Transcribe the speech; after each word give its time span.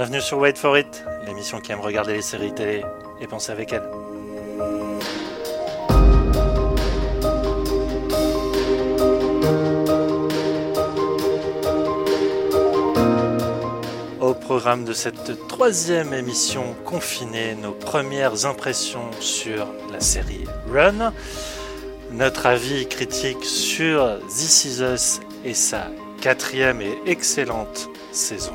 Bienvenue 0.00 0.22
sur 0.22 0.38
Wait 0.38 0.56
for 0.56 0.78
It, 0.78 1.04
l'émission 1.26 1.60
qui 1.60 1.72
aime 1.72 1.80
regarder 1.80 2.14
les 2.14 2.22
séries 2.22 2.54
télé 2.54 2.82
et 3.20 3.26
penser 3.26 3.52
avec 3.52 3.70
elles. 3.74 3.86
Au 14.22 14.32
programme 14.32 14.86
de 14.86 14.94
cette 14.94 15.46
troisième 15.48 16.14
émission 16.14 16.74
confinée, 16.86 17.54
nos 17.54 17.72
premières 17.72 18.46
impressions 18.46 19.10
sur 19.20 19.66
la 19.92 20.00
série 20.00 20.46
Run, 20.72 21.12
notre 22.10 22.46
avis 22.46 22.88
critique 22.88 23.44
sur 23.44 24.18
This 24.30 24.64
Is 24.64 25.20
et 25.44 25.52
sa 25.52 25.88
quatrième 26.22 26.80
et 26.80 26.98
excellente 27.04 27.90
saison. 28.12 28.54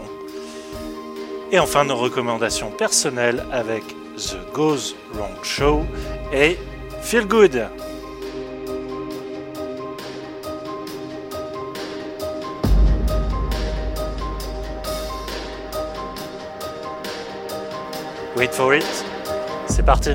Et 1.51 1.59
enfin 1.59 1.85
nos 1.85 1.95
recommandations 1.95 2.71
personnelles 2.71 3.45
avec 3.51 3.83
The 4.17 4.37
Goes 4.53 4.95
Wrong 5.13 5.43
Show 5.43 5.85
et 6.33 6.57
Feel 7.01 7.27
Good. 7.27 7.67
Wait 18.35 18.53
for 18.53 18.73
it, 18.73 18.83
c'est 19.67 19.85
parti. 19.85 20.11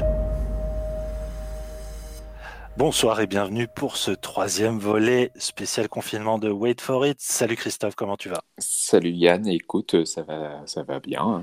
Bonsoir 2.81 3.21
et 3.21 3.27
bienvenue 3.27 3.69
pour 3.69 3.99
ce 3.99 4.11
troisième 4.11 4.79
volet 4.79 5.33
spécial 5.37 5.87
confinement 5.87 6.39
de 6.39 6.49
Wait 6.49 6.81
for 6.81 7.05
It. 7.07 7.19
Salut 7.21 7.55
Christophe, 7.55 7.95
comment 7.95 8.17
tu 8.17 8.31
vas? 8.31 8.41
Salut 8.57 9.11
Yann, 9.11 9.47
écoute, 9.49 10.07
ça 10.07 10.23
va, 10.23 10.63
ça 10.65 10.83
va 10.83 10.99
bien. 10.99 11.21
hein. 11.21 11.43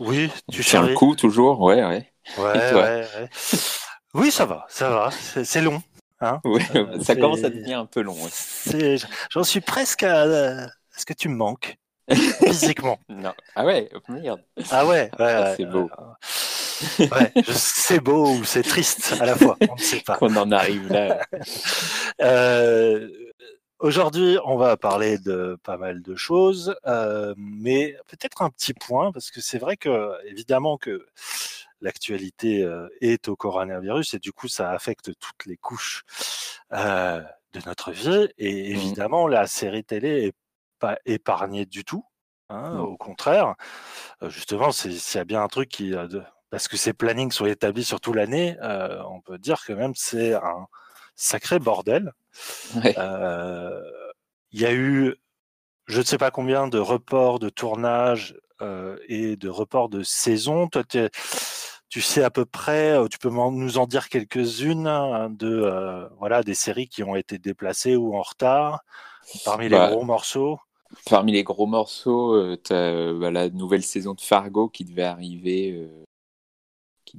Oui, 0.00 0.32
tu 0.50 0.64
sais. 0.64 0.80
le 0.80 0.94
coup 0.94 1.14
toujours, 1.14 1.60
ouais, 1.62 1.84
ouais. 1.84 2.10
Ouais. 2.38 3.06
Oui, 4.14 4.32
ça 4.32 4.46
va, 4.46 4.66
ça 4.68 4.90
va. 4.90 5.10
C'est 5.12 5.60
long. 5.60 5.80
Hein 6.20 6.40
Euh, 6.44 6.98
ça 7.04 7.14
commence 7.14 7.44
à 7.44 7.50
devenir 7.50 7.78
un 7.78 7.86
peu 7.86 8.00
long. 8.00 8.16
ouais. 8.16 8.96
J'en 9.30 9.44
suis 9.44 9.60
presque 9.60 10.02
à, 10.02 10.22
à 10.22 10.66
ce 10.96 11.06
que 11.06 11.12
tu 11.12 11.28
me 11.28 11.36
manques 11.36 11.76
physiquement. 12.10 12.98
Non. 13.08 13.32
Ah 13.54 13.64
ouais, 13.64 13.88
merde. 14.08 14.42
Ah 14.72 14.84
ouais, 14.86 15.02
ouais, 15.02 15.08
Ah, 15.20 15.42
ouais, 15.50 15.54
c'est 15.56 15.66
beau. 15.66 15.88
Ouais. 16.98 17.32
C'est 17.52 18.00
beau 18.00 18.34
ou 18.36 18.44
c'est 18.44 18.62
triste 18.62 19.14
à 19.20 19.26
la 19.26 19.34
fois, 19.36 19.56
on 19.68 19.74
ne 19.74 19.80
sait 19.80 20.00
pas. 20.00 20.16
Qu'on 20.16 20.34
en 20.36 20.50
arrive 20.52 20.88
là. 20.92 21.24
Euh, 22.20 23.08
Aujourd'hui, 23.80 24.38
on 24.46 24.56
va 24.56 24.76
parler 24.78 25.18
de 25.18 25.58
pas 25.62 25.76
mal 25.76 26.00
de 26.00 26.14
choses, 26.14 26.74
euh, 26.86 27.34
mais 27.36 27.96
peut-être 28.06 28.40
un 28.40 28.48
petit 28.48 28.72
point, 28.72 29.12
parce 29.12 29.30
que 29.30 29.42
c'est 29.42 29.58
vrai 29.58 29.76
que, 29.76 30.12
évidemment, 30.26 30.78
que 30.78 31.04
l'actualité 31.82 32.62
euh, 32.62 32.88
est 33.02 33.28
au 33.28 33.36
coronavirus 33.36 34.14
et 34.14 34.18
du 34.20 34.32
coup, 34.32 34.48
ça 34.48 34.70
affecte 34.70 35.10
toutes 35.18 35.44
les 35.44 35.56
couches 35.58 36.04
euh, 36.72 37.20
de 37.52 37.60
notre 37.66 37.90
vie. 37.90 38.28
Et 38.38 38.70
Mhm. 38.70 38.76
évidemment, 38.78 39.28
la 39.28 39.46
série 39.46 39.84
télé 39.84 40.26
est 40.28 40.34
pas 40.78 40.96
épargnée 41.04 41.66
du 41.66 41.84
tout. 41.84 42.06
hein, 42.48 42.74
Non. 42.76 42.84
Au 42.84 42.96
contraire, 42.96 43.54
justement, 44.22 44.70
s'il 44.72 44.92
y 44.92 45.18
a 45.18 45.24
bien 45.24 45.42
un 45.42 45.48
truc 45.48 45.68
qui, 45.68 45.92
parce 46.54 46.68
que 46.68 46.76
ces 46.76 46.92
plannings 46.92 47.32
sont 47.32 47.46
établis 47.46 47.82
sur 47.82 48.00
toute 48.00 48.14
l'année, 48.14 48.56
euh, 48.62 49.02
on 49.10 49.20
peut 49.20 49.38
dire 49.38 49.64
que 49.66 49.72
même 49.72 49.90
c'est 49.96 50.34
un 50.34 50.68
sacré 51.16 51.58
bordel. 51.58 52.12
Ouais. 52.76 52.94
Euh, 52.96 53.82
Il 54.52 54.60
y 54.60 54.64
a 54.64 54.72
eu, 54.72 55.16
je 55.86 55.98
ne 55.98 56.04
sais 56.04 56.16
pas 56.16 56.30
combien 56.30 56.68
de 56.68 56.78
reports 56.78 57.40
de 57.40 57.48
tournage 57.48 58.36
euh, 58.62 58.96
et 59.08 59.34
de 59.34 59.48
reports 59.48 59.88
de 59.88 60.04
saison. 60.04 60.68
Toi, 60.68 60.84
tu 61.88 62.00
sais 62.00 62.22
à 62.22 62.30
peu 62.30 62.44
près, 62.44 62.96
tu 63.10 63.18
peux 63.18 63.30
nous 63.30 63.78
en 63.78 63.88
dire 63.88 64.08
quelques-unes 64.08 64.86
hein, 64.86 65.30
de 65.30 66.08
voilà 66.20 66.44
des 66.44 66.54
séries 66.54 66.86
qui 66.86 67.02
ont 67.02 67.16
été 67.16 67.38
déplacées 67.40 67.96
ou 67.96 68.14
en 68.14 68.22
retard 68.22 68.84
parmi 69.44 69.68
les 69.68 69.76
Bah, 69.76 69.90
gros 69.90 70.04
morceaux. 70.04 70.60
Parmi 71.10 71.32
les 71.32 71.42
gros 71.42 71.66
morceaux, 71.66 72.54
t'as 72.58 72.74
euh, 72.76 73.18
bah, 73.18 73.32
la 73.32 73.50
nouvelle 73.50 73.82
saison 73.82 74.14
de 74.14 74.20
Fargo 74.20 74.68
qui 74.68 74.84
devait 74.84 75.02
arriver, 75.02 75.88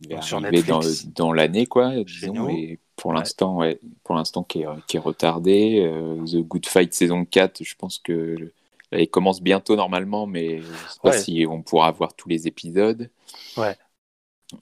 qui 0.02 0.22
sur 0.28 0.38
arriver 0.38 0.64
dans, 0.64 0.80
Netflix. 0.80 1.08
dans 1.08 1.34
l'année, 1.34 1.66
quoi, 1.66 1.92
disons. 2.04 2.50
Et 2.50 2.80
pour 2.96 3.12
Ouais. 3.12 3.18
l'instant, 3.18 3.58
ouais, 3.58 3.80
pour 4.04 4.16
l'instant, 4.16 4.44
qui 4.44 4.62
est, 4.62 4.68
qui 4.88 4.98
est 4.98 5.00
retardé. 5.00 5.80
Euh, 5.86 6.24
The 6.26 6.38
Good 6.38 6.66
Fight 6.66 6.94
saison 6.94 7.26
4, 7.26 7.64
je 7.64 7.76
pense 7.76 8.00
que 8.00 8.52
elle 8.92 9.08
commence 9.10 9.42
bientôt 9.42 9.76
normalement, 9.76 10.26
mais 10.28 10.60
je 10.62 10.66
sais 10.68 11.00
pas 11.02 11.10
Ouais. 11.10 11.18
si 11.20 11.46
on 11.50 11.62
pourra 11.62 11.92
voir 11.92 12.14
tous 12.14 12.30
les 12.30 12.48
épisodes. 12.48 13.10
Ouais. 13.58 13.76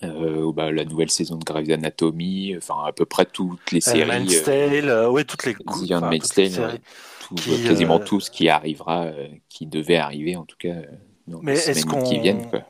Euh, 0.01 0.51
bah, 0.53 0.71
la 0.71 0.85
nouvelle 0.85 1.09
saison 1.11 1.35
de 1.35 1.43
Grey's 1.43 1.69
Anatomy, 1.69 2.55
enfin 2.57 2.75
à 2.87 2.93
peu 2.93 3.05
près 3.05 3.25
toutes 3.25 3.71
les 3.71 3.81
séries. 3.81 4.03
Handmaid's 4.03 4.47
euh, 4.47 4.81
euh, 4.85 5.09
ouais, 5.09 5.25
toutes 5.25 5.45
les, 5.45 5.55
enfin, 5.67 6.09
toutes 6.09 6.25
séries. 6.25 6.79
tout- 7.27 7.35
qui, 7.35 7.63
quasiment 7.63 7.99
euh, 7.99 8.03
tout 8.03 8.19
ce 8.21 8.31
qui 8.31 8.47
arrivera, 8.47 9.11
qui 9.49 9.65
devait 9.67 9.97
arriver 9.97 10.37
en 10.37 10.45
tout 10.45 10.55
cas 10.57 10.75
dans 11.27 11.41
Mais 11.43 11.53
les 11.55 11.59
semaines 11.73 12.03
qui 12.03 12.17
viennent. 12.19 12.49
Quoi. 12.49 12.63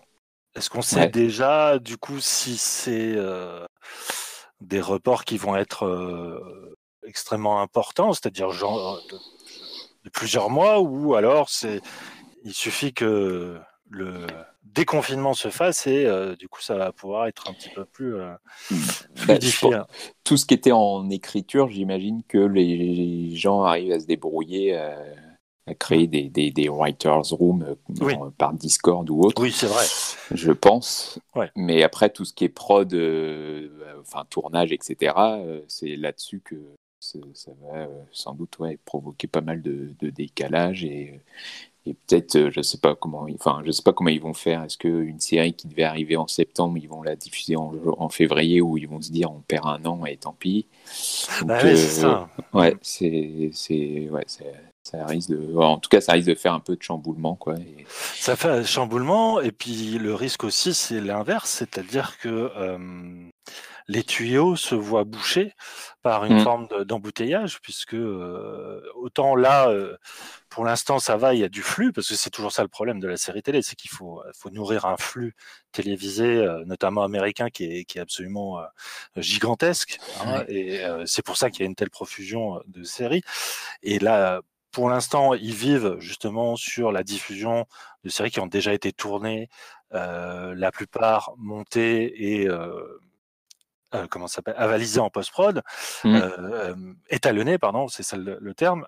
Est-ce 0.56 0.69
qu'on 0.69 0.81
sait 0.81 1.02
Ouais. 1.02 1.08
déjà, 1.09 1.80
du 1.80 1.97
coup, 1.97 2.19
si 2.19 2.58
c'est 2.58 3.14
euh, 3.16 3.66
des 4.62 4.81
reports 4.81 5.25
qui 5.25 5.38
vont 5.38 5.56
être 5.56 5.86
euh, 5.86 6.75
extrêmement 7.06 7.62
importants, 7.62 8.14
c'est-à-dire 8.14 8.52
genre 8.52 9.02
de, 9.12 9.18
de 10.06 10.09
plusieurs 10.09 10.50
mois, 10.50 10.80
ou 10.80 11.16
alors 11.16 11.50
c'est 11.50 11.81
il 12.46 12.53
suffit 12.53 12.94
que 12.94 13.58
le 13.90 14.28
déconfinement 14.63 15.34
se 15.34 15.50
fasse 15.50 15.86
et 15.88 16.06
euh, 16.06 16.36
du 16.36 16.47
coup 16.50 16.62
ça 16.62 16.75
va 16.75 16.92
pouvoir 16.92 17.28
être 17.28 17.50
un 17.50 17.53
petit 17.53 17.69
peu 17.69 17.86
plus 17.86 18.16
euh, 18.16 18.34
Bah, 18.72 18.78
fluidifié? 19.16 19.69
pense- 19.72 19.88
tout 20.24 20.36
ce 20.38 20.46
qui 20.46 20.53
était 20.53 20.72
en 20.72 21.09
écriture, 21.09 21.69
j'imagine 21.69 22.24
que 22.28 22.38
les 22.40 23.36
gens 23.36 23.63
arrivent 23.63 23.92
à 23.94 24.00
se 24.00 24.06
débrouiller, 24.06 24.75
créer 25.79 26.07
des, 26.07 26.24
des, 26.29 26.51
des 26.51 26.68
writers' 26.69 27.29
rooms 27.31 27.63
euh, 27.63 27.75
Oui. 28.01 28.16
en- 28.16 28.31
par 28.31 28.53
Discord 28.53 29.09
ou 29.09 29.22
autre. 29.22 29.41
Oui, 29.41 29.51
c'est 29.51 29.68
vrai. 29.68 29.85
je 30.31 30.51
pense. 30.51 31.19
Ouais. 31.35 31.50
Mais 31.56 31.84
après, 31.84 32.09
tout 32.09 32.25
ce 32.25 32.34
qui 32.34 32.44
est 32.46 32.50
prod, 32.50 32.94
euh, 32.94 33.69
euh, 33.81 34.01
enfin 34.01 34.25
tournage, 34.29 34.72
etc., 34.74 35.38
euh, 35.40 35.62
c'est 35.68 35.96
là-dessus 35.96 36.41
que 36.44 36.56
ça 37.00 37.51
va 37.62 37.79
euh, 37.81 37.88
sans 38.13 38.34
doute 38.34 38.57
ouais, 38.59 38.78
provoquer 38.85 39.28
pas 39.28 39.41
mal 39.41 39.62
de, 39.62 39.90
de 40.00 40.09
décalage 40.09 40.85
et, 40.85 41.19
et 41.85 41.94
peut-être, 41.94 42.38
euh, 42.38 42.50
je 42.51 42.62
sais 42.62 42.78
pas 42.78 42.95
comment, 42.95 43.28
ils- 43.28 43.35
enfin, 43.35 43.62
je 43.66 43.72
sais 43.72 43.84
pas 43.84 43.91
comment 43.94 44.09
ils 44.09 44.22
vont 44.22 44.34
faire. 44.34 44.63
Est-ce 44.63 44.78
qu'une 44.78 45.19
série 45.19 45.53
qui 45.53 45.68
devait 45.68 45.84
arriver 45.84 46.16
en 46.18 46.28
septembre, 46.28 46.78
ils 46.78 46.88
vont 46.88 47.03
la 47.03 47.16
diffuser 47.18 47.56
en, 47.57 47.74
en 47.97 48.09
février 48.09 48.62
ou 48.62 48.78
ils 48.78 48.88
vont 48.88 49.01
se 49.01 49.12
dire 49.12 49.31
on 49.31 49.41
perd 49.41 49.66
un 49.68 49.84
an 49.85 50.06
et 50.06 50.16
tant 50.18 50.34
pis? 50.34 50.66
Donc, 51.41 51.50
Bah 51.50 51.63
ouais, 51.63 51.72
euh, 51.72 51.75
c'est 51.75 52.01
ça. 52.01 52.30
Ouais, 52.53 52.78
c'est, 52.81 53.50
c'est, 53.53 54.09
ouais, 54.09 54.24
c'est- 54.28 54.53
ça 54.83 55.05
risque 55.05 55.29
de, 55.29 55.55
en 55.55 55.77
tout 55.79 55.89
cas, 55.89 56.01
ça 56.01 56.11
risque 56.13 56.27
de 56.27 56.35
faire 56.35 56.53
un 56.53 56.59
peu 56.59 56.75
de 56.75 56.81
chamboulement, 56.83 57.35
quoi. 57.35 57.55
et- 57.57 57.85
Ça 57.89 58.35
fait 58.35 58.49
un 58.49 58.63
chamboulement 58.66 59.39
et 59.41 59.51
puis 59.51 59.97
le 59.97 60.13
risque 60.13 60.44
aussi 60.44 60.73
c'est 60.73 60.99
l'inverse, 61.01 61.49
c'est-à-dire 61.49 62.17
que 62.19 62.51
euh, 62.57 63.29
les 63.88 64.03
tuyaux 64.03 64.55
se 64.55 64.75
voient 64.75 65.03
bouchés 65.03 65.53
par 66.01 66.23
une 66.25 66.38
Mm. 66.38 66.44
forme 66.44 66.67
de- 66.67 66.83
d'embouteillage 66.83 67.59
puisque 67.61 67.95
euh, 67.95 68.81
autant 68.95 69.35
là 69.35 69.69
euh, 69.69 69.97
pour 70.49 70.63
l'instant 70.66 71.00
ça 71.00 71.17
va, 71.17 71.33
il 71.33 71.39
y 71.41 71.44
a 71.44 71.50
du 71.50 71.61
flux 71.61 71.91
parce 71.94 72.07
que 72.09 72.15
c'est 72.15 72.29
toujours 72.29 72.51
ça 72.53 72.61
le 72.61 72.67
problème 72.69 73.00
de 73.00 73.07
la 73.07 73.17
série 73.17 73.41
télé, 73.41 73.61
c'est 73.61 73.75
qu'il 73.75 73.89
faut, 73.91 74.21
faut 74.38 74.50
nourrir 74.51 74.85
un 74.85 74.97
flux 74.97 75.33
télévisé, 75.73 76.25
euh, 76.38 76.63
notamment 76.65 77.03
américain, 77.03 77.50
qui 77.50 77.63
est, 77.65 77.85
qui 77.85 77.97
est 77.97 78.01
absolument 78.01 78.59
euh, 78.59 78.63
gigantesque 79.17 80.00
hein, 80.25 80.44
et 80.47 80.83
euh, 80.85 81.03
c'est 81.05 81.21
pour 81.25 81.35
ça 81.38 81.50
qu'il 81.50 81.61
y 81.61 81.63
a 81.63 81.68
une 81.68 81.75
telle 81.75 81.89
profusion 81.89 82.62
de 82.68 82.83
séries. 82.83 83.24
Et 83.81 84.00
là, 84.00 84.41
pour 84.74 84.90
l'instant, 84.90 85.34
ils 85.36 85.54
vivent 85.54 85.96
justement 86.00 86.56
sur 86.58 86.92
la 86.92 87.04
diffusion 87.04 87.66
de 88.04 88.10
séries 88.10 88.31
qui 88.31 88.40
ont 88.42 88.48
déjà 88.48 88.74
été 88.74 88.92
tournées, 88.92 89.48
euh, 89.94 90.54
la 90.58 90.72
plupart 90.72 91.31
montées 91.38 92.40
et 92.42 92.50
euh, 92.50 93.00
euh, 93.94 94.08
comment 94.10 94.28
ça 94.28 94.38
s'appelle, 94.38 94.56
avalisées 94.58 95.00
en 95.00 95.10
post-prod, 95.12 95.62
Mm. 96.04 96.16
euh, 96.16 96.30
euh, 96.40 96.75
étalonnées, 97.10 97.60
pardon, 97.60 97.88
c'est 97.88 98.04
ça 98.04 98.18
le, 98.18 98.38
le 98.42 98.54
terme. 98.56 98.86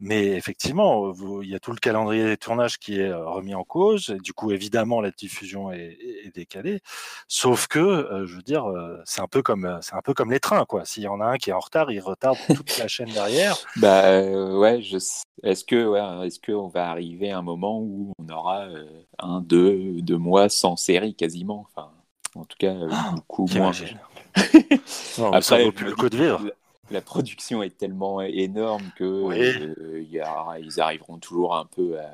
Euh, 0.00 0.06
mais 0.06 0.26
effectivement, 0.36 1.10
vous- 1.12 1.42
il 1.42 1.48
y 1.50 1.54
a 1.54 1.60
tout 1.60 1.72
le 1.72 1.78
calendrier 1.78 2.24
des 2.24 2.36
tournages 2.36 2.78
qui 2.78 3.00
est 3.00 3.08
euh, 3.08 3.26
remis 3.28 3.54
en 3.54 3.64
cause. 3.64 4.10
Et 4.10 4.18
du 4.20 4.32
coup, 4.32 4.52
évidemment, 4.52 5.00
la 5.00 5.10
diffusion 5.10 5.70
est, 5.72 5.98
décalée. 6.34 6.80
Sauf 7.26 7.66
que, 7.68 7.78
euh, 7.78 8.26
je 8.26 8.36
veux 8.36 8.42
dire, 8.42 8.66
euh, 8.66 9.00
c'est 9.04 9.20
un 9.22 9.26
peu 9.28 9.42
comme 9.42 9.64
euh, 9.64 9.78
c'est 9.80 9.94
un 9.94 10.02
peu 10.02 10.14
comme 10.14 10.30
les 10.30 10.40
trains, 10.40 10.64
quoi. 10.66 10.84
S'il 10.84 11.02
y 11.04 11.08
en 11.08 11.20
a 11.20 11.24
un 11.26 11.36
qui 11.38 11.50
est 11.50 11.52
en 11.54 11.58
retard, 11.60 11.90
il 11.90 12.00
retarde 12.00 12.38
toute 12.54 12.76
la 12.78 12.86
chaîne 12.88 13.12
derrière. 13.12 13.56
Bah 13.76 14.04
euh, 14.06 14.58
ouais, 14.58 14.82
je 14.82 14.98
est-ce 15.42 15.64
que 15.64 15.86
ouais, 15.86 16.26
est-ce 16.26 16.40
qu'on 16.40 16.68
va 16.68 16.90
arriver 16.90 17.30
à 17.30 17.38
un 17.38 17.42
moment 17.42 17.80
où 17.80 18.12
on 18.18 18.28
aura 18.28 18.62
euh, 18.66 18.86
un, 19.18 19.40
deux, 19.40 20.02
deux 20.02 20.16
mois 20.18 20.48
sans 20.48 20.76
série 20.76 21.14
quasiment, 21.14 21.66
enfin 21.68 21.90
en 22.34 22.44
tout 22.44 22.56
cas 22.58 22.74
euh, 22.74 22.88
Ah, 22.90 23.12
beaucoup 23.14 23.46
moins. 23.46 23.72
Non, 25.18 25.30
mais 25.32 25.40
ça 25.42 25.54
Après, 25.56 25.64
vaut 25.64 25.72
plus 25.72 25.86
le 25.86 25.94
coup 25.94 26.08
de 26.08 26.16
vivre. 26.16 26.42
La, 26.90 27.00
production 27.00 27.62
est 27.62 27.76
tellement 27.76 28.20
énorme 28.22 28.90
que 28.94 29.04
Oui. 29.04 29.56
euh, 29.60 30.00
il 30.02 30.10
y 30.10 30.20
a- 30.20 30.58
ils 30.60 30.80
arriveront 30.80 31.18
toujours 31.18 31.56
un 31.56 31.64
peu 31.64 31.98
à, 31.98 32.10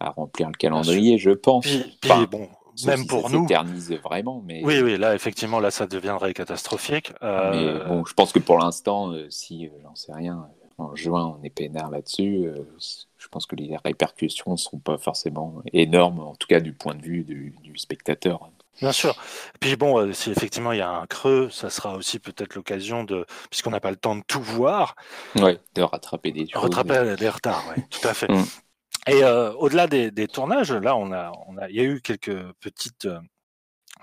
à 0.00 0.10
remplir 0.10 0.48
le 0.48 0.54
calendrier, 0.54 1.18
je 1.18 1.30
pense. 1.30 1.66
Puis, 2.00 2.26
bon, 2.30 2.48
même 2.86 3.06
pour 3.06 3.30
nous. 3.30 3.46
vraiment, 4.02 4.42
mais. 4.44 4.62
Oui, 4.64 4.80
oui, 4.80 4.96
là, 4.98 5.14
effectivement, 5.14 5.60
là, 5.60 5.70
ça 5.70 5.86
deviendrait 5.86 6.34
catastrophique. 6.34 7.12
Mais 7.22 7.78
bon, 7.86 8.04
je 8.04 8.14
pense 8.14 8.32
que 8.32 8.38
pour 8.38 8.58
l'instant, 8.58 9.12
si, 9.30 9.70
j'en 9.82 9.94
sais 9.94 10.12
rien, 10.12 10.48
en 10.78 10.94
juin, 10.96 11.36
on 11.38 11.44
est 11.44 11.50
peinard 11.50 11.90
là-dessus, 11.90 12.48
je 13.24 13.28
pense 13.28 13.46
que 13.46 13.56
les 13.56 13.76
répercussions 13.84 14.52
ne 14.52 14.56
seront 14.56 14.78
pas 14.78 14.98
forcément 14.98 15.62
énormes, 15.72 16.20
en 16.20 16.34
tout 16.34 16.46
cas 16.46 16.60
du 16.60 16.72
point 16.72 16.94
de 16.94 17.02
vue 17.02 17.24
du, 17.24 17.54
spectateur. 17.76 18.50
Bien 18.80 18.92
sûr. 18.92 19.16
Puis 19.60 19.76
bon, 19.76 19.98
euh, 19.98 20.12
si 20.12 20.30
effectivement 20.30 20.72
il 20.72 20.78
y 20.78 20.82
a 20.82 20.90
un 20.90 21.06
creux, 21.06 21.48
ça 21.50 21.70
sera 21.70 21.96
aussi 21.96 22.18
peut-être 22.18 22.54
l'occasion 22.54 23.04
de, 23.04 23.24
puisqu'on 23.50 23.70
n'a 23.70 23.80
pas 23.80 23.90
le 23.90 23.96
temps 23.96 24.16
de 24.16 24.22
tout 24.26 24.42
voir, 24.42 24.96
ouais, 25.36 25.60
de 25.74 25.82
rattraper 25.82 26.32
des 26.32 26.48
choses. 26.48 26.62
Rattraper 26.62 27.16
des 27.16 27.28
retards, 27.28 27.64
oui, 27.76 27.82
tout 27.90 28.06
à 28.06 28.14
fait. 28.14 28.28
Mm. 28.28 28.44
Et 29.06 29.22
euh, 29.22 29.52
au-delà 29.52 29.86
des, 29.86 30.28
tournages, 30.28 30.72
là, 30.72 30.96
on 30.96 31.12
a, 31.12 31.30
on 31.46 31.58
a, 31.58 31.68
il 31.68 31.76
y 31.76 31.80
a 31.80 31.84
eu 31.84 32.00
quelques 32.00 32.52
petites 32.60 33.04
euh, 33.04 33.20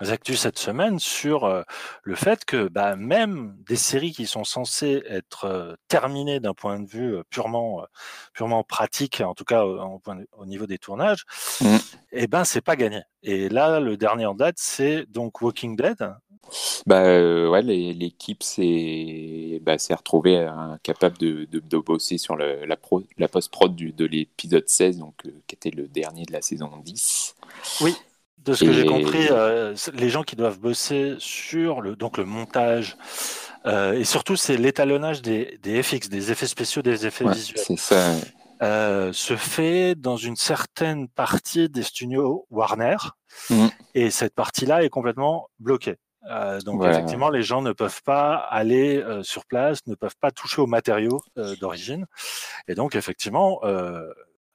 actus 0.00 0.40
cette 0.40 0.58
semaine 0.58 0.98
sur 0.98 1.44
euh, 1.44 1.62
le 2.02 2.14
fait 2.14 2.44
que 2.44 2.68
bah, 2.68 2.96
même 2.96 3.56
des 3.66 3.76
séries 3.76 4.12
qui 4.12 4.26
sont 4.26 4.44
censées 4.44 5.02
être 5.06 5.44
euh, 5.44 5.74
terminées 5.88 6.40
d'un 6.40 6.54
point 6.54 6.80
de 6.80 6.88
vue 6.88 7.16
euh, 7.16 7.22
purement, 7.30 7.84
purement 8.32 8.64
pratique, 8.64 9.20
en 9.20 9.34
tout 9.34 9.44
cas 9.44 9.64
au, 9.64 10.00
au 10.38 10.46
niveau 10.46 10.66
des 10.66 10.78
tournages, 10.78 11.24
mmh. 11.60 11.66
et 11.66 11.78
eh 12.12 12.26
ben 12.26 12.44
c'est 12.44 12.60
pas 12.60 12.76
gagné. 12.76 13.02
Et 13.22 13.48
là, 13.48 13.80
le 13.80 13.96
dernier 13.96 14.26
en 14.26 14.34
date, 14.34 14.56
c'est 14.58 15.06
donc 15.10 15.40
Walking 15.42 15.76
Dead. 15.76 16.14
Bah 16.86 17.02
ouais, 17.02 17.62
l'équipe 17.62 18.42
s'est 18.42 19.60
bah, 19.62 19.76
retrouvée 19.90 20.38
incapable 20.38 21.16
de, 21.18 21.44
de, 21.44 21.78
bosser 21.78 22.18
sur 22.18 22.36
la, 22.36 22.66
la 22.66 23.28
post-prod 23.28 23.76
de 23.76 24.04
l'épisode 24.04 24.68
16, 24.68 24.98
donc 24.98 25.22
qui 25.46 25.54
était 25.54 25.70
le 25.70 25.86
dernier 25.86 26.24
de 26.24 26.32
la 26.32 26.42
saison 26.42 26.70
10. 26.82 27.36
Oui. 27.82 27.94
De 28.44 28.54
ce 28.54 28.64
que 28.64 28.72
j'ai 28.72 28.86
compris, 28.86 29.28
euh, 29.30 29.74
les 29.94 30.08
gens 30.08 30.22
qui 30.22 30.36
doivent 30.36 30.58
bosser 30.58 31.14
sur 31.18 31.80
le, 31.80 31.94
donc 31.94 32.16
le 32.18 32.24
montage 32.24 32.96
euh, 33.66 33.92
et 33.92 34.04
surtout 34.04 34.36
c'est 34.36 34.56
l'étalonnage 34.56 35.22
des, 35.22 35.58
des, 35.62 35.82
FX, 35.82 36.08
des 36.08 36.32
effets 36.32 36.46
spéciaux, 36.46 36.82
des 36.82 37.06
effets 37.06 37.28
visuels. 37.28 37.78
Ça. 37.78 38.16
Euh, 38.62 39.12
se 39.12 39.34
fait 39.34 39.96
dans 39.96 40.16
une 40.16 40.36
certaine 40.36 41.08
partie 41.08 41.68
des 41.68 41.82
studios 41.82 42.46
Warner 42.50 42.96
mm. 43.50 43.66
et 43.94 44.10
cette 44.12 44.36
partie-là 44.36 44.84
est 44.84 44.88
complètement 44.88 45.48
bloquée. 45.58 45.96
Euh, 46.30 46.60
donc 46.60 46.84
effectivement, 46.84 47.28
les 47.28 47.42
gens 47.42 47.60
ne 47.60 47.72
peuvent 47.72 48.02
pas 48.04 48.36
aller 48.36 48.98
euh, 48.98 49.24
sur 49.24 49.46
place, 49.46 49.84
ne 49.88 49.96
peuvent 49.96 50.14
pas 50.20 50.30
toucher 50.30 50.62
aux 50.62 50.68
matériaux 50.68 51.20
d'origine. 51.60 52.06
Et 52.68 52.76
donc 52.76 52.94
effectivement, 52.94 53.60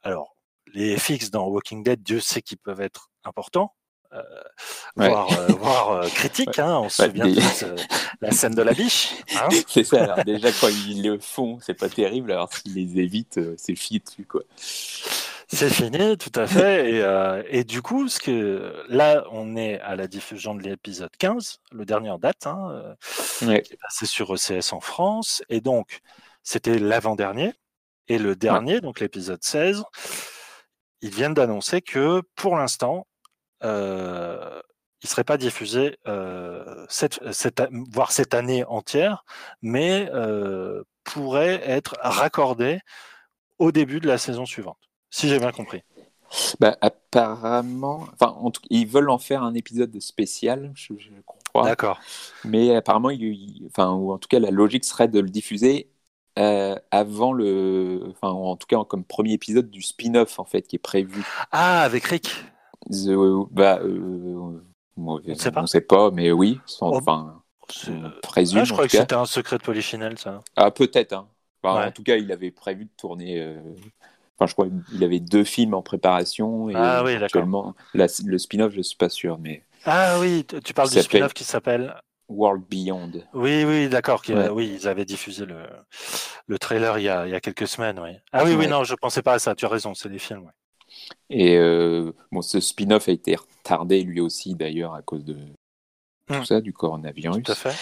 alors 0.04 0.36
les 0.74 0.98
FX 0.98 1.30
dans 1.30 1.48
Walking 1.48 1.84
Dead, 1.84 2.02
Dieu 2.02 2.22
sait 2.22 2.42
qu'ils 2.42 2.60
peuvent 2.60 2.82
être 2.82 3.10
importants, 3.26 3.76
euh, 4.14 4.24
voire, 4.96 5.92
euh, 5.92 6.04
euh, 6.04 6.10
critique. 6.10 6.60
Hein, 6.60 6.80
on 6.80 6.90
se 6.90 7.06
souvient 7.06 7.28
de 7.28 7.76
la 8.22 8.32
scène 8.32 8.56
de 8.56 8.62
la 8.62 8.74
biche. 8.74 9.14
Hein. 9.36 9.50
c'est 9.68 9.84
ça. 9.84 10.04
Alors 10.04 10.24
déjà 10.24 10.50
quand 10.52 10.70
ils 10.70 11.04
le 11.04 11.20
font, 11.20 11.60
c'est 11.62 11.74
pas 11.74 11.90
terrible. 11.90 12.32
Alors 12.32 12.52
s'ils 12.52 12.74
les 12.76 13.00
évitent, 13.02 13.40
c'est 13.58 13.76
fini 13.76 14.00
dessus 14.00 14.26
quoi. 14.26 14.42
C'est 15.50 15.70
fini, 15.70 16.18
tout 16.18 16.38
à 16.38 16.46
fait. 16.46 16.92
Et, 16.92 17.58
et, 17.60 17.64
du 17.64 17.82
coup, 17.82 18.10
ce 18.10 18.20
que 18.20 18.84
là, 18.90 19.24
on 19.32 19.56
est 19.56 19.80
à 19.80 19.96
la 19.96 20.08
diffusion 20.08 20.56
de 20.56 20.62
l'épisode 20.62 21.16
15, 21.18 21.62
le 21.72 21.86
dernier 21.86 22.10
en 22.10 22.18
date, 22.18 22.48
hein, 22.48 22.96
qui 23.40 23.46
est 23.54 23.80
passé 23.82 24.06
sur 24.06 24.34
ECS 24.34 24.74
en 24.74 24.82
France. 24.82 25.42
Et 25.48 25.62
donc, 25.62 26.02
c'était 26.44 26.80
l'avant-dernier. 26.80 27.54
Et 28.10 28.18
le 28.18 28.36
dernier, 28.36 28.82
donc 28.82 29.00
l'épisode 29.00 29.42
16, 29.42 29.86
ils 31.02 31.12
viennent 31.12 31.34
d'annoncer 31.34 31.82
que 31.82 32.22
pour 32.36 32.58
l'instant, 32.58 33.08
euh, 33.64 34.62
il 35.04 35.06
ne 35.06 35.10
serait 35.10 35.24
pas 35.24 35.38
diffusé 35.38 35.98
euh, 36.08 36.86
cette, 36.90 37.20
cette, 37.32 37.62
voire 37.92 38.12
cette 38.12 38.34
année 38.34 38.64
entière, 38.66 39.26
mais 39.62 40.10
euh, 40.14 40.84
pourrait 41.04 41.62
être 41.64 41.96
raccordé 42.02 42.80
au 43.60 43.72
début 43.72 44.00
de 44.00 44.08
la 44.08 44.18
saison 44.18 44.46
suivante, 44.46 44.80
si 45.10 45.30
j'ai 45.30 45.40
bien 45.40 45.52
compris. 45.52 45.84
Bah, 46.60 46.78
apparemment, 46.82 48.06
enfin, 48.14 48.34
en 48.34 48.52
tout, 48.52 48.62
ils 48.70 48.88
veulent 48.88 49.10
en 49.10 49.18
faire 49.18 49.44
un 49.44 49.54
épisode 49.54 49.98
spécial, 50.02 50.74
je, 50.76 50.94
crois. 51.26 51.64
D'accord. 51.64 52.00
Mais 52.44 52.76
apparemment, 52.76 53.10
il, 53.10 53.66
enfin, 53.68 53.94
ou 53.94 54.12
en 54.12 54.18
tout 54.18 54.28
cas, 54.28 54.40
la 54.40 54.52
logique 54.52 54.84
serait 54.84 55.08
de 55.08 55.20
le 55.20 55.30
diffuser 55.30 55.90
euh, 56.38 56.76
avant 56.92 57.34
le, 57.34 58.04
enfin 58.12 58.30
en 58.30 58.56
tout 58.56 58.68
cas 58.68 58.84
comme 58.84 59.04
premier 59.04 59.34
épisode 59.34 59.72
du 59.72 59.82
spin-off 59.82 60.38
en 60.38 60.46
fait 60.46 60.62
qui 60.62 60.76
est 60.76 60.80
prévu. 60.80 61.24
Ah 61.52 61.82
avec 61.82 62.04
Rick. 62.04 62.30
Bah, 63.52 63.80
euh, 63.82 64.60
on 64.98 65.20
ne 65.20 65.34
sait 65.36 65.52
pas. 65.52 65.62
On 65.62 65.68
sait 65.68 65.82
pas, 65.82 66.12
mais 66.12 66.32
oui, 66.32 66.60
sans, 66.66 66.92
oh, 66.92 66.98
enfin, 66.98 67.42
présume. 68.24 68.60
Ah, 68.62 68.64
je 68.64 68.74
crois 68.74 68.86
que 68.86 68.98
c'était 68.98 69.16
un 69.16 69.26
secret 69.26 69.58
de 69.58 69.64
Polichinelle, 69.64 70.18
ça. 70.18 70.42
Ah 70.56 70.72
peut-être. 70.72 71.14
Hein. 71.14 71.28
En 71.64 71.92
tout 71.92 72.04
cas, 72.04 72.16
il 72.16 72.32
avait 72.32 72.52
prévu 72.52 72.86
de 72.86 72.92
tourner. 72.98 73.42
Euh, 73.42 73.60
enfin, 74.38 74.48
je 74.48 74.54
crois 74.54 74.68
qu'il 74.90 75.04
avait 75.04 75.20
deux 75.20 75.44
films 75.44 75.74
en 75.74 75.82
préparation 75.82 76.70
et 76.70 76.76
ah, 76.76 77.04
oui, 77.04 77.16
actuellement 77.16 77.76
le 77.94 78.38
spin-off, 78.38 78.74
je 78.74 78.82
suis 78.82 78.98
pas 78.98 79.10
sûr, 79.10 79.38
mais. 79.38 79.64
Ah 79.86 80.18
oui, 80.20 80.46
tu 80.64 80.74
parles 80.74 80.90
du 80.90 81.02
spin-off 81.02 81.34
qui 81.34 81.44
s'appelle 81.44 81.96
World 82.30 82.64
Beyond. 82.70 83.12
Oui, 83.34 83.64
oui, 83.66 83.90
d'accord. 83.90 84.22
Oui, 84.52 84.78
ils 84.80 84.88
avaient 84.88 85.06
diffusé 85.06 85.46
le, 85.46 85.62
le 86.48 86.60
trailer 86.60 87.00
il 87.00 87.04
y, 87.04 87.10
a, 87.10 87.26
il 87.26 87.32
y 87.32 87.36
a 87.36 87.40
quelques 87.40 87.68
semaines. 87.68 88.00
Oui. 88.00 88.12
Ah 88.32 88.44
oui, 88.44 88.56
oui, 88.56 88.68
non, 88.68 88.84
je 88.84 88.96
pensais 88.96 89.22
pas 89.22 89.34
à 89.34 89.40
ça. 89.40 89.56
Tu 89.56 89.66
as 89.66 89.70
raison, 89.70 89.94
c'est 89.94 90.10
des 90.10 90.20
films. 90.20 90.52
Et 91.30 91.58
euh, 91.58 92.12
bon, 92.32 92.42
ce 92.42 92.60
spin-off 92.60 93.10
a 93.10 93.12
été 93.12 93.36
retardé 93.36 94.04
lui 94.04 94.22
aussi 94.22 94.56
d'ailleurs 94.56 94.94
à 94.94 95.02
cause 95.02 95.26
de 95.26 95.36
tout 96.28 96.34
hmm. 96.34 96.46
ça, 96.46 96.62
du 96.62 96.74
coronavirus. 96.74 97.44
Tout 97.44 97.52
à 97.52 97.56
fait. 97.56 97.76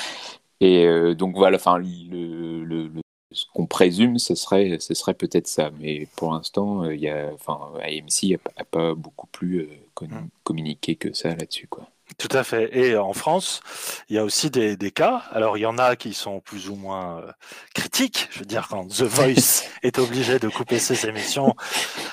Et 0.62 0.86
euh, 0.86 1.16
donc 1.16 1.36
voilà, 1.36 1.58
enfin, 1.58 1.78
le, 1.78 2.64
le, 2.64 2.92
ce 3.32 3.46
qu'on 3.54 3.68
présume, 3.68 4.18
ce 4.18 4.36
serait, 4.36 4.80
ce 4.80 4.94
serait 4.94 5.14
peut-être 5.14 5.48
ça. 5.48 5.72
Mais 5.80 6.08
pour 6.16 6.34
l'instant, 6.34 6.90
il 6.90 7.00
y 7.00 7.10
a, 7.10 7.32
enfin, 7.34 7.72
AMC 7.82 8.40
n'a 8.58 8.64
pas 8.64 8.96
beaucoup 8.96 9.28
plus 9.28 9.62
euh, 9.62 10.06
hmm. 10.06 10.28
communiqué 10.44 10.96
que 10.96 11.14
ça 11.14 11.30
là-dessus, 11.36 11.68
quoi. 11.68 11.88
Tout 12.18 12.30
à 12.31 12.44
fait. 12.44 12.69
Et 12.78 12.96
en 12.96 13.13
France, 13.13 13.62
il 14.10 14.16
y 14.16 14.19
a 14.19 14.24
aussi 14.24 14.50
des, 14.52 14.78
des, 14.78 14.92
cas. 14.92 15.24
Alors, 15.31 15.57
il 15.57 15.62
y 15.62 15.66
en 15.66 15.78
a 15.78 15.96
qui 15.96 16.13
sont 16.13 16.40
plus 16.40 16.69
ou 16.69 16.75
moins 16.75 17.19
euh, 17.19 17.31
critiques. 17.74 18.30
Je 18.31 18.39
veux 18.39 18.46
dire, 18.46 18.68
quand 18.70 18.88
The 18.88 19.01
Voice 19.01 19.63
est 19.84 19.98
obligé 19.98 20.38
de 20.39 20.48
couper 20.48 20.80
ses 20.80 21.08
émissions, 21.08 21.56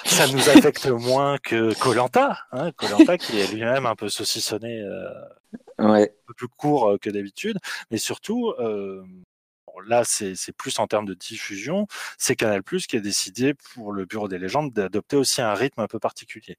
ça 0.05 0.27
nous 0.29 0.49
affecte 0.49 0.87
moins 0.87 1.39
que 1.39 1.75
Colanta. 1.79 2.39
Hein, 2.53 2.73
Colanta 2.73 3.19
qui 3.19 3.39
est 3.39 3.53
lui-même 3.53 3.87
un 3.87 3.95
peu 3.95 4.09
saucissonné, 4.09 4.81
euh, 4.81 5.11
ouais. 5.79 6.11
un 6.11 6.27
peu 6.27 6.35
plus 6.35 6.49
court 6.49 6.93
euh, 6.93 6.99
que 6.99 7.11
d'habitude. 7.11 7.59
Mais 7.91 7.99
surtout, 7.99 8.51
euh, 8.59 9.05
là, 9.87 10.05
c'est 10.05 10.53
plus 10.57 10.79
en 10.79 10.87
termes 10.87 11.07
de 11.07 11.15
diffusion. 11.15 11.87
C'est 12.19 12.37
Canal 12.37 12.63
Plus 12.63 12.87
qui 12.87 12.97
a 12.97 13.01
décidé 13.01 13.55
pour 13.55 13.93
le 13.93 14.05
Bureau 14.07 14.29
des 14.29 14.39
légendes 14.39 14.73
d'adopter 14.73 15.17
aussi 15.17 15.43
un 15.43 15.55
rythme 15.55 15.81
un 15.81 15.87
peu 15.87 15.99
particulier. 15.99 16.57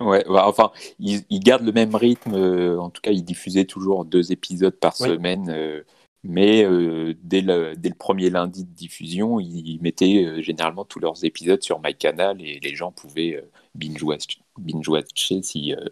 Ouais, 0.00 0.24
bah, 0.28 0.44
enfin, 0.46 0.72
ils, 0.98 1.24
gardent 1.40 1.64
le 1.64 1.72
même 1.72 1.94
rythme. 1.94 2.34
Euh, 2.34 2.78
en 2.78 2.90
tout 2.90 3.02
cas, 3.02 3.10
ils 3.10 3.24
diffusaient 3.24 3.66
toujours 3.66 4.04
deux 4.04 4.32
épisodes 4.32 4.74
par 4.74 4.96
semaine. 4.96 5.50
Euh, 5.50 5.82
mais 6.22 6.64
euh, 6.64 7.14
dès, 7.22 7.40
le, 7.40 7.74
dès 7.76 7.88
le 7.88 7.94
premier 7.94 8.28
lundi 8.28 8.64
de 8.64 8.70
diffusion, 8.70 9.40
ils 9.40 9.78
mettaient 9.80 10.42
généralement 10.42 10.84
tous 10.84 11.00
leurs 11.00 11.24
épisodes 11.24 11.62
sur 11.62 11.80
MyCanal 11.80 12.42
et 12.42 12.60
les 12.62 12.74
gens 12.74 12.92
pouvaient 12.92 13.42
binge-watcher 13.74 14.40
binge 14.58 14.90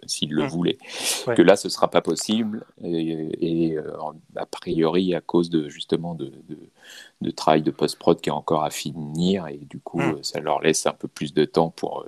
s'ils 0.06 0.30
le 0.30 0.44
mmh. 0.44 0.46
voulaient. 0.48 0.78
Que 1.34 1.40
là, 1.40 1.56
ce 1.56 1.70
sera 1.70 1.88
pas 1.88 2.02
possible. 2.02 2.66
Et, 2.84 3.76
a 4.36 4.46
priori, 4.46 5.14
à 5.14 5.22
cause 5.22 5.48
de 5.48 5.70
justement 5.70 6.14
de, 6.14 6.30
de, 7.22 7.30
travail 7.30 7.62
de 7.62 7.70
post-prod 7.70 8.20
qui 8.20 8.28
est 8.28 8.32
encore 8.32 8.64
à 8.64 8.70
finir. 8.70 9.46
Et 9.48 9.56
du 9.56 9.80
coup, 9.80 10.00
mmh. 10.00 10.22
ça 10.22 10.40
leur 10.40 10.60
laisse 10.60 10.84
un 10.84 10.92
peu 10.92 11.08
plus 11.08 11.32
de 11.32 11.46
temps 11.46 11.70
pour 11.70 12.04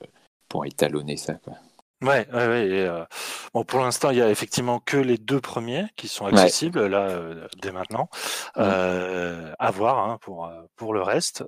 pour 0.50 0.66
étalonner 0.66 1.16
ça. 1.16 1.34
Quoi. 1.34 1.54
Ouais, 2.02 2.26
ouais, 2.32 2.46
ouais 2.46 2.68
euh, 2.70 3.04
bon, 3.52 3.62
pour 3.64 3.80
l'instant, 3.80 4.10
il 4.10 4.16
y 4.16 4.22
a 4.22 4.30
effectivement 4.30 4.80
que 4.80 4.96
les 4.96 5.18
deux 5.18 5.40
premiers 5.40 5.86
qui 5.96 6.08
sont 6.08 6.26
accessibles 6.26 6.86
là 6.86 7.08
euh, 7.08 7.46
dès 7.60 7.72
maintenant. 7.72 8.08
Euh, 8.56 9.52
à 9.58 9.70
voir 9.70 9.98
hein, 9.98 10.18
pour 10.20 10.46
euh, 10.46 10.62
pour 10.76 10.94
le 10.94 11.02
reste. 11.02 11.44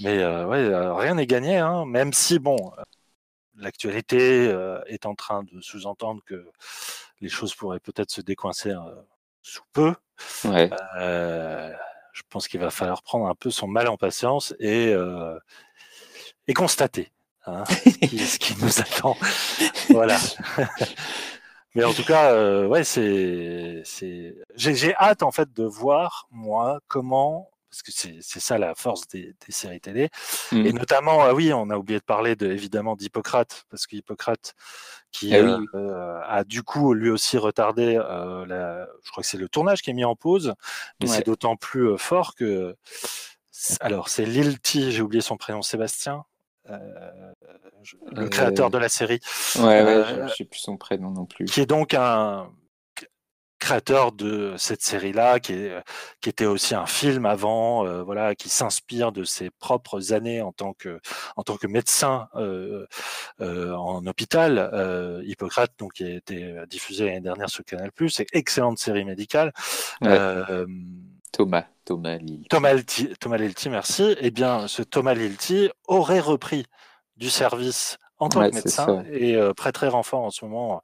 mais 0.00 0.24
ouais, 0.24 0.92
rien 0.92 1.14
n'est 1.14 1.26
gagné, 1.26 1.58
hein, 1.58 1.84
même 1.86 2.12
si 2.12 2.38
bon, 2.38 2.56
l'actualité 3.56 4.54
est 4.86 5.06
en 5.06 5.14
train 5.14 5.42
de 5.42 5.60
sous-entendre 5.60 6.22
que 6.24 6.48
les 7.20 7.28
choses 7.28 7.54
pourraient 7.54 7.80
peut-être 7.80 8.10
se 8.10 8.20
décoincer 8.20 8.74
sous 9.42 9.64
peu. 9.72 9.94
Ouais. 10.44 10.70
je 10.98 12.22
pense 12.30 12.46
qu'il 12.46 12.60
va 12.60 12.70
falloir 12.70 13.02
prendre 13.02 13.26
un 13.26 13.34
peu 13.34 13.50
son 13.50 13.66
mal 13.66 13.88
en 13.88 13.96
patience 13.96 14.54
et 14.60 14.94
et 16.46 16.54
constater 16.54 17.10
Hein, 17.46 17.64
ce, 17.94 18.38
qui, 18.38 18.56
nous 18.60 18.80
attend. 18.80 19.16
voilà. 19.90 20.18
Mais 21.76 21.84
en 21.84 21.92
tout 21.92 22.04
cas, 22.04 22.32
euh, 22.32 22.66
ouais, 22.66 22.82
c'est, 22.84 23.82
c'est, 23.84 24.34
j'ai, 24.56 24.96
hâte 24.96 25.22
en 25.22 25.30
fait 25.30 25.52
de 25.52 25.62
voir 25.62 26.26
moi 26.30 26.80
comment 26.88 27.50
parce 27.70 27.82
que 27.82 27.92
c'est 27.92 28.40
ça 28.40 28.56
la 28.56 28.74
force 28.74 29.06
des, 29.08 29.34
séries 29.50 29.82
télé. 29.82 30.08
Et 30.50 30.72
mmh. 30.72 30.78
notamment, 30.78 31.20
ah 31.20 31.34
oui, 31.34 31.52
on 31.52 31.68
a 31.68 31.76
oublié 31.76 31.98
de 31.98 32.04
parler 32.04 32.34
de, 32.34 32.50
évidemment 32.50 32.96
d'Hippocrate, 32.96 33.66
parce 33.68 33.86
qu'Hippocrate, 33.86 34.54
qui 35.12 35.34
ah 35.34 35.58
euh, 35.74 36.20
a 36.26 36.44
du 36.44 36.62
coup 36.62 36.94
lui 36.94 37.10
aussi 37.10 37.36
retardé, 37.36 37.96
la, 37.96 38.86
je 39.02 39.10
crois 39.10 39.22
que 39.22 39.28
c'est 39.28 39.36
le 39.36 39.50
tournage 39.50 39.82
qui 39.82 39.90
est 39.90 39.94
mis 39.94 40.06
en 40.06 40.16
pause, 40.16 40.54
mais 41.02 41.06
c'est 41.06 41.26
d'autant 41.26 41.56
plus 41.56 41.98
fort 41.98 42.34
que. 42.34 42.74
Alors, 43.80 44.08
c'est 44.08 44.24
Lilti, 44.24 44.92
j'ai 44.92 45.02
oublié 45.02 45.20
son 45.20 45.36
prénom, 45.36 45.60
Sébastien, 45.60 46.24
le 48.12 48.28
créateur 48.28 48.70
de 48.70 48.78
la 48.78 48.88
série. 48.88 49.20
Ouais, 49.58 49.82
ouais, 49.82 50.04
je 50.28 50.34
sais 50.34 50.44
plus 50.44 50.60
son 50.60 50.76
prénom 50.76 51.10
non 51.10 51.26
plus. 51.26 51.44
Qui 51.46 51.60
est 51.60 51.66
donc 51.66 51.94
un 51.94 52.50
créateur 53.58 54.12
de 54.12 54.54
cette 54.58 54.82
série-là, 54.82 55.40
qui, 55.40 55.54
est, 55.54 55.82
qui 56.20 56.28
était 56.28 56.44
aussi 56.46 56.74
un 56.74 56.86
film 56.86 57.26
avant, 57.26 57.86
euh, 57.86 58.02
voilà, 58.02 58.34
qui 58.34 58.48
s'inspire 58.48 59.12
de 59.12 59.24
ses 59.24 59.50
propres 59.50 60.12
années 60.12 60.42
en 60.42 60.52
tant 60.52 60.74
que 60.74 61.00
en 61.36 61.42
tant 61.42 61.56
que 61.56 61.66
médecin 61.66 62.28
euh, 62.36 62.86
euh, 63.40 63.74
en 63.74 64.06
hôpital. 64.06 65.22
Hippocrate, 65.24 65.72
donc 65.78 65.94
qui 65.94 66.04
a 66.04 66.14
été 66.14 66.54
diffusé 66.68 67.06
l'année 67.06 67.20
dernière 67.20 67.50
sur 67.50 67.64
Canal+, 67.64 67.90
c'est 68.08 68.26
excellente 68.32 68.78
série 68.78 69.04
médicale. 69.04 69.52
Thomas, 71.32 71.64
Thomas 71.84 72.16
Lilti. 72.16 72.48
Thomas 72.48 72.72
Lilti, 72.74 73.08
Thomas 73.20 73.36
Lilti, 73.36 73.68
merci. 73.68 74.16
Eh 74.20 74.30
bien, 74.30 74.68
ce 74.68 74.82
Thomas 74.82 75.14
Lilti 75.14 75.70
aurait 75.86 76.20
repris 76.20 76.66
du 77.16 77.30
service 77.30 77.98
en 78.18 78.28
tant 78.28 78.48
que 78.48 78.54
médecin 78.54 79.04
et 79.10 79.36
euh, 79.36 79.52
très 79.52 79.88
renfort 79.88 80.22
en 80.22 80.30
ce 80.30 80.44
moment, 80.44 80.82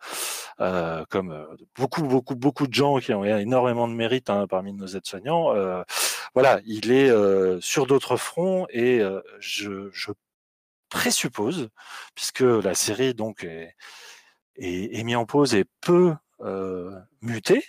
euh, 0.60 1.04
comme 1.08 1.32
euh, 1.32 1.46
beaucoup, 1.76 2.02
beaucoup, 2.02 2.34
beaucoup 2.34 2.66
de 2.66 2.74
gens 2.74 2.98
qui 2.98 3.14
ont 3.14 3.24
énormément 3.24 3.88
de 3.88 3.94
mérite 3.94 4.28
hein, 4.28 4.46
parmi 4.46 4.72
nos 4.72 4.86
aides-soignants. 4.86 5.54
Euh, 5.54 5.82
voilà, 6.34 6.60
il 6.66 6.92
est 6.92 7.10
euh, 7.10 7.60
sur 7.60 7.86
d'autres 7.86 8.16
fronts 8.16 8.66
et 8.70 9.00
je, 9.40 9.88
je, 9.92 10.12
présuppose, 10.90 11.70
puisque 12.14 12.40
la 12.40 12.74
série 12.74 13.14
donc 13.14 13.44
est, 13.44 13.74
est, 14.56 14.98
est 14.98 15.04
mise 15.04 15.16
en 15.16 15.24
pause 15.24 15.54
et 15.54 15.64
peut 15.80 16.14
muter. 17.20 17.64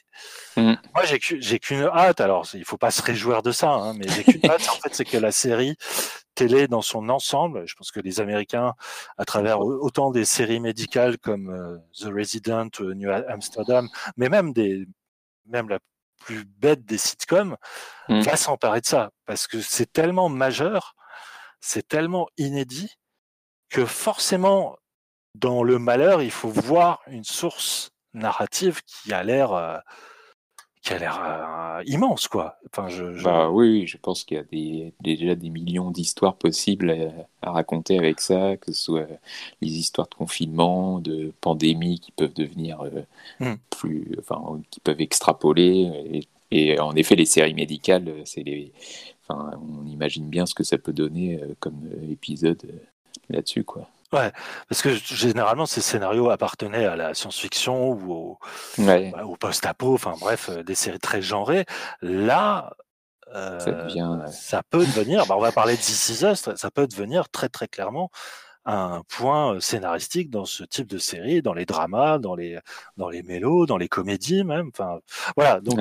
Mmh. 0.58 0.74
Moi, 0.94 1.04
j'ai 1.06 1.60
qu'une 1.60 1.84
hâte. 1.84 2.22
Alors, 2.22 2.48
il 2.54 2.66
faut 2.66 2.78
pas 2.78 2.92
se 2.92 3.02
réjouir 3.02 3.42
de 3.42 3.52
ça, 3.52 3.70
hein, 3.70 3.94
mais 3.94 4.08
j'ai 4.08 4.24
qu'une 4.24 4.46
hâte. 4.50 4.68
En 4.70 4.76
fait, 4.76 4.94
c'est 4.94 5.06
que 5.06 5.18
la 5.18 5.32
série 5.32 5.76
télé 6.36 6.68
dans 6.68 6.82
son 6.82 7.10
ensemble. 7.10 7.68
Je 7.68 7.76
pense 7.76 7.92
que 7.92 8.00
les 8.00 8.20
Américains, 8.20 8.74
à 9.18 9.26
travers 9.26 9.60
autant 9.60 10.12
des 10.12 10.26
séries 10.26 10.60
médicales 10.60 11.18
comme 11.18 11.50
euh, 11.50 11.78
The 12.00 12.12
Resident, 12.14 12.70
euh, 12.80 12.94
New 12.94 13.10
Amsterdam, 13.10 13.90
mais 14.18 14.30
même 14.30 14.54
des, 14.54 14.88
même 15.46 15.70
la 15.70 15.80
plus 16.20 16.46
bête 16.46 16.86
des 16.86 16.98
sitcoms, 16.98 17.58
mmh. 18.10 18.22
va 18.22 18.36
s'emparer 18.36 18.82
de 18.82 18.86
ça 18.86 19.12
parce 19.26 19.48
que 19.48 19.62
c'est 19.62 19.92
tellement 19.92 20.30
majeur, 20.30 20.96
c'est 21.60 21.88
tellement 21.88 22.28
inédit 22.38 22.96
que 23.70 23.86
forcément, 23.86 24.78
dans 25.36 25.64
le 25.64 25.80
malheur, 25.80 26.22
il 26.22 26.32
faut 26.32 26.50
voir 26.50 27.02
une 27.08 27.24
source 27.24 27.93
narrative 28.14 28.82
qui 28.86 29.14
a 29.14 29.24
l'air 29.24 29.54
euh, 29.54 29.78
qui 30.84 30.92
a 30.92 31.00
l'air 31.00 31.22
euh, 31.24 31.84
immense, 31.86 32.28
quoi. 32.28 32.58
Enfin, 32.70 32.90
je, 32.90 33.24
Bah, 33.24 33.50
oui, 33.50 33.88
je 33.88 33.98
pense 33.98 34.26
qu'il 34.26 34.36
y 34.36 34.40
a 34.40 34.44
des, 34.44 34.94
déjà 35.00 35.34
des 35.34 35.50
millions 35.50 35.92
d'histoires 35.92 36.36
possibles 36.36 36.94
à, 37.42 37.52
raconter 37.52 37.98
avec 37.98 38.20
ça, 38.20 38.58
que 38.58 38.74
ce 38.74 38.84
soit 38.84 39.08
les 39.62 39.78
histoires 39.78 40.10
de 40.10 40.16
confinement, 40.16 41.00
de 41.00 41.32
pandémie 41.40 42.00
qui 42.02 42.12
peuvent 42.12 42.34
devenir 42.34 42.82
euh, 42.82 43.04
mmh. 43.40 43.54
plus, 43.70 44.12
enfin, 44.20 44.62
qui 44.72 44.82
peuvent 44.82 45.00
extrapoler. 45.00 46.26
Et, 46.52 46.80
en 46.80 46.96
effet, 46.96 47.16
les 47.16 47.26
séries 47.26 47.54
médicales, 47.54 48.14
c'est 48.26 48.44
les, 48.44 48.74
enfin, 49.22 49.52
on 49.58 49.88
imagine 49.88 50.28
bien 50.28 50.46
ce 50.46 50.54
que 50.54 50.66
ça 50.66 50.78
peut 50.78 50.94
donner 50.94 51.42
euh, 51.42 51.56
comme 51.62 51.80
épisode 52.12 52.62
là-dessus, 53.30 53.64
quoi. 53.64 53.88
Ouais, 54.14 54.32
parce 54.70 54.84
que 54.84 54.94
généralement 54.94 55.66
ces 55.66 55.82
scénarios 55.82 56.30
appartenaient 56.30 56.86
à 56.86 56.96
la 56.96 57.16
science-fiction 57.16 57.90
ou 57.90 58.14
au, 58.14 58.40
bah, 58.78 59.26
au 59.26 59.36
post-apo, 59.36 59.96
enfin 59.96 60.14
bref, 60.20 60.50
euh, 60.50 60.64
des 60.64 60.76
séries 60.76 61.00
très 61.00 61.24
genrées. 61.24 61.66
Là, 62.04 62.76
euh, 63.34 64.30
ça, 64.30 64.62
peut 64.70 64.86
devenir, 64.86 65.26
bah, 65.26 65.36
on 65.36 65.42
va 65.42 65.52
parler 65.52 65.76
de 65.76 65.82
This 65.82 66.10
Is 66.10 66.26
Us, 66.26 66.50
ça 66.56 66.72
peut 66.72 66.86
devenir 66.86 67.28
très 67.30 67.50
très 67.50 67.68
clairement 67.68 68.12
un 68.66 69.02
point 69.10 69.56
euh, 69.56 69.60
scénaristique 69.60 70.30
dans 70.30 70.46
ce 70.46 70.64
type 70.64 70.88
de 70.88 71.00
série, 71.00 71.42
dans 71.42 71.54
les 71.54 71.66
dramas, 71.66 72.20
dans 72.20 72.36
les 72.36 72.60
dans 72.98 73.10
les 73.10 73.24
mélos, 73.24 73.66
dans 73.66 73.78
les 73.78 73.90
comédies 73.90 74.44
même. 74.44 74.70
Enfin, 74.74 75.00
voilà. 75.36 75.60
Donc, 75.60 75.80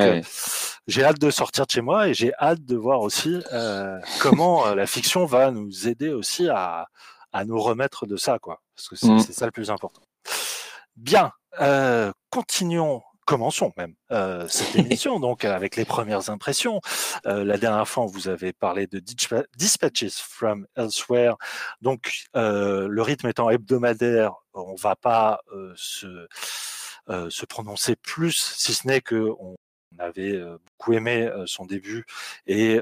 j'ai 0.88 1.04
hâte 1.04 1.20
de 1.20 1.30
sortir 1.30 1.66
de 1.66 1.70
chez 1.70 1.80
moi 1.80 2.08
et 2.08 2.14
j'ai 2.14 2.32
hâte 2.40 2.64
de 2.64 2.76
voir 2.76 3.02
aussi 3.02 3.40
euh, 3.52 4.00
comment 4.20 4.74
la 4.74 4.86
fiction 4.86 5.26
va 5.26 5.50
nous 5.50 5.86
aider 5.86 6.08
aussi 6.08 6.48
à 6.48 6.88
à 7.32 7.44
nous 7.44 7.60
remettre 7.60 8.06
de 8.06 8.16
ça, 8.16 8.38
quoi. 8.38 8.62
Parce 8.74 8.88
que 8.88 8.96
c'est 8.96 9.08
mmh. 9.08 9.20
ça 9.20 9.46
le 9.46 9.52
plus 9.52 9.70
important. 9.70 10.02
Bien, 10.96 11.32
euh, 11.60 12.12
continuons 12.30 13.02
commençons 13.24 13.72
même 13.76 13.94
euh, 14.10 14.46
cette 14.48 14.76
émission 14.76 15.20
donc 15.20 15.44
avec 15.44 15.76
les 15.76 15.84
premières 15.84 16.30
impressions. 16.30 16.80
Euh, 17.26 17.44
la 17.44 17.58
dernière 17.58 17.88
fois, 17.88 18.06
vous 18.06 18.28
avez 18.28 18.52
parlé 18.52 18.86
de 18.86 18.98
Dispatches 18.98 20.20
from 20.20 20.66
Elsewhere. 20.76 21.36
Donc, 21.80 22.24
euh, 22.36 22.88
le 22.88 23.02
rythme 23.02 23.28
étant 23.28 23.50
hebdomadaire, 23.50 24.34
on 24.54 24.74
va 24.74 24.96
pas 24.96 25.40
euh, 25.52 25.72
se, 25.76 26.26
euh, 27.08 27.30
se 27.30 27.46
prononcer 27.46 27.96
plus, 27.96 28.54
si 28.56 28.74
ce 28.74 28.86
n'est 28.86 29.00
que 29.00 29.30
on, 29.38 29.56
on 29.98 30.02
avait 30.02 30.40
beaucoup 30.40 30.92
aimé 30.92 31.30
son 31.46 31.66
début 31.66 32.04
et 32.46 32.80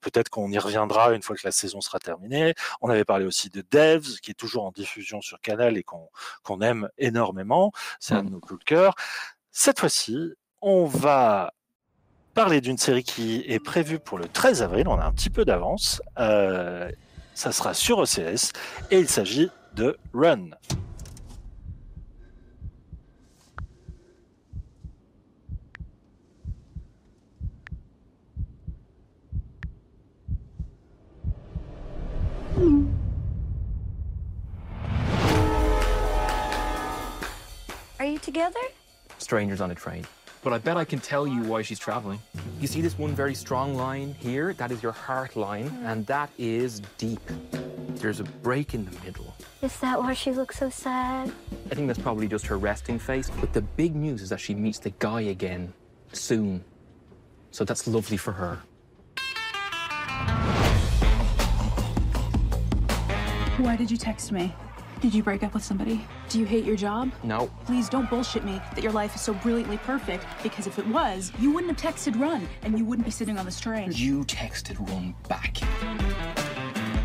peut-être 0.00 0.28
qu'on 0.28 0.50
y 0.50 0.58
reviendra 0.58 1.12
une 1.14 1.22
fois 1.22 1.36
que 1.36 1.42
la 1.44 1.52
saison 1.52 1.80
sera 1.80 1.98
terminée. 1.98 2.54
On 2.80 2.88
avait 2.88 3.04
parlé 3.04 3.24
aussi 3.24 3.50
de 3.50 3.64
Devs, 3.70 4.20
qui 4.20 4.30
est 4.30 4.34
toujours 4.34 4.64
en 4.64 4.72
diffusion 4.72 5.20
sur 5.20 5.40
Canal 5.40 5.76
et 5.76 5.82
qu'on 5.82 6.60
aime 6.60 6.88
énormément. 6.98 7.72
C'est 8.00 8.14
un 8.14 8.22
de 8.22 8.28
mmh. 8.28 8.32
nos 8.32 8.40
coups 8.40 8.60
de 8.60 8.64
cœur. 8.64 8.94
Cette 9.50 9.80
fois-ci, 9.80 10.34
on 10.60 10.84
va 10.84 11.52
parler 12.34 12.60
d'une 12.60 12.78
série 12.78 13.04
qui 13.04 13.44
est 13.46 13.60
prévue 13.60 14.00
pour 14.00 14.18
le 14.18 14.26
13 14.26 14.62
avril. 14.62 14.88
On 14.88 14.98
a 14.98 15.04
un 15.04 15.12
petit 15.12 15.30
peu 15.30 15.44
d'avance. 15.44 16.02
Euh, 16.18 16.90
ça 17.34 17.52
sera 17.52 17.74
sur 17.74 17.98
OCS 17.98 18.52
et 18.90 18.98
il 18.98 19.08
s'agit 19.08 19.50
de 19.74 19.96
Run. 20.12 20.50
Together? 38.34 38.60
Strangers 39.18 39.60
on 39.60 39.70
a 39.70 39.74
train. 39.76 40.04
But 40.42 40.52
I 40.52 40.58
bet 40.58 40.76
I 40.76 40.84
can 40.84 40.98
tell 40.98 41.24
you 41.26 41.40
why 41.44 41.62
she's 41.62 41.78
traveling. 41.78 42.18
You 42.60 42.66
see 42.66 42.80
this 42.80 42.98
one 42.98 43.14
very 43.14 43.34
strong 43.34 43.76
line 43.76 44.12
here? 44.18 44.52
That 44.54 44.72
is 44.72 44.82
your 44.82 44.92
heart 44.92 45.36
line, 45.36 45.70
mm. 45.70 45.84
and 45.84 46.04
that 46.06 46.30
is 46.36 46.82
deep. 46.98 47.20
There's 47.94 48.18
a 48.18 48.24
break 48.24 48.74
in 48.74 48.84
the 48.84 48.90
middle. 49.04 49.32
Is 49.62 49.78
that 49.78 49.98
why 50.00 50.14
she 50.14 50.32
looks 50.32 50.58
so 50.58 50.68
sad? 50.68 51.32
I 51.70 51.74
think 51.76 51.86
that's 51.86 51.98
probably 51.98 52.26
just 52.26 52.44
her 52.48 52.58
resting 52.58 52.98
face. 52.98 53.30
But 53.40 53.52
the 53.52 53.62
big 53.62 53.94
news 53.94 54.20
is 54.20 54.28
that 54.30 54.40
she 54.40 54.54
meets 54.54 54.80
the 54.80 54.90
guy 54.98 55.22
again 55.22 55.72
soon. 56.12 56.64
So 57.52 57.64
that's 57.64 57.86
lovely 57.86 58.16
for 58.16 58.32
her. 58.32 58.58
Why 63.58 63.76
did 63.76 63.90
you 63.92 63.96
text 63.96 64.32
me? 64.32 64.52
Did 65.04 65.12
you 65.12 65.22
break 65.22 65.42
up 65.42 65.52
with 65.52 65.62
somebody? 65.62 66.02
Do 66.30 66.38
you 66.38 66.46
hate 66.46 66.64
your 66.64 66.76
job? 66.76 67.12
No. 67.22 67.50
Please 67.66 67.90
don't 67.90 68.08
bullshit 68.08 68.42
me 68.42 68.58
that 68.74 68.82
your 68.82 68.90
life 68.90 69.14
is 69.14 69.20
so 69.20 69.34
brilliantly 69.34 69.76
perfect, 69.76 70.24
because 70.42 70.66
if 70.66 70.78
it 70.78 70.86
was, 70.86 71.30
you 71.38 71.52
wouldn't 71.52 71.78
have 71.78 71.94
texted 71.94 72.18
Run, 72.18 72.48
and 72.62 72.78
you 72.78 72.86
wouldn't 72.86 73.04
be 73.04 73.10
sitting 73.10 73.36
on 73.36 73.44
the 73.44 73.52
train. 73.52 73.92
You 73.92 74.24
texted 74.24 74.78
Run 74.88 75.14
back. 75.28 75.58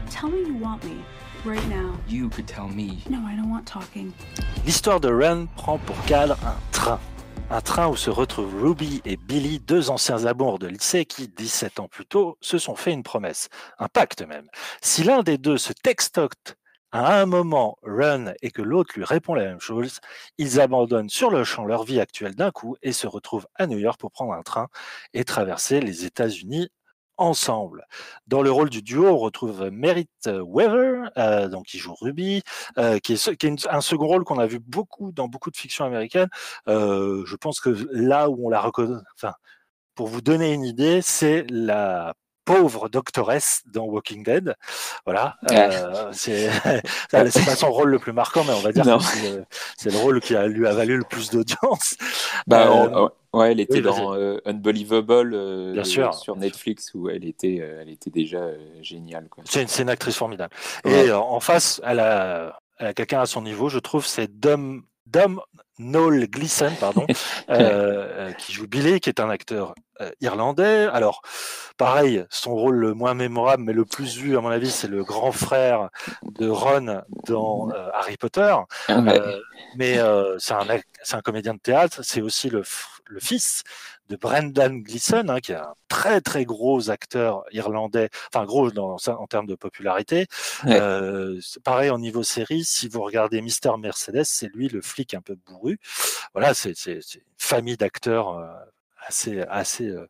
Tell 0.10 0.30
me 0.30 0.46
you 0.46 0.54
want 0.54 0.82
me, 0.86 1.04
right 1.44 1.68
now. 1.68 1.94
You 2.08 2.30
could 2.30 2.48
tell 2.48 2.70
me. 2.70 3.04
No, 3.10 3.18
I 3.18 3.36
don't 3.36 3.50
want 3.50 3.66
talking. 3.66 4.14
L'histoire 4.66 5.02
de 5.02 5.10
Run 5.10 5.48
prend 5.58 5.78
pour 5.80 5.98
cadre 6.06 6.38
un 6.46 6.56
train. 6.72 7.02
Un 7.50 7.60
train 7.60 7.90
où 7.90 7.98
se 7.98 8.10
retrouvent 8.10 8.56
Ruby 8.64 9.02
et 9.04 9.18
Billy, 9.18 9.60
deux 9.60 9.90
anciens 9.90 10.24
amours 10.24 10.58
de 10.58 10.68
lycée 10.68 11.04
qui, 11.04 11.28
17 11.28 11.82
ans 11.82 11.90
plus 11.90 12.06
tôt, 12.06 12.38
se 12.40 12.60
sont 12.60 12.78
fait 12.78 12.94
une 12.94 13.04
promesse, 13.04 13.50
un 13.78 13.90
pacte 13.90 14.22
même. 14.22 14.48
Si 14.82 15.04
l'un 15.04 15.22
des 15.22 15.38
deux 15.38 15.58
se 15.58 15.74
textote 15.74 16.56
à 16.92 17.20
un 17.22 17.26
moment 17.26 17.78
run 17.84 18.34
et 18.42 18.52
que 18.52 18.62
l'autre 18.62 18.94
lui 18.96 19.04
répond 19.06 19.34
la 19.34 19.46
même 19.46 19.60
chose, 19.60 20.00
ils 20.38 20.60
abandonnent 20.60 21.10
sur 21.10 21.30
le 21.30 21.44
champ 21.44 21.66
leur 21.66 21.84
vie 21.84 22.00
actuelle 22.00 22.36
d'un 22.36 22.52
coup 22.52 22.76
et 22.82 22.92
se 22.94 23.08
retrouvent 23.08 23.48
à 23.56 23.68
New 23.68 23.78
York 23.78 24.00
pour 24.00 24.12
prendre 24.12 24.34
un 24.34 24.42
train 24.44 24.68
et 25.14 25.24
traverser 25.24 25.82
les 25.82 26.06
États-Unis 26.06 26.70
ensemble. 27.18 27.86
Dans 28.28 28.42
le 28.42 28.52
rôle 28.52 28.70
du 28.70 28.82
duo, 28.82 29.08
on 29.08 29.18
retrouve 29.18 29.70
Merritt 29.72 30.10
Weaver, 30.28 31.10
euh, 31.18 31.50
donc 31.50 31.66
qui 31.68 31.78
joue 31.78 31.94
Ruby, 32.00 32.42
euh, 32.78 33.00
qui 33.00 33.14
est, 33.14 33.38
qui 33.38 33.48
est 33.48 33.68
un 33.70 33.82
second 33.82 34.08
rôle 34.08 34.24
qu'on 34.24 34.40
a 34.40 34.48
vu 34.48 34.60
beaucoup 34.60 35.12
dans 35.12 35.28
beaucoup 35.28 35.52
de 35.52 35.58
fictions 35.58 35.86
américaines. 35.86 36.30
Euh, 36.68 37.24
je 37.26 37.36
pense 37.36 37.60
que 37.60 37.70
là 37.92 38.30
où 38.30 38.48
on 38.48 38.50
la 38.50 38.62
reconnaît, 38.62 39.02
enfin, 39.16 39.34
pour 39.96 40.08
vous 40.08 40.22
donner 40.22 40.54
une 40.54 40.64
idée, 40.64 41.02
c'est 41.02 41.46
la 41.50 42.16
pauvre 42.50 42.90
doctoresse 42.90 43.62
dans 43.68 43.84
Walking 43.86 44.24
Dead. 44.24 44.56
Voilà, 45.06 45.36
euh, 45.52 46.10
c'est 46.12 46.50
pas 47.12 47.56
son 47.56 47.72
rôle 47.72 47.90
le 47.90 48.00
plus 48.00 48.12
marquant, 48.12 48.44
mais 48.44 48.54
on 48.54 48.62
va 48.62 48.72
dire 48.72 48.86
Non. 48.86 48.98
que 48.98 49.04
c'est 49.78 49.92
le- 49.92 49.98
rôle 50.00 50.20
qui 50.20 50.36
a, 50.36 50.48
lui 50.48 50.66
a 50.66 50.74
valu 50.74 50.98
le 50.98 51.04
plus 51.04 51.30
d'audience. 51.30 51.96
Bah, 52.48 52.68
Euh, 52.70 53.10
ouais, 53.34 53.52
elle 53.52 53.60
était 53.60 53.76
oui, 53.76 53.82
dans 53.82 54.16
euh, 54.16 54.40
Unbelievable 54.46 55.34
euh, 55.36 55.74
Bien 55.74 55.84
sûr. 55.84 56.14
sur 56.16 56.36
Netflix 56.38 56.92
où 56.96 57.08
elle 57.10 57.24
était, 57.26 57.58
elle 57.58 57.90
était 57.90 58.10
déjà 58.10 58.48
géniale. 58.82 59.28
C'est 59.46 59.80
une, 59.80 59.90
actrice 59.90 60.16
formidable. 60.16 60.56
Ouais. 60.86 61.06
Et 61.08 61.12
en 61.12 61.40
face, 61.40 61.82
elle 61.86 62.00
a, 62.00 62.60
elle 62.80 62.88
a 62.88 62.94
quelqu'un 62.96 63.22
à 63.22 63.26
son 63.28 63.44
niveau, 63.44 63.70
je 63.70 63.78
trouve, 63.78 64.06
c'est 64.08 64.40
Dom, 64.40 64.84
Dom 65.12 65.42
Noel 65.80 66.30
Gleeson, 66.30 66.72
pardon, 66.80 67.06
euh, 67.50 67.56
euh, 68.30 68.32
qui 68.34 68.52
joue 68.52 68.68
Billy, 68.68 69.00
qui 69.00 69.10
est 69.10 69.20
un 69.20 69.30
acteur 69.30 69.74
euh, 70.02 70.12
irlandais. 70.20 70.88
Alors, 70.92 71.22
pareil, 71.78 72.26
son 72.30 72.54
rôle 72.54 72.76
le 72.76 72.94
moins 72.94 73.14
mémorable, 73.14 73.64
mais 73.64 73.74
le 73.74 73.86
plus 73.86 74.18
vu, 74.18 74.38
à 74.38 74.42
mon 74.42 74.50
avis, 74.50 74.70
c'est 74.70 74.90
le 74.90 75.04
grand 75.04 75.32
frère 75.32 75.90
de 76.24 76.50
Ron 76.50 77.02
dans 77.28 77.70
euh, 77.72 77.90
Harry 77.94 78.18
Potter. 78.18 78.56
Ouais. 78.90 78.96
Euh, 79.20 79.40
mais 79.76 80.00
c'est 80.38 80.54
un, 80.54 80.68
un 81.14 81.22
comédien 81.22 81.54
de 81.54 81.60
théâtre, 81.60 82.02
c'est 82.04 82.22
aussi 82.22 82.50
le 82.50 82.64
fils 83.20 83.64
de 84.10 84.16
Brendan 84.16 84.82
Gleeson, 84.82 85.30
hein, 85.30 85.40
qui 85.40 85.52
est 85.52 85.56
un 85.56 85.74
très 85.88 86.20
très 86.20 86.44
gros 86.44 86.90
acteur 86.90 87.44
irlandais, 87.52 88.10
enfin 88.34 88.46
gros 88.46 88.72
dans, 88.72 88.98
en 89.08 89.28
termes 89.28 89.46
de 89.46 89.56
popularité. 89.56 90.26
Ouais. 90.66 90.80
Euh, 90.80 91.40
pareil 91.64 91.90
au 91.92 91.98
niveau 91.98 92.24
série, 92.24 92.64
si 92.64 92.88
vous 92.88 93.02
regardez 93.02 93.42
Mister 93.42 93.72
Mercedes, 93.80 94.24
c'est 94.26 94.48
lui 94.54 94.68
le 94.68 94.82
flic 94.82 95.14
un 95.14 95.22
peu 95.22 95.36
bourru. 95.48 95.80
Voilà, 96.34 96.54
c'est 96.54 96.74
une 96.86 97.02
famille 97.38 97.78
d'acteurs 97.78 98.38
euh, 98.38 98.48
assez 99.08 99.42
assez 99.42 99.90
euh, 99.90 100.08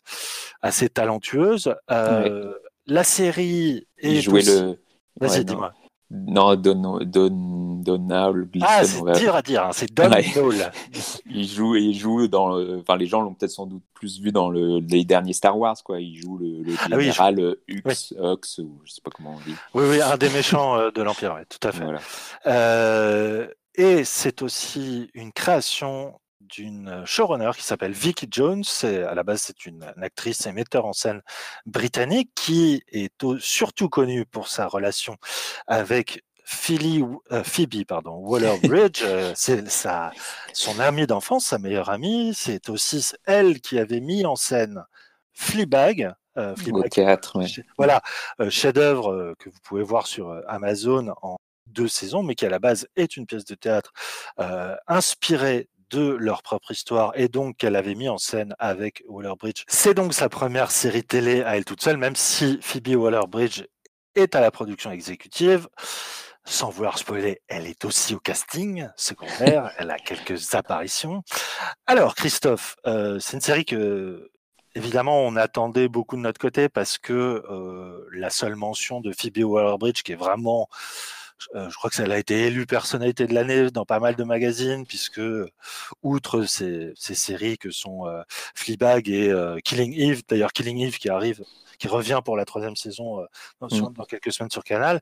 assez 0.62 0.90
talentueuse. 0.90 1.76
La 1.88 3.04
série 3.04 3.88
est 4.00 4.16
Il 4.16 4.22
jouait 4.22 4.42
le. 4.42 4.80
Vas-y, 5.20 5.40
ouais, 5.40 5.44
non. 5.44 5.70
Non, 6.12 6.56
Don, 6.56 7.00
Don, 7.06 7.82
Donald 7.84 8.50
Gleason. 8.52 8.68
Ah, 8.68 8.84
c'est 8.84 9.20
dur 9.24 9.36
à 9.36 9.42
dire, 9.44 9.64
hein, 9.66 9.70
c'est 9.74 9.94
Don 9.94 10.10
Ouais. 10.10 10.26
Il 11.30 11.48
joue, 11.48 11.76
il 11.76 11.94
joue 11.98 12.28
dans. 12.28 12.50
le- 12.58 12.80
Enfin, 12.80 12.98
les 12.98 13.06
gens 13.06 13.22
l'ont 13.22 13.34
peut-être 13.36 13.52
sans 13.52 13.68
doute 13.68 13.84
plus 13.94 14.20
vu 14.20 14.32
dans 14.32 14.50
le, 14.50 14.80
les 14.80 15.06
derniers 15.06 15.34
Star 15.34 15.58
Wars, 15.58 15.76
quoi. 15.84 16.00
Il 16.02 16.16
joue 16.16 16.38
le, 16.38 16.64
le 16.64 16.74
Ah 16.80 16.88
oui, 16.96 17.04
général 17.04 17.40
euh, 17.40 17.62
Hux, 17.68 17.84
Hux, 17.86 18.60
ou 18.60 18.82
je 18.86 18.92
sais 18.92 19.02
pas 19.04 19.12
comment 19.12 19.36
on 19.36 19.50
dit. 19.50 19.56
Oui, 19.76 19.84
oui, 19.88 20.02
un 20.02 20.18
des 20.18 20.30
méchants 20.30 20.78
euh, 20.78 20.90
de 20.92 21.02
l'Empire, 21.04 21.36
ouais, 21.36 21.46
tout 21.46 21.66
à 21.68 21.72
fait. 21.72 21.84
Voilà. 21.84 22.00
Euh, 22.48 23.48
et 23.76 24.04
c'est 24.04 24.42
aussi 24.42 25.10
une 25.14 25.32
création 25.32 26.19
d'une 26.50 27.04
showrunner 27.06 27.52
qui 27.56 27.64
s'appelle 27.64 27.92
Vicky 27.94 28.28
Jones. 28.30 28.64
À 28.84 29.14
la 29.16 29.24
base, 29.24 29.42
c'est 29.44 29.66
une, 29.66 29.84
une 29.96 30.04
actrice 30.04 30.46
et 30.46 30.52
metteur 30.52 30.86
en 30.86 30.94
scène 30.94 31.22
britannique 31.66 32.32
qui 32.36 32.84
est 32.92 33.24
au- 33.24 33.38
surtout 33.40 33.90
connue 33.90 34.26
pour 34.26 34.48
sa 34.48 34.68
relation 34.68 35.18
avec 35.68 36.24
Philly, 36.46 37.04
euh, 37.32 37.44
Phoebe 37.44 37.86
pardon, 37.88 38.16
Waller-Bridge. 38.16 39.04
Euh, 39.06 39.32
c'est 39.36 39.70
sa, 39.70 40.12
son 40.54 40.80
amie 40.80 41.06
d'enfance, 41.08 41.46
sa 41.46 41.60
meilleure 41.60 41.90
amie. 41.90 42.34
C'est 42.36 42.70
aussi 42.70 43.12
elle 43.26 43.62
qui 43.62 43.78
avait 43.78 44.00
mis 44.02 44.26
en 44.26 44.36
scène 44.36 44.84
Fleabag. 45.34 46.14
euh, 46.38 46.54
Au 46.54 46.56
Fleabag, 46.56 46.90
théâtre, 46.90 47.38
ouais. 47.40 47.46
Voilà, 47.78 48.02
euh, 48.42 48.50
chef-d'œuvre 48.50 49.12
euh, 49.14 49.36
que 49.40 49.50
vous 49.50 49.60
pouvez 49.64 49.84
voir 49.84 50.08
sur 50.08 50.30
euh, 50.30 50.42
Amazon 50.48 51.14
en 51.22 51.38
deux 51.68 51.88
saisons, 51.88 52.24
mais 52.24 52.34
qui 52.34 52.48
à 52.48 52.50
la 52.50 52.58
base 52.60 52.88
est 52.96 53.16
une 53.16 53.28
pièce 53.28 53.46
de 53.46 53.54
théâtre 53.54 53.94
euh, 54.40 54.76
inspirée 54.88 55.70
de 55.90 56.16
leur 56.20 56.42
propre 56.42 56.72
histoire 56.72 57.12
et 57.16 57.28
donc 57.28 57.58
qu'elle 57.58 57.76
avait 57.76 57.96
mis 57.96 58.10
en 58.10 58.18
scène 58.18 58.56
avec 58.60 59.04
Waller-Bridge. 59.08 59.64
C'est 59.68 59.94
donc 59.94 60.14
sa 60.14 60.30
première 60.30 60.72
série 60.72 61.04
télé 61.04 61.42
à 61.44 61.58
elle 61.58 61.66
toute 61.66 61.82
seule, 61.82 61.98
même 61.98 62.16
si 62.16 62.60
Phoebe 62.62 62.96
Waller-Bridge 62.96 63.64
est 64.16 64.36
à 64.36 64.42
la 64.42 64.52
production 64.52 64.92
exécutive. 64.92 65.68
Sans 66.46 66.70
vouloir 66.70 66.98
spoiler, 66.98 67.42
elle 67.48 67.68
est 67.68 67.86
aussi 67.86 68.16
au 68.16 68.20
casting 68.20 68.88
secondaire, 68.96 69.72
elle 69.78 69.92
a 69.92 69.98
quelques 69.98 70.56
apparitions. 70.56 71.22
Alors 71.86 72.16
Christophe, 72.16 72.76
euh, 72.88 73.20
c'est 73.20 73.38
une 73.38 73.42
série 73.42 73.66
que 73.66 74.32
Évidemment, 74.76 75.24
on 75.24 75.36
attendait 75.36 75.88
beaucoup 75.88 76.16
de 76.16 76.22
notre 76.22 76.40
côté 76.40 76.70
parce 76.70 77.00
que 77.00 77.44
euh, 77.50 78.08
la 78.14 78.30
seule 78.30 78.56
mention 78.56 79.02
de 79.02 79.12
Phoebe 79.12 79.44
Waller-Bridge, 79.44 80.04
qui 80.04 80.12
est 80.12 80.16
vraiment, 80.16 80.70
je 81.54 81.76
crois 81.76 81.90
que 81.90 81.96
ça 81.96 82.04
a 82.04 82.18
été 82.18 82.48
élue 82.48 82.66
personnalité 82.66 83.28
de 83.28 83.34
l'année 83.34 83.72
dans 83.72 83.86
pas 83.86 84.00
mal 84.00 84.16
de 84.16 84.24
magazines, 84.24 84.86
puisque 84.86 85.22
outre 86.04 86.44
ces, 86.44 86.92
ces 86.96 87.16
séries 87.16 87.58
que 87.58 87.72
sont 87.72 88.08
euh, 88.08 88.22
Fleabag 88.56 89.10
et 89.10 89.30
euh, 89.30 89.58
Killing 89.64 89.94
Eve, 89.98 90.22
d'ailleurs 90.28 90.52
Killing 90.54 90.80
Eve 90.80 90.98
qui 90.98 91.10
arrive, 91.10 91.44
qui 91.78 91.88
revient 91.88 92.20
pour 92.24 92.36
la 92.36 92.46
troisième 92.46 92.76
saison 92.76 93.22
euh, 93.22 93.26
dans, 93.62 93.68
dans 93.92 94.04
quelques 94.06 94.32
semaines 94.34 94.52
sur 94.52 94.64
Canal, 94.64 95.00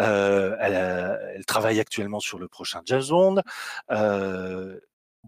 euh, 0.00 0.56
elle, 0.60 0.74
a- 0.74 1.18
elle 1.34 1.44
travaille 1.46 1.78
actuellement 1.80 2.20
sur 2.20 2.38
le 2.38 2.48
prochain 2.48 2.82
James 2.86 3.04
Bond. 3.08 3.42
Euh, 3.90 4.78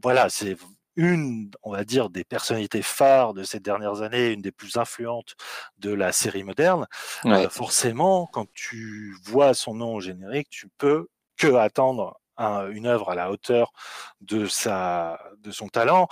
voilà, 0.02 0.28
c'est 0.28 0.56
une, 0.98 1.50
on 1.62 1.70
va 1.72 1.84
dire, 1.84 2.10
des 2.10 2.24
personnalités 2.24 2.82
phares 2.82 3.32
de 3.32 3.44
ces 3.44 3.60
dernières 3.60 4.02
années, 4.02 4.32
une 4.32 4.42
des 4.42 4.50
plus 4.52 4.76
influentes 4.76 5.36
de 5.78 5.92
la 5.94 6.10
série 6.12 6.42
moderne. 6.42 6.86
Ouais. 7.24 7.46
Euh, 7.46 7.48
forcément, 7.48 8.26
quand 8.26 8.46
tu 8.52 9.14
vois 9.22 9.54
son 9.54 9.74
nom 9.74 9.94
au 9.94 10.00
générique, 10.00 10.50
tu 10.50 10.68
peux 10.76 11.06
que 11.36 11.54
attendre 11.54 12.20
un- 12.36 12.68
une 12.70 12.86
œuvre 12.86 13.10
à 13.10 13.14
la 13.14 13.30
hauteur 13.30 13.72
de 14.20 14.46
sa, 14.46 15.20
de 15.38 15.50
son 15.52 15.68
talent. 15.68 16.08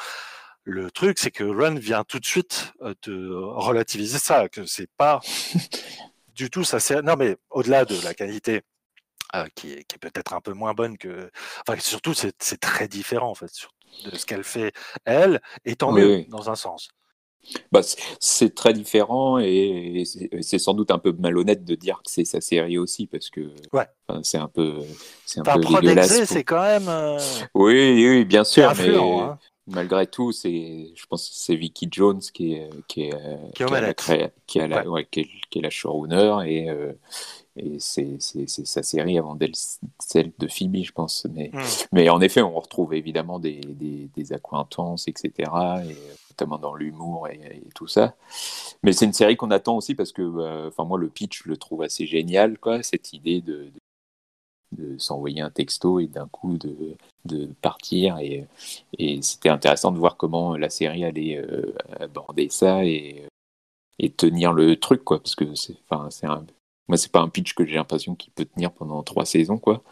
Le 0.63 0.91
truc, 0.91 1.19
c'est 1.19 1.31
que 1.33 1.45
Run 1.45 1.75
vient 1.75 2.05
tout 2.05 2.19
de 2.21 2.25
suite 2.27 2.73
euh, 2.83 2.95
de 3.03 3.29
relativiser 3.33 4.19
ça, 4.19 4.49
que 4.49 4.67
c'est 4.67 4.91
pas 4.97 5.21
du 6.35 6.49
tout 6.51 6.65
ça. 6.65 6.81
c'est- 6.81 7.03
Non, 7.03 7.17
mais 7.17 7.37
au-delà 7.51 7.85
de 7.85 8.01
la 8.05 8.15
qualité 8.15 8.63
euh, 9.35 9.47
qui 9.57 9.73
est, 9.73 9.85
qui 9.85 9.97
est 9.97 9.99
peut-être 9.99 10.33
un 10.35 10.41
peu 10.41 10.53
moins 10.53 10.75
bonne 10.75 10.97
que. 10.99 11.31
Enfin, 11.67 11.79
surtout, 11.81 12.15
c'est 12.15 12.35
c'est 12.41 12.61
très 12.61 12.87
différent 12.89 13.31
en 13.31 13.35
fait 13.35 13.53
sur- 13.53 13.73
de 14.05 14.17
ce 14.17 14.27
qu'elle 14.27 14.45
fait 14.45 14.73
elle, 15.05 15.41
et 15.65 15.77
tant 15.77 15.93
Oui, 15.93 16.01
mieux 16.03 16.25
dans 16.29 16.51
un 16.51 16.55
sens. 16.55 16.89
Bah, 17.71 17.81
c'est- 17.83 18.55
très 18.55 18.73
différent 18.73 19.39
et, 19.39 20.03
c'est 20.43 20.59
sans 20.59 20.75
doute 20.75 20.91
un 20.91 20.99
peu 20.99 21.13
malhonnête 21.13 21.65
de 21.65 21.75
dire 21.77 21.99
que 22.05 22.11
c'est 22.11 22.25
sa 22.25 22.41
série 22.41 22.77
aussi 22.77 23.07
parce 23.07 23.31
que 23.31 23.53
Ouais. 23.73 23.87
enfin, 24.09 24.21
c'est 24.25 24.39
un 24.39 24.49
peu 24.49 24.81
c'est 25.25 25.39
un 25.41 25.43
Enfin, 25.43 25.55
peu 25.55 25.63
c'est 26.27 26.43
quand 26.45 26.61
même. 26.63 26.89
euh, 26.89 27.19
Oui, 27.55 28.05
oui, 28.09 28.25
bien 28.25 28.43
sûr, 28.43 28.73
mais 28.77 28.97
hein. 28.97 29.39
malgré 29.69 30.09
tout, 30.09 30.33
c'est 30.33 30.93
je 30.95 31.07
pense 31.07 31.29
que 31.29 31.35
c'est 31.37 31.55
Vicky 31.55 31.89
Jones 31.91 32.21
qui 32.35 32.55
est 32.55 32.71
qui 32.89 33.03
est 33.03 33.13
Qui 33.55 33.63
la 34.67 34.83
Ouais. 34.83 34.87
ouais, 34.89 35.05
qui 35.07 35.21
est 35.21 35.63
la 35.63 35.71
showrunner 35.71 36.39
et 36.47 36.69
euh, 36.69 36.93
et 37.57 37.79
c'est 37.81 38.19
sa 38.21 38.83
série 38.83 39.19
avant 39.19 39.37
celle 39.99 40.33
de 40.39 40.49
Phoebe, 40.49 40.83
je 40.85 40.93
pense. 40.93 41.27
Mais 41.35 41.51
Hmm. 41.53 41.61
mais 41.93 42.09
en 42.09 42.21
effet, 42.21 42.43
on 42.43 42.55
retrouve 42.59 42.95
évidemment 42.95 43.39
des, 43.39 43.61
des, 43.61 44.09
des 44.15 44.33
accointances, 44.33 45.09
etc., 45.09 45.51
et, 45.89 45.97
notamment 46.31 46.59
dans 46.59 46.75
l'humour 46.75 47.29
et, 47.29 47.41
et 47.67 47.71
tout 47.75 47.87
ça. 47.87 48.15
Mais 48.83 48.93
c'est 48.93 49.07
une 49.07 49.13
série 49.15 49.37
qu'on 49.37 49.51
attend 49.51 49.77
aussi 49.77 49.95
parce 49.95 50.13
que, 50.13 50.23
euh, 50.23 50.69
enfin, 50.69 50.85
moi, 50.85 50.99
le 50.99 51.09
pitch, 51.09 51.45
je 51.45 51.49
le 51.49 51.57
trouve 51.57 51.83
assez 51.83 52.07
génial, 52.07 52.59
quoi, 52.59 52.83
cette 52.83 53.13
idée 53.15 53.41
de, 53.41 53.71
de, 54.73 54.93
de 54.93 54.99
s'envoyer 54.99 55.41
un 55.41 55.51
texto 55.51 56.01
et 56.01 56.07
d'un 56.09 56.29
coup 56.29 56.59
de, 56.59 56.97
de 57.25 57.47
partir. 57.63 58.19
Et, 58.19 58.47
et 58.99 59.23
c'était 59.23 59.49
intéressant 59.49 59.93
de 59.93 59.99
voir 59.99 60.17
comment 60.17 60.57
la 60.57 60.71
série 60.71 61.05
allait 61.05 61.39
euh, 61.39 61.75
aborder 62.01 62.49
ça 62.51 62.85
et, 62.85 63.25
et 63.99 64.11
tenir 64.11 64.53
le 64.53 64.77
truc, 64.77 65.05
quoi, 65.05 65.21
parce 65.21 65.35
que 65.35 65.55
c'est, 65.55 65.77
un. 66.25 66.47
Moi, 66.89 66.97
c'est 66.97 67.11
pas 67.11 67.21
un 67.21 67.29
pitch 67.29 67.55
que 67.55 67.65
j'ai 67.67 67.75
l'impression 67.75 68.15
qu'il 68.15 68.33
peut 68.33 68.45
tenir 68.45 68.73
pendant 68.73 69.03
trois 69.03 69.25
saisons, 69.25 69.59
quoi. 69.59 69.83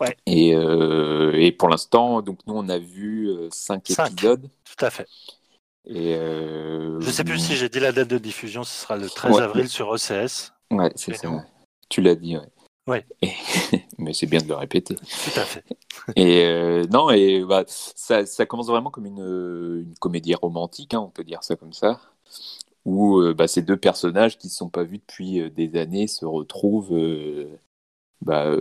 Ouais. 0.00 0.16
Et, 0.26 0.54
euh, 0.54 1.32
et 1.34 1.52
pour 1.52 1.68
l'instant, 1.68 2.20
donc 2.22 2.40
nous, 2.46 2.54
on 2.54 2.68
a 2.68 2.78
vu 2.78 3.28
euh, 3.28 3.48
cinq, 3.50 3.86
Cinq. 3.88 4.12
épisodes. 4.12 4.50
Tout 4.64 4.84
à 4.84 4.90
fait. 4.90 5.06
Et 5.86 6.14
euh, 6.16 7.00
Je 7.00 7.10
sais 7.10 7.24
plus 7.24 7.38
si 7.38 7.54
j'ai 7.56 7.68
dit 7.68 7.80
la 7.80 7.92
date 7.92 8.08
de 8.08 8.18
diffusion, 8.18 8.64
ce 8.64 8.82
sera 8.82 8.96
le 8.96 9.08
13 9.08 9.36
Ouais. 9.36 9.42
avril 9.42 9.68
sur 9.68 9.88
OCS. 9.88 10.52
Ouais, 10.70 10.90
c'est 10.96 11.14
ça. 11.14 11.28
nous 11.28 11.40
Tu 11.88 12.02
l'as 12.02 12.16
dit, 12.16 12.36
ouais. 12.36 12.48
Ouais. 12.88 13.06
Et- 13.22 13.30
Mais 13.98 14.12
c'est 14.12 14.26
bien 14.26 14.40
de 14.40 14.48
le 14.48 14.54
répéter. 14.56 14.96
Tout 14.96 15.40
à 15.40 15.44
fait. 15.44 15.64
Et 16.16 16.44
euh, 16.44 16.84
non, 16.90 17.10
et 17.10 17.42
bah, 17.44 17.64
ça, 17.66 18.26
ça 18.26 18.44
commence 18.46 18.66
vraiment 18.66 18.90
comme 18.90 19.06
une, 19.06 19.22
euh, 19.22 19.82
une 19.82 19.94
comédie 19.98 20.34
romantique, 20.34 20.92
hein, 20.94 21.00
on 21.00 21.08
peut 21.10 21.24
dire 21.24 21.42
ça 21.42 21.56
comme 21.56 21.72
ça, 21.72 22.00
où 22.86 23.18
euh, 23.20 23.34
bah, 23.34 23.48
ces 23.48 23.62
deux 23.62 23.76
personnages 23.76 24.38
qui 24.38 24.46
ne 24.46 24.50
se 24.50 24.56
sont 24.58 24.70
pas 24.70 24.84
vus 24.84 24.98
depuis 24.98 25.40
euh, 25.40 25.50
des 25.50 25.76
années 25.76 26.06
se 26.06 26.24
retrouvent. 26.24 26.94
euh, 26.94 27.58
bah, 28.22 28.56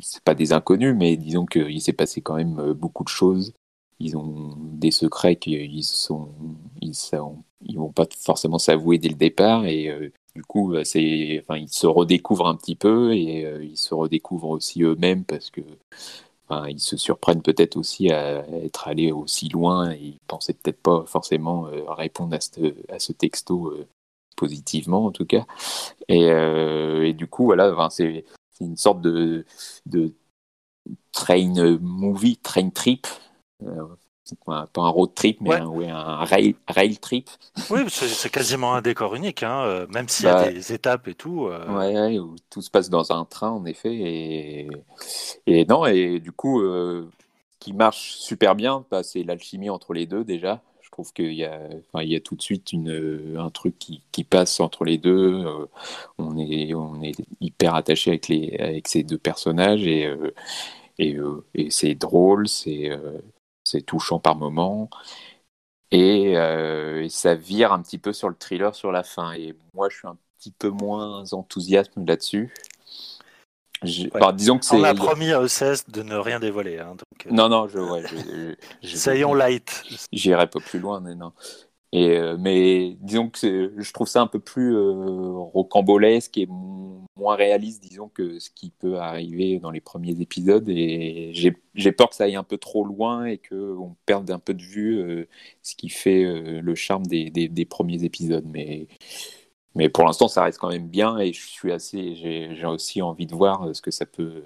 c'est 0.00 0.22
pas 0.24 0.34
des 0.34 0.52
inconnus, 0.52 0.94
mais 0.96 1.16
disons 1.16 1.46
qu'il 1.46 1.80
s'est 1.82 1.92
passé 1.92 2.22
quand 2.22 2.36
même 2.36 2.72
beaucoup 2.74 3.04
de 3.04 3.08
choses. 3.08 3.52
Ils 4.00 4.16
ont 4.16 4.56
des 4.58 4.90
secrets 4.90 5.36
qu'ils 5.36 5.84
sont, 5.84 6.28
ils, 6.80 7.78
vont 7.78 7.92
pas 7.92 8.06
forcément 8.18 8.58
s'avouer 8.58 8.98
dès 8.98 9.08
le 9.08 9.14
départ, 9.16 9.66
et 9.66 10.12
du 10.34 10.42
coup, 10.44 10.70
bah, 10.72 10.84
c'est, 10.84 11.40
enfin, 11.42 11.58
ils 11.58 11.68
se 11.68 11.86
redécouvrent 11.86 12.48
un 12.48 12.56
petit 12.56 12.76
peu 12.76 13.14
et 13.14 13.42
ils 13.62 13.76
se 13.76 13.94
redécouvrent 13.94 14.50
aussi 14.50 14.82
eux-mêmes 14.82 15.24
parce 15.24 15.50
que, 15.50 15.60
ils 16.68 16.80
se 16.80 16.96
surprennent 16.96 17.42
peut-être 17.42 17.76
aussi 17.76 18.10
à 18.10 18.46
être 18.64 18.88
allés 18.88 19.12
aussi 19.12 19.48
loin 19.48 19.92
et 19.92 19.98
ils 19.98 20.20
pensaient 20.26 20.54
peut-être 20.54 20.80
pas 20.82 21.04
forcément 21.06 21.66
euh, 21.66 21.82
répondre 21.88 22.34
à 22.34 22.40
ce, 22.40 22.74
à 22.92 22.98
ce 22.98 23.12
texto 23.12 23.68
euh, 23.68 23.86
positivement 24.36 25.06
en 25.06 25.12
tout 25.12 25.26
cas. 25.26 25.44
Et, 26.08 26.30
euh, 26.30 27.12
du 27.12 27.26
coup, 27.26 27.44
voilà, 27.44 27.88
c'est 27.90 28.24
une 28.60 28.76
sorte 28.76 29.00
de, 29.00 29.44
train 31.12 31.78
movie, 31.80 32.38
train 32.38 32.70
trip. 32.70 33.06
C'est 34.38 34.72
pas 34.72 34.82
un 34.82 34.88
road 34.88 35.10
trip, 35.14 35.40
mais 35.40 35.50
Ouais. 35.50 35.56
un, 35.56 35.68
ouais, 35.68 35.88
un 35.88 36.24
rail, 36.24 36.54
rail 36.68 36.96
trip. 36.98 37.28
Oui, 37.70 37.80
c'est 37.88 38.30
quasiment 38.30 38.74
un 38.74 38.82
décor 38.82 39.14
unique, 39.14 39.42
hein, 39.42 39.62
euh, 39.64 39.86
même 39.88 40.08
s'il 40.08 40.26
y 40.26 40.28
a 40.28 40.34
Bah, 40.34 40.50
des 40.52 40.72
étapes 40.72 41.08
et 41.08 41.14
tout. 41.14 41.46
euh, 41.46 41.66
ouais, 41.66 42.18
où 42.18 42.36
tout 42.50 42.62
se 42.62 42.70
passe 42.70 42.90
dans 42.90 43.12
un 43.12 43.24
train, 43.24 43.50
en 43.50 43.64
effet. 43.64 43.94
Et, 43.94 44.68
et 45.46 45.64
non, 45.66 45.86
et 45.86 46.20
du 46.20 46.32
coup, 46.32 46.60
euh, 46.62 47.08
qui 47.60 47.72
marche 47.72 48.12
super 48.16 48.54
bien, 48.54 48.84
bah, 48.90 49.02
c'est 49.02 49.22
l'alchimie 49.22 49.70
entre 49.70 49.94
les 49.94 50.06
deux 50.06 50.24
déjà. 50.24 50.60
Je 50.82 50.90
trouve 50.90 51.12
qu'il 51.14 51.32
y 51.34 51.44
a, 51.44 51.58
enfin, 51.94 52.04
y 52.04 52.14
a 52.16 52.20
tout 52.20 52.34
de 52.36 52.42
suite 52.42 52.72
une, 52.72 53.36
un 53.38 53.50
truc 53.50 53.78
qui, 53.78 54.02
qui 54.12 54.24
passe 54.24 54.60
entre 54.60 54.84
les 54.84 54.98
deux. 54.98 55.44
Euh, 55.46 55.66
on 56.18 56.36
est, 56.38 56.74
on 56.74 57.02
est 57.02 57.14
hyper 57.40 57.74
attaché 57.74 58.10
avec, 58.10 58.28
les, 58.28 58.56
avec 58.58 58.88
ces 58.88 59.02
deux 59.02 59.18
personnages 59.18 59.86
et, 59.86 60.12
et, 60.98 61.14
euh, 61.16 61.44
et 61.54 61.70
c'est 61.70 61.94
drôle, 61.94 62.48
c'est 62.48 62.90
euh, 62.90 63.18
c'est 63.64 63.82
touchant 63.82 64.18
par 64.18 64.36
moments. 64.36 64.88
Et, 65.90 66.38
euh, 66.38 67.02
et 67.04 67.08
ça 67.08 67.34
vire 67.34 67.72
un 67.72 67.82
petit 67.82 67.98
peu 67.98 68.12
sur 68.12 68.28
le 68.28 68.34
thriller 68.34 68.74
sur 68.74 68.92
la 68.92 69.02
fin. 69.02 69.32
Et 69.32 69.54
moi, 69.74 69.88
je 69.90 69.98
suis 69.98 70.08
un 70.08 70.16
petit 70.38 70.50
peu 70.52 70.70
moins 70.70 71.24
enthousiaste 71.32 71.92
là-dessus. 71.96 72.52
Je- 73.82 74.04
Ouais. 74.04 74.10
enfin, 74.14 74.32
disons 74.32 74.58
que 74.58 74.64
c'est. 74.64 74.76
On 74.76 74.84
a 74.84 74.94
promis 74.94 75.32
à 75.32 75.42
ECS 75.42 75.88
de 75.88 76.02
ne 76.02 76.14
rien 76.16 76.38
dévoiler. 76.40 76.78
Hein, 76.78 76.90
donc, 76.94 77.26
euh, 77.26 77.30
Non, 77.30 77.48
non, 77.48 77.66
je, 77.68 77.78
ouais, 77.78 78.02
je, 78.06 78.16
je- 78.16 78.54
je- 78.88 78.96
soyons 78.96 79.34
light. 79.34 79.82
J'irai 80.12 80.48
pas 80.48 80.60
plus 80.60 80.78
loin, 80.78 81.00
mais 81.00 81.14
non. 81.14 81.32
Et, 81.92 82.16
euh, 82.16 82.36
mais 82.38 82.96
disons 83.00 83.28
que 83.28 83.74
je 83.76 83.92
trouve 83.92 84.08
ça 84.08 84.22
un 84.22 84.26
peu 84.26 84.38
plus 84.38 84.74
euh, 84.74 85.32
rocambolesque 85.52 86.38
et 86.38 86.48
moins 87.16 87.36
réaliste, 87.36 87.82
disons, 87.82 88.08
que 88.08 88.38
ce 88.38 88.48
qui 88.48 88.70
peut 88.70 88.98
arriver 88.98 89.58
dans 89.58 89.70
les 89.70 89.82
premiers 89.82 90.18
épisodes. 90.20 90.66
Et 90.70 91.32
j'ai 91.34 91.92
peur 91.92 92.08
que 92.08 92.14
ça 92.14 92.24
aille 92.24 92.36
un 92.36 92.44
peu 92.44 92.56
trop 92.56 92.84
loin 92.84 93.26
et 93.26 93.36
qu'on 93.38 93.94
perde 94.06 94.30
un 94.30 94.38
peu 94.38 94.54
de 94.54 94.62
vue 94.62 94.98
euh, 95.00 95.28
ce 95.62 95.74
qui 95.74 95.90
fait 95.90 96.24
le 96.24 96.74
charme 96.74 97.06
des, 97.06 97.28
des, 97.28 97.48
des 97.48 97.64
premiers 97.66 98.04
épisodes. 98.04 98.46
Mais, 98.46 98.88
mais 99.74 99.90
pour 99.90 100.04
l'instant, 100.04 100.28
ça 100.28 100.44
reste 100.44 100.58
quand 100.58 100.70
même 100.70 100.88
bien 100.88 101.18
et 101.18 101.34
je 101.34 101.46
suis 101.46 101.72
assez, 101.72 102.14
j'ai 102.14 102.66
aussi 102.66 103.02
envie 103.02 103.26
de 103.26 103.34
voir 103.34 103.74
ce 103.74 103.82
que 103.82 103.90
ça 103.90 104.06
peut, 104.06 104.44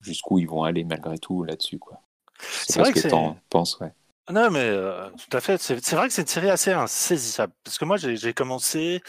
jusqu'où 0.00 0.38
ils 0.38 0.48
vont 0.48 0.62
aller 0.62 0.84
malgré 0.84 1.18
tout 1.18 1.44
là-dessus, 1.44 1.78
quoi. 1.78 2.00
C'est 2.38 2.80
vrai 2.80 2.90
ce 2.90 2.94
que 2.94 3.00
que 3.02 3.08
t'en 3.08 3.36
penses, 3.50 3.78
ouais. 3.80 3.92
Non, 4.28 4.50
mais 4.50 4.58
euh, 4.58 5.08
tout 5.10 5.36
à 5.36 5.40
fait. 5.40 5.58
C'est 5.58 5.94
vrai 5.94 6.08
que 6.08 6.14
c'est 6.14 6.22
une 6.22 6.28
série 6.28 6.50
assez 6.50 6.72
insaisissable. 6.72 7.52
Parce 7.62 7.78
que 7.78 7.84
moi, 7.84 7.96
j'ai 7.96 8.34
commencé 8.34 9.00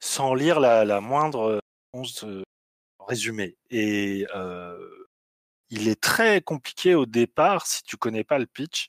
sans 0.00 0.34
lire 0.34 0.58
la, 0.58 1.00
moindre 1.00 1.60
once 1.92 2.24
de 2.24 2.42
résumé. 2.98 3.56
Et 3.70 4.26
euh, 4.34 4.76
il 5.70 5.88
est 5.88 6.00
très 6.00 6.40
compliqué 6.40 6.94
au 6.96 7.06
départ, 7.06 7.66
si 7.66 7.84
tu 7.84 7.96
connais 7.96 8.24
pas 8.24 8.38
le 8.38 8.46
pitch, 8.46 8.88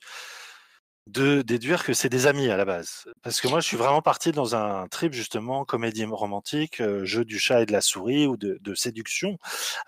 de 1.08 1.42
déduire 1.42 1.84
que 1.84 1.94
c'est 1.94 2.10
des 2.10 2.28
amis 2.28 2.50
à 2.50 2.58
la 2.58 2.66
base. 2.66 3.06
Parce 3.24 3.42
que 3.42 3.48
moi, 3.48 3.60
je 3.60 3.68
suis 3.68 3.78
vraiment 3.78 4.02
parti 4.02 4.32
dans 4.32 4.56
un 4.56 4.88
trip, 4.88 5.14
justement, 5.14 5.66
comédie 5.66 6.06
romantique, 6.06 6.82
euh, 6.82 7.06
jeu 7.06 7.26
du 7.26 7.40
chat 7.40 7.62
et 7.62 7.66
de 7.66 7.72
la 7.72 7.82
souris 7.82 8.28
ou 8.28 8.38
de, 8.38 8.58
de 8.62 8.76
séduction. 8.76 9.38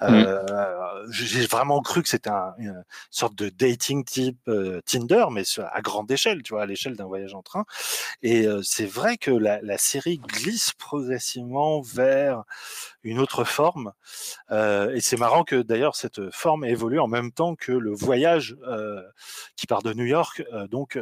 Euh, 0.01 0.43
J'ai 1.11 1.45
vraiment 1.45 1.81
cru 1.81 2.01
que 2.03 2.09
c'était 2.09 2.29
un- 2.29 2.53
une 2.57 2.83
sorte 3.11 3.35
de 3.35 3.49
dating 3.49 4.03
type 4.05 4.39
euh, 4.47 4.81
Tinder, 4.85 5.25
mais 5.31 5.43
à 5.71 5.81
grande 5.81 6.09
échelle, 6.11 6.41
tu 6.43 6.53
vois, 6.53 6.63
à 6.63 6.65
l'échelle 6.65 6.95
d'un 6.95 7.05
voyage 7.05 7.33
en 7.33 7.41
train. 7.41 7.65
Et 8.21 8.47
euh, 8.47 8.61
c'est 8.63 8.85
vrai 8.85 9.17
que 9.17 9.31
la, 9.31 9.61
la 9.61 9.77
série 9.77 10.17
glisse 10.17 10.71
progressivement 10.73 11.81
vers 11.81 12.43
une 13.03 13.19
autre 13.19 13.43
forme. 13.43 13.93
Euh, 14.51 14.93
et 14.93 15.01
c'est 15.01 15.17
marrant 15.17 15.43
que 15.43 15.61
d'ailleurs 15.61 15.95
cette 15.95 16.31
forme 16.31 16.65
évolue 16.65 16.99
en 16.99 17.07
même 17.07 17.31
temps 17.31 17.55
que 17.55 17.71
le 17.71 17.93
voyage 17.93 18.55
euh, 18.67 19.01
qui 19.55 19.67
part 19.67 19.81
de 19.83 19.93
New 19.93 20.05
York, 20.05 20.43
euh, 20.53 20.67
donc 20.67 20.97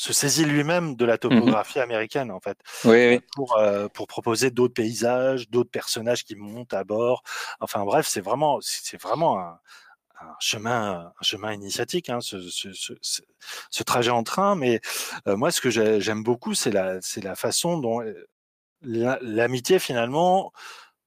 se 0.00 0.12
saisit 0.14 0.46
lui-même 0.46 0.96
de 0.96 1.04
la 1.04 1.18
topographie 1.18 1.78
américaine 1.78 2.30
en 2.30 2.40
fait 2.40 2.56
Oui, 2.86 3.08
oui. 3.08 3.20
pour 3.34 3.56
euh, 3.58 3.88
pour 3.88 4.06
proposer 4.06 4.50
d'autres 4.50 4.72
paysages, 4.72 5.50
d'autres 5.50 5.70
personnages 5.70 6.24
qui 6.24 6.36
montent 6.36 6.72
à 6.72 6.84
bord. 6.84 7.22
Enfin 7.60 7.84
bref, 7.84 8.06
c'est 8.08 8.22
vraiment 8.22 8.58
c'est 8.62 9.00
vraiment 9.00 9.38
un, 9.38 9.60
un 10.22 10.34
chemin 10.40 11.12
un 11.20 11.22
chemin 11.22 11.52
initiatique 11.52 12.08
hein, 12.08 12.20
ce, 12.22 12.40
ce, 12.40 12.72
ce, 12.72 12.94
ce- 13.02 13.82
trajet 13.84 14.10
en 14.10 14.22
train. 14.22 14.54
Mais 14.56 14.80
euh, 15.26 15.36
moi, 15.36 15.50
ce 15.50 15.60
que 15.60 15.70
j'ai- 15.70 16.00
j'aime 16.00 16.22
beaucoup, 16.22 16.54
c'est 16.54 16.70
la 16.72 17.00
c'est 17.02 17.22
la 17.22 17.34
façon 17.36 17.76
dont 17.78 18.00
euh, 18.02 18.14
la- 18.82 19.18
l'amitié 19.22 19.78
finalement 19.78 20.52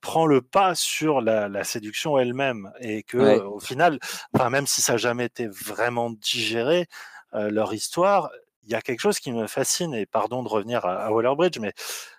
prend 0.02 0.26
le 0.28 0.42
pas 0.42 0.76
sur 0.76 1.22
la, 1.22 1.48
la 1.50 1.64
séduction 1.64 2.20
elle-même 2.20 2.72
et 2.80 3.04
que 3.04 3.18
Ouais. 3.18 3.40
au 3.42 3.60
final, 3.60 4.00
enfin 4.36 4.50
même 4.52 4.68
si 4.68 4.82
ça 4.82 4.94
n'a 4.94 4.98
jamais 4.98 5.26
été 5.26 5.48
vraiment 5.48 6.12
digéré 6.12 6.88
euh, 7.36 7.50
leur 7.50 7.74
histoire, 7.74 8.30
il 8.64 8.72
y 8.72 8.76
a 8.76 8.82
quelque 8.82 9.00
chose 9.00 9.20
qui 9.20 9.32
me 9.32 9.48
fascine 9.48 9.94
et 9.94 10.06
pardon 10.06 10.44
de 10.44 10.50
revenir 10.50 10.86
à, 10.86 11.12
Waller-Bridge, 11.12 11.60
mais 11.60 11.74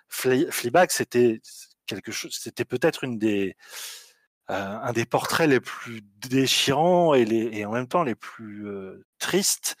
Fle- 0.09 0.51
Fleabag 0.51 0.91
c'était 0.91 1.41
quelque 1.85 2.11
chose, 2.11 2.37
c'était 2.39 2.65
peut-être 2.65 3.03
une 3.03 3.17
des 3.17 3.55
euh, 4.51 4.53
un 4.53 4.93
des 4.93 5.05
portraits 5.05 5.49
les 5.49 5.59
plus 5.59 6.01
déchirants 6.29 7.15
et, 7.15 7.25
les, 7.25 7.49
et 7.57 7.65
en 7.65 7.71
même 7.71 7.87
temps 7.87 8.03
les 8.03 8.15
plus 8.15 8.67
euh, 8.67 9.03
tristes 9.17 9.75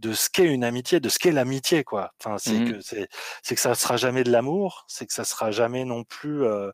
de 0.00 0.12
ce 0.14 0.30
qu'est 0.30 0.46
une 0.46 0.64
amitié, 0.64 0.98
de 1.00 1.08
ce 1.08 1.18
qu'est 1.18 1.30
l'amitié, 1.32 1.84
quoi. 1.84 2.12
Enfin, 2.20 2.38
c'est 2.38 2.52
Mhm. 2.58 2.72
que 2.72 2.80
c'est, 2.80 3.08
c'est 3.42 3.54
que 3.54 3.60
ça 3.60 3.74
sera 3.74 3.96
jamais 3.96 4.24
de 4.24 4.30
l'amour, 4.32 4.84
c'est 4.88 5.06
que 5.06 5.12
ça 5.12 5.24
sera 5.24 5.50
jamais 5.50 5.84
non 5.84 6.04
plus 6.04 6.44
euh, 6.44 6.70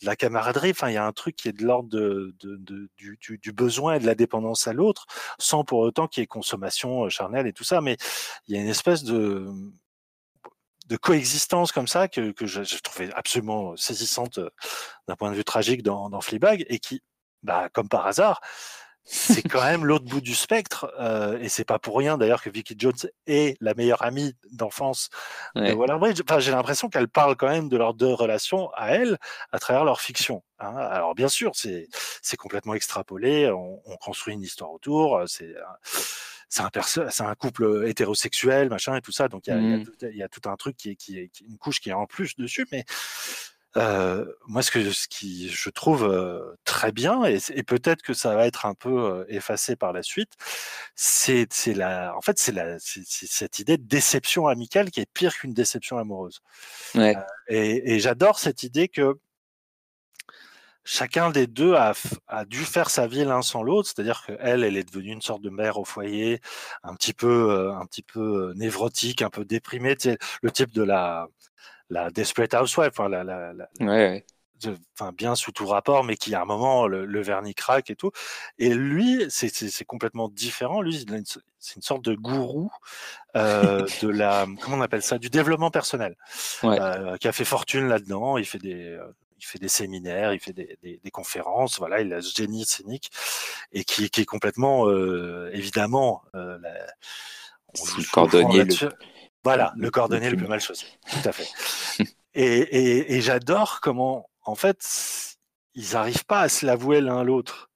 de 0.00 0.06
la 0.06 0.16
camaraderie. 0.16 0.70
Enfin, 0.70 0.88
il 0.90 0.94
y 0.94 0.96
a 0.96 1.04
un 1.06 1.12
truc 1.12 1.36
qui 1.36 1.48
est 1.48 1.52
de 1.52 1.64
l'ordre 1.64 1.88
de, 1.90 2.34
de, 2.40 2.56
de- 2.56 2.88
du, 2.96 3.18
du, 3.20 3.38
du 3.38 3.52
besoin 3.52 3.94
et 3.94 3.98
de 4.00 4.06
la 4.06 4.14
dépendance 4.14 4.66
à 4.66 4.72
l'autre, 4.72 5.06
sans 5.38 5.64
pour 5.64 5.78
autant 5.80 6.08
qu'il 6.08 6.22
y 6.22 6.24
ait 6.24 6.26
consommation 6.26 7.04
euh, 7.04 7.08
charnelle 7.10 7.46
et 7.46 7.52
tout 7.52 7.64
ça. 7.64 7.80
Mais 7.80 7.96
il 8.48 8.54
y 8.54 8.58
a 8.58 8.62
une 8.62 8.68
espèce 8.68 9.04
de 9.04 9.46
de 10.86 10.96
coexistence 10.98 11.72
comme 11.72 11.88
ça 11.88 12.08
que, 12.08 12.32
que 12.32 12.46
je, 12.46 12.62
je 12.62 12.76
trouvais 12.78 13.10
absolument 13.14 13.74
saisissante 13.76 14.36
euh, 14.38 14.50
d'un 15.08 15.16
point 15.16 15.30
de 15.30 15.36
vue 15.36 15.44
tragique 15.44 15.82
dans, 15.82 16.10
dans 16.10 16.20
Fleabag 16.20 16.66
et 16.68 16.78
qui, 16.78 17.02
bah, 17.42 17.70
comme 17.72 17.88
par 17.88 18.06
hasard, 18.06 18.40
c'est 19.04 19.42
quand 19.42 19.62
même 19.62 19.84
l'autre 19.84 20.06
bout 20.06 20.20
du 20.20 20.34
spectre 20.34 20.92
euh, 20.98 21.38
et 21.38 21.48
c'est 21.48 21.64
pas 21.64 21.78
pour 21.78 21.98
rien 21.98 22.16
d'ailleurs 22.16 22.42
que 22.42 22.48
Vicky 22.50 22.74
Jones 22.78 22.94
est 23.26 23.56
la 23.60 23.74
meilleure 23.74 24.02
amie 24.02 24.34
d'enfance 24.50 25.10
Ouais. 25.54 25.74
de. 25.74 26.22
Enfin, 26.22 26.38
j'ai 26.40 26.50
l'impression 26.52 26.88
qu'elle 26.88 27.08
parle 27.08 27.36
quand 27.36 27.48
même 27.48 27.68
de 27.68 27.76
leurs 27.76 27.94
deux 27.94 28.12
relations 28.12 28.70
à 28.74 28.92
elle 28.92 29.18
à 29.52 29.58
travers 29.58 29.84
leur 29.84 30.00
fiction. 30.00 30.42
hein. 30.58 30.74
Alors 30.76 31.14
bien 31.14 31.28
sûr, 31.28 31.52
c'est 31.54 31.88
c'est 32.22 32.36
complètement 32.36 32.74
extrapolé, 32.74 33.50
on, 33.50 33.80
on 33.84 33.96
construit 33.96 34.34
une 34.34 34.42
histoire 34.42 34.72
autour, 34.72 35.18
euh, 35.18 35.26
c'est 35.26 35.54
un- 35.56 35.76
c'est 36.48 36.62
un 36.62 37.10
c'est 37.10 37.22
un 37.24 37.34
couple 37.34 37.84
hétérosexuel, 37.86 38.68
machin 38.70 38.94
et 38.96 39.00
tout 39.00 39.10
ça. 39.12 39.28
Donc 39.28 39.46
il 39.48 39.50
y 39.50 39.52
a, 39.52 39.58
il 39.58 39.70
y 39.70 39.74
a 39.74 39.84
tout- 39.84 39.92
il 40.02 40.16
y 40.16 40.22
a 40.22 40.28
tout 40.28 40.48
un 40.48 40.54
truc 40.56 40.76
qui 40.76 40.90
est, 40.90 40.96
qui 40.96 41.18
est 41.18 41.28
qui 41.28 41.44
est 41.44 41.46
une 41.48 41.58
couche 41.58 41.80
qui 41.80 41.90
est 41.90 41.94
en 41.94 42.06
plus 42.06 42.36
dessus, 42.36 42.66
mais 42.72 42.84
euh, 43.76 44.24
moi, 44.46 44.62
ce 44.62 44.70
que 44.70 44.90
ce 44.92 45.08
qui 45.08 45.48
je 45.48 45.68
trouve 45.70 46.04
euh, 46.04 46.56
très 46.64 46.92
bien, 46.92 47.24
et, 47.24 47.38
et 47.54 47.62
peut-être 47.62 48.02
que 48.02 48.14
ça 48.14 48.34
va 48.34 48.46
être 48.46 48.66
un 48.66 48.74
peu 48.74 48.90
euh, 48.90 49.24
effacé 49.28 49.74
par 49.74 49.92
la 49.92 50.02
suite, 50.02 50.32
c'est 50.94 51.48
la, 51.74 52.14
en 52.16 52.20
fait, 52.20 52.38
c'est 52.38 52.52
la, 52.52 52.78
c'est 52.78 53.02
c'est 53.04 53.26
cette 53.26 53.58
idée 53.58 53.76
de 53.76 53.84
déception 53.84 54.46
amicale 54.46 54.90
qui 54.90 55.00
est 55.00 55.10
pire 55.12 55.34
qu'une 55.34 55.54
déception 55.54 55.98
amoureuse. 55.98 56.40
Ouais. 56.94 57.16
Et, 57.48 57.94
et 57.94 58.00
j'adore 58.00 58.38
cette 58.38 58.62
idée 58.62 58.88
que 58.88 59.18
chacun 60.84 61.30
des 61.30 61.46
deux 61.46 61.74
a, 61.74 61.94
a 62.28 62.44
dû 62.44 62.58
faire 62.64 62.90
sa 62.90 63.06
vie 63.06 63.24
l'un 63.24 63.42
sans 63.42 63.62
l'autre, 63.62 63.88
c'est-à-dire 63.88 64.24
que 64.26 64.32
elle, 64.38 64.64
est 64.64 64.84
devenue 64.84 65.12
une 65.12 65.22
sorte 65.22 65.42
de 65.42 65.50
mère 65.50 65.78
au 65.78 65.84
foyer, 65.84 66.40
un 66.82 66.94
petit 66.94 67.14
peu, 67.14 67.50
euh, 67.50 67.74
un 67.74 67.86
petit 67.86 68.02
peu 68.02 68.52
névrotique, 68.54 69.22
un 69.22 69.30
peu 69.30 69.44
déprimée, 69.44 69.96
tu 69.96 70.10
sais, 70.10 70.18
le 70.42 70.50
type 70.50 70.72
de 70.72 70.82
la 70.82 71.28
la 71.90 72.10
desperate 72.10 72.54
housewife, 72.54 72.90
enfin, 72.92 73.08
la, 73.08 73.24
la, 73.24 73.52
la- 73.52 73.68
Ouais, 73.80 73.86
ouais. 73.86 74.26
de- 74.62 74.76
enfin 74.98 75.12
bien 75.12 75.34
sous 75.34 75.52
tout 75.52 75.66
rapport, 75.66 76.04
mais 76.04 76.16
qui 76.16 76.34
à 76.34 76.40
un 76.42 76.44
moment 76.44 76.86
le, 76.86 77.04
le 77.04 77.22
vernis 77.22 77.54
craque 77.54 77.90
et 77.90 77.96
tout. 77.96 78.10
Et 78.58 78.72
lui, 78.72 79.24
c'est 79.28 79.84
complètement 79.84 80.28
différent. 80.28 80.80
Lui, 80.80 81.04
c'est 81.58 81.76
une 81.76 81.82
sorte 81.82 82.04
de 82.04 82.14
gourou 82.14 82.70
euh, 83.36 83.84
de 84.02 84.08
la 84.08 84.46
comment 84.62 84.76
on 84.76 84.80
appelle 84.80 85.02
ça, 85.02 85.18
du 85.18 85.28
développement 85.30 85.70
personnel, 85.70 86.16
Ouais. 86.62 86.78
euh, 86.80 87.16
qui 87.18 87.28
a 87.28 87.32
fait 87.32 87.44
fortune 87.44 87.88
là-dedans. 87.88 88.38
Il 88.38 88.46
fait 88.46 88.58
des 88.58 88.84
euh, 88.92 89.04
il 89.40 89.44
fait 89.46 89.58
des 89.58 89.68
séminaires, 89.68 90.32
il 90.32 90.40
fait 90.40 90.54
des, 90.54 90.78
des, 90.82 91.00
des 91.04 91.10
conférences. 91.10 91.78
Voilà, 91.78 92.00
il 92.00 92.14
a 92.14 92.22
ce 92.22 92.32
génie 92.34 92.64
scénique 92.64 93.10
et 93.72 93.84
qui, 93.84 94.08
qui 94.08 94.22
est 94.22 94.24
complètement 94.24 94.88
euh, 94.88 95.50
évidemment 95.52 96.22
euh, 96.34 96.56
la- 96.62 96.70
on 97.78 97.84
joue 97.84 97.98
le 97.98 98.06
cordonnier 98.10 98.64
le-. 98.64 98.92
Voilà, 99.44 99.72
le- 99.76 99.90
cordonnier 99.90 100.30
le 100.30 100.36
plus 100.36 100.48
mal 100.48 100.60
chaussé. 100.60 100.86
Tout 101.10 101.28
à 101.28 101.32
fait. 101.32 101.48
Et, 102.36 102.42
et, 102.42 103.14
et 103.14 103.20
j'adore 103.20 103.78
comment, 103.80 104.28
en 104.42 104.56
fait, 104.56 105.36
ils 105.74 105.92
n'arrivent 105.92 106.24
pas 106.24 106.40
à 106.40 106.48
se 106.48 106.66
l'avouer 106.66 107.00
l'un 107.00 107.22
l'autre 107.22 107.70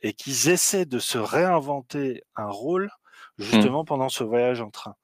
et 0.00 0.14
qu'ils 0.14 0.48
essaient 0.48 0.86
de 0.86 0.98
se 0.98 1.18
réinventer 1.18 2.24
un 2.34 2.48
rôle 2.48 2.90
justement 3.36 3.84
pendant 3.84 4.08
ce 4.08 4.24
voyage 4.24 4.62
en 4.62 4.70
train. 4.70 4.94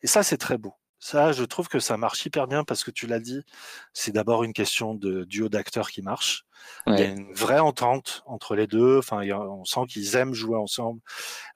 Et 0.00 0.06
ça, 0.06 0.22
c'est 0.22 0.38
très 0.38 0.56
beau. 0.56 0.74
Ça, 1.00 1.32
je 1.32 1.44
trouve 1.44 1.68
que 1.68 1.78
ça 1.78 1.96
marche 1.96 2.24
hyper 2.26 2.46
bien 2.48 2.64
parce 2.64 2.82
que 2.84 2.90
tu 2.90 3.06
l'as 3.06 3.20
dit, 3.20 3.40
c'est 3.92 4.10
d'abord 4.12 4.44
une 4.44 4.52
question 4.52 4.94
de 4.94 5.24
duo 5.24 5.48
d'acteurs 5.48 5.90
qui 5.90 6.02
marche. 6.02 6.44
Il 6.88 6.98
y 6.98 7.02
a 7.02 7.06
une 7.06 7.32
vraie 7.34 7.60
entente 7.60 8.22
entre 8.26 8.56
les 8.56 8.66
deux. 8.66 8.98
Enfin, 8.98 9.20
on 9.30 9.64
sent 9.64 9.82
qu'ils 9.88 10.16
aiment 10.16 10.34
jouer 10.34 10.56
ensemble. 10.56 11.00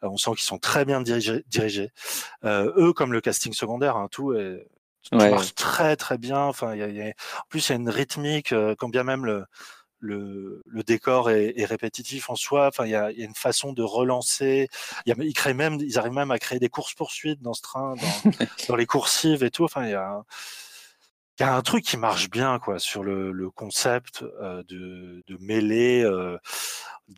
Euh, 0.05 0.09
On 0.09 0.17
sent 0.17 0.31
qu'ils 0.33 0.45
sont 0.45 0.59
très 0.59 0.85
bien 0.85 1.01
dirigés. 1.01 1.45
dirigés. 1.49 1.91
Euh, 2.45 2.73
eux, 2.77 2.93
comme 2.93 3.13
le 3.13 3.21
casting 3.21 3.53
secondaire, 3.53 3.97
hein, 3.97 4.09
tout, 4.11 4.33
est, 4.35 4.65
tout 5.11 5.19
Ouais. 5.19 5.31
marche 5.31 5.55
très 5.55 5.97
très 5.97 6.19
bien. 6.19 6.39
Enfin, 6.39 6.75
il 6.75 6.79
y 6.79 6.83
a, 6.83 6.89
il 6.89 6.95
y 6.97 7.03
a- 7.03 7.09
en 7.09 7.47
plus, 7.49 7.69
il 7.69 7.73
y 7.73 7.75
a 7.75 7.79
une 7.79 7.89
rythmique, 7.91 8.53
euh, 8.53 8.75
quand 8.79 8.89
bien 8.89 9.03
même 9.03 9.27
le, 9.27 9.45
le, 10.03 10.61
le 10.67 10.83
décor 10.83 11.31
est, 11.31 11.55
est 11.57 11.65
répétitif 11.65 12.29
en 12.29 12.35
soi. 12.35 12.67
Enfin, 12.69 12.85
il 12.87 12.91
y 12.91 12.95
a, 12.95 13.11
il 13.13 13.19
y 13.19 13.23
a 13.23 13.25
une 13.25 13.35
façon 13.35 13.73
de 13.73 13.83
relancer. 13.83 14.69
Y 15.07 15.13
a, 15.13 15.15
ils 15.21 15.33
créent 15.33 15.55
même, 15.55 15.79
ils 15.81 15.99
arrivent 15.99 16.13
même 16.13 16.33
à 16.33 16.39
créer 16.39 16.59
des 16.59 16.69
courses 16.69 16.95
poursuites 16.95 17.41
dans 17.41 17.55
ce 17.55 17.63
train, 17.63 17.95
dans, 17.95 18.31
dans 18.69 18.77
les 18.77 18.87
coursives 18.87 19.43
et 19.45 19.51
tout. 19.51 19.65
Enfin, 19.65 19.85
il 19.87 19.93
y 19.93 19.95
a, 19.95 20.23
il 21.39 21.43
y 21.45 21.47
a 21.47 21.55
un 21.55 21.63
truc 21.63 21.85
qui 21.85 21.97
marche 21.97 22.29
bien, 22.31 22.59
quoi, 22.59 22.79
sur 22.79 23.03
le, 23.05 23.33
le 23.33 23.49
concept 23.51 24.23
euh, 24.43 24.63
de, 24.69 25.23
de 25.27 25.37
mêler 25.41 26.03
euh, 26.05 26.37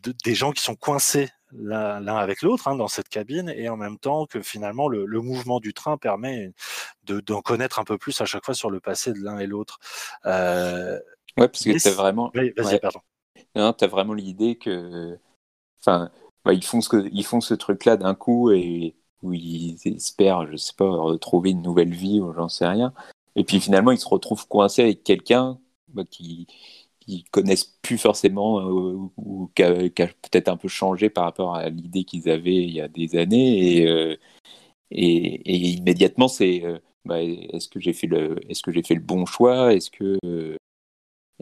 de- 0.03 0.13
des 0.23 0.35
gens 0.35 0.51
qui 0.51 0.61
sont 0.63 0.75
coincés 0.75 1.29
l'un 1.57 2.17
avec 2.17 2.41
l'autre 2.41 2.67
hein, 2.67 2.75
dans 2.75 2.87
cette 2.89 3.07
cabine 3.07 3.49
et 3.55 3.69
en 3.69 3.77
même 3.77 3.97
temps 3.97 4.25
que 4.25 4.41
finalement 4.41 4.89
le, 4.89 5.05
le 5.05 5.21
mouvement 5.21 5.59
du 5.61 5.73
train 5.73 5.97
permet 5.97 6.51
de- 7.03 7.21
d'en 7.21 7.41
connaître 7.41 7.79
un 7.79 7.85
peu 7.85 7.97
plus 7.97 8.19
à 8.19 8.25
chaque 8.25 8.43
fois 8.43 8.53
sur 8.55 8.69
le 8.69 8.79
passé 8.81 9.13
de 9.13 9.19
l'un 9.19 9.37
et 9.39 9.47
l'autre. 9.47 9.79
Euh, 10.25 10.99
Ouais, 11.37 11.47
parce 11.47 11.63
que 11.63 11.69
Mais 11.69 11.77
tu 11.77 11.87
as 11.87 11.91
vraiment, 11.91 12.31
oui, 12.35 12.51
vas-y, 12.55 12.73
Ouais. 12.73 12.79
pardon. 12.79 12.99
non, 13.55 13.73
t'as 13.73 13.87
vraiment 13.87 14.13
l'idée 14.13 14.55
que, 14.55 15.17
enfin, 15.81 16.09
bah, 16.43 16.53
ils 16.53 16.63
font 16.63 16.81
ce, 16.81 17.09
ils 17.11 17.25
font 17.25 17.41
ce 17.41 17.53
truc-là 17.53 17.97
d'un 17.97 18.15
coup 18.15 18.51
et 18.51 18.95
où 19.21 19.33
ils 19.33 19.77
espèrent, 19.85 20.49
je 20.51 20.55
sais 20.55 20.73
pas, 20.77 20.89
retrouver 20.89 21.51
une 21.51 21.61
nouvelle 21.61 21.93
vie 21.93 22.21
ou 22.21 22.33
j'en 22.33 22.49
sais 22.49 22.67
rien. 22.67 22.93
Et 23.35 23.43
puis 23.43 23.59
finalement, 23.59 23.91
ils 23.91 23.97
se 23.99 24.07
retrouvent 24.07 24.47
coincés 24.47 24.83
avec 24.83 25.03
quelqu'un 25.03 25.59
bah, 25.89 26.03
qui 26.09 26.47
qui 27.01 27.23
connaissent 27.25 27.65
plus 27.83 27.97
forcément 27.99 28.59
euh, 28.61 28.97
ou 29.17 29.51
qui 29.55 29.63
a, 29.63 29.73
peut-être 29.73 30.47
un 30.49 30.57
peu 30.57 30.67
changé 30.67 31.09
par 31.09 31.25
rapport 31.25 31.55
à 31.55 31.69
l'idée 31.69 32.03
qu'ils 32.03 32.29
avaient 32.29 32.55
il 32.63 32.71
y 32.71 32.81
a 32.81 32.87
des 32.87 33.15
années 33.15 33.77
et 33.79 33.87
euh, 33.87 34.15
et, 34.91 35.07
et 35.45 35.55
immédiatement 35.55 36.27
c'est 36.27 36.63
euh, 36.65 36.79
bah, 37.05 37.21
est-ce 37.21 37.67
que 37.69 37.79
j'ai 37.79 37.93
fait 37.93 38.07
le 38.07 38.39
est-ce 38.49 38.63
que 38.63 38.71
j'ai 38.71 38.83
fait 38.83 38.95
le 38.95 39.01
bon 39.01 39.25
choix? 39.25 39.73
Est-ce 39.73 39.91
que 39.91 40.17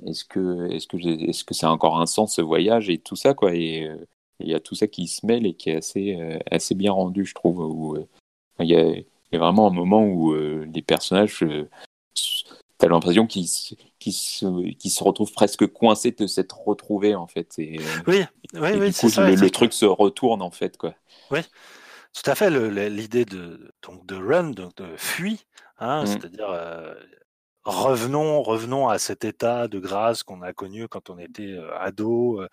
est-ce 0.06 0.26
que 0.26 0.70
est-ce 0.72 0.88
que 0.88 0.98
est-ce 1.30 1.44
que 1.44 1.54
ça 1.54 1.68
a 1.68 1.72
encore 1.72 2.00
un 2.00 2.06
sens 2.06 2.36
ce 2.36 2.42
voyage 2.42 2.90
et 2.90 2.98
tout 2.98 3.16
ça 3.16 3.34
quoi 3.34 3.54
et 3.56 3.84
euh, 3.88 3.96
il 4.40 4.48
y 4.50 4.54
a 4.56 4.60
tout 4.60 4.76
ça 4.76 4.88
qui 4.88 5.08
se 5.08 5.26
mêle 5.26 5.46
et 5.46 5.54
qui 5.54 5.70
est 5.70 5.76
assez 5.78 6.16
euh, 6.20 6.38
assez 6.52 6.76
bien 6.76 6.92
rendu 6.92 7.26
je 7.26 7.34
trouve 7.36 7.60
où 7.60 7.96
euh, 7.96 8.08
il 8.60 8.68
y 8.70 8.76
a, 8.76 8.84
il 8.88 9.06
y 9.32 9.36
a 9.36 9.40
vraiment 9.40 9.68
un 9.68 9.74
moment 9.74 10.06
où 10.06 10.34
les 10.36 10.82
personnages 10.82 11.44
t'as 12.78 12.88
l'impression 12.88 13.26
qu'ils 13.28 13.48
se- 13.48 13.76
qu'ils 14.00 14.14
se, 14.14 14.72
qu'ils 14.74 14.92
se 14.92 15.04
retrouvent 15.04 15.32
presque 15.32 15.66
coincés 15.68 16.12
de 16.12 16.28
s'être 16.28 16.60
retrouvés 16.68 17.16
en 17.16 17.28
fait 17.28 17.54
et, 17.58 17.80
Oui, 18.08 18.24
oui, 18.54 18.70
et 18.74 18.78
oui, 18.80 18.88
du 18.90 18.94
coup 18.94 19.10
ça. 19.10 19.30
le, 19.30 19.36
le 19.36 19.50
truc 19.50 19.74
se 19.74 19.86
retourne 19.86 20.42
en 20.42 20.52
fait 20.52 20.78
quoi 20.78 20.94
Tout 21.32 22.30
à 22.30 22.36
fait, 22.36 22.50
l'idée 22.90 23.26
de, 23.26 23.72
donc 23.88 24.06
de 24.06 24.16
run, 24.16 24.52
donc 24.52 24.76
de 24.76 24.96
fuit, 24.98 25.46
hein, 25.80 26.04
Mm. 26.04 26.08
c'est-à-dire 26.08 26.50
euh, 26.50 26.94
revenons, 27.66 28.42
revenons 28.42 28.88
à 28.90 29.00
cet 29.00 29.24
état 29.26 29.68
de 29.68 29.80
grâce 29.80 30.24
qu'on 30.24 30.42
a 30.42 30.54
connu 30.54 30.88
quand 30.88 31.10
on 31.10 31.18
était 31.18 31.54
euh, 31.54 31.78
ado, 31.80 32.42
euh, 32.42 32.48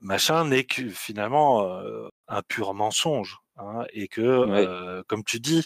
machin, 0.00 0.44
n'est 0.46 0.64
que 0.64 0.88
finalement 0.88 1.62
euh, 1.68 2.08
un 2.28 2.42
pur 2.42 2.74
mensonge, 2.74 3.38
hein, 3.58 3.84
et 3.92 4.08
que, 4.08 4.20
euh, 4.66 5.02
comme 5.06 5.24
tu 5.24 5.40
dis, 5.40 5.64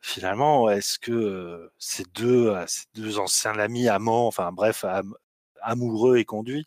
finalement, 0.00 0.70
est-ce 0.70 0.98
que 0.98 1.12
euh, 1.12 1.72
ces 1.78 2.04
deux, 2.14 2.48
euh, 2.48 2.64
ces 2.66 2.84
deux 2.94 3.18
anciens 3.18 3.58
amis 3.58 3.88
amants, 3.88 4.26
enfin 4.26 4.52
bref, 4.52 4.84
am- 4.84 5.14
amoureux 5.62 6.18
et 6.18 6.24
conduits, 6.24 6.64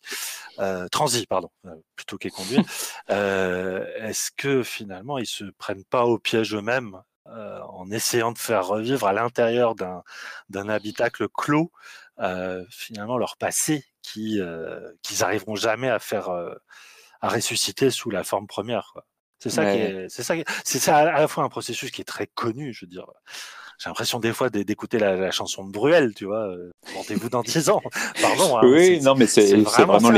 euh, 0.58 0.86
transis, 0.88 1.26
pardon, 1.26 1.48
euh, 1.66 1.74
plutôt 1.96 2.18
qu'est 2.18 2.28
conduits, 2.30 2.58
euh, 3.10 3.86
est-ce 3.96 4.30
que 4.36 4.62
finalement 4.62 5.16
ils 5.16 5.26
se 5.26 5.44
prennent 5.56 5.84
pas 5.84 6.04
au 6.04 6.18
piège 6.18 6.54
eux-mêmes 6.54 7.00
euh, 7.28 7.60
en 7.62 7.90
essayant 7.90 8.32
de 8.32 8.38
faire 8.38 8.66
revivre 8.66 9.06
à 9.06 9.12
l'intérieur 9.12 9.74
d'un 9.74 10.02
d'un 10.48 10.68
habitacle 10.68 11.28
clos 11.28 11.70
euh, 12.20 12.64
finalement 12.70 13.18
leur 13.18 13.36
passé 13.36 13.84
qui 14.02 14.40
euh, 14.40 14.92
qu'ils 15.02 15.22
arriveront 15.24 15.56
jamais 15.56 15.88
à 15.90 15.98
faire 15.98 16.30
euh, 16.30 16.54
à 17.20 17.28
ressusciter 17.28 17.90
sous 17.90 18.10
la 18.10 18.24
forme 18.24 18.46
première 18.46 18.90
quoi. 18.92 19.06
C'est 19.38 19.50
ça 19.50 19.64
qui 19.66 19.78
est 19.78 20.08
c'est 20.08 20.22
ça 20.22 20.36
qui- 20.36 20.44
c'est 20.64 20.78
ça 20.78 20.98
à 20.98 21.20
la 21.20 21.28
fois 21.28 21.44
un 21.44 21.48
processus 21.48 21.90
qui 21.90 22.00
est 22.02 22.04
très 22.04 22.26
connu 22.28 22.72
je 22.74 22.84
veux 22.86 22.90
dire 22.90 23.06
j'ai 23.82 23.88
l'impression 23.88 24.18
des 24.20 24.32
fois 24.34 24.50
d'é- 24.50 24.64
d'écouter 24.64 24.98
la, 24.98 25.16
la 25.16 25.30
chanson 25.30 25.64
de 25.66 25.72
Bruel 25.72 26.14
tu 26.14 26.26
vois 26.26 26.46
euh, 26.48 26.70
rendez-vous 26.94 27.28
dans 27.30 27.42
10 27.42 27.70
ans 27.70 27.80
pardon 28.20 28.58
hein, 28.58 28.60
oui 28.64 29.00
non 29.00 29.14
mais 29.14 29.26
c'est 29.26 29.56
vraiment, 29.56 29.98
ça, 29.98 30.12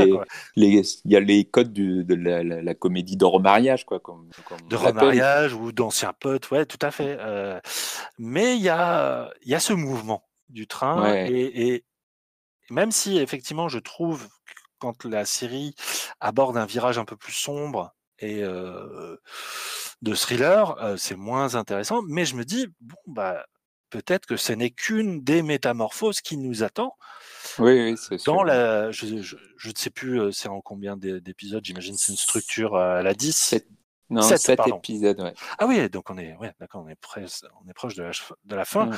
les 0.57 0.83
il 1.05 1.11
y 1.13 1.17
a 1.17 1.21
les 1.21 1.45
codes 1.45 1.73
du- 1.73 2.05
de 2.05 2.15
la, 2.15 2.43
la, 2.43 2.61
la 2.63 2.75
comédie 2.75 3.17
de 3.17 3.25
remariage 3.25 3.87
quoi 3.87 4.01
comme, 4.01 4.29
comme 4.49 4.61
de 4.69 4.77
remariage 4.77 5.55
ou 5.55 5.71
d'anciens 5.73 6.13
potes, 6.19 6.51
ouais, 6.51 6.67
tout 6.67 6.79
à 6.83 6.91
fait. 6.91 7.17
Euh, 7.21 7.61
mais 8.19 8.57
il 8.57 8.63
y 8.63 8.69
a, 8.69 9.31
il 9.43 9.51
y 9.51 9.55
a 9.55 9.61
ce 9.61 9.73
mouvement 9.73 10.29
du 10.49 10.67
train 10.67 11.01
Ouais. 11.03 11.31
et, 11.31 11.69
et 11.75 11.85
même 12.71 12.91
si 12.91 13.19
effectivement 13.19 13.69
je 13.69 13.79
trouve 13.79 14.27
que 14.27 14.53
quand 14.79 15.05
la 15.05 15.25
série 15.25 15.75
aborde 16.21 16.57
un 16.57 16.67
virage 16.67 16.99
un 16.99 17.05
peu 17.05 17.17
plus 17.17 17.33
sombre 17.33 17.95
et 18.23 18.43
euh, 18.43 19.17
de 20.01 20.15
thriller, 20.15 20.77
euh, 20.83 20.97
c'est 20.97 21.17
moins 21.17 21.55
intéressant. 21.55 22.01
Mais 22.09 22.25
je 22.25 22.35
me 22.37 22.45
dis 22.45 22.67
bon 22.81 22.97
bah 23.07 23.45
peut-être 23.91 24.25
que 24.27 24.37
ce 24.39 24.53
n'est 24.55 24.71
qu'une 24.71 25.23
des 25.23 25.43
métamorphoses 25.43 26.23
qui 26.23 26.39
nous 26.39 26.63
attend 26.63 26.97
oui 27.59 27.73
oui 27.91 27.97
c'est 27.99 28.17
sûr. 28.19 28.33
dans 28.33 28.43
la. 28.43 28.91
Je, 28.91 29.21
je, 29.21 29.37
je 29.59 29.69
ne 29.69 29.75
sais 29.77 29.91
plus 29.91 30.33
c'est 30.33 30.49
en 30.49 30.61
combien 30.63 30.97
d'é- 30.97 31.21
d'épisodes. 31.21 31.65
J'imagine 31.65 31.97
c'est 31.99 32.13
une 32.13 32.19
structure 32.19 32.77
à 32.77 33.03
la 33.03 33.13
10. 33.15 33.37
Sept. 33.37 33.67
non 34.11 34.23
sept, 34.23 34.39
sept 34.41 34.57
pardon. 34.57 34.79
épisodes 34.79 35.21
ouais, 35.21 35.35
Ah 35.59 35.67
oui, 35.67 35.91
donc 35.91 36.09
on 36.11 36.17
est, 36.17 36.35
ouais, 36.37 36.53
d'accord, 36.61 36.83
on 36.85 36.89
est 36.89 37.01
proche, 37.01 37.43
on 37.65 37.69
est 37.69 37.75
proche 37.75 37.95
de 37.95 38.03
la, 38.05 38.11
de 38.45 38.57
la 38.57 38.65
fin. 38.65 38.91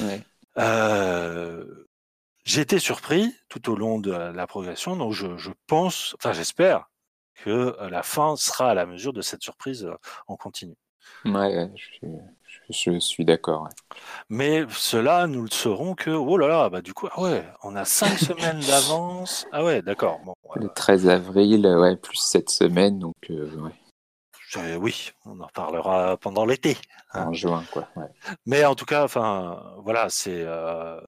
ouais. 0.00 0.20
Euh, 0.58 1.64
j'ai 2.44 2.60
été 2.60 2.78
surpris 2.78 3.32
tout 3.48 3.70
au 3.70 3.76
long 3.76 3.98
de 4.00 4.10
la 4.10 4.46
progression, 4.46 4.96
donc 4.96 5.12
je, 5.12 5.36
je 5.38 5.50
pense, 5.66 6.14
enfin 6.18 6.32
j'espère 6.32 6.90
que 7.44 7.50
euh, 7.80 7.90
la 7.90 8.02
fin 8.02 8.36
sera 8.36 8.70
à 8.70 8.74
la 8.74 8.86
mesure 8.86 9.12
de 9.12 9.22
cette 9.22 9.42
surprise 9.42 9.84
euh, 9.84 9.94
en 10.28 10.36
continu. 10.36 10.74
Ouais, 11.24 11.70
je, 11.76 11.84
suis- 11.84 12.00
je, 12.70 12.92
je 12.94 12.98
suis 12.98 13.24
d'accord. 13.24 13.62
ouais. 13.64 13.96
Mais 14.28 14.64
cela, 14.70 15.26
nous 15.26 15.42
le 15.42 15.50
saurons 15.50 15.94
que, 15.94 16.10
oh 16.10 16.36
là 16.38 16.48
là, 16.48 16.68
bah 16.70 16.80
du 16.82 16.94
coup, 16.94 17.08
ah 17.12 17.20
ouais, 17.20 17.44
on 17.62 17.76
a 17.76 17.84
cinq 17.84 18.18
semaines 18.18 18.60
d'avance. 18.60 19.46
Ah 19.52 19.64
ouais, 19.64 19.82
d'accord. 19.82 20.20
Bon, 20.24 20.34
Le 20.56 20.66
euh, 20.66 20.68
13 20.74 21.08
avril, 21.08 21.66
euh, 21.66 21.80
ouais, 21.80 21.96
plus 21.96 22.18
cette 22.18 22.50
semaine, 22.50 22.98
donc 22.98 23.14
euh, 23.30 23.50
ouais, 24.56 24.76
oui, 24.76 25.10
on 25.24 25.40
en 25.40 25.46
reparlera 25.46 26.16
pendant 26.18 26.44
l'été. 26.44 26.76
hein. 27.14 27.26
en 27.28 27.32
juin, 27.32 27.64
quoi. 27.72 27.88
Ouais. 27.96 28.06
Mais 28.46 28.64
en 28.64 28.74
tout 28.74 28.84
cas, 28.84 29.04
enfin, 29.04 29.62
voilà, 29.78 30.08
c'est 30.10 30.42
euh, 30.42 31.00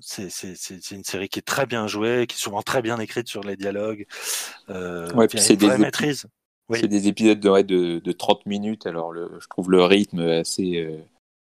c'est 0.00 0.90
une 0.90 1.04
série 1.04 1.28
qui 1.28 1.38
est 1.38 1.42
très 1.46 1.66
bien 1.66 1.86
jouée, 1.86 2.26
qui 2.26 2.34
est 2.36 2.38
souvent 2.38 2.62
très 2.62 2.82
bien 2.82 2.98
écrite 2.98 3.28
sur 3.28 3.42
les 3.42 3.56
dialogues. 3.56 4.06
Euh, 4.70 5.10
Ouais, 5.14 5.26
c'est 5.36 5.56
des 5.56 5.66
épi- 5.66 5.78
maîtrise. 5.78 6.26
Oui. 6.68 6.78
C'est 6.80 6.88
des 6.88 7.08
épisodes 7.08 7.40
de, 7.40 7.48
ouais, 7.48 7.64
de, 7.64 7.98
de 7.98 8.12
30 8.12 8.44
minutes, 8.46 8.86
alors 8.86 9.10
le, 9.12 9.30
je 9.40 9.46
trouve 9.48 9.70
le 9.70 9.82
rythme 9.84 10.20
assez, 10.20 10.76
euh, 10.76 10.98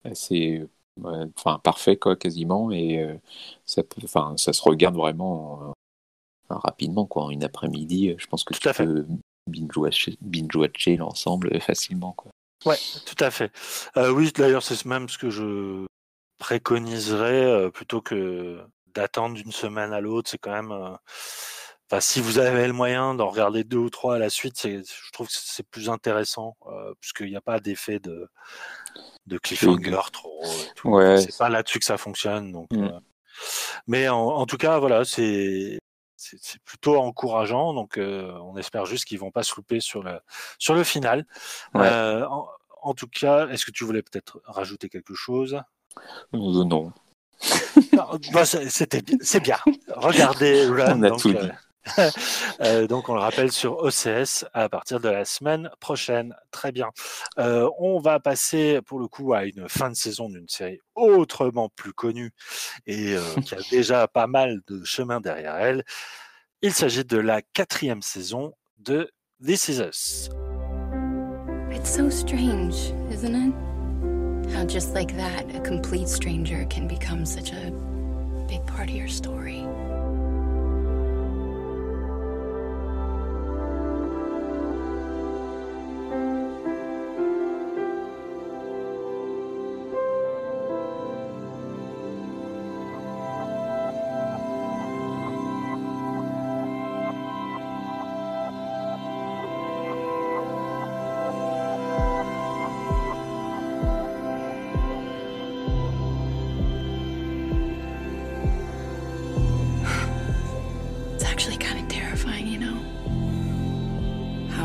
assez 0.03 0.67
ouais, 0.99 1.25
enfin, 1.37 1.59
parfait, 1.59 1.95
quoi, 1.95 2.15
quasiment, 2.15 2.71
et 2.71 3.03
euh, 3.03 3.13
ça, 3.65 3.83
peut, 3.83 4.01
enfin, 4.03 4.33
ça 4.37 4.51
se 4.51 4.61
regarde 4.63 4.95
vraiment 4.95 5.59
euh, 6.49 6.55
rapidement, 6.55 7.05
quoi, 7.05 7.25
en 7.25 7.29
une 7.29 7.43
après-midi. 7.43 8.15
Je 8.17 8.25
pense 8.27 8.43
que 8.43 8.53
Tout 8.53 8.61
tu 8.61 8.69
à 8.69 8.73
peux 8.73 9.05
binge-watcher 9.47 10.17
binge-watcher 10.21 10.97
l'ensemble 10.97 11.59
facilement, 11.61 12.13
quoi. 12.13 12.31
Ouais, 12.65 12.77
tout 13.05 13.23
à 13.23 13.31
fait. 13.31 13.51
Euh, 13.97 14.11
oui, 14.11 14.31
d'ailleurs, 14.35 14.63
c'est 14.63 14.85
même 14.85 15.07
ce 15.09 15.17
que 15.17 15.29
je 15.29 15.85
préconiserais 16.41 17.45
euh, 17.45 17.69
plutôt 17.69 18.01
que 18.01 18.59
d'attendre 18.95 19.35
d'une 19.35 19.51
semaine 19.51 19.93
à 19.93 20.01
l'autre. 20.01 20.29
C'est 20.29 20.39
quand 20.39 20.51
même. 20.51 20.71
euh, 20.71 20.95
Enfin, 21.93 21.99
si 21.99 22.21
vous 22.21 22.39
avez 22.39 22.67
le 22.67 22.71
moyen 22.73 23.15
d'en 23.15 23.27
regarder 23.27 23.65
deux 23.65 23.75
ou 23.77 23.89
trois 23.89 24.15
à 24.15 24.17
la 24.17 24.29
suite, 24.29 24.65
je 24.65 25.11
trouve 25.11 25.27
que 25.27 25.33
c'est 25.35 25.67
plus 25.69 25.89
intéressant 25.89 26.55
euh, 26.67 26.93
puisqu'il 27.01 27.27
n'y 27.27 27.35
a 27.35 27.41
pas 27.41 27.59
d'effet 27.59 27.99
de, 27.99 28.29
de 29.27 29.37
cliffhanger 29.37 29.97
trop. 30.13 30.41
Ouais. 30.85 31.17
C'est 31.21 31.37
pas 31.37 31.49
là-dessus 31.49 31.79
que 31.79 31.85
ça 31.85 31.97
fonctionne. 31.97 32.53
Donc, 32.53 32.71
Mm. 32.71 32.83
euh, 32.85 32.99
mais 33.87 34.07
en, 34.07 34.21
en 34.21 34.45
tout 34.45 34.55
cas, 34.55 34.79
voilà, 34.79 35.03
c'est 35.03 35.79
plutôt 36.63 36.95
encourageant. 36.97 37.73
Donc, 37.73 37.97
euh, 37.97 38.31
on 38.41 38.55
espère 38.55 38.85
juste 38.85 39.03
qu'ils 39.03 39.19
vont 39.19 39.31
pas 39.31 39.43
se 39.43 39.53
louper 39.57 39.81
sur 39.81 40.01
le 40.01 40.17
sur 40.59 40.73
le 40.75 40.85
final. 40.85 41.25
Ouais. 41.75 41.89
En, 42.23 42.47
en 42.83 42.93
tout 42.93 43.09
cas, 43.09 43.49
est-ce 43.49 43.65
que 43.65 43.71
tu 43.71 43.83
voulais 43.83 44.01
peut-être 44.01 44.39
rajouter 44.45 44.87
quelque 44.87 45.13
chose? 45.13 45.59
Non. 46.33 46.91
Non, 47.93 48.05
bah, 48.33 48.45
c'est- 48.45 48.69
C'était 48.69 49.01
bien- 49.01 49.17
c'est 49.21 49.39
bien. 49.39 49.57
Regardez 49.95 50.65
Run. 50.67 50.99
On 50.99 51.03
a 51.03 51.09
donc, 51.09 51.19
tout 51.21 51.31
dit. 51.33 51.37
euh, 51.37 51.49
Euh, 52.61 52.85
donc 52.85 53.09
on 53.09 53.15
le 53.15 53.19
rappelle 53.21 53.51
sur 53.51 53.79
OCS 53.83 54.45
à 54.53 54.69
partir 54.69 54.99
de 54.99 55.09
la 55.09 55.25
semaine 55.25 55.71
prochaine. 55.79 56.35
Très 56.51 56.71
bien. 56.71 56.89
Euh, 57.39 57.67
on 57.79 57.99
va 57.99 58.19
passer 58.19 58.79
pour 58.85 58.99
le 58.99 59.07
coup 59.07 59.33
à 59.33 59.45
une 59.45 59.67
fin 59.67 59.89
de 59.89 59.95
saison 59.95 60.29
d'une 60.29 60.47
série 60.47 60.79
autrement 60.93 61.69
plus 61.69 61.91
connue 61.93 62.31
et 62.85 63.15
euh, 63.15 63.21
qui 63.45 63.55
a 63.55 63.59
déjà 63.71 64.07
pas 64.07 64.27
mal 64.27 64.61
de 64.67 64.83
chemin 64.83 65.19
derrière 65.21 65.55
elle. 65.55 65.83
Il 66.61 66.71
s'agit 66.73 67.03
de 67.03 67.17
la 67.17 67.41
quatrième 67.41 68.03
saison 68.03 68.53
de 68.77 69.09
This 69.43 69.69
Is 69.69 69.79
Us. 69.81 70.29
It's 71.71 71.89
so 71.95 72.11
strange, 72.11 72.93
isn't 73.11 73.33
it? 73.33 73.55
How 74.53 74.65
just 74.65 74.93
like 74.93 75.15
that, 75.15 75.55
a 75.55 75.61
complete 75.61 76.09
stranger 76.09 76.65
can 76.69 76.87
become 76.87 77.25
such 77.25 77.53
a 77.53 77.71
big 78.47 78.65
part 78.67 78.89
of 78.89 78.95
your 78.95 79.07
story. 79.07 79.65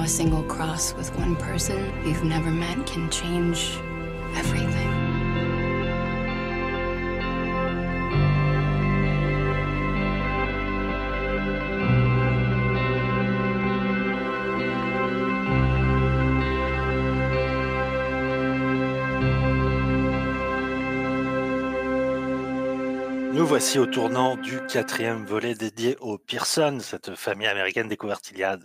A 0.06 0.08
single 0.08 0.44
cross 0.44 0.94
with 0.94 1.12
one 1.18 1.34
person 1.34 1.92
you've 2.06 2.22
never 2.22 2.48
met 2.48 2.76
can 2.86 3.10
change 3.10 3.76
everything. 4.36 5.06
Nous 23.32 23.44
voici 23.44 23.78
au 23.78 23.86
tournant 23.86 24.36
du 24.36 24.64
quatrième 24.66 25.26
volet 25.26 25.54
dédié 25.54 25.96
aux 26.00 26.16
Pearson, 26.16 26.78
cette 26.80 27.14
famille 27.16 27.46
américaine 27.46 27.86
découverte 27.86 28.30
il 28.30 28.38
y 28.38 28.44
a 28.44 28.56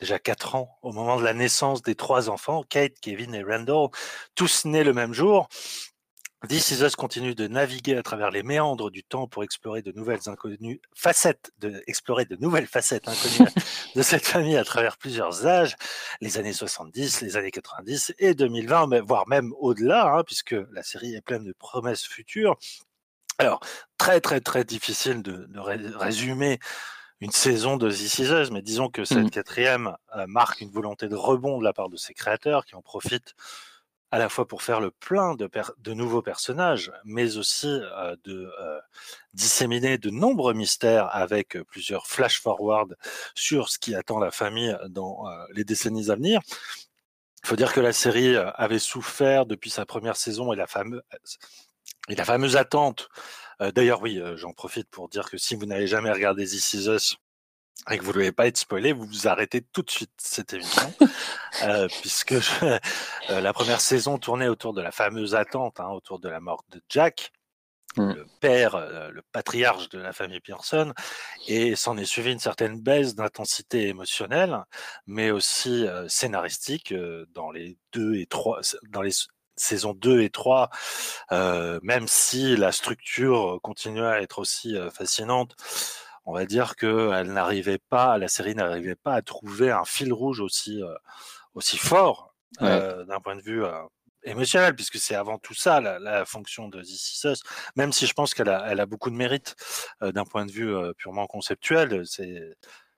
déjà 0.00 0.18
quatre 0.18 0.54
ans, 0.54 0.78
au 0.82 0.92
moment 0.92 1.18
de 1.18 1.24
la 1.24 1.34
naissance 1.34 1.82
des 1.82 1.94
trois 1.94 2.30
enfants, 2.30 2.62
Kate, 2.68 2.98
Kevin 3.00 3.34
et 3.34 3.42
Randall, 3.42 3.88
tous 4.34 4.64
nés 4.64 4.84
le 4.84 4.92
même 4.92 5.12
jour. 5.12 5.48
This 6.48 6.70
Is 6.70 6.84
Us 6.84 6.94
continue 6.94 7.34
de 7.34 7.48
naviguer 7.48 7.96
à 7.96 8.02
travers 8.04 8.30
les 8.30 8.44
méandres 8.44 8.92
du 8.92 9.02
temps 9.02 9.26
pour 9.26 9.42
explorer 9.42 9.82
de 9.82 9.90
nouvelles 9.90 10.28
inconnues 10.28 10.80
facettes, 10.94 11.50
de 11.58 11.82
explorer 11.88 12.26
de 12.26 12.36
nouvelles 12.36 12.68
facettes 12.68 13.08
inconnues 13.08 13.50
de 13.96 14.02
cette 14.02 14.24
famille 14.24 14.56
à 14.56 14.62
travers 14.62 14.98
plusieurs 14.98 15.46
âges, 15.46 15.74
les 16.20 16.38
années 16.38 16.52
70, 16.52 17.22
les 17.22 17.36
années 17.36 17.50
90 17.50 18.14
et 18.20 18.34
2020, 18.34 18.86
mais 18.86 19.00
voire 19.00 19.26
même 19.26 19.52
au-delà, 19.58 20.14
hein, 20.14 20.22
puisque 20.24 20.54
la 20.70 20.84
série 20.84 21.16
est 21.16 21.22
pleine 21.22 21.42
de 21.44 21.52
promesses 21.52 22.04
futures. 22.04 22.56
Alors, 23.38 23.58
très 23.98 24.20
très 24.20 24.40
très 24.40 24.62
difficile 24.62 25.22
de, 25.24 25.46
de 25.46 25.58
ré- 25.58 25.90
résumer 25.96 26.60
une 27.20 27.32
saison 27.32 27.76
de 27.76 27.90
This 27.90 28.18
Is 28.20 28.30
Us, 28.30 28.50
mais 28.50 28.62
disons 28.62 28.88
que 28.88 29.04
cette 29.04 29.18
Mhm. 29.18 29.30
quatrième 29.30 29.96
euh, 30.16 30.26
marque 30.28 30.60
une 30.60 30.70
volonté 30.70 31.08
de 31.08 31.16
rebond 31.16 31.58
de 31.58 31.64
la 31.64 31.72
part 31.72 31.88
de 31.88 31.96
ses 31.96 32.14
créateurs 32.14 32.64
qui 32.64 32.74
en 32.76 32.82
profitent 32.82 33.34
à 34.10 34.18
la 34.18 34.28
fois 34.30 34.46
pour 34.48 34.62
faire 34.62 34.80
le 34.80 34.90
plein 34.90 35.34
de, 35.34 35.46
per- 35.46 35.72
de 35.78 35.92
nouveaux 35.92 36.22
personnages, 36.22 36.90
mais 37.04 37.36
aussi 37.36 37.66
euh, 37.68 38.16
de 38.24 38.50
euh, 38.60 38.78
disséminer 39.34 39.98
de 39.98 40.08
nombreux 40.10 40.54
mystères 40.54 41.08
avec 41.14 41.56
euh, 41.56 41.64
plusieurs 41.64 42.06
flash-forward 42.06 42.96
sur 43.34 43.68
ce 43.68 43.78
qui 43.78 43.94
attend 43.94 44.18
la 44.18 44.30
famille 44.30 44.74
dans 44.88 45.28
euh, 45.28 45.44
les 45.52 45.64
décennies 45.64 46.10
à 46.10 46.14
venir. 46.14 46.40
Il 47.44 47.48
faut 47.48 47.56
dire 47.56 47.72
que 47.72 47.80
la 47.80 47.92
série 47.92 48.34
euh, 48.34 48.50
avait 48.52 48.78
souffert 48.78 49.44
depuis 49.44 49.70
sa 49.70 49.84
première 49.84 50.16
saison 50.16 50.52
et 50.52 50.56
la 50.56 50.66
fameuse, 50.66 51.02
et 52.08 52.14
la 52.14 52.24
fameuse 52.24 52.56
attente. 52.56 53.08
Euh, 53.60 53.70
D'ailleurs, 53.72 54.02
oui, 54.02 54.18
euh, 54.20 54.36
j'en 54.36 54.52
profite 54.52 54.88
pour 54.90 55.08
dire 55.08 55.28
que 55.30 55.38
si 55.38 55.54
vous 55.54 55.66
n'avez 55.66 55.86
jamais 55.86 56.10
regardé 56.10 56.44
This 56.46 56.72
Is 56.74 56.88
Us 56.88 57.16
et 57.90 57.96
que 57.98 58.02
vous 58.02 58.08
ne 58.10 58.14
voulez 58.14 58.32
pas 58.32 58.46
être 58.48 58.56
spoilé, 58.56 58.92
vous 58.92 59.06
vous 59.06 59.28
arrêtez 59.28 59.62
tout 59.62 59.82
de 59.82 59.90
suite 59.90 60.10
cette 60.18 60.52
émission, 60.52 60.92
euh, 61.62 61.88
puisque 62.00 62.38
je- 62.38 62.64
euh, 63.30 63.40
la 63.40 63.52
première 63.52 63.80
saison 63.80 64.18
tournait 64.18 64.48
autour 64.48 64.74
de 64.74 64.82
la 64.82 64.90
fameuse 64.92 65.34
attente, 65.34 65.80
hein, 65.80 65.88
autour 65.90 66.18
de 66.18 66.28
la 66.28 66.40
mort 66.40 66.64
de 66.70 66.80
Jack, 66.88 67.32
Mm. 67.96 68.12
le 68.12 68.26
père, 68.40 68.74
euh, 68.74 69.10
le 69.10 69.22
patriarche 69.32 69.88
de 69.88 69.98
la 69.98 70.12
famille 70.12 70.40
Pearson, 70.40 70.92
et 71.48 71.74
s'en 71.74 71.96
est 71.96 72.04
suivi 72.04 72.30
une 72.30 72.38
certaine 72.38 72.78
baisse 72.78 73.14
d'intensité 73.14 73.88
émotionnelle, 73.88 74.62
mais 75.06 75.30
aussi 75.30 75.86
euh, 75.86 76.06
scénaristique 76.06 76.92
euh, 76.92 77.24
dans 77.32 77.50
les 77.50 77.78
deux 77.92 78.14
et 78.16 78.26
trois, 78.26 78.60
dans 78.90 79.00
les 79.00 79.10
s- 79.58 79.62
saisons 79.62 79.94
2 79.94 80.20
et 80.22 80.30
3, 80.30 80.70
euh, 81.32 81.78
même 81.82 82.08
si 82.08 82.56
la 82.56 82.72
structure 82.72 83.58
continuait 83.62 84.06
à 84.06 84.22
être 84.22 84.38
aussi 84.38 84.76
euh, 84.76 84.90
fascinante, 84.90 85.56
on 86.26 86.32
va 86.34 86.44
dire 86.46 86.76
que 86.76 87.10
elle 87.14 87.32
n'arrivait 87.32 87.78
pas, 87.78 88.18
la 88.18 88.28
série 88.28 88.54
n'arrivait 88.54 88.96
pas 88.96 89.14
à 89.14 89.22
trouver 89.22 89.70
un 89.70 89.84
fil 89.84 90.12
rouge 90.12 90.40
aussi 90.40 90.82
euh, 90.82 90.94
aussi 91.54 91.78
fort 91.78 92.34
euh, 92.62 93.04
d'un 93.04 93.20
point 93.20 93.36
de 93.36 93.42
vue 93.42 93.64
euh, 93.64 93.72
émotionnel, 94.24 94.74
puisque 94.74 94.98
c'est 94.98 95.14
avant 95.14 95.38
tout 95.38 95.54
ça 95.54 95.80
la, 95.80 95.98
la 95.98 96.24
fonction 96.24 96.68
de 96.68 96.82
This 96.82 97.14
Is 97.24 97.28
Us, 97.28 97.42
même 97.76 97.92
si 97.92 98.06
je 98.06 98.12
pense 98.14 98.34
qu'elle 98.34 98.48
a, 98.50 98.66
elle 98.70 98.80
a 98.80 98.86
beaucoup 98.86 99.10
de 99.10 99.16
mérite 99.16 99.54
euh, 100.02 100.12
d'un 100.12 100.24
point 100.24 100.44
de 100.46 100.50
vue 100.52 100.74
euh, 100.74 100.92
purement 100.94 101.26
conceptuel. 101.26 102.06
C'est 102.06 102.42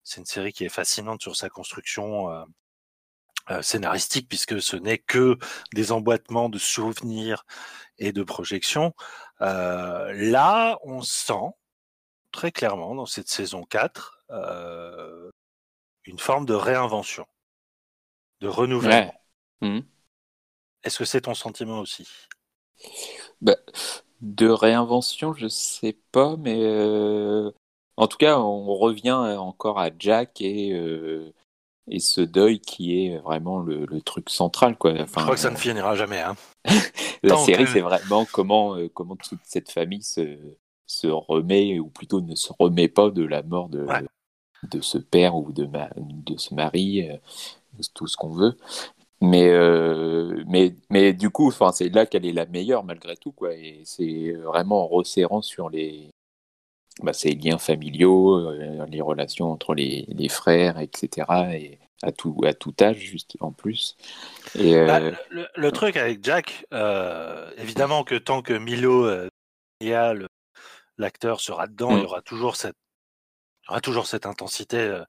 c'est 0.02 0.18
une 0.20 0.26
série 0.26 0.52
qui 0.52 0.64
est 0.64 0.68
fascinante 0.70 1.22
sur 1.22 1.36
sa 1.36 1.48
construction 1.50 2.30
euh, 2.32 2.42
scénaristique, 3.62 4.28
puisque 4.28 4.60
ce 4.62 4.76
n'est 4.76 4.98
que 4.98 5.38
des 5.74 5.92
emboîtements 5.92 6.48
de 6.48 6.58
souvenirs 6.58 7.44
et 7.98 8.12
de 8.12 8.22
projections. 8.22 8.94
Euh, 9.40 10.12
là, 10.14 10.78
on 10.82 11.02
sent 11.02 11.54
très 12.32 12.52
clairement 12.52 12.94
dans 12.94 13.06
cette 13.06 13.28
saison 13.28 13.64
4 13.64 14.24
euh, 14.30 15.30
une 16.04 16.18
forme 16.18 16.46
de 16.46 16.54
réinvention, 16.54 17.26
de 18.40 18.48
renouvellement. 18.48 19.14
Ouais. 19.62 19.68
Mhm. 19.68 19.84
Est-ce 20.82 20.98
que 20.98 21.04
c'est 21.04 21.22
ton 21.22 21.34
sentiment 21.34 21.80
aussi? 21.80 22.08
Bah, 23.40 23.56
de 24.20 24.48
réinvention, 24.48 25.34
je 25.34 25.48
sais 25.48 25.98
pas, 26.12 26.36
mais 26.38 26.58
euh, 26.62 27.50
en 27.96 28.06
tout 28.06 28.16
cas, 28.16 28.38
on 28.38 28.74
revient 28.74 29.12
encore 29.12 29.78
à 29.78 29.90
Jack 29.98 30.40
et, 30.40 30.72
euh, 30.72 31.32
et 31.88 31.98
ce 32.00 32.20
deuil 32.20 32.60
qui 32.60 33.04
est 33.06 33.18
vraiment 33.18 33.58
le, 33.60 33.84
le 33.86 34.00
truc 34.00 34.30
central, 34.30 34.76
quoi. 34.76 34.94
Je 34.94 35.04
crois 35.04 35.34
que 35.34 35.40
ça 35.40 35.50
ne 35.50 35.56
finira 35.56 35.94
jamais. 35.96 36.20
Hein. 36.20 36.36
la 37.22 37.30
tant 37.34 37.44
série, 37.44 37.64
que- 37.64 37.70
c'est 37.70 37.80
vraiment 37.80 38.24
comment, 38.32 38.76
euh, 38.76 38.88
comment 38.92 39.16
toute 39.16 39.40
cette 39.44 39.70
famille 39.70 40.02
se, 40.02 40.36
se 40.86 41.06
remet, 41.08 41.78
ou 41.80 41.88
plutôt 41.88 42.20
ne 42.20 42.34
se 42.34 42.52
remet 42.58 42.88
pas 42.88 43.10
de 43.10 43.24
la 43.24 43.42
mort 43.42 43.68
de, 43.68 43.82
Ouais. 43.84 44.02
de 44.70 44.80
ce 44.80 44.98
père 44.98 45.34
ou 45.36 45.52
de, 45.52 45.64
ma, 45.66 45.90
de 45.96 46.36
ce 46.36 46.54
mari, 46.54 47.08
euh, 47.10 47.16
tout 47.94 48.06
ce 48.06 48.16
qu'on 48.16 48.30
veut. 48.30 48.56
Mais, 49.22 49.48
euh, 49.50 50.42
mais, 50.48 50.74
mais 50.90 51.12
du 51.12 51.28
coup, 51.30 51.52
c'est 51.72 51.88
là 51.90 52.06
qu'elle 52.06 52.24
est 52.24 52.32
la 52.32 52.46
meilleure 52.46 52.84
malgré 52.84 53.16
tout, 53.16 53.32
quoi. 53.32 53.52
Et 53.54 53.82
c'est 53.84 54.32
vraiment 54.32 54.84
en 54.84 54.88
resserrant 54.88 55.42
sur 55.42 55.68
les, 55.68 56.08
bah, 57.04 57.12
ces 57.12 57.32
liens 57.32 57.58
familiaux, 57.58 58.36
euh, 58.36 58.86
les 58.88 59.00
relations 59.00 59.50
entre 59.50 59.74
les, 59.74 60.06
les 60.08 60.28
frères, 60.28 60.78
etc. 60.78 61.26
Et 61.54 61.78
à 62.02 62.12
tout, 62.12 62.40
à 62.44 62.54
tout 62.54 62.74
âge, 62.80 62.98
juste 62.98 63.36
en 63.40 63.52
plus. 63.52 63.96
Et, 64.58 64.76
euh, 64.76 64.86
Bah, 64.86 65.00
le, 65.54 65.72
truc 65.72 65.96
avec 65.96 66.24
Jack, 66.24 66.66
euh, 66.72 67.50
évidemment 67.58 68.04
que 68.04 68.14
tant 68.14 68.42
que 68.42 68.54
Milo, 68.54 69.06
l'acteur 71.00 71.40
sera 71.40 71.66
dedans, 71.66 71.92
Mm. 71.92 71.98
il 71.98 72.02
y 72.02 72.06
aura 72.06 72.22
toujours 72.22 72.56
cette, 72.56 72.76
il 73.64 73.66
y 73.68 73.70
aura 73.70 73.80
toujours 73.80 74.06
cette 74.06 74.26
intensité 74.26 74.78
euh, 74.78 75.04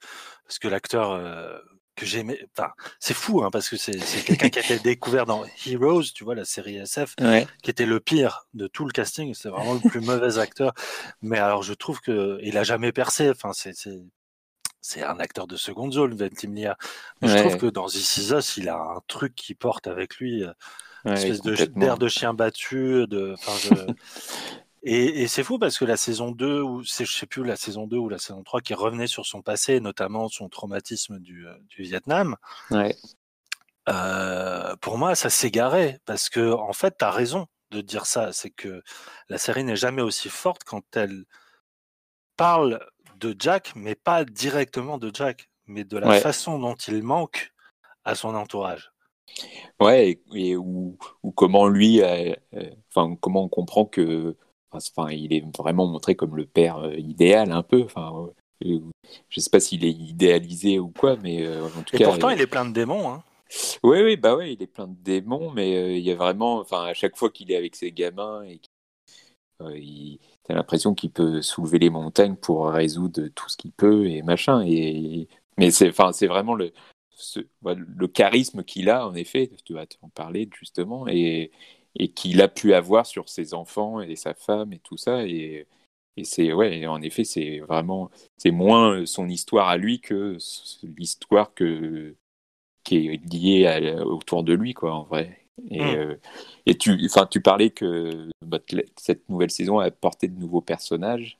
parce 0.45 0.59
que 0.59 0.67
l'acteur 0.67 1.11
euh, 1.11 1.57
que 2.01 2.07
j'aimais, 2.07 2.39
enfin, 2.57 2.71
c'est 2.99 3.13
fou 3.13 3.43
hein, 3.43 3.49
parce 3.51 3.69
que 3.69 3.77
c'est 3.77 3.99
quelqu'un 4.25 4.49
qui 4.49 4.57
a 4.57 4.61
été 4.61 4.79
découvert 4.79 5.27
dans 5.27 5.45
Heroes, 5.67 6.11
tu 6.15 6.23
vois, 6.23 6.33
la 6.33 6.45
série 6.45 6.77
SF, 6.77 7.13
ouais. 7.21 7.47
qui 7.61 7.69
était 7.69 7.85
le 7.85 7.99
pire 7.99 8.47
de 8.55 8.65
tout 8.65 8.85
le 8.85 8.91
casting. 8.91 9.35
C'est 9.35 9.49
vraiment 9.49 9.75
le 9.75 9.87
plus 9.87 10.01
mauvais 10.01 10.39
acteur. 10.39 10.73
Mais 11.21 11.37
alors, 11.37 11.61
je 11.61 11.73
trouve 11.73 12.01
que 12.01 12.39
il 12.41 12.57
a 12.57 12.63
jamais 12.63 12.91
percé. 12.91 13.29
Enfin, 13.29 13.51
c'est 13.53 13.73
c'est 14.81 15.03
un 15.03 15.19
acteur 15.19 15.45
de 15.45 15.55
seconde 15.55 15.93
zone, 15.93 16.15
Ventimiglia. 16.15 16.75
Mais 17.21 17.27
je 17.27 17.37
trouve 17.37 17.57
que 17.57 17.67
dans 17.67 17.85
This 17.85 18.17
Is 18.17 18.33
Us, 18.33 18.57
il 18.57 18.67
a 18.67 18.77
un 18.77 19.01
truc 19.07 19.35
qui 19.35 19.53
porte 19.53 19.85
avec 19.85 20.17
lui, 20.17 20.43
euh, 20.43 20.51
une 21.05 21.11
Ouais, 21.11 21.17
espèce 21.17 21.41
de 21.41 21.79
d'air 21.79 21.97
de 21.97 22.07
chien 22.07 22.33
battu. 22.33 23.05
De, 23.07 23.35
je, 23.63 23.69
Et, 24.83 25.27
c'est 25.27 25.43
fou 25.43 25.59
parce 25.59 25.77
que 25.77 25.85
la 25.85 25.97
saison 25.97 26.31
2, 26.31 26.61
ou 26.61 26.81
je 26.83 27.05
sais 27.05 27.27
plus 27.27 27.43
la 27.43 27.55
saison 27.55 27.85
2 27.85 27.97
ou 27.97 28.09
la 28.09 28.17
saison 28.17 28.41
3, 28.43 28.61
qui 28.61 28.73
revenait 28.73 29.07
sur 29.07 29.25
son 29.25 29.41
passé, 29.41 29.79
notamment 29.79 30.27
son 30.27 30.49
traumatisme 30.49 31.19
du, 31.19 31.47
euh, 31.47 31.55
du 31.69 31.83
Vietnam, 31.83 32.35
ouais. 32.71 32.95
euh, 33.89 34.75
pour 34.77 34.97
moi, 34.97 35.13
ça 35.13 35.29
s'égarait 35.29 35.99
parce 36.05 36.29
que, 36.29 36.51
en 36.51 36.73
fait, 36.73 36.97
tu 36.97 37.05
as 37.05 37.11
raison 37.11 37.47
de 37.69 37.81
dire 37.81 38.07
ça. 38.07 38.33
C'est 38.33 38.49
que 38.49 38.81
la 39.29 39.37
série 39.37 39.63
n'est 39.63 39.75
jamais 39.75 40.01
aussi 40.01 40.29
forte 40.29 40.63
quand 40.63 40.83
elle 40.97 41.25
parle 42.35 42.83
de 43.17 43.35
Jack, 43.37 43.73
mais 43.75 43.93
pas 43.93 44.25
directement 44.25 44.97
de 44.97 45.11
Jack, 45.13 45.49
mais 45.67 45.83
de 45.83 45.97
la 45.97 46.19
façon 46.19 46.57
dont 46.57 46.75
il 46.75 47.03
manque 47.03 47.53
à 48.03 48.15
son 48.15 48.33
entourage. 48.33 48.91
Ouais, 49.79 50.19
et, 50.33 50.57
ou, 50.57 50.97
ou, 51.21 51.31
comment 51.31 51.67
lui, 51.67 52.01
euh, 52.01 52.33
enfin, 52.89 53.15
comment 53.21 53.43
on 53.43 53.47
comprend 53.47 53.85
que 53.85 54.35
Enfin, 54.71 55.11
il 55.11 55.33
est 55.33 55.43
vraiment 55.57 55.87
montré 55.87 56.15
comme 56.15 56.35
le 56.35 56.45
père 56.45 56.77
euh, 56.77 56.95
idéal 56.95 57.51
un 57.51 57.63
peu. 57.63 57.83
Enfin, 57.83 58.29
euh, 58.65 58.79
je 59.29 59.39
sais 59.39 59.49
pas 59.49 59.59
s'il 59.59 59.85
est 59.85 59.91
idéalisé 59.91 60.79
ou 60.79 60.89
quoi, 60.89 61.17
mais 61.17 61.45
euh, 61.45 61.65
en 61.65 61.83
tout 61.83 61.95
Et 61.95 62.03
pourtant, 62.03 62.29
il 62.29 62.41
est 62.41 62.47
plein 62.47 62.65
de 62.65 62.73
démons. 62.73 63.09
Hein. 63.09 63.23
Oui, 63.83 64.01
oui, 64.01 64.15
bah 64.15 64.35
ouais, 64.35 64.53
il 64.53 64.63
est 64.63 64.67
plein 64.67 64.87
de 64.87 64.95
démons, 64.95 65.51
mais 65.51 65.97
il 65.99 66.03
y 66.03 66.11
a 66.11 66.15
vraiment, 66.15 66.59
enfin, 66.59 66.83
à 66.83 66.93
chaque 66.93 67.17
fois 67.17 67.29
qu'il 67.29 67.51
est 67.51 67.57
avec 67.57 67.75
ses 67.75 67.91
gamins, 67.91 68.43
et 68.45 68.61
il, 69.75 70.19
a 70.47 70.53
l'impression 70.53 70.93
qu'il 70.93 71.11
peut 71.11 71.41
soulever 71.41 71.79
les 71.79 71.89
montagnes 71.89 72.35
pour 72.35 72.69
résoudre 72.69 73.27
tout 73.35 73.49
ce 73.49 73.57
qu'il 73.57 73.73
peut 73.73 74.07
et 74.07 74.21
machin. 74.21 74.63
Et 74.65 75.27
mais 75.57 75.69
c'est, 75.69 75.89
enfin, 75.89 76.13
c'est 76.13 76.27
vraiment 76.27 76.55
le, 76.55 76.71
le 77.65 78.07
charisme 78.07 78.63
qu'il 78.63 78.89
a 78.89 79.07
en 79.07 79.13
effet. 79.15 79.51
Tu 79.65 79.73
vas 79.73 79.85
en 80.01 80.09
parler 80.09 80.49
justement 80.57 81.07
et 81.07 81.51
et 81.95 82.11
qu'il 82.11 82.41
a 82.41 82.47
pu 82.47 82.73
avoir 82.73 83.05
sur 83.05 83.29
ses 83.29 83.53
enfants 83.53 84.01
et 84.01 84.15
sa 84.15 84.33
femme 84.33 84.73
et 84.73 84.79
tout 84.79 84.97
ça. 84.97 85.25
Et, 85.25 85.67
et 86.17 86.23
c'est 86.23 86.53
ouais, 86.53 86.85
en 86.87 87.01
effet, 87.01 87.23
c'est 87.23 87.59
vraiment 87.59 88.09
c'est 88.37 88.51
moins 88.51 89.05
son 89.05 89.29
histoire 89.29 89.69
à 89.69 89.77
lui 89.77 90.01
que 90.01 90.37
l'histoire 90.83 91.53
que 91.53 92.15
qui 92.83 93.07
est 93.07 93.33
liée 93.33 93.95
autour 94.03 94.43
de 94.43 94.53
lui, 94.53 94.73
quoi, 94.73 94.93
en 94.93 95.03
vrai. 95.03 95.37
Et, 95.69 95.79
mm. 95.79 95.95
euh, 95.95 96.15
et 96.65 96.77
tu, 96.77 96.99
enfin, 97.05 97.27
tu 97.27 97.41
parlais 97.41 97.69
que 97.69 98.29
bah, 98.45 98.59
cette 98.97 99.27
nouvelle 99.29 99.51
saison 99.51 99.79
a 99.79 99.85
apporté 99.85 100.27
de 100.27 100.39
nouveaux 100.39 100.61
personnages. 100.61 101.39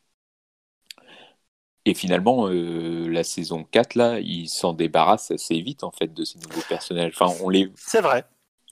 Et 1.85 1.95
finalement, 1.95 2.47
euh, 2.47 3.07
la 3.09 3.23
saison 3.23 3.63
4, 3.63 3.95
là, 3.95 4.19
il 4.19 4.47
s'en 4.49 4.73
débarrasse 4.73 5.31
assez 5.31 5.59
vite, 5.61 5.83
en 5.83 5.91
fait, 5.91 6.13
de 6.13 6.23
ces 6.23 6.37
nouveaux 6.37 6.61
personnages. 6.69 7.13
Enfin, 7.19 7.33
on 7.43 7.49
les... 7.49 7.71
C'est 7.75 8.01
vrai 8.01 8.25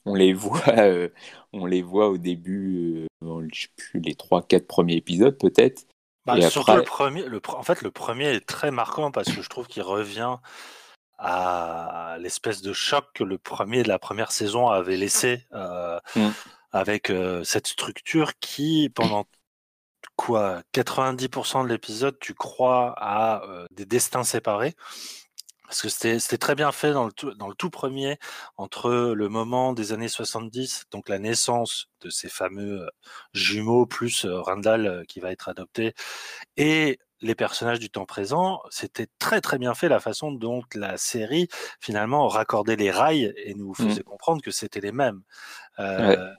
on 0.06 0.14
les 0.14 0.32
voit, 0.32 0.62
euh, 0.68 1.08
on 1.52 1.66
les 1.66 1.82
voit 1.82 2.08
au 2.08 2.18
début, 2.18 3.06
euh, 3.22 3.48
je 3.52 3.62
sais 3.62 3.68
plus, 3.76 4.00
les 4.00 4.14
trois, 4.14 4.42
quatre 4.42 4.66
premiers 4.66 4.96
épisodes 4.96 5.36
peut-être. 5.38 5.84
Bah, 6.26 6.40
surtout 6.48 6.76
le 6.76 6.82
premier, 6.82 7.24
le, 7.24 7.40
en 7.48 7.62
fait, 7.62 7.82
le 7.82 7.90
premier 7.90 8.26
est 8.26 8.46
très 8.46 8.70
marquant 8.70 9.10
parce 9.10 9.32
que 9.32 9.40
je 9.40 9.48
trouve 9.48 9.66
qu'il 9.66 9.82
revient 9.82 10.36
à 11.18 12.16
l'espèce 12.20 12.62
de 12.62 12.72
choc 12.72 13.06
que 13.14 13.24
le 13.24 13.38
premier 13.38 13.82
de 13.82 13.88
la 13.88 13.98
première 13.98 14.30
saison 14.30 14.68
avait 14.68 14.96
laissé 14.96 15.46
euh, 15.52 15.98
mm. 16.16 16.28
avec 16.72 17.12
cette 17.42 17.66
structure 17.66 18.38
qui, 18.38 18.90
pendant 18.94 19.24
quoi, 20.16 20.62
90% 20.74 21.64
de 21.64 21.68
l'épisode, 21.68 22.18
tu 22.20 22.34
crois 22.34 22.94
à 22.98 23.42
des 23.70 23.86
destins 23.86 24.24
séparés 24.24 24.74
parce 25.70 25.82
que 25.82 25.88
c'était 25.88 26.36
très 26.36 26.56
bien 26.56 26.72
fait 26.72 26.92
dans 26.92 27.06
le, 27.06 27.12
tout, 27.12 27.32
dans 27.34 27.46
le 27.46 27.54
tout 27.54 27.70
premier, 27.70 28.18
entre 28.56 28.90
le 28.90 29.28
moment 29.28 29.72
des 29.72 29.92
années 29.92 30.08
70, 30.08 30.86
donc 30.90 31.08
la 31.08 31.20
naissance 31.20 31.86
de 32.00 32.10
ces 32.10 32.28
fameux 32.28 32.90
jumeaux, 33.34 33.86
plus 33.86 34.26
Randall 34.26 35.04
qui 35.06 35.20
va 35.20 35.30
être 35.30 35.48
adopté, 35.48 35.94
et 36.56 36.98
les 37.20 37.36
personnages 37.36 37.78
du 37.78 37.88
temps 37.88 38.04
présent, 38.04 38.62
c'était 38.70 39.06
très 39.20 39.40
très 39.40 39.58
bien 39.58 39.74
fait 39.74 39.88
la 39.88 40.00
façon 40.00 40.32
dont 40.32 40.64
la 40.74 40.96
série 40.96 41.46
finalement 41.78 42.26
raccordait 42.26 42.74
les 42.74 42.90
rails 42.90 43.32
et 43.36 43.54
nous 43.54 43.70
mmh. 43.70 43.74
faisait 43.76 44.02
comprendre 44.02 44.42
que 44.42 44.50
c'était 44.50 44.80
les 44.80 44.90
mêmes. 44.90 45.22
Euh, 45.78 46.32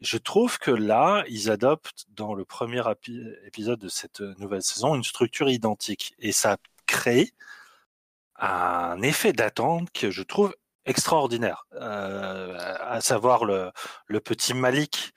Je 0.00 0.18
trouve 0.18 0.58
que 0.58 0.72
là, 0.72 1.22
ils 1.28 1.48
adoptent 1.48 2.06
dans 2.08 2.34
le 2.34 2.44
premier 2.44 2.82
épisode 3.46 3.78
de 3.78 3.88
cette 3.88 4.20
nouvelle 4.20 4.62
saison 4.62 4.96
une 4.96 5.04
structure 5.04 5.48
identique 5.48 6.16
et 6.18 6.32
ça 6.32 6.56
crée 6.86 7.30
un 8.38 9.00
effet 9.02 9.32
d'attente 9.32 9.90
que 9.92 10.10
je 10.10 10.22
trouve 10.22 10.54
extraordinaire, 10.84 11.66
euh, 11.74 12.56
à 12.80 13.00
savoir 13.00 13.44
le, 13.44 13.70
le 14.06 14.20
petit 14.20 14.54
Malik, 14.54 15.12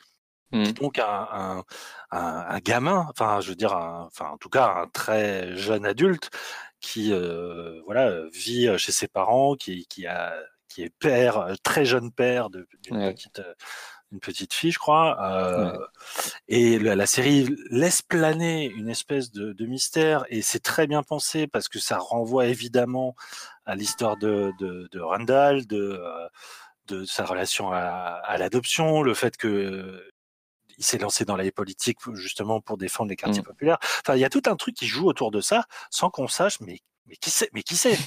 mmh. 0.52 0.72
donc 0.74 1.00
un, 1.00 1.28
un, 1.32 1.64
un, 2.12 2.60
gamin, 2.60 3.08
enfin 3.10 3.40
je 3.40 3.50
veux 3.50 3.56
dire, 3.56 3.74
enfin 3.74 4.30
en 4.32 4.38
tout 4.38 4.50
cas 4.50 4.74
un 4.84 4.88
très 4.88 5.56
jeune 5.56 5.86
adulte 5.86 6.30
qui 6.82 7.14
euh, 7.14 7.82
voilà 7.86 8.28
vit 8.34 8.78
chez 8.78 8.92
ses 8.92 9.08
parents, 9.08 9.56
qui, 9.56 9.86
qui 9.88 10.08
a 10.08 10.34
qui 10.68 10.84
est 10.84 10.94
père, 11.00 11.54
très 11.64 11.86
jeune 11.86 12.12
père 12.12 12.50
d'une 12.50 12.66
petite 13.12 13.42
une 14.12 14.20
petite 14.20 14.54
fille, 14.54 14.72
je 14.72 14.80
crois. 14.80 15.18
Euh, 15.22 15.78
Et 16.48 16.80
la, 16.80 17.06
série 17.06 17.48
laisse 17.70 18.02
planer 18.02 18.66
une 18.66 18.90
espèce 18.90 19.32
de, 19.32 19.54
de 19.54 19.66
mystère 19.66 20.26
et 20.30 20.42
c'est 20.42 20.60
très 20.60 20.88
bien 20.88 21.04
pensé 21.04 21.48
parce 21.48 21.68
que 21.68 21.80
ça 21.80 21.98
renvoie 21.98 22.48
évidemment 22.48 23.16
à 23.66 23.76
l'histoire 23.76 24.18
de, 24.18 24.52
de, 24.60 24.90
de, 24.92 25.00
Randall, 25.00 25.66
de, 25.68 26.00
euh, 26.02 26.28
de 26.88 27.06
sa 27.06 27.26
relation 27.26 27.72
à, 27.72 27.80
à 27.80 28.38
l'adoption, 28.38 29.02
le 29.02 29.14
fait 29.14 29.38
que 29.38 30.08
il 30.78 30.84
s'est 30.84 30.98
lancé 30.98 31.26
dans 31.26 31.36
la 31.36 31.50
politique 31.52 32.00
justement 32.14 32.60
pour 32.60 32.78
défendre 32.78 33.10
les 33.10 33.16
quartiers 33.16 33.42
mmh. 33.42 33.46
populaires. 33.46 33.78
Enfin, 34.00 34.16
il 34.16 34.20
y 34.20 34.26
a 34.26 34.30
tout 34.30 34.42
un 34.48 34.56
truc 34.56 34.76
qui 34.76 34.88
joue 34.88 35.06
autour 35.06 35.30
de 35.30 35.40
ça 35.40 35.66
sans 35.92 36.10
qu'on 36.10 36.28
sache, 36.28 36.60
mais 36.60 36.80
mais 37.08 37.16
qui 37.18 37.30
sait, 37.30 37.50
mais 37.54 37.64
qui 37.64 37.76
sait 37.76 37.98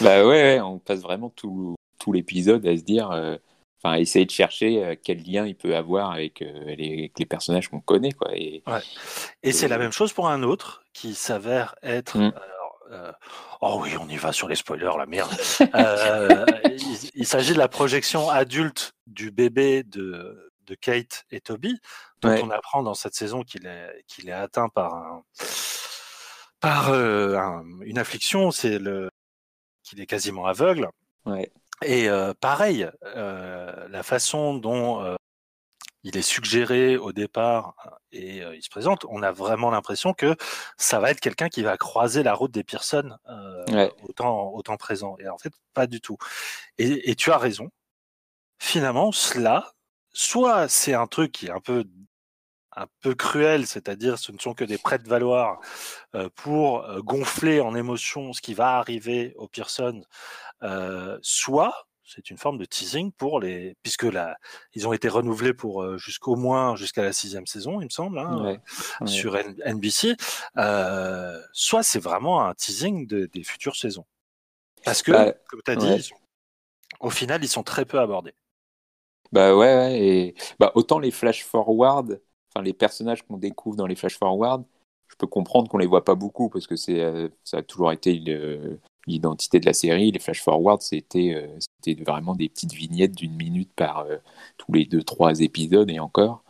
Bah 0.00 0.26
ouais, 0.26 0.60
on 0.60 0.78
passe 0.78 1.00
vraiment 1.00 1.30
tout, 1.30 1.76
tout 1.98 2.12
l'épisode 2.12 2.66
à 2.66 2.76
se 2.76 2.82
dire. 2.82 3.10
Euh, 3.10 3.36
enfin 3.82 3.96
essayer 3.96 4.24
de 4.24 4.30
chercher 4.30 4.84
euh, 4.84 4.94
quel 5.02 5.22
lien 5.22 5.46
il 5.46 5.56
peut 5.56 5.74
avoir 5.76 6.12
avec, 6.12 6.42
euh, 6.42 6.74
les, 6.76 7.12
les, 7.16 7.26
personnages 7.26 7.68
qu'on 7.68 7.80
connaît 7.80 8.12
quoi 8.12 8.30
et, 8.34 8.62
et, 9.42 9.52
c'est 9.52 9.68
la 9.68 9.78
même 9.78 9.92
chose 9.92 10.12
pour 10.12 10.28
un 10.28 10.42
autre 10.42 10.84
qui 10.92 11.14
s'avère 11.14 11.74
être 11.82 12.18
mm. 12.18 12.32
euh, 12.92 13.12
oh 13.60 13.80
oui 13.82 13.90
on 14.00 14.08
y 14.08 14.16
va 14.16 14.32
sur 14.32 14.48
les 14.48 14.56
spoilers 14.56 14.96
la 14.98 15.06
merde. 15.06 15.30
Il, 17.14 17.26
s'agit 17.26 17.52
de 17.52 17.58
la 17.58 17.68
projection 17.68 18.30
adulte 18.30 18.92
du 19.06 19.30
bébé 19.30 19.82
de, 19.82 20.52
de 20.66 20.74
Kate 20.74 21.24
et 21.30 21.40
Toby 21.40 21.78
dont 22.20 22.36
on 22.42 22.50
apprend 22.50 22.82
dans 22.82 22.94
cette 22.94 23.14
saison 23.14 23.42
qu'il 23.42 23.66
est 23.66 24.04
qu'il 24.06 24.28
est 24.28 24.32
atteint 24.32 24.68
par 24.68 24.94
un 24.94 25.22
par 26.60 26.94
une 26.94 27.98
affliction. 27.98 28.50
C'est 28.50 28.78
le 28.78 29.10
qu'il 29.82 30.00
est 30.00 30.06
quasiment 30.06 30.46
aveugle. 30.46 30.88
Ouais. 31.26 31.52
Et 31.84 32.08
pareil, 32.40 32.88
la 33.14 34.02
façon 34.02 34.54
dont 34.54 35.16
il 36.04 36.16
est 36.16 36.22
suggéré 36.22 36.96
au 36.96 37.12
départ 37.12 37.74
et 38.10 38.38
il 38.38 38.62
se 38.62 38.68
présente, 38.68 39.04
on 39.08 39.22
a 39.22 39.32
vraiment 39.32 39.70
l'impression 39.70 40.14
que 40.14 40.36
ça 40.76 41.00
va 41.00 41.10
être 41.10 41.20
quelqu'un 41.20 41.48
qui 41.48 41.62
va 41.62 41.76
croiser 41.76 42.22
la 42.22 42.34
route 42.34 42.50
des 42.50 42.64
Pearson 42.64 43.16
au, 43.28 44.12
temps, 44.62 44.76
présent. 44.78 45.16
Et 45.18 45.28
en 45.28 45.38
fait, 45.38 45.52
pas 45.74 45.86
du 45.86 46.00
tout. 46.00 46.16
Et, 46.78 47.10
et 47.10 47.14
tu 47.14 47.30
as 47.30 47.38
raison. 47.38 47.70
Finalement, 48.58 49.12
cela, 49.12 49.72
soit 50.12 50.68
c'est 50.68 50.94
un 50.94 51.06
truc 51.06 51.32
qui 51.32 51.46
est 51.46 51.50
un 51.50 51.60
peu 51.60 51.84
un 52.76 52.86
peu 53.00 53.14
cruel, 53.14 53.66
c'est-à-dire 53.66 54.18
ce 54.18 54.32
ne 54.32 54.38
sont 54.38 54.54
que 54.54 54.64
des 54.64 54.78
prêts 54.78 54.98
de 54.98 55.08
valoir 55.08 55.60
pour 56.36 56.86
gonfler 57.02 57.60
en 57.60 57.74
émotion 57.74 58.32
ce 58.32 58.40
qui 58.40 58.54
va 58.54 58.78
arriver 58.78 59.34
aux 59.36 59.48
Pearson 59.48 60.02
euh, 60.62 61.18
soit 61.22 61.88
c'est 62.04 62.30
une 62.30 62.36
forme 62.36 62.58
de 62.58 62.66
teasing 62.66 63.10
pour 63.10 63.40
les, 63.40 63.74
puisque 63.82 64.02
là, 64.02 64.36
ils 64.74 64.86
ont 64.86 64.92
été 64.92 65.08
renouvelés 65.08 65.54
pour 65.54 65.82
euh, 65.82 65.96
jusqu'au 65.96 66.36
moins 66.36 66.76
jusqu'à 66.76 67.02
la 67.02 67.12
sixième 67.12 67.46
saison, 67.46 67.80
il 67.80 67.84
me 67.84 67.90
semble, 67.90 68.18
hein, 68.18 68.58
sur 69.06 69.38
NBC. 69.64 70.16
Euh, 70.58 71.40
soit 71.52 71.82
c'est 71.82 72.00
vraiment 72.00 72.44
un 72.44 72.54
teasing 72.54 73.06
de, 73.06 73.26
des 73.26 73.44
futures 73.44 73.76
saisons, 73.76 74.04
parce 74.84 75.02
que, 75.02 75.12
bah, 75.12 75.32
comme 75.48 75.62
tu 75.64 75.70
as 75.70 75.76
dit, 75.76 76.10
au 77.00 77.08
final, 77.08 77.42
ils 77.42 77.48
sont 77.48 77.62
très 77.62 77.86
peu 77.86 77.98
abordés. 77.98 78.34
Bah 79.30 79.56
ouais, 79.56 79.98
et 79.98 80.34
bah, 80.58 80.72
autant 80.74 80.98
les 80.98 81.12
flash 81.12 81.42
forward, 81.42 82.20
enfin 82.54 82.62
les 82.62 82.72
personnages 82.72 83.22
qu'on 83.22 83.36
découvre 83.36 83.76
dans 83.76 83.86
les 83.86 83.96
flash 83.96 84.18
forward, 84.18 84.64
je 85.08 85.16
peux 85.16 85.26
comprendre 85.26 85.68
qu'on 85.68 85.78
les 85.78 85.86
voit 85.86 86.04
pas 86.04 86.14
beaucoup 86.14 86.48
parce 86.48 86.66
que 86.66 86.76
c'est 86.76 87.02
ça 87.44 87.58
a 87.58 87.62
toujours 87.62 87.92
été 87.92 88.22
l'identité 89.06 89.60
de 89.60 89.66
la 89.66 89.72
série. 89.72 90.10
Les 90.10 90.18
flash 90.18 90.42
forward, 90.42 90.80
c'était 90.80 91.34
euh, 91.34 91.58
c'était 91.58 92.02
vraiment 92.02 92.34
des 92.34 92.48
petites 92.48 92.72
vignettes 92.72 93.14
d'une 93.14 93.34
minute 93.34 93.70
par 93.74 94.00
euh, 94.00 94.16
tous 94.58 94.72
les 94.72 94.84
deux 94.84 95.02
trois 95.02 95.40
épisodes 95.40 95.90
et 95.90 95.98
encore. 95.98 96.42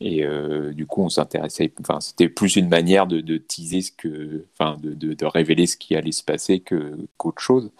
Et 0.00 0.24
euh, 0.24 0.72
du 0.74 0.86
coup, 0.86 1.02
on 1.02 1.08
s'intéressait. 1.08 1.72
Enfin, 1.80 2.00
c'était 2.00 2.28
plus 2.28 2.56
une 2.56 2.68
manière 2.68 3.06
de, 3.06 3.20
de 3.20 3.38
teaser 3.38 3.80
ce 3.80 3.92
que, 3.92 4.44
enfin, 4.52 4.76
de, 4.82 4.92
de, 4.92 5.14
de, 5.14 5.24
révéler 5.24 5.66
ce 5.66 5.76
qui 5.76 5.94
allait 5.94 6.12
se 6.12 6.24
passer 6.24 6.60
que 6.60 6.98
qu'autre 7.16 7.40
chose. 7.40 7.70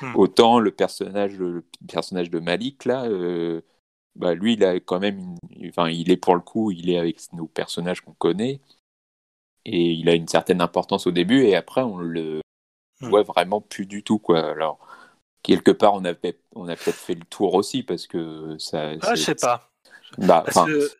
Hmm. 0.00 0.14
Autant 0.14 0.60
le 0.60 0.70
personnage, 0.70 1.36
le 1.36 1.64
personnage 1.92 2.30
de 2.30 2.38
Malik 2.38 2.84
là, 2.84 3.06
bah, 4.16 4.34
lui, 4.34 4.54
il 4.54 4.64
a 4.64 4.74
quand 4.80 5.00
même, 5.00 5.36
une... 5.50 5.68
enfin, 5.68 5.88
il 5.88 6.10
est 6.10 6.16
pour 6.16 6.34
le 6.34 6.40
coup, 6.40 6.70
il 6.70 6.90
est 6.90 6.98
avec 6.98 7.20
nos 7.32 7.46
personnages 7.46 8.00
qu'on 8.00 8.14
connaît, 8.14 8.60
et 9.64 9.92
il 9.92 10.08
a 10.08 10.14
une 10.14 10.28
certaine 10.28 10.60
importance 10.60 11.06
au 11.06 11.10
début, 11.10 11.42
et 11.44 11.56
après, 11.56 11.82
on 11.82 11.98
le 11.98 12.40
Hmm. 13.00 13.08
voit 13.08 13.22
vraiment 13.24 13.60
plus 13.60 13.86
du 13.86 14.04
tout, 14.04 14.20
quoi. 14.20 14.50
Alors, 14.50 14.78
quelque 15.42 15.72
part, 15.72 15.94
on 15.94 16.04
a, 16.04 16.14
on 16.54 16.68
a 16.68 16.76
peut-être 16.76 16.96
fait 17.00 17.14
le 17.14 17.24
tour 17.24 17.54
aussi, 17.54 17.82
parce 17.82 18.06
que 18.06 18.56
ça. 18.58 18.92
Ah, 19.02 19.14
je 19.16 19.20
sais 19.20 19.34
pas. 19.34 19.72
Bah, 20.16 20.42
Parce 20.44 20.56
enfin, 20.56 20.66
que 20.66 20.90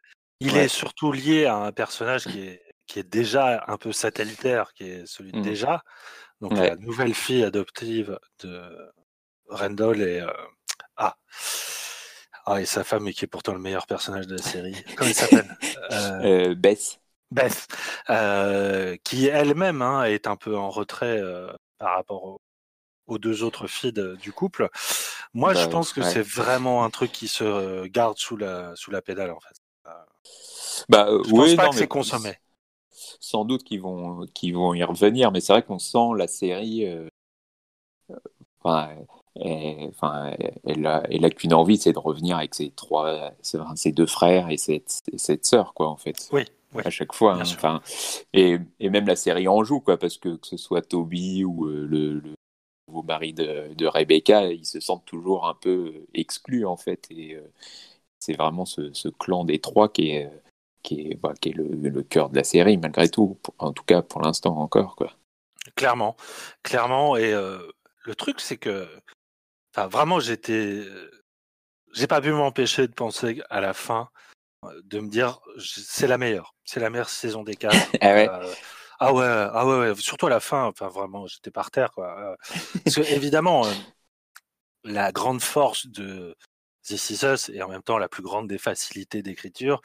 il 0.40 0.54
ouais. 0.54 0.64
est 0.64 0.68
surtout 0.68 1.12
lié 1.12 1.44
à 1.44 1.56
un 1.56 1.72
personnage 1.72 2.24
qui 2.24 2.40
est, 2.40 2.62
qui 2.86 2.98
est 2.98 3.08
déjà 3.08 3.64
un 3.68 3.76
peu 3.76 3.92
satellitaire, 3.92 4.74
qui 4.74 4.84
est 4.84 5.06
celui 5.06 5.30
de 5.30 5.38
Mhm. 5.38 5.44
déjà. 5.44 5.84
Donc 6.40 6.52
Ouais. 6.52 6.70
la 6.70 6.76
nouvelle 6.76 7.14
fille 7.14 7.44
adoptive 7.44 8.18
de 8.42 8.92
Randall 9.48 10.02
et 10.02 10.20
euh, 10.20 10.32
ah 10.96 11.16
ah 12.47 12.61
et 12.61 12.66
sa 12.66 12.84
femme, 12.84 13.11
qui 13.12 13.24
est 13.24 13.28
pourtant 13.28 13.53
le 13.55 13.59
meilleur 13.61 13.86
personnage 13.86 14.26
de 14.26 14.36
la 14.36 14.42
série. 14.42 14.76
Comment 14.97 15.11
il 15.11 15.14
s'appelle? 15.14 15.47
Euh, 15.92 16.55
Bess. 16.55 17.01
Beth, 17.30 17.66
euh, 18.11 18.97
qui 19.05 19.26
elle-même 19.26 19.82
hein, 19.82 20.05
est 20.05 20.26
un 20.26 20.36
peu 20.36 20.57
en 20.57 20.70
retrait 20.70 21.18
euh, 21.20 21.53
par 21.78 21.97
rapport 21.97 22.24
au- 22.24 22.40
aux 23.09 23.18
deux 23.18 23.42
autres 23.45 23.66
filles 23.68 23.95
du 24.20 24.32
couple. 24.32 24.70
Moi, 25.34 25.55
je 25.55 25.66
Bah, 25.66 25.68
pense 25.68 25.92
que 25.92 26.03
ouais. 26.03 26.05
c'est 26.05 26.22
vraiment 26.22 26.84
un 26.84 26.90
truc 26.90 27.12
qui 27.12 27.28
se 27.28 27.86
garde 27.88 28.18
sous 28.18 28.36
la 28.38 28.76
sous 28.76 28.90
la 28.92 29.03
pédale 29.03 29.30
en 29.32 29.40
fait. 29.40 29.57
Bah, 30.88 31.07
euh, 31.09 31.22
Je 31.24 31.32
pense 31.32 31.55
oui, 31.55 31.57
pas 31.57 31.68
non, 31.68 31.72
que 31.72 31.74
c'est 31.74 31.88
consommé. 31.88 32.38
Sans 33.20 33.45
doute 33.45 33.64
qu'ils 33.64 33.80
vont, 33.82 34.26
qu'ils 34.34 34.55
vont 34.55 34.72
y 34.74 34.82
revenir, 34.84 35.32
mais 35.32 35.40
c'est 35.40 35.53
vrai 35.53 35.62
qu'on 35.64 35.78
sent 35.78 35.99
la 36.16 36.26
série. 36.28 36.86
euh, 36.86 37.09
Enfin, 38.62 38.97
elle, 39.37 39.89
enfin, 39.89 40.32
elle 40.64 40.87
a, 40.87 41.03
elle 41.11 41.24
a 41.24 41.30
qu'une 41.30 41.55
envie, 41.55 41.76
c'est 41.76 41.93
de 41.93 41.99
revenir 41.99 42.37
avec 42.37 42.55
ses 42.55 42.70
trois, 42.70 43.32
ses, 43.43 43.93
deux 43.93 44.07
frères 44.07 44.51
et 44.51 44.57
cette, 44.57 45.03
et 45.12 45.18
cette 45.18 45.45
sœur, 45.45 45.74
quoi, 45.74 45.89
en 45.89 45.97
fait. 45.97 46.28
Oui, 46.32 46.45
oui. 46.74 46.82
À 46.85 46.91
chaque 46.91 47.12
fois. 47.12 47.35
Hein. 47.35 47.43
Enfin, 47.43 47.82
et, 48.32 48.59
et 48.80 48.91
même 48.91 49.07
la 49.07 49.16
série 49.16 49.49
en 49.49 49.62
joue, 49.64 49.80
quoi, 49.80 49.97
parce 49.97 50.18
que 50.18 50.37
que 50.37 50.47
ce 50.47 50.57
soit 50.57 50.82
Toby 50.82 51.45
ou 51.45 51.66
euh, 51.66 51.87
le, 51.87 52.14
le 52.14 52.35
nouveau 52.89 53.03
mari 53.03 53.32
de, 53.32 53.72
de 53.74 53.87
Rebecca, 53.87 54.49
ils 54.49 54.66
se 54.66 54.80
sentent 54.80 55.05
toujours 55.07 55.47
un 55.47 55.55
peu 55.55 55.93
euh, 55.95 56.07
exclus, 56.14 56.66
en 56.66 56.76
fait. 56.76 57.07
Et 57.11 57.35
euh, 57.35 57.51
c'est 58.18 58.37
vraiment 58.37 58.64
ce, 58.64 58.93
ce 58.93 59.09
clan 59.09 59.45
des 59.45 59.61
trois 59.61 59.89
qui 59.89 60.11
est, 60.11 60.30
qui 60.82 61.01
est, 61.11 61.14
bah, 61.14 61.35
qui 61.41 61.51
est 61.51 61.53
le, 61.53 61.68
le 61.68 62.03
cœur 62.03 62.28
de 62.30 62.37
la 62.37 62.45
série, 62.45 62.76
malgré 62.76 63.09
tout. 63.09 63.39
Pour- 63.43 63.55
En 63.59 63.72
tout 63.72 63.85
cas, 63.85 64.03
pour 64.03 64.20
l'instant 64.20 64.59
encore, 64.59 64.97
quoi. 64.97 65.12
Clairement, 65.76 66.14
clairement. 66.62 67.16
Et 67.16 67.32
euh, 67.32 67.59
le 68.05 68.14
truc, 68.14 68.41
c'est 68.41 68.59
que, 68.59 68.87
enfin, 69.75 69.89
vraiment, 69.89 70.20
j'étais, 70.20 70.85
j'ai 71.93 72.07
pas 72.07 72.20
pu 72.20 72.33
m'empêcher 72.33 72.87
de 72.87 72.93
penser 72.93 73.43
à 73.51 73.61
la 73.61 73.75
fin, 73.75 74.09
euh, 74.64 74.81
de 74.85 75.01
me 75.01 75.09
dire, 75.09 75.41
c'est 75.59 76.07
la 76.07 76.18
meilleure, 76.18 76.55
c'est 76.64 76.81
la 76.81 76.91
meilleure 76.91 77.11
saison 77.11 77.43
des 77.43 77.57
quatre. 77.57 77.77
Ah 78.01 78.14
ouais. 78.14 78.29
Euh, 78.31 78.55
ah 79.01 79.12
ouais, 79.12 79.27
ah 79.27 79.66
ouais, 79.66 79.79
ouais, 79.79 79.95
surtout 79.97 80.27
à 80.27 80.31
la 80.31 80.41
fin. 80.41 80.64
Enfin, 80.64 80.89
vraiment, 80.89 81.27
j'étais 81.27 81.51
par 81.51 81.70
terre, 81.70 81.91
quoi. 81.91 82.18
Euh, 82.18 82.37
Parce 82.85 82.97
que 82.97 83.12
évidemment, 83.12 83.66
euh, 83.66 83.72
la 84.85 85.12
grande 85.12 85.43
force 85.43 85.87
de 85.87 86.37
This 86.83 87.11
Is 87.11 87.27
Us 87.27 87.49
et 87.49 87.62
en 87.62 87.68
même 87.68 87.83
temps 87.83 87.99
la 87.99 88.09
plus 88.09 88.22
grande 88.22 88.49
des 88.49 88.59
facilités 88.59 89.22
d'écriture, 89.22 89.81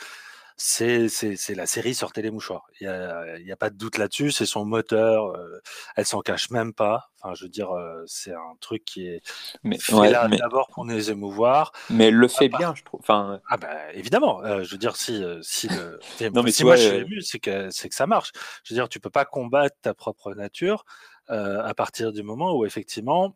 c'est 0.61 1.07
c'est 1.07 1.37
c'est 1.37 1.55
la 1.55 1.65
série 1.65 1.95
Sortez 1.95 2.21
les 2.21 2.31
mouchoirs. 2.31 2.67
Il 2.81 2.83
y 2.83 2.87
a, 2.87 3.37
il 3.37 3.47
y 3.47 3.51
a 3.51 3.55
pas 3.55 3.69
de 3.69 3.77
doute 3.77 3.97
là-dessus. 3.97 4.31
C'est 4.31 4.45
son 4.45 4.65
moteur. 4.65 5.27
euh, 5.37 5.61
elle 5.95 6.05
s'en 6.05 6.19
cache 6.21 6.49
même 6.51 6.73
pas. 6.73 7.11
Enfin, 7.21 7.33
je 7.33 7.43
veux 7.45 7.49
dire, 7.49 7.71
euh, 7.71 8.03
c'est 8.07 8.33
un 8.33 8.55
truc 8.59 8.83
qui 8.83 9.07
est 9.07 9.21
Mais, 9.63 9.77
fait 9.79 9.93
ouais, 9.93 10.11
là 10.11 10.27
mais, 10.29 10.37
d'abord 10.37 10.67
pour 10.73 10.83
nous 10.85 11.09
émouvoir. 11.09 11.71
mais 11.89 12.07
elle 12.09 12.15
le 12.15 12.27
fait 12.27 12.49
bien, 12.49 12.75
je 12.75 12.83
trouve. 12.83 12.99
Enfin, 12.99 13.39
Ah 13.49 13.55
bah 13.57 13.93
évidemment. 13.93 14.43
euh, 14.43 14.63
je 14.63 14.71
veux 14.71 14.77
dire, 14.77 14.97
si 14.97 15.23
euh, 15.23 15.39
si 15.41 15.69
le 15.69 15.99
Non, 16.33 16.43
mais 16.43 16.51
si 16.51 16.63
moi 16.63 16.73
vois, 16.73 16.75
je 16.75 16.87
suis 16.87 16.97
euh, 16.97 17.01
ému, 17.05 17.21
c'est 17.21 17.39
que 17.39 17.69
c'est 17.71 17.87
que 17.89 17.95
ça 17.95 18.05
marche. 18.07 18.31
Je 18.63 18.73
veux 18.73 18.79
dire, 18.79 18.89
tu 18.89 18.99
peux 18.99 19.09
pas 19.09 19.25
combattre 19.25 19.77
ta 19.81 19.93
propre 19.93 20.33
nature 20.33 20.83
euh, 21.29 21.63
à 21.63 21.73
partir 21.73 22.11
du 22.11 22.21
moment 22.23 22.53
où 22.57 22.65
effectivement 22.65 23.35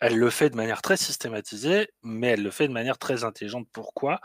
elle 0.00 0.16
le 0.18 0.30
fait 0.30 0.50
de 0.50 0.56
manière 0.56 0.82
très 0.82 0.96
systématisée, 0.96 1.88
mais 2.02 2.28
elle 2.28 2.42
le 2.42 2.50
fait 2.50 2.66
de 2.66 2.72
manière 2.72 2.98
très 2.98 3.22
intelligente. 3.22 3.68
Pourquoi? 3.72 4.20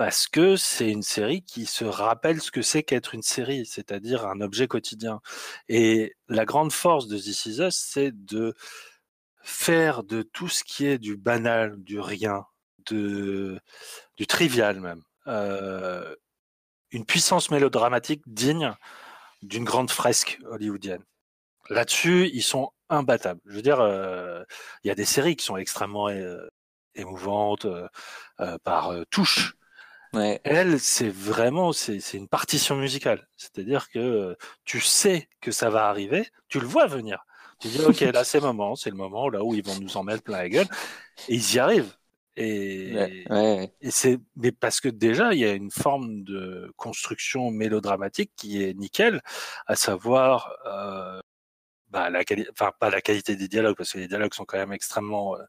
Parce 0.00 0.28
que 0.28 0.56
c'est 0.56 0.90
une 0.90 1.02
série 1.02 1.42
qui 1.42 1.66
se 1.66 1.84
rappelle 1.84 2.40
ce 2.40 2.50
que 2.50 2.62
c'est 2.62 2.82
qu'être 2.82 3.14
une 3.14 3.20
série, 3.20 3.66
c'est-à-dire 3.66 4.26
un 4.26 4.40
objet 4.40 4.66
quotidien. 4.66 5.20
Et 5.68 6.16
la 6.26 6.46
grande 6.46 6.72
force 6.72 7.06
de 7.06 7.18
This 7.18 7.44
Is 7.44 7.60
Us, 7.60 7.76
c'est 7.76 8.10
de 8.10 8.54
faire 9.42 10.02
de 10.02 10.22
tout 10.22 10.48
ce 10.48 10.64
qui 10.64 10.86
est 10.86 10.96
du 10.96 11.18
banal, 11.18 11.76
du 11.82 12.00
rien, 12.00 12.46
du 12.86 13.60
trivial 14.26 14.80
même, 14.80 15.02
euh, 15.26 16.16
une 16.92 17.04
puissance 17.04 17.50
mélodramatique 17.50 18.22
digne 18.26 18.72
d'une 19.42 19.64
grande 19.64 19.90
fresque 19.90 20.38
hollywoodienne. 20.46 21.04
Là-dessus, 21.68 22.30
ils 22.32 22.42
sont 22.42 22.72
imbattables. 22.88 23.42
Je 23.44 23.54
veux 23.54 23.62
dire, 23.62 23.80
euh, 23.80 24.44
il 24.82 24.88
y 24.88 24.90
a 24.90 24.94
des 24.94 25.04
séries 25.04 25.36
qui 25.36 25.44
sont 25.44 25.58
extrêmement 25.58 26.08
euh, 26.08 26.48
émouvantes 26.94 27.66
par 28.64 28.94
touche. 29.10 29.59
Ouais. 30.14 30.40
Elle, 30.44 30.80
c'est 30.80 31.08
vraiment, 31.08 31.72
c'est 31.72 31.98
une 32.14 32.28
partition 32.28 32.76
musicale. 32.76 33.28
C'est-à-dire 33.36 33.88
que 33.90 33.98
euh, 33.98 34.34
tu 34.64 34.80
sais 34.80 35.28
que 35.40 35.50
ça 35.52 35.70
va 35.70 35.88
arriver, 35.88 36.28
tu 36.48 36.60
le 36.60 36.66
vois 36.66 36.86
venir. 36.86 37.24
Tu 37.60 37.68
dis, 37.68 37.80
ok, 37.82 38.00
là 38.00 38.24
c'est 38.24 38.40
le 38.40 38.46
moment, 38.46 38.76
c'est 38.76 38.90
le 38.90 38.96
moment 38.96 39.28
là 39.28 39.44
où 39.44 39.54
ils 39.54 39.64
vont 39.64 39.78
nous 39.78 39.96
en 39.96 40.02
mettre 40.04 40.22
plein 40.22 40.38
la 40.38 40.48
gueule, 40.48 40.68
et 41.28 41.34
ils 41.36 41.54
y 41.54 41.58
arrivent. 41.58 41.94
Et, 42.36 42.94
Ouais, 42.94 43.24
ouais. 43.30 43.72
et 43.80 43.90
c'est, 43.90 44.18
mais 44.36 44.52
parce 44.52 44.80
que 44.80 44.88
déjà, 44.88 45.32
il 45.34 45.40
y 45.40 45.44
a 45.44 45.52
une 45.52 45.70
forme 45.70 46.22
de 46.24 46.72
construction 46.76 47.50
mélodramatique 47.50 48.32
qui 48.36 48.62
est 48.62 48.74
nickel, 48.74 49.20
à 49.66 49.76
savoir, 49.76 50.52
euh, 50.66 51.20
bah, 51.90 52.08
la 52.10 52.22
enfin, 52.52 52.72
pas 52.78 52.90
la 52.90 53.00
qualité 53.00 53.36
des 53.36 53.48
dialogues, 53.48 53.76
parce 53.76 53.92
que 53.92 53.98
les 53.98 54.08
dialogues 54.08 54.34
sont 54.34 54.44
quand 54.44 54.58
même 54.58 54.72
extrêmement 54.72 55.36
euh, 55.36 55.42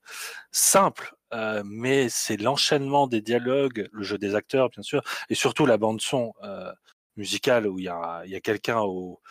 simples, 0.52 1.14
euh, 1.34 1.62
mais 1.66 2.10
c'est 2.10 2.38
l'enchaînement 2.38 3.08
des 3.08 3.22
dialogues, 3.22 3.88
le 3.92 4.04
jeu 4.04 4.18
des 4.18 4.36
acteurs, 4.36 4.70
bien 4.70 4.84
sûr, 4.84 5.02
et 5.30 5.36
surtout 5.36 5.66
la 5.66 5.78
bande-son 5.78 6.34
euh, 6.44 6.72
musicale 7.16 7.68
où 7.68 7.80
il 7.80 7.86
y 7.86 7.90
a, 7.90 8.24
il 8.26 8.32
y 8.32 8.36
a 8.36 8.42
quelqu'un 8.42 8.80
au. 8.80 9.22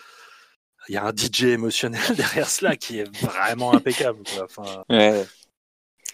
Il 0.88 0.94
y 0.94 0.96
a 0.96 1.04
un 1.04 1.14
DJ 1.14 1.44
émotionnel 1.44 2.00
derrière 2.16 2.48
cela 2.48 2.74
qui 2.74 3.00
est 3.00 3.16
vraiment 3.18 3.74
impeccable. 3.74 4.22
quoi. 4.24 4.44
Enfin, 4.44 4.84
ouais. 4.88 5.26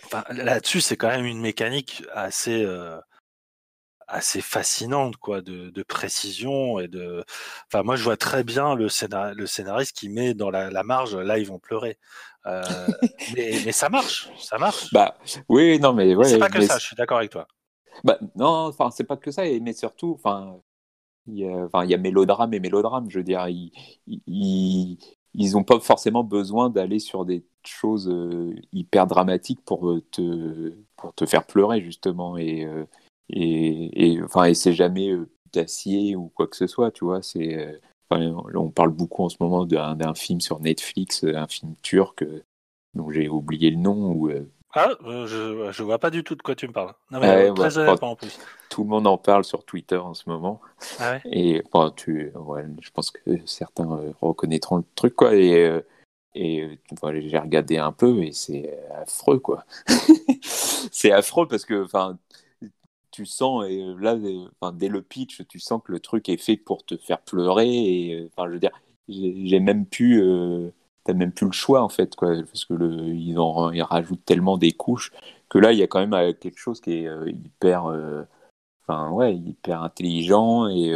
Enfin, 0.07 0.24
là-dessus, 0.30 0.80
c'est 0.80 0.97
quand 0.97 1.09
même 1.09 1.24
une 1.24 1.40
mécanique 1.40 2.05
assez 2.12 2.64
euh, 2.64 2.99
assez 4.09 4.40
fascinante, 4.40 5.16
quoi, 5.16 5.40
de, 5.40 5.70
de 5.70 5.82
précision 5.82 6.78
et 6.78 6.88
de. 6.88 7.24
Enfin, 7.66 7.82
moi, 7.82 7.96
je 7.96 8.04
vois 8.04 8.16
très 8.16 8.44
bien 8.44 8.74
le, 8.74 8.88
scénar... 8.88 9.34
le 9.34 9.46
scénariste 9.46 9.96
qui 9.96 10.09
met 10.09 10.34
dans 10.34 10.50
la, 10.50 10.70
la 10.70 10.82
marge. 10.82 11.16
Là, 11.16 11.38
ils 11.38 11.46
vont 11.46 11.59
pleurer. 11.59 11.98
Euh, 12.46 12.62
mais, 13.36 13.52
mais 13.64 13.72
ça 13.72 13.88
marche, 13.88 14.30
ça 14.38 14.59
marche. 14.59 14.92
Bah, 14.92 15.16
oui, 15.48 15.78
non, 15.80 15.92
mais 15.92 16.14
ouais. 16.14 16.24
c'est 16.24 16.38
pas 16.38 16.48
que 16.48 16.59
mais 16.59 16.66
ça. 16.66 16.78
Je 16.78 16.86
suis 16.86 16.96
d'accord 16.96 17.18
avec 17.18 17.30
toi. 17.30 17.48
Bah, 18.04 18.18
non, 18.36 18.46
enfin, 18.46 18.90
c'est 18.90 19.04
pas 19.04 19.16
que 19.16 19.30
ça, 19.30 19.42
mais 19.61 19.72
surtout, 19.72 20.14
enfin, 20.14 20.61
il 21.26 21.38
y 21.38 21.48
a, 21.48 21.57
enfin, 21.64 21.84
il 21.84 21.90
y 21.90 21.94
a 21.94 21.98
mélodrame 21.98 22.54
et 22.54 22.61
mélodrame. 22.61 23.11
Je 23.11 23.18
veux 23.18 23.24
dire, 23.24 23.48
ils, 23.48 23.72
ils, 24.07 24.98
ils 25.34 25.57
ont 25.57 25.64
pas 25.64 25.80
forcément 25.80 26.22
besoin 26.22 26.70
d'aller 26.70 26.98
sur 26.98 27.24
des 27.24 27.44
choses 27.64 28.09
euh, 28.09 28.54
hyper 28.72 29.07
dramatiques 29.07 29.64
pour 29.64 29.90
euh, 29.90 30.02
te, 30.12 30.74
pour 30.96 31.14
te 31.14 31.26
faire 31.26 31.46
pleurer, 31.46 31.80
justement. 31.80 32.36
Et, 32.36 32.66
et, 33.30 34.12
et, 34.14 34.22
enfin, 34.22 34.44
et 34.44 34.54
c'est 34.54 34.72
jamais 34.72 35.10
euh, 35.10 35.28
d'acier 35.52 36.16
ou 36.16 36.28
quoi 36.34 36.46
que 36.46 36.56
ce 36.56 36.66
soit, 36.66 36.90
tu 36.90 37.04
vois. 37.04 37.22
C'est, 37.22 37.56
euh, 37.58 37.78
enfin, 38.10 38.34
on 38.54 38.70
parle 38.70 38.90
beaucoup 38.90 39.24
en 39.24 39.28
ce 39.28 39.36
moment 39.40 39.64
d'un 39.66 40.14
film 40.14 40.40
sur 40.40 40.60
Netflix, 40.60 41.24
euh, 41.24 41.36
un 41.36 41.46
film 41.46 41.74
turc, 41.82 42.24
dont 42.94 43.10
j'ai 43.10 43.28
oublié 43.28 43.70
le 43.70 43.76
nom, 43.78 44.12
où 44.12 44.30
Ah, 44.74 44.90
je 45.02 45.70
je 45.72 45.82
vois 45.82 45.98
pas 45.98 46.10
du 46.10 46.22
tout 46.24 46.34
de 46.34 46.42
quoi 46.42 46.54
tu 46.54 46.68
me 46.68 46.72
parles. 46.72 46.92
Non 47.10 47.20
mais 47.20 47.28
Ouais, 47.28 47.50
euh, 47.50 47.54
très 47.54 47.78
ouais, 47.78 47.84
honnêtement 47.88 48.10
en 48.12 48.16
plus. 48.16 48.38
tout 48.68 48.82
le 48.84 48.88
monde 48.90 49.06
en 49.06 49.16
parle 49.18 49.44
sur 49.44 49.64
Twitter 49.64 49.96
en 49.96 50.14
ce 50.14 50.28
moment. 50.28 50.60
Ah 50.98 51.12
ouais. 51.12 51.20
Et 51.32 51.62
bon, 51.72 51.90
tu, 51.90 52.30
ouais, 52.34 52.64
je 52.80 52.90
pense 52.90 53.10
que 53.10 53.20
certains 53.46 53.90
euh, 53.90 54.12
reconnaîtront 54.20 54.76
le 54.78 54.84
truc, 54.94 55.14
quoi. 55.14 55.34
Et, 55.34 55.64
euh, 55.64 55.80
et 56.34 56.78
j'ai 57.22 57.38
regardé 57.38 57.78
un 57.78 57.92
peu 57.92 58.22
et 58.22 58.32
c'est 58.32 58.78
affreux, 58.94 59.38
quoi. 59.38 59.64
c'est 60.42 61.10
affreux 61.12 61.48
parce 61.48 61.64
que, 61.64 61.84
enfin, 61.84 62.18
tu 63.16 63.26
sens, 63.26 63.64
et 63.66 63.82
euh, 63.82 63.96
là, 63.98 64.14
euh, 64.14 64.70
dès 64.72 64.88
le 64.88 65.02
pitch, 65.02 65.46
tu 65.48 65.58
sens 65.58 65.80
que 65.82 65.90
le 65.92 66.00
truc 66.00 66.28
est 66.28 66.36
fait 66.36 66.56
pour 66.58 66.84
te 66.84 66.96
faire 66.96 67.20
pleurer. 67.22 67.68
Et, 67.68 68.14
euh, 68.14 68.28
enfin, 68.36 68.46
je 68.48 68.52
veux 68.54 68.60
dire, 68.60 68.72
j'ai 69.08 69.60
même 69.60 69.86
pu, 69.86 70.20
euh, 70.20 70.70
t'as 71.04 71.14
même 71.14 71.32
plus 71.32 71.46
le 71.46 71.52
choix, 71.52 71.82
en 71.82 71.88
fait, 71.88 72.14
quoi. 72.14 72.34
Parce 72.44 72.66
que 72.66 72.74
le, 72.74 73.08
ils, 73.14 73.38
en, 73.38 73.72
ils 73.72 73.82
rajoutent 73.82 74.24
tellement 74.26 74.58
des 74.58 74.72
couches 74.72 75.12
que 75.48 75.58
là, 75.58 75.72
il 75.72 75.78
y 75.78 75.82
a 75.82 75.86
quand 75.86 76.06
même 76.06 76.34
quelque 76.34 76.58
chose 76.58 76.80
qui 76.80 76.92
est 76.92 77.08
hyper. 77.26 77.86
ouais, 78.88 79.34
hyper 79.36 79.82
intelligent 79.82 80.68
et, 80.68 80.92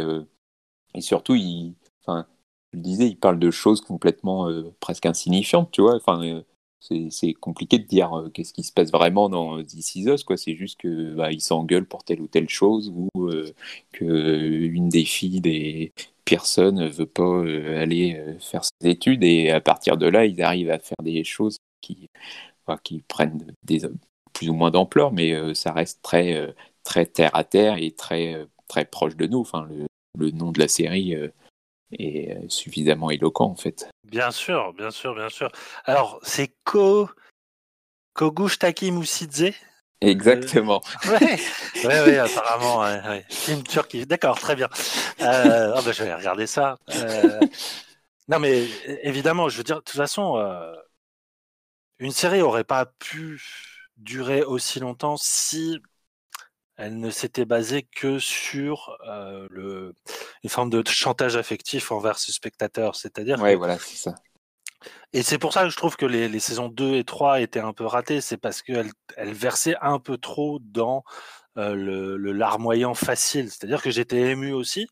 et 0.93 1.01
surtout, 1.01 1.35
il, 1.35 1.75
enfin, 2.01 2.27
je 2.73 2.79
disais, 2.79 3.07
il 3.07 3.17
parle 3.17 3.39
de 3.39 3.51
choses 3.51 3.81
complètement 3.81 4.49
presque 4.79 5.05
insignifiantes, 5.05 5.71
tu 5.71 5.81
vois. 5.81 5.95
Enfin, 5.95 6.43
c'est 6.81 7.33
compliqué 7.33 7.77
de 7.79 7.85
dire 7.85 8.13
euh, 8.13 8.29
qu'est-ce 8.29 8.53
qui 8.53 8.63
se 8.63 8.71
passe 8.73 8.91
vraiment 8.91 9.29
dans 9.29 9.63
This 9.63 9.95
Is. 9.95 10.07
C'est 10.35 10.55
juste 10.55 10.79
que 10.79 11.13
bah, 11.13 11.31
ils 11.31 11.41
s'engueulent 11.41 11.85
pour 11.85 12.03
telle 12.03 12.21
ou 12.21 12.27
telle 12.27 12.49
chose 12.49 12.91
ou 12.95 13.09
euh, 13.29 13.53
que 13.91 14.03
une 14.03 14.89
des 14.89 15.05
filles 15.05 15.41
des 15.41 15.93
Pearson 16.25 16.71
ne 16.71 16.87
veut 16.87 17.05
pas 17.05 17.23
euh, 17.23 17.81
aller 17.81 18.19
faire 18.39 18.63
ses 18.65 18.89
études 18.89 19.23
et 19.23 19.51
à 19.51 19.61
partir 19.61 19.97
de 19.97 20.07
là, 20.07 20.25
ils 20.25 20.41
arrivent 20.41 20.71
à 20.71 20.79
faire 20.79 20.97
des 21.03 21.23
choses 21.23 21.57
qui, 21.81 22.09
qui 22.83 23.01
prennent 23.07 23.53
plus 24.33 24.49
ou 24.49 24.53
moins 24.53 24.71
d'ampleur, 24.71 25.11
mais 25.11 25.53
ça 25.55 25.73
reste 25.73 26.01
très 26.01 26.53
très 26.83 27.05
terre 27.05 27.35
à 27.35 27.43
terre 27.43 27.77
et 27.77 27.91
très 27.91 28.47
très 28.67 28.85
proche 28.85 29.15
de 29.17 29.27
nous. 29.27 29.39
Enfin, 29.39 29.67
le 30.17 30.31
nom 30.31 30.51
de 30.51 30.59
la 30.59 30.67
série 30.67 31.15
est 31.93 32.37
suffisamment 32.49 33.09
éloquent 33.09 33.45
en 33.45 33.55
fait. 33.55 33.89
Bien 34.05 34.31
sûr, 34.31 34.73
bien 34.73 34.91
sûr, 34.91 35.15
bien 35.15 35.29
sûr. 35.29 35.49
Alors, 35.85 36.19
c'est 36.23 36.53
Ko 36.63 37.09
Kogush-Taki 38.13 38.91
Moussidze 38.91 39.53
Exactement. 40.01 40.81
Euh... 41.05 41.19
Ouais, 41.83 41.87
ouais, 41.87 42.01
ouais, 42.05 42.17
apparemment, 42.17 42.81
ouais, 42.81 43.01
ouais. 43.07 43.25
film 43.29 43.63
turc. 43.63 43.95
D'accord, 44.05 44.39
très 44.39 44.55
bien. 44.55 44.67
Euh... 45.21 45.73
Oh, 45.75 45.81
ben, 45.83 45.91
je 45.91 46.03
vais 46.03 46.13
regarder 46.13 46.47
ça. 46.47 46.77
Euh... 46.95 47.39
Non, 48.27 48.39
mais 48.39 48.67
évidemment, 49.03 49.49
je 49.49 49.57
veux 49.57 49.63
dire, 49.63 49.77
de 49.77 49.81
toute 49.81 49.95
façon, 49.97 50.37
euh... 50.37 50.73
une 51.99 52.11
série 52.11 52.41
aurait 52.41 52.63
pas 52.63 52.85
pu 52.85 53.41
durer 53.97 54.43
aussi 54.43 54.79
longtemps 54.79 55.17
si 55.17 55.79
elle 56.81 56.99
ne 56.99 57.11
s'était 57.11 57.45
basée 57.45 57.83
que 57.83 58.17
sur 58.17 58.97
euh, 59.07 59.47
le, 59.51 59.93
une 60.43 60.49
forme 60.49 60.71
de 60.71 60.83
chantage 60.87 61.35
affectif 61.35 61.91
envers 61.91 62.17
ce 62.17 62.31
spectateur. 62.31 62.95
C'est-à-dire. 62.95 63.39
Ouais, 63.39 63.55
voilà, 63.55 63.77
c'est 63.77 63.97
ça. 63.97 64.15
Et 65.13 65.21
c'est 65.21 65.37
pour 65.37 65.53
ça 65.53 65.63
que 65.63 65.69
je 65.69 65.77
trouve 65.77 65.95
que 65.95 66.07
les, 66.07 66.27
les, 66.27 66.39
saisons 66.39 66.69
2 66.69 66.95
et 66.95 67.03
3 67.03 67.41
étaient 67.41 67.59
un 67.59 67.73
peu 67.73 67.85
ratées. 67.85 68.19
C'est 68.19 68.37
parce 68.37 68.63
qu'elles 68.63 68.91
elles 69.15 69.33
versaient 69.33 69.75
un 69.81 69.99
peu 69.99 70.17
trop 70.17 70.57
dans 70.59 71.03
euh, 71.57 71.75
le, 71.75 72.17
le 72.17 72.31
larmoyant 72.31 72.95
facile. 72.95 73.51
C'est-à-dire 73.51 73.83
que 73.83 73.91
j'étais 73.91 74.31
ému 74.31 74.51
aussi. 74.51 74.87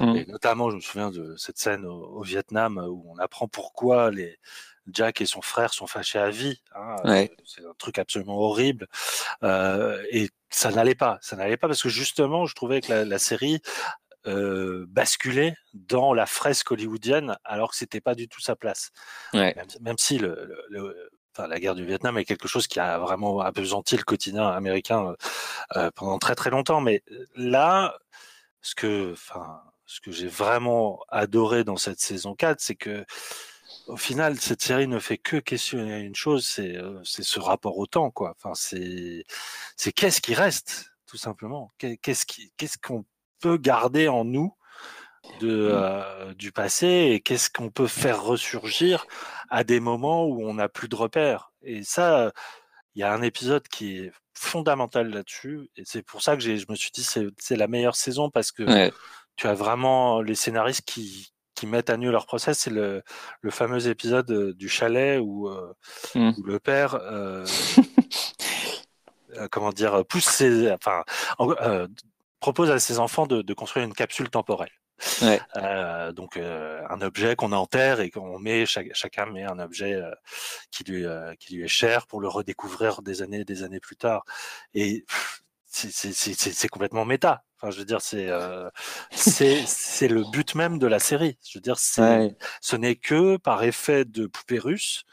Mmh. 0.00 0.16
Et 0.16 0.26
notamment, 0.26 0.70
je 0.70 0.76
me 0.76 0.80
souviens 0.80 1.10
de 1.10 1.36
cette 1.36 1.58
scène 1.58 1.84
au, 1.84 2.06
au, 2.06 2.22
Vietnam 2.22 2.82
où 2.88 3.04
on 3.14 3.18
apprend 3.18 3.48
pourquoi 3.48 4.10
les, 4.10 4.38
Jack 4.90 5.20
et 5.20 5.26
son 5.26 5.42
frère 5.42 5.72
sont 5.72 5.86
fâchés 5.86 6.18
à 6.18 6.30
vie. 6.30 6.60
Hein, 6.74 6.96
ouais. 7.04 7.36
C'est 7.44 7.64
un 7.64 7.74
truc 7.78 7.98
absolument 7.98 8.38
horrible. 8.38 8.86
Euh, 9.42 10.02
et 10.10 10.30
ça 10.50 10.70
n'allait 10.70 10.94
pas. 10.94 11.18
Ça 11.20 11.36
n'allait 11.36 11.56
pas 11.56 11.68
parce 11.68 11.82
que 11.82 11.88
justement, 11.88 12.46
je 12.46 12.54
trouvais 12.54 12.80
que 12.80 12.92
la, 12.92 13.04
la 13.04 13.18
série 13.18 13.60
euh, 14.26 14.86
basculait 14.88 15.54
dans 15.74 16.14
la 16.14 16.26
fresque 16.26 16.70
hollywoodienne 16.70 17.36
alors 17.44 17.70
que 17.70 17.76
c'était 17.76 18.00
pas 18.00 18.14
du 18.14 18.28
tout 18.28 18.40
sa 18.40 18.56
place. 18.56 18.90
Ouais. 19.32 19.54
Même, 19.54 19.66
même, 19.80 19.98
si 19.98 20.18
le, 20.18 20.34
le, 20.68 20.80
le 20.80 21.10
enfin, 21.36 21.48
la 21.48 21.58
guerre 21.60 21.74
du 21.74 21.84
Vietnam 21.84 22.16
est 22.18 22.24
quelque 22.24 22.48
chose 22.48 22.66
qui 22.66 22.80
a 22.80 22.98
vraiment 22.98 23.40
apesanti 23.40 23.96
le 23.96 24.04
quotidien 24.04 24.48
américain 24.48 25.14
euh, 25.76 25.90
pendant 25.94 26.18
très 26.18 26.34
très 26.34 26.50
longtemps. 26.50 26.80
Mais 26.80 27.02
là, 27.36 27.98
ce 28.62 28.74
que, 28.74 29.12
enfin, 29.12 29.60
ce 29.86 30.00
que 30.00 30.10
j'ai 30.10 30.28
vraiment 30.28 31.00
adoré 31.08 31.64
dans 31.64 31.76
cette 31.76 32.00
saison 32.00 32.34
4, 32.34 32.60
c'est 32.60 32.76
que 32.76 33.04
au 33.86 33.96
final, 33.96 34.38
cette 34.40 34.62
série 34.62 34.88
ne 34.88 34.98
fait 34.98 35.18
que 35.18 35.36
questionner 35.36 36.00
une 36.00 36.14
chose, 36.14 36.46
c'est 36.46 36.76
euh, 36.76 37.00
ce 37.04 37.40
rapport 37.40 37.78
au 37.78 37.86
temps, 37.86 38.10
quoi. 38.10 38.34
Enfin, 38.36 38.54
c'est 38.54 39.92
qu'est-ce 39.92 40.20
qui 40.20 40.34
reste, 40.34 40.92
tout 41.06 41.16
simplement? 41.16 41.72
Qu'est-ce 41.78 42.78
qu'on 42.78 43.04
peut 43.40 43.56
garder 43.56 44.08
en 44.08 44.24
nous 44.24 44.54
de 45.40 45.70
euh, 45.72 46.34
du 46.34 46.52
passé 46.52 47.10
et 47.12 47.20
qu'est-ce 47.20 47.50
qu'on 47.50 47.70
peut 47.70 47.86
faire 47.86 48.22
ressurgir 48.22 49.06
à 49.50 49.64
des 49.64 49.80
moments 49.80 50.26
où 50.26 50.46
on 50.46 50.54
n'a 50.54 50.68
plus 50.68 50.88
de 50.88 50.96
repères? 50.96 51.52
Et 51.62 51.82
ça, 51.82 52.32
il 52.94 53.00
y 53.00 53.02
a 53.02 53.12
un 53.12 53.22
épisode 53.22 53.66
qui 53.68 53.98
est 53.98 54.12
fondamental 54.34 55.10
là-dessus, 55.10 55.70
et 55.76 55.82
c'est 55.84 56.02
pour 56.02 56.22
ça 56.22 56.36
que 56.36 56.42
je 56.42 56.64
me 56.68 56.74
suis 56.74 56.90
dit 56.90 57.04
c'est 57.04 57.56
la 57.56 57.68
meilleure 57.68 57.96
saison 57.96 58.30
parce 58.30 58.50
que 58.50 58.62
ouais. 58.64 58.92
tu 59.36 59.46
as 59.46 59.54
vraiment 59.54 60.22
les 60.22 60.34
scénaristes 60.34 60.84
qui 60.84 61.33
qui 61.54 61.66
mettent 61.66 61.90
à 61.90 61.96
nu 61.96 62.10
leur 62.10 62.26
process, 62.26 62.58
c'est 62.58 62.70
le, 62.70 63.02
le, 63.40 63.50
fameux 63.50 63.88
épisode 63.88 64.30
euh, 64.30 64.54
du 64.54 64.68
chalet 64.68 65.20
où, 65.22 65.48
euh, 65.48 65.72
mmh. 66.14 66.32
où 66.38 66.42
le 66.42 66.58
père, 66.58 66.94
euh, 66.94 67.46
comment 69.50 69.70
dire, 69.70 70.04
pousse 70.06 70.26
ses, 70.26 70.72
enfin, 70.72 71.04
propose 72.40 72.70
à 72.70 72.78
ses 72.78 72.98
enfants 72.98 73.26
de, 73.26 73.42
de 73.42 73.54
construire 73.54 73.86
une 73.86 73.94
capsule 73.94 74.30
temporelle. 74.30 74.72
Ouais. 75.22 75.40
Euh, 75.56 76.12
donc 76.12 76.36
euh, 76.36 76.80
un 76.88 77.00
objet 77.00 77.34
qu'on 77.34 77.50
enterre 77.50 77.98
et 77.98 78.10
qu'on 78.10 78.38
met 78.38 78.64
chaque, 78.64 78.94
chacun 78.94 79.26
met 79.26 79.42
un 79.42 79.58
objet 79.58 80.00
qui 80.70 80.84
lui 80.84 81.04
qui 81.40 81.56
lui 81.56 81.64
est 81.64 81.68
cher 81.68 82.06
pour 82.06 82.20
le 82.20 82.28
redécouvrir 82.28 83.02
des 83.02 83.20
années 83.20 83.44
des 83.44 83.64
années 83.64 83.80
plus 83.80 83.96
tard 83.96 84.24
et 84.72 85.04
c'est 85.74 86.68
complètement 86.68 87.04
méta. 87.04 87.44
Enfin, 87.56 87.70
je 87.70 87.78
veux 87.78 87.84
dire, 87.84 88.00
c'est 88.00 88.28
euh, 88.28 88.68
c'est 89.10 90.08
le 90.08 90.24
but 90.30 90.54
même 90.54 90.78
de 90.78 90.86
la 90.86 90.98
série. 90.98 91.38
Je 91.46 91.58
veux 91.58 91.62
dire, 91.62 91.76
ouais. 91.98 92.36
ce 92.60 92.76
n'est 92.76 92.96
que 92.96 93.36
par 93.36 93.62
effet 93.62 94.04
de 94.04 94.26
poupée 94.26 94.58
russe 94.58 95.04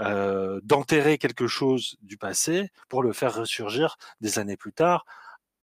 euh, 0.00 0.60
d'enterrer 0.64 1.18
quelque 1.18 1.46
chose 1.46 1.96
du 2.02 2.16
passé 2.16 2.70
pour 2.88 3.02
le 3.02 3.12
faire 3.12 3.34
ressurgir 3.34 3.96
des 4.20 4.38
années 4.38 4.56
plus 4.56 4.72
tard 4.72 5.04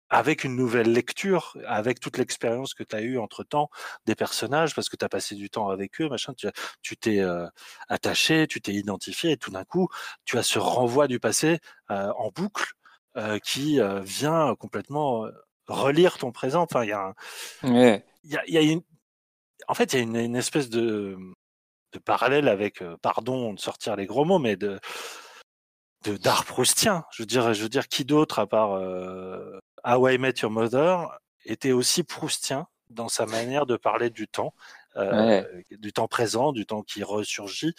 avec 0.09 0.43
une 0.43 0.55
nouvelle 0.55 0.91
lecture, 0.91 1.57
avec 1.65 1.99
toute 1.99 2.19
l'expérience 2.19 2.75
que 2.75 2.83
tu 2.83 2.95
as 2.95 3.01
eue 3.01 3.17
entre-temps 3.17 3.69
des 4.05 4.13
personnages, 4.13 4.75
parce 4.75 4.87
que 4.87 4.95
tu 4.95 5.03
as 5.03 5.09
passé 5.09 5.33
du 5.33 5.49
temps 5.49 5.69
avec 5.69 5.99
eux, 6.01 6.07
machin, 6.07 6.33
tu 6.83 6.97
t'es 6.97 7.19
euh, 7.19 7.47
attaché, 7.89 8.45
tu 8.47 8.61
t'es 8.61 8.73
identifié, 8.73 9.31
et 9.31 9.37
tout 9.37 9.49
d'un 9.49 9.63
coup, 9.63 9.87
tu 10.23 10.37
as 10.37 10.43
ce 10.43 10.59
renvoi 10.59 11.07
du 11.07 11.19
passé 11.19 11.59
euh, 11.89 12.11
en 12.15 12.29
boucle 12.29 12.73
qui 13.43 13.79
euh, 13.79 13.99
vient 14.01 14.55
complètement 14.55 15.27
relire 15.67 16.17
ton 16.17 16.31
présent. 16.31 16.63
Enfin, 16.63 16.83
il 16.83 16.89
y 16.89 16.93
a, 16.93 17.13
un, 17.63 17.73
ouais. 17.73 18.05
y 18.23 18.37
a, 18.37 18.43
y 18.47 18.57
a 18.57 18.61
une, 18.61 18.81
en 19.67 19.73
fait, 19.73 19.93
il 19.93 19.97
y 19.97 19.99
a 19.99 20.03
une, 20.03 20.15
une, 20.15 20.35
espèce 20.35 20.69
de, 20.69 21.17
de 21.93 21.99
parallèle 21.99 22.47
avec, 22.47 22.81
euh, 22.81 22.97
pardon 23.01 23.53
de 23.53 23.59
sortir 23.59 23.95
les 23.95 24.05
gros 24.05 24.25
mots, 24.25 24.39
mais 24.39 24.55
de 24.55 24.79
de 26.03 26.17
d'art 26.17 26.43
proustien. 26.43 27.05
Je 27.11 27.23
veux 27.23 27.27
dire, 27.27 27.53
je 27.53 27.63
veux 27.63 27.69
dire, 27.69 27.87
qui 27.87 28.03
d'autre 28.03 28.39
à 28.39 28.47
part 28.47 28.73
euh, 28.73 29.57
How 29.85 30.09
I 30.09 30.17
Met 30.17 30.33
Your 30.41 30.51
Mother 30.51 31.17
était 31.45 31.71
aussi 31.71 32.03
proustien 32.03 32.67
dans 32.89 33.09
sa 33.09 33.25
manière 33.25 33.65
de 33.65 33.77
parler 33.77 34.09
du 34.09 34.27
temps. 34.27 34.53
Euh, 34.95 35.41
ouais. 35.41 35.65
du 35.71 35.91
temps 35.91 36.07
présent, 36.07 36.51
du 36.51 36.65
temps 36.65 36.83
qui 36.83 37.03
ressurgit, 37.03 37.73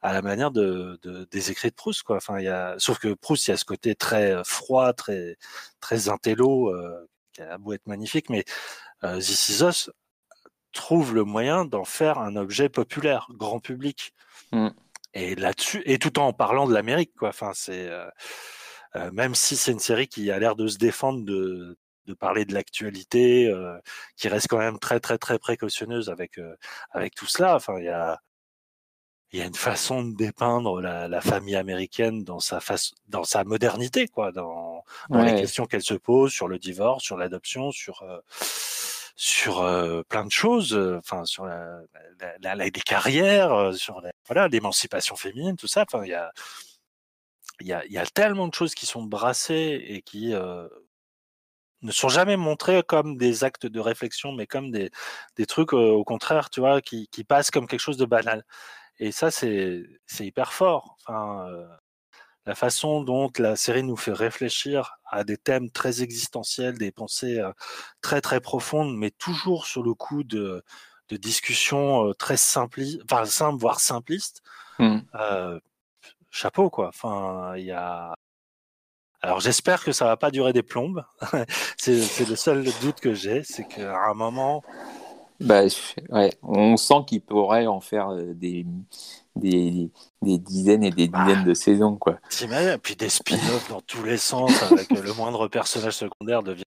à 0.00 0.12
la 0.12 0.22
manière 0.22 0.50
de, 0.50 0.98
de 1.02 1.26
des 1.30 1.50
écrits 1.50 1.70
de 1.70 1.74
Proust, 1.74 2.02
quoi. 2.04 2.16
Enfin, 2.16 2.38
il 2.38 2.44
y 2.44 2.48
a, 2.48 2.76
sauf 2.78 2.98
que 2.98 3.14
Proust, 3.14 3.48
il 3.48 3.50
y 3.50 3.54
a 3.54 3.56
ce 3.56 3.64
côté 3.64 3.94
très 3.94 4.42
froid, 4.44 4.92
très 4.92 5.38
très 5.80 6.08
intello, 6.08 6.68
euh, 6.68 7.08
qui 7.32 7.42
a 7.42 7.58
beau 7.58 7.72
être 7.72 7.86
magnifique, 7.86 8.30
mais 8.30 8.44
euh, 9.04 9.18
This 9.18 9.48
Is 9.48 9.64
Us 9.64 9.90
trouve 10.72 11.14
le 11.14 11.24
moyen 11.24 11.64
d'en 11.64 11.84
faire 11.84 12.18
un 12.18 12.36
objet 12.36 12.68
populaire, 12.68 13.28
grand 13.30 13.60
public. 13.60 14.12
Mm. 14.52 14.68
Et 15.14 15.34
là-dessus, 15.34 15.82
et 15.84 15.98
tout 15.98 16.18
en 16.18 16.32
parlant 16.32 16.66
de 16.66 16.72
l'Amérique, 16.72 17.12
quoi. 17.18 17.28
Enfin, 17.28 17.52
c'est 17.54 17.88
euh, 17.88 18.08
euh, 18.96 19.10
même 19.12 19.34
si 19.34 19.56
c'est 19.56 19.72
une 19.72 19.78
série 19.78 20.08
qui 20.08 20.30
a 20.30 20.38
l'air 20.38 20.56
de 20.56 20.66
se 20.68 20.78
défendre 20.78 21.24
de 21.24 21.76
de 22.06 22.14
parler 22.14 22.44
de 22.44 22.54
l'actualité, 22.54 23.46
euh, 23.48 23.78
qui 24.16 24.28
reste 24.28 24.48
quand 24.48 24.58
même 24.58 24.78
très 24.78 25.00
très 25.00 25.18
très 25.18 25.38
précautionneuse 25.38 26.10
avec 26.10 26.38
euh, 26.38 26.56
avec 26.90 27.14
tout 27.14 27.26
cela. 27.26 27.56
Enfin, 27.56 27.78
il 27.78 27.84
y 27.84 27.88
a 27.88 28.20
il 29.32 29.38
y 29.38 29.42
a 29.42 29.46
une 29.46 29.54
façon 29.54 30.04
de 30.04 30.14
dépeindre 30.14 30.80
la, 30.80 31.08
la 31.08 31.20
famille 31.22 31.56
américaine 31.56 32.22
dans 32.22 32.40
sa 32.40 32.60
face, 32.60 32.92
dans 33.08 33.24
sa 33.24 33.44
modernité, 33.44 34.06
quoi, 34.06 34.30
dans, 34.30 34.84
dans 35.08 35.20
ouais. 35.20 35.32
les 35.32 35.40
questions 35.40 35.64
qu'elle 35.64 35.82
se 35.82 35.94
pose 35.94 36.30
sur 36.32 36.48
le 36.48 36.58
divorce, 36.58 37.02
sur 37.02 37.16
l'adoption, 37.16 37.70
sur 37.72 38.02
euh, 38.02 38.18
sur 39.16 39.62
euh, 39.62 40.02
plein 40.08 40.24
de 40.26 40.30
choses, 40.30 40.74
enfin 40.98 41.24
sur 41.24 41.46
la, 41.46 41.80
la, 42.40 42.54
la, 42.54 42.64
les 42.64 42.70
carrières, 42.72 43.72
sur 43.74 44.00
la, 44.00 44.10
voilà 44.26 44.48
l'émancipation 44.48 45.16
féminine, 45.16 45.56
tout 45.56 45.68
ça. 45.68 45.84
Enfin, 45.88 46.04
il 46.04 46.10
y 46.10 46.14
a 46.14 46.30
il 47.60 47.68
y 47.68 47.72
a, 47.72 47.84
il 47.86 47.92
y 47.92 47.98
a 47.98 48.06
tellement 48.06 48.48
de 48.48 48.54
choses 48.54 48.74
qui 48.74 48.86
sont 48.86 49.04
brassées 49.04 49.82
et 49.86 50.02
qui 50.02 50.34
euh, 50.34 50.68
ne 51.82 51.92
sont 51.92 52.08
jamais 52.08 52.36
montrés 52.36 52.82
comme 52.82 53.16
des 53.16 53.44
actes 53.44 53.66
de 53.66 53.80
réflexion, 53.80 54.32
mais 54.32 54.46
comme 54.46 54.70
des, 54.70 54.90
des 55.36 55.46
trucs, 55.46 55.72
euh, 55.74 55.90
au 55.90 56.04
contraire, 56.04 56.50
tu 56.50 56.60
vois, 56.60 56.80
qui, 56.80 57.08
qui 57.08 57.24
passent 57.24 57.50
comme 57.50 57.66
quelque 57.66 57.80
chose 57.80 57.96
de 57.96 58.06
banal. 58.06 58.44
Et 58.98 59.12
ça, 59.12 59.30
c'est 59.30 59.84
hyper 60.20 60.52
fort. 60.52 60.96
Enfin, 61.00 61.48
euh, 61.48 61.66
la 62.46 62.54
façon 62.54 63.02
dont 63.02 63.30
la 63.38 63.56
série 63.56 63.82
nous 63.82 63.96
fait 63.96 64.12
réfléchir 64.12 64.96
à 65.06 65.24
des 65.24 65.36
thèmes 65.36 65.70
très 65.70 66.02
existentiels, 66.02 66.78
des 66.78 66.92
pensées 66.92 67.38
euh, 67.40 67.52
très 68.00 68.20
très 68.20 68.40
profondes, 68.40 68.96
mais 68.96 69.10
toujours 69.10 69.66
sur 69.66 69.82
le 69.82 69.94
coup 69.94 70.24
de, 70.24 70.64
de 71.08 71.16
discussions 71.16 72.12
très 72.18 72.36
simplistes, 72.36 73.00
enfin 73.04 73.24
simples, 73.24 73.60
voire 73.60 73.80
simplistes. 73.80 74.42
Mm. 74.78 75.00
chapeau, 76.30 76.70
quoi. 76.70 76.88
Enfin, 76.88 77.54
il 77.56 77.64
y 77.64 77.72
a 77.72 78.14
alors 79.22 79.40
j'espère 79.40 79.84
que 79.84 79.92
ça 79.92 80.04
va 80.06 80.16
pas 80.16 80.30
durer 80.30 80.52
des 80.52 80.62
plombes. 80.62 81.04
c'est 81.78 82.28
le 82.28 82.36
seul 82.36 82.64
doute 82.80 83.00
que 83.00 83.14
j'ai, 83.14 83.42
c'est 83.44 83.64
qu'à 83.66 83.96
un 84.06 84.14
moment, 84.14 84.62
Bah, 85.40 85.62
ouais, 86.10 86.30
on 86.42 86.76
sent 86.76 87.04
qu'il 87.06 87.20
pourrait 87.22 87.66
en 87.66 87.80
faire 87.80 88.10
euh, 88.10 88.32
des, 88.34 88.66
des, 89.36 89.90
des 90.22 90.38
dizaines 90.38 90.84
et 90.84 90.92
des 90.92 91.08
Bah. 91.08 91.18
dizaines 91.24 91.44
de 91.44 91.54
saisons, 91.54 91.96
quoi. 91.96 92.20
T'imagines 92.28 92.78
Puis 92.78 92.96
des 92.96 93.08
spin-offs 93.08 93.68
dans 93.68 93.80
tous 93.82 94.02
les 94.04 94.16
sens 94.18 94.62
avec 94.62 94.92
le 94.92 95.12
moindre 95.14 95.48
personnage 95.48 95.94
secondaire 95.94 96.42
devient. 96.42 96.64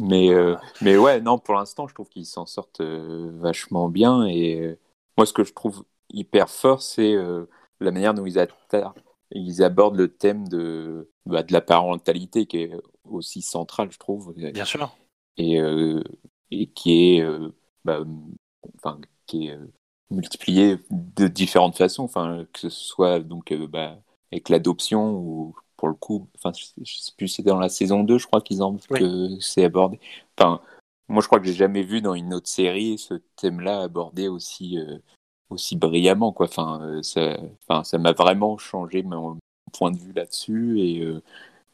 Mais, 0.00 0.30
euh, 0.30 0.56
mais 0.80 0.96
ouais, 0.96 1.20
non, 1.20 1.38
pour 1.38 1.54
l'instant, 1.54 1.86
je 1.86 1.94
trouve 1.94 2.08
qu'ils 2.08 2.26
s'en 2.26 2.46
sortent 2.46 2.80
euh, 2.80 3.30
vachement 3.34 3.88
bien. 3.88 4.24
Et 4.26 4.60
euh, 4.60 4.78
moi, 5.18 5.26
ce 5.26 5.32
que 5.32 5.44
je 5.44 5.52
trouve 5.52 5.84
hyper 6.10 6.48
fort, 6.48 6.80
c'est 6.82 7.12
euh, 7.14 7.46
la 7.80 7.90
manière 7.90 8.14
dont 8.14 8.24
ils, 8.26 8.38
ils 9.32 9.62
abordent 9.62 9.96
le 9.96 10.08
thème 10.08 10.48
de, 10.48 11.10
bah, 11.26 11.42
de 11.42 11.52
la 11.52 11.60
parentalité, 11.60 12.46
qui 12.46 12.58
est 12.58 12.72
aussi 13.04 13.42
central, 13.42 13.90
je 13.92 13.98
trouve. 13.98 14.32
Bien 14.34 14.64
sûr. 14.64 14.94
et, 15.36 15.60
euh, 15.60 16.02
et 16.50 16.66
qui 16.68 17.14
est, 17.16 17.20
euh, 17.22 17.50
bah, 17.84 18.00
enfin, 18.76 19.00
qui 19.26 19.48
est 19.48 19.52
euh, 19.56 19.66
multiplié 20.10 20.78
de 20.90 21.28
différentes 21.28 21.76
façons, 21.76 22.02
enfin, 22.04 22.44
que 22.52 22.60
ce 22.60 22.70
soit 22.70 23.20
donc 23.20 23.52
euh, 23.52 23.66
bah, 23.66 23.98
avec 24.32 24.48
l'adoption 24.48 25.14
ou 25.14 25.54
pour 25.76 25.88
le 25.88 25.94
coup, 25.94 26.28
enfin, 26.36 26.52
je, 26.56 26.66
je 26.84 26.98
sais 26.98 27.12
plus, 27.16 27.28
c'est 27.28 27.42
dans 27.42 27.58
la 27.58 27.68
saison 27.68 28.02
2, 28.02 28.18
je 28.18 28.26
crois 28.26 28.40
qu'ils 28.42 28.62
en 28.62 28.76
Oui. 28.90 28.98
que 28.98 29.40
c'est 29.40 29.64
abordé. 29.64 29.98
Enfin, 30.36 30.60
moi, 31.08 31.22
je 31.22 31.26
crois 31.26 31.40
que 31.40 31.46
j'ai 31.46 31.54
jamais 31.54 31.82
vu 31.82 32.02
dans 32.02 32.14
une 32.14 32.34
autre 32.34 32.48
série 32.48 32.98
ce 32.98 33.14
thème-là 33.36 33.80
abordé 33.82 34.28
aussi 34.28 34.78
aussi 35.50 35.76
brillamment, 35.76 36.32
quoi. 36.32 36.46
Enfin, 36.46 36.80
euh, 36.82 37.02
ça, 37.02 37.36
enfin, 37.68 37.84
ça 37.84 37.98
m'a 37.98 38.12
vraiment 38.12 38.58
changé 38.58 39.02
mon 39.02 39.38
point 39.72 39.90
de 39.90 39.98
vue 39.98 40.12
là-dessus 40.12 40.80
et 40.80 41.00
euh, 41.02 41.22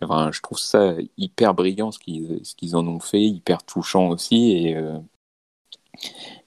Enfin, 0.03 0.31
je 0.31 0.41
trouve 0.43 0.59
ça 0.59 0.95
hyper 1.17 1.55
brillant 1.55 1.91
ce 1.91 1.99
qu'ils 1.99 2.45
ce 2.45 2.55
qu'ils 2.55 2.77
en 2.77 2.87
ont 2.87 3.01
fait, 3.01 3.23
hyper 3.23 3.63
touchant 3.65 4.09
aussi. 4.09 4.53
Et 4.53 4.77
euh, 4.77 4.99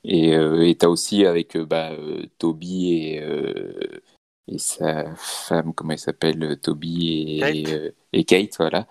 et 0.03 0.35
euh, 0.35 0.73
t'as 0.75 0.87
aussi 0.87 1.25
avec 1.25 1.57
bah, 1.57 1.91
euh, 1.91 2.25
Toby 2.37 2.93
et 2.93 3.21
euh, 3.21 4.01
et 4.47 4.57
sa 4.57 5.15
femme, 5.15 5.73
comment 5.73 5.93
elle 5.93 5.99
s'appelle, 5.99 6.59
Toby 6.59 7.39
et 7.41 7.63
Kate. 7.63 7.93
et 8.13 8.23
Kate, 8.23 8.57
voilà, 8.57 8.87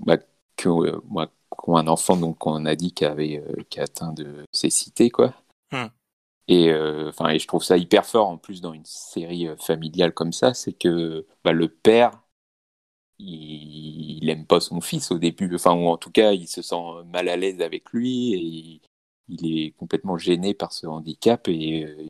bah, 0.00 0.18
qui 0.56 0.68
ont, 0.68 0.84
un 1.68 1.86
enfant 1.86 2.16
donc 2.16 2.38
qu'on 2.38 2.66
a 2.66 2.74
dit 2.74 2.92
qui 2.92 3.06
avait 3.06 3.42
qui 3.70 3.80
a 3.80 3.84
atteint 3.84 4.12
de 4.12 4.44
cécité, 4.52 5.08
quoi. 5.08 5.34
Hmm. 5.72 5.86
Et 6.48 6.70
euh, 6.70 7.10
et 7.30 7.38
je 7.38 7.46
trouve 7.48 7.64
ça 7.64 7.76
hyper 7.78 8.04
fort 8.06 8.28
en 8.28 8.36
plus 8.38 8.60
dans 8.60 8.72
une 8.74 8.84
série 8.84 9.48
euh, 9.48 9.56
familiale 9.56 10.12
comme 10.12 10.32
ça, 10.32 10.54
c'est 10.54 10.72
que 10.74 11.26
bah, 11.44 11.52
le 11.52 11.68
père 11.68 12.22
il, 13.18 14.18
il 14.22 14.28
aime 14.30 14.46
pas 14.46 14.60
son 14.60 14.80
fils 14.80 15.10
au 15.10 15.18
début, 15.18 15.54
enfin 15.54 15.72
ou 15.74 15.86
en 15.88 15.96
tout 15.96 16.10
cas 16.10 16.32
il 16.32 16.48
se 16.48 16.62
sent 16.62 16.76
mal 17.06 17.28
à 17.28 17.36
l'aise 17.36 17.60
avec 17.60 17.90
lui 17.92 18.34
et 18.34 18.38
il, 18.38 18.80
il 19.28 19.58
est 19.66 19.70
complètement 19.72 20.18
gêné 20.18 20.54
par 20.54 20.72
ce 20.72 20.86
handicap 20.86 21.48
et 21.48 21.84
euh, 21.84 22.06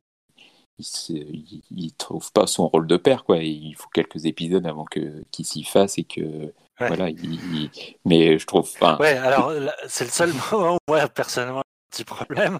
il, 0.79 0.85
se, 0.85 1.13
il, 1.13 1.61
il 1.71 1.93
trouve 1.93 2.31
pas 2.31 2.47
son 2.47 2.67
rôle 2.67 2.87
de 2.87 2.97
père 2.97 3.23
quoi. 3.23 3.41
Et 3.41 3.47
il 3.49 3.75
faut 3.75 3.89
quelques 3.89 4.25
épisodes 4.25 4.65
avant 4.67 4.85
que 4.85 5.23
qu'il 5.31 5.45
s'y 5.45 5.63
fasse 5.63 5.97
et 5.97 6.03
que 6.03 6.53
Ouais. 6.81 6.87
voilà. 6.89 7.09
Il, 7.09 7.17
il- 7.23 7.71
mais 8.03 8.37
je 8.37 8.45
trouve, 8.45 8.69
Ouais, 8.99 9.15
alors 9.15 9.53
c'est 9.87 10.03
le 10.03 10.09
seul 10.11 10.31
moment 10.51 10.75
où 10.75 10.77
moi 10.89 11.07
personnellement 11.07 11.61
petit 11.95 12.03
problème. 12.05 12.59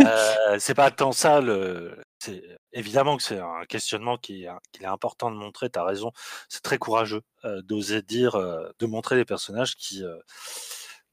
Euh, 0.00 0.58
c'est 0.58 0.74
pas 0.74 0.90
tant 0.90 1.12
ça 1.12 1.40
le. 1.40 1.96
c'est- 2.18 2.42
Évidemment 2.72 3.16
que 3.16 3.22
c'est 3.22 3.38
un 3.38 3.64
questionnement 3.68 4.16
qui, 4.18 4.44
est- 4.44 4.50
qu'il 4.72 4.82
est 4.82 4.86
important 4.86 5.30
de 5.30 5.36
montrer. 5.36 5.70
T'as 5.70 5.84
raison, 5.84 6.10
c'est 6.48 6.62
très 6.62 6.78
courageux 6.78 7.22
euh, 7.44 7.62
d'oser 7.62 8.02
dire, 8.02 8.34
euh, 8.34 8.68
de 8.80 8.86
montrer 8.86 9.14
des 9.16 9.24
personnages 9.24 9.76
qui, 9.76 10.02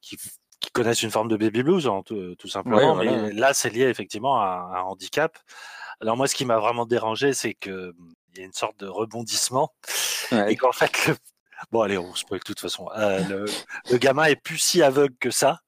qui 0.02 0.18
qui 0.60 0.70
connaissent 0.72 1.02
une 1.02 1.10
forme 1.10 1.28
de 1.28 1.38
baby 1.38 1.64
blues, 1.64 1.88
hein, 1.88 2.04
tout, 2.06 2.36
tout 2.36 2.48
simplement. 2.48 2.96
Ouais, 2.96 3.06
voilà. 3.10 3.22
Mais 3.24 3.34
là, 3.34 3.52
c'est 3.54 3.72
lié 3.72 3.86
effectivement 3.86 4.40
à 4.40 4.46
un, 4.46 4.74
un 4.76 4.82
handicap. 4.82 5.38
Alors 6.02 6.16
moi, 6.18 6.28
ce 6.28 6.36
qui 6.36 6.46
m'a 6.46 6.60
vraiment 6.60 6.86
dérangé, 6.86 7.34
c'est 7.34 7.56
que 7.56 7.90
hum, 7.90 8.14
il 8.34 8.40
y 8.40 8.42
a 8.44 8.46
une 8.46 8.54
sorte 8.54 8.78
de 8.80 8.88
rebondissement 8.88 9.74
ouais. 10.32 10.54
et 10.54 10.56
qu'en 10.56 10.72
fait, 10.72 11.08
le... 11.08 11.16
bon 11.72 11.82
allez, 11.82 11.98
on 11.98 12.14
spoil 12.14 12.40
de 12.40 12.44
toute 12.44 12.60
façon. 12.60 12.90
Euh, 12.96 13.20
le, 13.28 13.46
le 13.92 13.98
gamin 13.98 14.26
est 14.26 14.36
plus 14.36 14.60
si 14.60 14.84
aveugle 14.84 15.16
que 15.20 15.32
ça. 15.32 15.62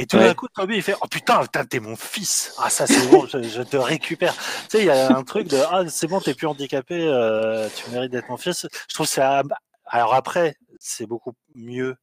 Et 0.00 0.06
tout 0.06 0.16
d'un 0.18 0.34
coup, 0.34 0.48
Toby, 0.48 0.76
il 0.76 0.82
fait 0.82 0.94
Oh 1.02 1.06
putain, 1.10 1.42
t'es 1.68 1.78
mon 1.78 1.94
fils. 1.94 2.54
Ah, 2.58 2.70
ça, 2.70 2.86
c'est 2.86 3.06
bon, 3.10 3.26
je, 3.26 3.42
je 3.42 3.60
te 3.62 3.76
récupère. 3.76 4.34
Tu 4.34 4.40
sais, 4.70 4.78
il 4.78 4.86
y 4.86 4.90
a 4.90 5.14
un 5.14 5.22
truc 5.24 5.46
de 5.48 5.58
Ah, 5.70 5.82
c'est 5.88 6.06
bon, 6.06 6.20
t'es 6.20 6.32
plus 6.34 6.46
handicapé, 6.46 7.06
euh, 7.06 7.68
tu 7.76 7.90
mérites 7.90 8.10
d'être 8.10 8.28
mon 8.30 8.38
fils. 8.38 8.66
Je 8.88 8.94
trouve 8.94 9.06
ça. 9.06 9.42
Alors 9.84 10.14
après, 10.14 10.54
c'est 10.78 11.04
beaucoup 11.04 11.34
mieux 11.54 11.96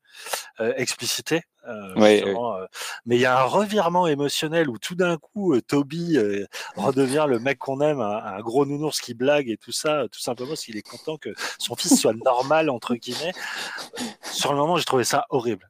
euh, 0.59 0.73
explicité. 0.77 1.41
euh, 1.67 1.93
euh, 1.97 2.67
mais 3.05 3.15
il 3.15 3.21
y 3.21 3.25
a 3.25 3.39
un 3.39 3.43
revirement 3.43 4.07
émotionnel 4.07 4.69
où 4.69 4.77
tout 4.77 4.95
d'un 4.95 5.17
coup, 5.17 5.59
Toby 5.61 6.17
redevient 6.75 7.25
le 7.27 7.39
mec 7.39 7.57
qu'on 7.57 7.81
aime, 7.81 7.99
un, 7.99 8.17
un 8.23 8.39
gros 8.41 8.65
nounours 8.65 9.01
qui 9.01 9.13
blague 9.15 9.49
et 9.49 9.57
tout 9.57 9.71
ça, 9.71 10.03
tout 10.11 10.19
simplement 10.19 10.49
parce 10.49 10.63
qu'il 10.63 10.77
est 10.77 10.87
content 10.87 11.17
que 11.17 11.29
son 11.57 11.75
fils 11.75 11.99
soit 11.99 12.13
normal, 12.13 12.69
entre 12.69 12.95
guillemets. 12.95 13.33
Sur 14.21 14.51
le 14.53 14.59
moment, 14.59 14.77
j'ai 14.77 14.85
trouvé 14.85 15.03
ça 15.03 15.25
horrible. 15.29 15.69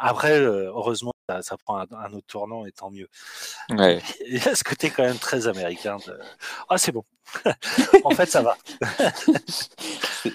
Après, 0.00 0.38
heureusement, 0.40 1.12
ça, 1.30 1.42
ça 1.42 1.56
prend 1.56 1.78
un, 1.78 1.86
un 1.92 2.12
autre 2.12 2.26
tournant 2.26 2.64
et 2.66 2.72
tant 2.72 2.90
mieux. 2.90 3.08
ouais. 3.70 4.02
Il 4.26 4.34
y 4.44 4.48
a 4.48 4.54
ce 4.54 4.64
côté 4.64 4.90
quand 4.90 5.04
même 5.04 5.18
très 5.18 5.46
américain 5.46 5.96
de 6.06 6.18
Ah, 6.68 6.78
c'est 6.78 6.92
bon. 6.92 7.04
en 8.04 8.10
fait, 8.10 8.26
ça 8.26 8.42
va. 8.42 8.56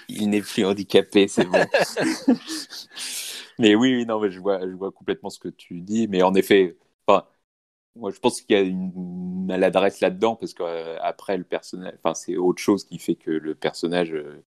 il 0.10 0.30
n'est 0.30 0.42
plus 0.42 0.66
handicapé, 0.66 1.28
c'est 1.28 1.46
bon. 1.46 1.70
mais 3.60 3.76
oui, 3.76 4.06
non, 4.06 4.20
mais 4.20 4.32
je 4.32 4.40
vois, 4.40 4.60
je 4.62 4.74
vois 4.74 4.92
complètement 4.92 5.30
ce 5.30 5.40
que 5.40 5.50
tu 5.50 5.82
dis. 5.82 6.08
Mais 6.08 6.22
en 6.24 6.34
effet, 6.36 6.78
enfin, 7.08 7.26
moi, 7.96 8.12
je 8.12 8.20
pense 8.20 8.42
qu'il 8.42 8.56
y 8.56 8.60
a 8.60 8.64
une 8.64 9.46
maladresse 9.48 10.02
là-dedans 10.02 10.36
parce 10.38 10.54
qu'après, 10.54 11.38
le 11.38 11.44
personnage, 11.46 11.96
enfin, 12.04 12.16
c'est 12.16 12.38
autre 12.38 12.62
chose 12.62 12.86
qui 12.86 13.00
fait 13.00 13.16
que 13.16 13.32
le 13.32 13.56
personnage 13.56 14.14
euh, 14.14 14.44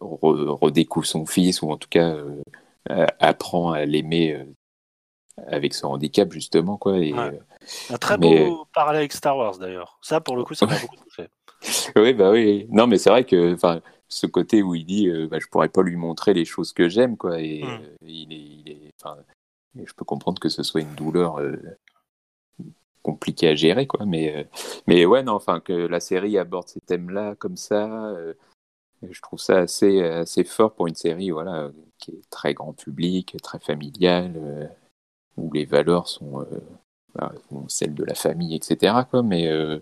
re- 0.00 0.48
redécouvre 0.60 1.06
son 1.06 1.26
fils 1.26 1.62
ou 1.62 1.70
en 1.72 1.76
tout 1.78 1.88
cas 1.90 2.14
euh, 2.16 2.42
euh, 2.90 3.06
apprend 3.20 3.72
à 3.72 3.84
l'aimer 3.86 4.34
euh, 4.34 4.44
avec 5.46 5.74
son 5.74 5.88
handicap, 5.88 6.30
justement, 6.32 6.76
quoi. 6.76 6.98
Et, 6.98 7.12
Ouais. 7.12 7.20
euh, 7.20 7.38
Un 7.90 7.98
très 7.98 8.16
Mais- 8.18 8.48
beau 8.48 8.66
parallèle 8.74 9.00
avec 9.00 9.12
Star 9.12 9.36
Wars 9.36 9.58
d'ailleurs. 9.58 9.98
Ça, 10.02 10.20
pour 10.20 10.36
le 10.36 10.44
coup, 10.44 10.54
ça 10.54 10.66
m'a 10.66 10.78
beaucoup 10.78 10.96
touché. 10.96 11.28
Oui, 11.96 12.12
bah 12.14 12.30
oui. 12.30 12.66
Non, 12.70 12.86
mais 12.86 12.98
c'est 12.98 13.10
vrai 13.10 13.24
que 13.24 13.52
enfin, 13.54 13.80
ce 14.08 14.26
côté 14.26 14.62
où 14.62 14.74
il 14.74 14.84
dit 14.86 15.08
euh, 15.08 15.26
bah, 15.28 15.38
je 15.40 15.46
pourrais 15.48 15.68
pas 15.68 15.82
lui 15.82 15.96
montrer 15.96 16.32
les 16.32 16.44
choses 16.44 16.72
que 16.72 16.88
j'aime, 16.88 17.16
quoi. 17.16 17.40
Et 17.40 17.62
Mm. 17.64 17.66
euh, 17.68 17.96
il 18.06 18.32
est, 18.32 18.36
il 18.36 18.70
est, 18.70 19.86
je 19.86 19.92
peux 19.94 20.04
comprendre 20.04 20.40
que 20.40 20.48
ce 20.48 20.62
soit 20.62 20.80
une 20.80 20.94
douleur 20.94 21.40
euh, 21.40 21.56
compliquée 23.02 23.48
à 23.48 23.54
gérer, 23.54 23.86
quoi. 23.86 24.06
Mais, 24.06 24.48
mais 24.86 25.04
ouais, 25.04 25.22
non, 25.22 25.32
enfin, 25.34 25.60
que 25.60 25.72
la 25.72 26.00
série 26.00 26.38
aborde 26.38 26.68
ces 26.68 26.80
thèmes-là 26.80 27.34
comme 27.36 27.56
ça, 27.56 28.14
je 29.08 29.20
trouve 29.20 29.38
ça 29.38 29.58
assez, 29.58 30.02
assez 30.02 30.44
fort 30.44 30.72
pour 30.74 30.86
une 30.86 30.94
série, 30.94 31.30
voilà, 31.30 31.70
qui 31.98 32.12
est 32.12 32.30
très 32.30 32.54
grand 32.54 32.72
public, 32.72 33.36
très 33.42 33.58
familiale, 33.58 34.70
où 35.38 35.52
les 35.52 35.64
valeurs 35.64 36.08
sont, 36.08 36.40
euh, 36.40 37.26
sont 37.50 37.68
celles 37.68 37.94
de 37.94 38.04
la 38.04 38.14
famille, 38.14 38.54
etc., 38.54 38.94
quoi. 39.10 39.22
Mais 39.22 39.46
euh, 39.48 39.80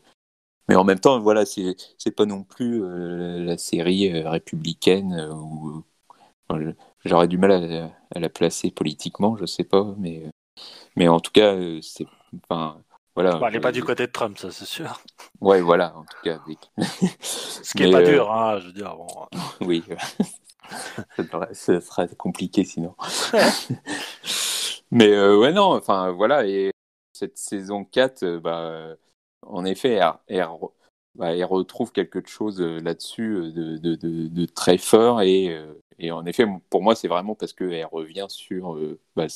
mais 0.68 0.74
en 0.76 0.84
même 0.84 0.98
temps, 1.00 1.18
voilà, 1.20 1.44
c'est 1.46 1.76
pas 2.16 2.26
non 2.26 2.42
plus 2.42 2.82
euh, 2.82 3.44
la 3.44 3.56
série 3.58 4.12
euh, 4.12 4.28
républicaine 4.28 5.12
euh, 5.14 5.32
où 5.32 5.84
j'aurais 7.04 7.28
du 7.28 7.38
mal 7.38 7.52
à, 7.52 7.90
à 8.14 8.18
la 8.20 8.28
placer 8.28 8.70
politiquement, 8.70 9.36
je 9.36 9.46
sais 9.46 9.64
pas, 9.64 9.94
mais 9.98 10.24
mais 10.96 11.08
en 11.08 11.20
tout 11.20 11.32
cas, 11.32 11.54
c'est 11.82 12.06
enfin 12.50 12.82
voilà. 13.14 13.40
Elle 13.46 13.52
n'est 13.54 13.60
pas 13.60 13.72
du 13.72 13.82
côté 13.84 14.06
de 14.06 14.12
Trump, 14.12 14.36
ça, 14.38 14.50
c'est 14.50 14.64
sûr. 14.66 15.00
Ouais, 15.40 15.60
voilà, 15.60 15.96
en 15.96 16.02
tout 16.02 16.18
cas. 16.22 16.38
avec- 16.44 16.70
Ce 17.22 17.72
qui 17.72 17.84
n'est 17.84 17.90
pas 17.92 18.02
dur, 18.02 18.32
hein, 18.32 18.58
je 18.58 18.66
veux 18.66 18.72
dire. 18.72 18.94
Bon. 18.96 19.06
Oui, 19.62 19.82
ça, 21.16 21.22
devrait- 21.22 21.54
ça 21.54 21.80
sera 21.80 22.06
compliqué 22.08 22.64
sinon. 22.64 22.94
Mais 24.96 25.12
euh, 25.12 25.38
ouais, 25.38 25.52
non, 25.52 25.74
enfin 25.74 26.10
voilà, 26.10 26.46
et 26.46 26.70
cette 27.12 27.36
saison 27.36 27.84
4, 27.84 28.22
euh, 28.22 28.40
bah, 28.40 28.60
euh, 28.62 28.96
en 29.42 29.66
effet, 29.66 30.00
bah, 31.14 31.34
elle 31.36 31.44
retrouve 31.44 31.92
quelque 31.92 32.26
chose 32.26 32.62
là-dessus 32.62 33.52
de, 33.52 34.44
très 34.46 34.78
fort, 34.78 35.20
et, 35.20 35.54
en 36.10 36.24
effet, 36.24 36.46
pour 36.70 36.82
moi, 36.82 36.94
c'est 36.94 37.08
vraiment 37.08 37.34
parce 37.34 37.52
qu'elle 37.52 37.84
revient 37.84 38.24
sur 38.30 38.80
bah, 39.16 39.26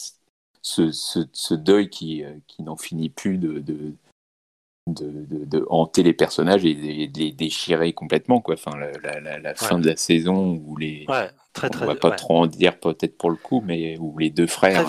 ce, 0.63 1.55
deuil 1.55 1.91
qui, 1.91 2.25
qui 2.47 2.63
n'en 2.63 2.77
finit 2.77 3.11
plus 3.11 3.37
de, 3.37 3.93
de, 4.87 5.07
de, 5.11 5.25
de, 5.39 5.45
de 5.45 5.67
hanter 5.69 6.03
les 6.03 6.13
personnages 6.15 6.65
et 6.65 6.75
de, 7.09 7.19
les 7.19 7.33
déchirer 7.33 7.93
complètement, 7.93 8.41
quoi. 8.41 8.55
Enfin, 8.55 8.77
la, 8.77 8.91
la, 9.03 9.21
la, 9.21 9.39
la 9.39 9.55
fin 9.55 9.79
de 9.79 9.87
la 9.87 9.97
saison 9.97 10.55
où 10.65 10.77
les. 10.77 11.05
Ouais, 11.09 11.31
très 11.53 11.69
très 11.71 11.85
on 11.85 11.89
va 11.89 11.95
pas 11.97 12.11
ouais. 12.11 12.17
trop 12.17 12.39
en 12.39 12.47
dire 12.47 12.79
peut-être 12.81 13.17
pour 13.19 13.31
le 13.31 13.37
coup, 13.37 13.61
mais 13.65 13.97
où 13.99 14.17
les 14.19 14.31
deux 14.31 14.47
frères 14.47 14.87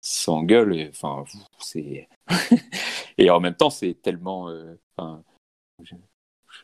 s'engueulent. 0.00 0.76
et, 0.76 0.88
Enfin, 0.90 1.24
c'est 1.58 2.08
et 3.18 3.30
en 3.30 3.40
même 3.40 3.54
temps, 3.54 3.70
c'est 3.70 3.94
tellement. 4.02 4.48
euh, 4.48 4.78
Enfin, 4.98 5.22
je- 5.82 5.94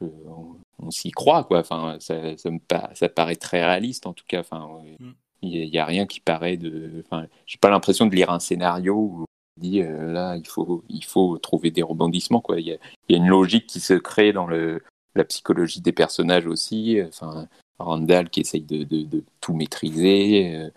je- 0.00 0.04
on, 0.26 0.56
on 0.78 0.90
s'y 0.90 1.10
croit, 1.10 1.44
quoi. 1.44 1.58
Enfin, 1.60 1.96
ça, 2.00 2.36
ça 2.36 2.50
me 2.50 2.58
pa- 2.58 2.90
ça 2.94 3.08
paraît 3.08 3.36
très 3.36 3.62
réaliste 3.64 4.06
en 4.06 4.12
tout 4.12 4.24
cas. 4.26 4.40
Enfin. 4.40 4.80
Mm. 4.98 5.10
il 5.42 5.64
y, 5.74 5.78
a- 5.78 5.84
rien 5.84 6.06
qui 6.06 6.20
paraît 6.20 6.56
de. 6.56 7.02
Enfin, 7.06 7.26
j'ai 7.46 7.58
pas 7.58 7.68
l'impression 7.70 8.06
de 8.06 8.14
lire 8.14 8.30
un 8.30 8.40
scénario 8.40 9.24
dit 9.62 9.82
là 9.82 10.36
il 10.36 10.46
faut 10.46 10.84
il 10.88 11.04
faut 11.04 11.38
trouver 11.38 11.70
des 11.70 11.82
rebondissements 11.82 12.40
quoi. 12.40 12.60
Il 12.60 12.66
y 12.66 12.72
a, 12.72 12.78
une 13.16 13.28
logique 13.28 13.66
qui 13.66 13.80
se 13.80 13.94
crée 13.94 14.32
dans 14.32 14.46
le 14.46 14.82
la 15.14 15.24
psychologie 15.24 15.80
des 15.80 15.92
personnages 15.92 16.46
aussi. 16.46 16.98
Enfin, 17.06 17.48
Randall 17.78 18.30
qui 18.30 18.40
essaye 18.40 18.62
de, 18.62 19.24
tout 19.40 19.54
maîtriser 19.54 20.70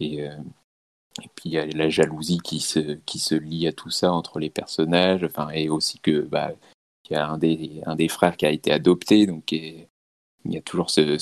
et 0.00 0.28
et 1.22 1.28
puis 1.34 1.50
il 1.50 1.52
y 1.52 1.58
a 1.58 1.66
la 1.66 1.88
jalousie 1.88 2.40
qui 2.42 2.60
se, 2.60 2.98
qui 3.06 3.18
se 3.18 3.34
lie 3.34 3.66
à 3.68 3.72
tout 3.72 3.90
ça 3.90 4.12
entre 4.12 4.40
les 4.40 4.50
personnages, 4.50 5.22
enfin, 5.22 5.50
et 5.50 5.68
aussi 5.68 6.00
que 6.00 6.20
bah, 6.22 6.52
il 7.08 7.12
y 7.12 7.16
a 7.16 7.26
un 7.28 7.38
des, 7.38 7.82
un 7.86 7.94
des 7.94 8.08
frères 8.08 8.36
qui 8.36 8.46
a 8.46 8.50
été 8.50 8.72
adopté, 8.72 9.26
donc 9.26 9.52
il 9.52 9.86
y 10.46 10.56
a 10.56 10.62
toujours 10.62 10.90
ce, 10.90 11.16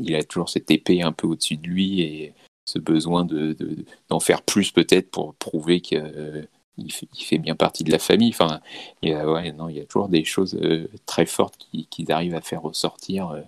il 0.00 0.14
a 0.14 0.22
toujours 0.22 0.48
cette 0.48 0.70
épée 0.70 1.02
un 1.02 1.12
peu 1.12 1.26
au-dessus 1.26 1.56
de 1.56 1.66
lui 1.66 2.32
ce 2.74 2.78
besoin 2.78 3.24
de, 3.24 3.56
d'en 4.08 4.20
faire 4.20 4.42
plus 4.42 4.70
peut-être 4.70 5.10
pour 5.10 5.34
prouver 5.34 5.80
qu'il 5.80 6.48
il 6.76 6.92
fait, 6.92 7.38
bien 7.38 7.54
partie 7.54 7.84
de 7.84 7.92
la 7.92 7.98
famille. 7.98 8.30
Enfin, 8.30 8.60
il 9.02 9.10
y 9.10 9.14
a, 9.14 9.30
ouais, 9.30 9.52
non, 9.52 9.68
il 9.68 9.76
y 9.76 9.80
a 9.80 9.84
toujours 9.84 10.08
des 10.08 10.24
choses 10.24 10.56
euh, 10.60 10.88
très 11.06 11.26
fortes 11.26 11.56
qu'ils 11.56 11.86
qui 11.86 12.10
arrivent 12.10 12.34
à 12.34 12.40
faire 12.40 12.62
ressortir 12.62 13.30
euh, 13.30 13.40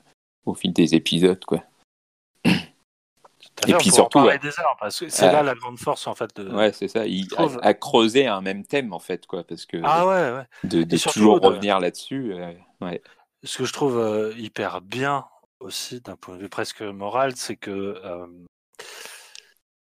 au 0.45 0.55
fil 0.55 0.73
des 0.73 0.95
épisodes, 0.95 1.45
quoi. 1.45 1.63
Et 3.67 3.73
puis 3.75 3.91
surtout, 3.91 4.21
ouais. 4.21 4.39
des 4.39 4.49
heures, 4.49 4.77
parce 4.79 5.01
que 5.01 5.09
c'est 5.09 5.33
là 5.33 5.43
la 5.43 5.55
grande 5.55 5.79
force 5.79 6.07
en 6.07 6.15
fait. 6.15 6.37
De... 6.37 6.49
Ouais, 6.51 6.73
c'est 6.73 6.89
ça. 6.89 7.07
Il 7.07 7.27
trouve... 7.29 7.59
a, 7.63 7.69
a, 7.69 7.75
creusé 7.75 8.27
un 8.27 8.43
même 8.43 8.65
thème 8.65 8.93
en 8.93 8.99
fait, 8.99 9.27
quoi, 9.27 9.45
parce 9.45 9.65
que 9.65 9.79
ah 9.83 10.07
ouais, 10.07 10.39
ouais. 10.39 10.69
de, 10.69 10.83
de 10.83 10.97
toujours 10.99 11.41
de... 11.41 11.47
revenir 11.47 11.81
là-dessus. 11.81 12.35
Euh, 12.35 12.53
ouais. 12.83 13.03
Ce 13.43 13.59
que 13.59 13.65
je 13.65 13.73
trouve 13.73 13.99
euh, 13.99 14.35
hyper 14.37 14.83
bien 14.83 15.25
aussi 15.61 16.01
d'un 16.01 16.17
point 16.17 16.37
de 16.37 16.43
vue 16.43 16.49
presque 16.49 16.83
moral, 16.83 17.35
c'est 17.37 17.57
que 17.57 17.71
euh, 18.05 18.27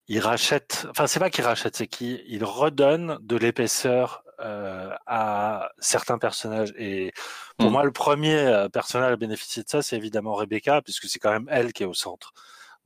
il 0.09 0.20
rachète. 0.20 0.86
Enfin, 0.90 1.07
c'est 1.07 1.20
pas 1.20 1.30
qu'il 1.30 1.44
rachète, 1.44 1.76
c'est 1.76 1.86
qu'il 1.86 2.44
redonne 2.44 3.18
de 3.22 3.36
l'épaisseur 3.36 4.24
euh, 4.40 4.90
à 5.07 5.70
certains 5.78 6.18
personnages. 6.18 6.74
Et 6.76 7.12
pour 7.57 7.70
mmh. 7.70 7.72
moi, 7.72 7.84
le 7.84 7.92
premier 7.92 8.66
personnage 8.72 9.12
à 9.12 9.16
bénéficier 9.16 9.62
de 9.62 9.68
ça, 9.68 9.82
c'est 9.82 9.96
évidemment 9.96 10.34
Rebecca, 10.34 10.82
puisque 10.82 11.07
c'est 11.07 11.18
quand 11.18 11.32
même 11.32 11.48
elle 11.50 11.72
qui 11.72 11.84
est 11.84 11.86
au 11.86 11.94
centre 11.94 12.32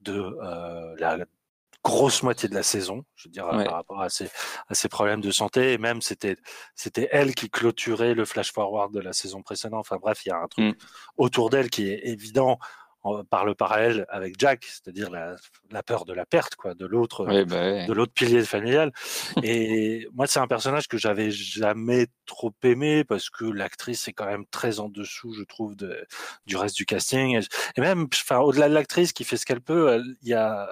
de 0.01 0.37
euh, 0.43 0.95
la 0.99 1.19
grosse 1.85 2.23
moitié 2.23 2.49
de 2.49 2.55
la 2.55 2.63
saison, 2.63 3.05
je 3.15 3.29
veux 3.29 3.33
dire, 3.33 3.47
ouais. 3.47 3.65
par 3.65 3.75
rapport 3.75 4.03
à 4.03 4.09
ses, 4.09 4.29
à 4.69 4.75
ses 4.75 4.89
problèmes 4.89 5.21
de 5.21 5.31
santé. 5.31 5.73
Et 5.73 5.79
même, 5.79 6.03
c'était, 6.03 6.37
c'était 6.75 7.09
elle 7.13 7.35
qui 7.35 7.51
clôturait 7.51 8.15
le 8.15 8.25
flash 8.25 8.53
forward 8.53 8.93
de 8.93 9.01
la 9.01 9.13
saison 9.13 9.43
précédente. 9.43 9.81
Enfin 9.81 9.97
bref, 9.97 10.25
il 10.27 10.29
y 10.29 10.33
a 10.33 10.39
un 10.39 10.49
truc 10.49 10.77
mm. 10.77 10.85
autour 11.17 11.51
d'elle 11.51 11.71
qui 11.71 11.89
est 11.89 12.01
évident 12.05 12.59
par 13.31 13.45
le 13.45 13.55
parallèle 13.55 14.07
avec 14.09 14.35
Jack, 14.39 14.65
c'est-à-dire 14.65 15.11
la, 15.11 15.37
la, 15.71 15.83
peur 15.83 16.05
de 16.05 16.13
la 16.13 16.27
perte, 16.27 16.57
quoi, 16.57 16.75
de 16.75 16.85
l'autre, 16.87 17.25
bah 17.25 17.45
ouais. 17.45 17.87
de 17.87 17.93
l'autre 17.93 18.13
pilier 18.13 18.43
familial. 18.45 18.93
et 19.43 20.09
moi, 20.13 20.27
c'est 20.27 20.41
un 20.41 20.47
personnage 20.47 20.89
que 20.89 20.99
j'avais 20.99 21.31
jamais 21.31 22.09
trop 22.27 22.53
aimé 22.63 23.05
parce 23.05 23.31
que 23.31 23.45
l'actrice 23.45 24.09
est 24.09 24.13
quand 24.13 24.27
même 24.27 24.45
très 24.47 24.81
en 24.81 24.89
dessous, 24.89 25.33
je 25.33 25.45
trouve, 25.45 25.77
de, 25.77 26.07
du 26.47 26.57
reste 26.57 26.77
du 26.77 26.87
casting. 26.87 27.41
Et 27.77 27.81
même, 27.81 28.09
enfin, 28.13 28.39
au-delà 28.39 28.69
de 28.69 28.75
l'actrice 28.75 29.13
qui 29.13 29.25
fait 29.25 29.37
ce 29.37 29.47
qu'elle 29.47 29.63
peut, 29.63 30.03
il 30.23 30.29
y 30.29 30.35
a, 30.35 30.69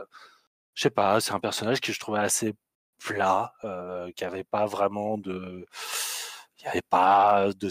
je 0.74 0.82
sais 0.82 0.90
pas, 0.90 1.20
c'est 1.20 1.32
un 1.32 1.40
personnage 1.40 1.80
que 1.80 1.92
je 1.92 2.00
trouvais 2.00 2.20
assez 2.20 2.54
plat, 2.98 3.52
euh, 3.64 4.10
qui 4.16 4.24
avait 4.24 4.44
pas 4.44 4.66
vraiment 4.66 5.18
de, 5.18 5.66
il 6.58 6.64
y 6.64 6.68
avait 6.68 6.82
pas 6.88 7.48
de 7.58 7.70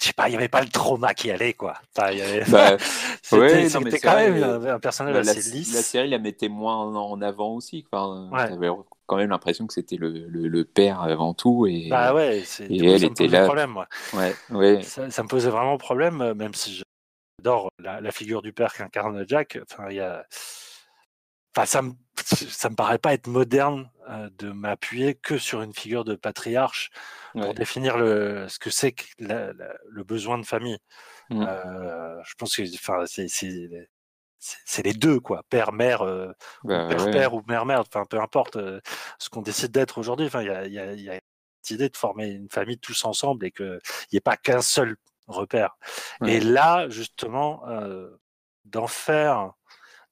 je 0.00 0.06
sais 0.06 0.12
pas, 0.12 0.28
il 0.28 0.32
n'y 0.32 0.36
avait 0.36 0.48
pas 0.48 0.60
le 0.60 0.68
trauma 0.68 1.14
qui 1.14 1.30
allait, 1.30 1.54
quoi. 1.54 1.74
Enfin, 1.96 2.10
y 2.12 2.20
avait... 2.20 2.44
bah, 2.50 2.76
c'était 3.22 3.36
ouais, 3.36 4.00
quand 4.02 4.16
même 4.16 4.42
un, 4.42 4.74
un 4.74 4.80
personnage 4.80 5.14
bah, 5.14 5.20
assez 5.20 5.50
la, 5.50 5.56
lisse. 5.56 5.74
La 5.74 5.82
série 5.82 6.08
la 6.08 6.18
mettait 6.18 6.48
moins 6.48 6.76
en, 6.76 7.20
avant 7.22 7.54
aussi. 7.54 7.86
Enfin, 7.90 8.28
ouais. 8.30 8.48
J'avais 8.48 8.68
quand 9.06 9.16
même 9.16 9.30
l'impression 9.30 9.66
que 9.66 9.72
c'était 9.72 9.96
le, 9.96 10.10
le, 10.10 10.48
le, 10.48 10.64
père 10.64 11.00
avant 11.00 11.32
tout. 11.32 11.66
Et, 11.66 11.88
bah 11.88 12.12
ouais, 12.12 12.40
et 12.40 12.42
coup, 12.42 12.84
elle 12.84 13.04
était 13.04 13.28
là. 13.28 13.44
Problème, 13.44 13.70
moi. 13.70 13.88
Ouais. 14.50 14.82
Ça, 14.82 15.10
ça, 15.10 15.22
me 15.22 15.28
posait 15.28 15.50
vraiment 15.50 15.78
problème, 15.78 16.20
euh, 16.20 16.34
même 16.34 16.54
si 16.54 16.82
j'adore 17.38 17.68
la, 17.78 18.00
la, 18.00 18.10
figure 18.10 18.42
du 18.42 18.52
père 18.52 18.74
qu'incarne 18.74 19.24
Jack. 19.28 19.58
Enfin, 19.70 19.84
il 19.90 19.96
y 19.96 20.00
a. 20.00 20.26
Enfin, 21.56 21.66
ça 21.66 21.82
me, 21.82 21.92
ça 22.16 22.70
me 22.70 22.76
paraît 22.76 22.98
pas 22.98 23.14
être 23.14 23.26
moderne 23.26 23.90
euh, 24.08 24.30
de 24.38 24.50
m'appuyer 24.50 25.14
que 25.14 25.38
sur 25.38 25.62
une 25.62 25.74
figure 25.74 26.04
de 26.04 26.14
patriarche 26.14 26.90
pour 27.32 27.48
ouais. 27.48 27.54
définir 27.54 27.98
le, 27.98 28.46
ce 28.48 28.58
que 28.58 28.70
c'est 28.70 28.92
que 28.92 29.04
la, 29.18 29.52
la, 29.52 29.74
le 29.88 30.04
besoin 30.04 30.38
de 30.38 30.46
famille. 30.46 30.78
Mmh. 31.30 31.44
Euh, 31.48 32.22
je 32.24 32.34
pense 32.34 32.56
que 32.56 32.62
enfin, 32.74 33.04
c'est 34.38 34.82
les 34.82 34.92
deux, 34.92 35.20
quoi. 35.20 35.42
Père, 35.48 35.72
mère, 35.72 36.02
euh, 36.02 36.32
bah, 36.64 36.86
père, 36.88 37.04
ouais. 37.04 37.10
père 37.10 37.34
ou 37.34 37.42
mère, 37.48 37.64
mère, 37.64 37.80
enfin, 37.80 38.04
peu 38.04 38.20
importe 38.20 38.56
euh, 38.56 38.80
ce 39.18 39.30
qu'on 39.30 39.42
décide 39.42 39.72
d'être 39.72 39.98
aujourd'hui. 39.98 40.26
Enfin, 40.26 40.42
il 40.42 40.48
y 40.48 40.50
a, 40.50 40.66
y, 40.66 40.78
a, 40.78 40.92
y 40.94 41.08
a 41.08 41.20
cette 41.62 41.70
idée 41.70 41.88
de 41.88 41.96
former 41.96 42.28
une 42.28 42.50
famille 42.50 42.78
tous 42.78 43.04
ensemble 43.06 43.46
et 43.46 43.50
qu'il 43.50 43.80
n'y 44.12 44.18
ait 44.18 44.20
pas 44.20 44.36
qu'un 44.36 44.60
seul 44.60 44.96
repère. 45.26 45.76
Ouais. 46.20 46.34
Et 46.34 46.40
là, 46.40 46.88
justement, 46.90 47.66
euh, 47.68 48.10
d'en 48.66 48.86
faire 48.86 49.54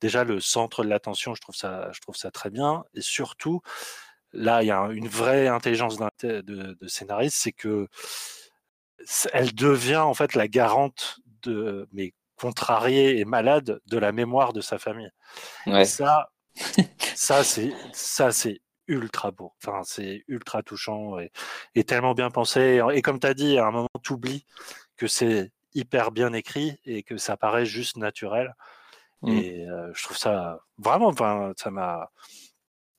déjà 0.02 0.24
le 0.24 0.40
centre 0.40 0.84
de 0.84 0.88
l'attention, 0.88 1.34
je 1.34 1.40
trouve 1.40 1.54
ça, 1.54 1.90
je 1.92 2.00
trouve 2.00 2.16
ça 2.16 2.30
très 2.30 2.50
bien. 2.50 2.84
Et 2.94 3.00
surtout, 3.00 3.62
là, 4.32 4.62
il 4.62 4.66
y 4.66 4.70
a 4.70 4.80
une 4.90 5.08
vraie 5.08 5.46
intelligence 5.48 5.96
de, 5.96 6.76
scénariste, 6.86 7.38
c'est 7.40 7.52
que 7.52 7.88
elle 9.32 9.54
devient 9.54 9.96
en 9.96 10.14
fait 10.14 10.34
la 10.34 10.46
garante 10.48 11.20
de, 11.42 11.88
mais 11.92 12.12
contrariée 12.36 13.18
et 13.18 13.24
malade 13.24 13.80
de 13.86 13.98
la 13.98 14.12
mémoire 14.12 14.52
de 14.52 14.60
sa 14.60 14.78
famille. 14.78 15.10
Ouais. 15.66 15.82
Et 15.82 15.84
ça, 15.84 16.30
ça 17.14 17.44
c'est 17.44 17.72
ça 17.92 18.32
c'est 18.32 18.60
ultra 18.88 19.30
beau. 19.30 19.52
Enfin, 19.64 19.82
c'est 19.84 20.24
ultra 20.28 20.62
touchant 20.62 21.18
et, 21.18 21.30
et, 21.76 21.84
tellement 21.84 22.14
bien 22.14 22.30
pensé. 22.30 22.80
Et 22.92 23.02
comme 23.02 23.20
tu 23.20 23.26
as 23.26 23.34
dit, 23.34 23.58
à 23.58 23.66
un 23.66 23.70
moment, 23.70 23.88
tu 24.02 24.12
oublies 24.12 24.44
que 24.96 25.06
c'est 25.06 25.52
hyper 25.74 26.10
bien 26.10 26.32
écrit 26.32 26.76
et 26.84 27.02
que 27.02 27.16
ça 27.16 27.36
paraît 27.36 27.66
juste 27.66 27.96
naturel. 27.96 28.54
Mmh. 29.22 29.28
Et 29.30 29.66
euh, 29.68 29.90
je 29.94 30.02
trouve 30.04 30.16
ça 30.16 30.60
vraiment, 30.78 31.06
enfin, 31.06 31.52
ça 31.56 31.70
m'a 31.70 32.10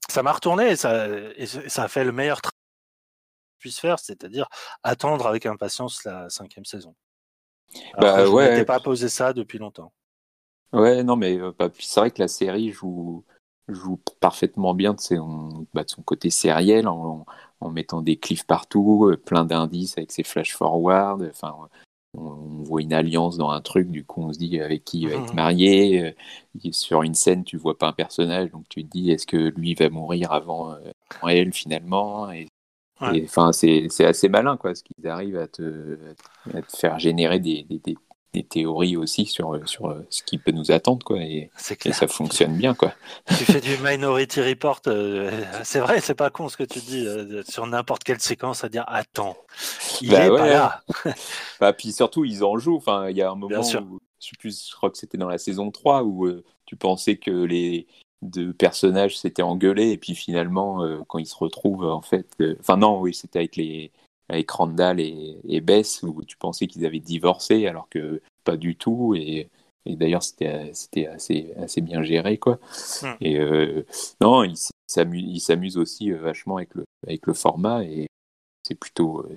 ça 0.09 0.24
m'a 0.24 0.32
retourné 0.32 0.71
et 0.71 0.76
ça, 0.76 1.07
et 1.07 1.45
ça 1.45 1.84
a 1.84 1.88
fait 1.88 2.03
le 2.03 2.11
meilleur 2.11 2.41
travail 2.41 2.53
puisse 3.59 3.80
faire, 3.80 3.97
c'est-à-dire 3.97 4.49
attendre 4.84 5.26
avec 5.26 5.45
impatience 5.45 6.03
la 6.03 6.30
cinquième 6.30 6.65
saison. 6.65 6.95
Alors 7.93 8.15
bah, 8.17 8.26
je 8.26 8.30
ouais. 8.30 8.49
n'étais 8.49 8.65
pas 8.65 8.82
posé 8.82 9.07
ça 9.07 9.32
depuis 9.32 9.57
longtemps. 9.57 9.93
Ouais, 10.74 11.01
non, 11.03 11.15
mais 11.15 11.39
bah, 11.57 11.69
c'est 11.80 11.99
vrai 12.01 12.11
que 12.11 12.21
la 12.21 12.28
série 12.28 12.71
joue, 12.71 13.24
joue 13.69 14.01
parfaitement 14.19 14.74
bien 14.74 14.93
de, 14.93 14.99
ses, 14.99 15.17
bah, 15.74 15.86
de 15.86 15.89
son 15.89 16.01
côté 16.01 16.30
sériel 16.30 16.89
en, 16.89 17.26
en, 17.61 17.69
mettant 17.69 18.01
des 18.01 18.17
cliffs 18.17 18.45
partout, 18.45 19.15
plein 19.26 19.45
d'indices 19.45 19.97
avec 19.97 20.11
ses 20.11 20.24
flash 20.24 20.53
forward. 20.53 21.26
Enfin, 21.32 21.55
on 22.16 22.64
voit 22.64 22.82
une 22.82 22.93
alliance 22.93 23.38
dans 23.38 23.49
un 23.49 23.61
truc, 23.61 23.89
du 23.89 24.05
coup 24.05 24.22
on 24.22 24.34
se 24.34 24.39
dit 24.39 24.59
avec 24.59 24.84
qui 24.84 25.01
il 25.01 25.09
va 25.09 25.16
être 25.16 25.34
marié. 25.34 26.03
Euh, 26.03 26.11
sur 26.72 27.01
une 27.03 27.16
scène, 27.16 27.43
tu 27.43 27.57
vois 27.57 27.78
pas 27.78 27.88
un 27.88 27.93
personnage, 27.93 28.51
donc 28.51 28.66
tu 28.70 28.84
te 28.84 28.89
dis 28.89 29.11
est-ce 29.11 29.26
que 29.26 29.38
lui 29.57 29.74
va 29.74 29.89
mourir 29.89 30.32
avant, 30.32 30.72
euh, 30.72 30.91
avant 31.20 31.28
elle 31.30 31.53
finalement 31.53 32.32
et 32.32 32.47
Enfin, 33.01 33.51
c'est 33.51 34.05
assez 34.05 34.30
malin, 34.30 34.55
quoi, 34.55 34.76
ce 34.76 34.84
qu'ils 34.84 35.07
arrivent 35.07 35.38
à 35.38 35.47
te, 35.47 35.97
à 36.53 36.61
te, 36.61 36.78
faire 36.78 36.99
générer 36.99 37.39
des, 37.39 37.64
des, 37.64 37.80
des, 37.80 37.97
des, 38.34 38.44
théories 38.44 38.98
aussi 38.98 39.26
sur, 39.26 39.60
sur 39.68 39.96
ce 40.10 40.24
qui 40.24 40.38
peut 40.38 40.52
nous 40.52 40.72
attendre, 40.72 41.06
quoi. 41.06 41.22
Et, 41.22 41.50
et 41.86 41.94
ça 41.94 42.08
fonctionne 42.08 42.58
bien, 42.58 42.74
quoi. 42.74 42.94
Tu 43.28 43.46
fais 43.46 43.62
du 43.62 43.78
Minority 43.84 44.42
Report. 44.42 44.82
Euh, 44.88 45.32
c'est 45.64 45.80
vrai, 45.80 46.02
c'est 46.02 46.16
pas 46.16 46.30
con 46.30 46.50
ce 46.50 46.58
que 46.58 46.64
tu 46.64 46.80
dis 46.80 47.06
euh, 47.06 47.44
sur 47.48 47.66
n'importe 47.68 48.04
quelle 48.04 48.20
séquence 48.20 48.64
à 48.64 48.70
dire 48.70 48.86
attends, 48.88 49.38
il 50.02 50.12
bah 50.12 50.26
est 50.26 50.30
ouais. 50.30 50.38
pas 50.38 50.48
là. 50.48 50.84
bah, 51.60 51.74
puis 51.74 51.92
surtout, 51.92 52.26
ils 52.26 52.44
en 52.44 52.58
jouent. 52.58 52.78
Enfin, 52.78 53.10
il 53.10 53.18
y 53.18 53.22
a 53.22 53.32
un 53.32 53.36
moment 53.36 53.60
où, 53.60 54.00
je 54.20 54.28
sais 54.28 54.36
plus, 54.40 54.70
je 54.70 54.76
crois 54.76 54.90
que 54.90 54.98
c'était 54.98 55.18
dans 55.18 55.28
la 55.28 55.38
saison 55.38 55.72
3 55.72 56.04
où 56.04 56.26
euh, 56.26 56.44
tu 56.66 56.76
pensais 56.76 57.18
que 57.18 57.32
les 57.32 57.88
de 58.24 58.52
personnages 58.52 59.18
s'étaient 59.18 59.42
engueulés 59.42 59.92
et 59.92 59.98
puis 59.98 60.16
finalement 60.16 60.84
euh, 60.84 61.00
quand 61.08 61.20
ils 61.20 61.26
se 61.26 61.36
retrouvent 61.36 61.86
en 61.86 62.02
fait 62.02 62.28
euh, 62.40 62.56
enfin 62.60 62.78
non 62.78 63.00
oui 63.02 63.14
c'était 63.14 63.40
avec 63.40 63.58
les 63.58 63.92
avec 64.30 64.49
Randall 64.51 64.99
et, 64.99 65.38
et 65.47 65.61
Bess 65.61 66.03
où 66.03 66.24
tu 66.24 66.38
pensais 66.38 66.67
qu'ils 66.67 66.86
avaient 66.86 66.99
divorcé 66.99 67.67
alors 67.67 67.88
que 67.89 68.21
pas 68.43 68.57
du 68.57 68.76
tout 68.76 69.15
et, 69.15 69.49
et 69.86 69.95
d'ailleurs 69.95 70.24
c'était 70.24 70.71
c'était 70.74 71.07
assez 71.07 71.53
assez 71.57 71.82
bien 71.82 72.03
géré 72.03 72.38
quoi 72.38 72.59
mmh. 73.01 73.07
et 73.21 73.39
euh, 73.39 73.86
non 74.21 74.43
ils 74.43 74.57
s'amusent 75.41 75.78
aussi 75.78 76.11
euh, 76.11 76.19
vachement 76.19 76.57
avec 76.57 76.74
le 76.76 76.86
avec 77.05 77.26
le 77.28 77.34
format 77.34 77.84
et 77.84 78.07
c'est 78.63 78.76
plutôt 78.76 79.19
euh, 79.21 79.36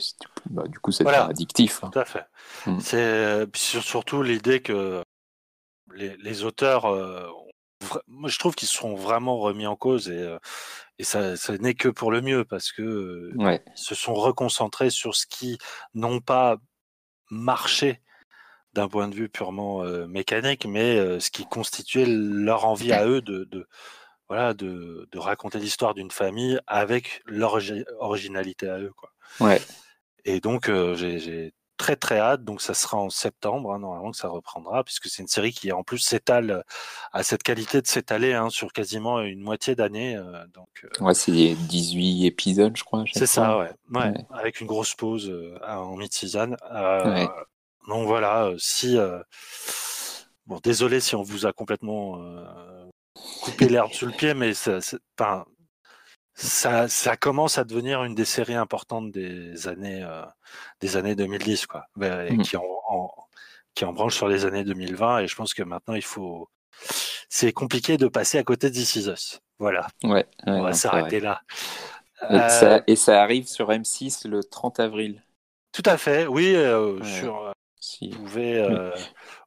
bah, 0.50 0.66
du 0.68 0.78
coup 0.78 0.92
c'est 0.92 1.04
voilà, 1.04 1.26
addictif 1.26 1.82
hein. 1.82 1.90
tout 1.92 1.98
à 1.98 2.04
fait 2.04 2.26
mmh. 2.66 2.78
c'est 2.80 3.56
surtout 3.80 4.22
l'idée 4.22 4.60
que 4.60 5.02
les, 5.94 6.16
les 6.18 6.44
auteurs 6.44 6.86
moi, 8.08 8.30
je 8.30 8.38
trouve 8.38 8.54
qu'ils 8.54 8.68
sont 8.68 8.94
vraiment 8.94 9.38
remis 9.38 9.66
en 9.66 9.76
cause 9.76 10.08
et, 10.08 10.36
et 10.98 11.04
ça, 11.04 11.36
ça 11.36 11.56
n'est 11.58 11.74
que 11.74 11.88
pour 11.88 12.10
le 12.10 12.20
mieux 12.20 12.44
parce 12.44 12.72
que 12.72 13.32
ouais. 13.36 13.62
ils 13.76 13.80
se 13.80 13.94
sont 13.94 14.14
reconcentrés 14.14 14.90
sur 14.90 15.14
ce 15.14 15.26
qui 15.26 15.58
n'ont 15.94 16.20
pas 16.20 16.56
marché 17.30 18.00
d'un 18.72 18.88
point 18.88 19.08
de 19.08 19.14
vue 19.14 19.28
purement 19.28 19.82
euh, 19.84 20.06
mécanique, 20.06 20.66
mais 20.66 20.98
euh, 20.98 21.18
ce 21.18 21.30
qui 21.30 21.46
constituait 21.46 22.06
leur 22.06 22.66
envie 22.66 22.92
à 22.92 23.06
eux 23.06 23.22
de, 23.22 23.44
de, 23.44 23.66
voilà, 24.28 24.52
de, 24.54 25.08
de 25.10 25.18
raconter 25.18 25.58
l'histoire 25.58 25.94
d'une 25.94 26.10
famille 26.10 26.58
avec 26.66 27.22
leur 27.24 27.58
origi- 27.58 27.86
originalité 27.98 28.68
à 28.68 28.78
eux, 28.78 28.92
quoi. 28.96 29.12
Ouais. 29.40 29.60
Et 30.24 30.40
donc, 30.40 30.68
euh, 30.68 30.94
j'ai 30.94 31.54
très 31.76 31.96
très 31.96 32.18
hâte. 32.18 32.44
Donc, 32.44 32.60
ça 32.60 32.74
sera 32.74 32.96
en 32.96 33.10
septembre, 33.10 33.72
hein, 33.72 33.78
normalement, 33.78 34.10
que 34.10 34.16
ça 34.16 34.28
reprendra, 34.28 34.82
puisque 34.84 35.08
c'est 35.08 35.22
une 35.22 35.28
série 35.28 35.52
qui, 35.52 35.72
en 35.72 35.82
plus, 35.82 35.98
s'étale, 35.98 36.64
a 37.12 37.22
cette 37.22 37.42
qualité 37.42 37.80
de 37.82 37.86
s'étaler 37.86 38.32
hein, 38.34 38.50
sur 38.50 38.72
quasiment 38.72 39.20
une 39.20 39.40
moitié 39.40 39.74
d'année. 39.74 40.16
euh, 40.16 40.46
donc, 40.54 40.68
euh, 40.84 41.04
Ouais, 41.04 41.14
c'est 41.14 41.54
18 41.54 42.26
épisodes, 42.26 42.76
je 42.76 42.84
crois. 42.84 43.00
à 43.02 43.04
c'est 43.12 43.26
ça, 43.26 43.58
ouais. 43.58 43.70
ouais. 43.90 44.00
Ouais. 44.00 44.14
Avec 44.30 44.60
une 44.60 44.66
grosse 44.66 44.94
pause 44.94 45.28
euh, 45.30 45.58
en 45.66 45.96
mid-season. 45.96 46.56
Euh, 46.72 47.04
Ouais. 47.14 47.28
Donc, 47.88 48.06
voilà, 48.06 48.46
euh, 48.46 48.56
si. 48.58 48.98
euh, 48.98 49.22
Bon, 50.46 50.60
désolé 50.62 51.00
si 51.00 51.16
on 51.16 51.22
vous 51.22 51.44
a 51.44 51.52
complètement 51.52 52.20
euh, 52.22 52.44
coupé 53.42 53.68
l'herbe 53.68 53.92
sous 53.92 54.06
le 54.06 54.12
pied, 54.12 54.32
mais 54.32 54.54
c'est- 54.54 54.78
ça, 56.36 56.86
ça 56.88 57.16
commence 57.16 57.58
à 57.58 57.64
devenir 57.64 58.04
une 58.04 58.14
des 58.14 58.24
séries 58.26 58.54
importantes 58.54 59.10
des 59.10 59.66
années, 59.68 60.02
euh, 60.04 60.22
des 60.80 60.96
années 60.96 61.14
2010, 61.16 61.66
quoi, 61.66 61.86
et 62.00 62.32
Mhm. 62.32 62.42
qui 62.42 62.56
en, 62.56 62.62
en- 62.88 63.10
qui 63.74 63.84
en 63.84 63.92
branche 63.92 64.14
sur 64.16 64.28
les 64.28 64.44
années 64.44 64.62
2020. 64.64 65.20
Et 65.20 65.26
je 65.28 65.34
pense 65.34 65.54
que 65.54 65.62
maintenant, 65.62 65.94
il 65.94 66.04
faut. 66.04 66.48
C'est 67.28 67.52
compliqué 67.52 67.96
de 67.96 68.06
passer 68.06 68.38
à 68.38 68.44
côté 68.44 68.68
de 68.70 68.74
This 68.74 68.96
Is 68.96 69.08
Us. 69.08 69.40
Voilà, 69.58 69.86
Ouais, 70.04 70.10
ouais, 70.12 70.26
on 70.46 70.62
va 70.62 70.72
s'arrêter 70.74 71.20
là. 71.20 71.40
Et, 72.30 72.34
Euh, 72.34 72.48
ça, 72.48 72.82
et 72.86 72.96
ça 72.96 73.22
arrive 73.22 73.46
sur 73.48 73.70
M6 73.70 74.26
le 74.28 74.44
30 74.44 74.78
avril. 74.80 75.22
Tout 75.72 75.82
à 75.86 75.96
fait, 75.98 76.26
oui. 76.26 76.54
euh, 76.54 76.98
Ouais. 76.98 77.18
Sur, 77.20 77.52
Si. 77.80 78.10
vous 78.10 78.18
pouvez 78.24 78.58
euh, 78.58 78.90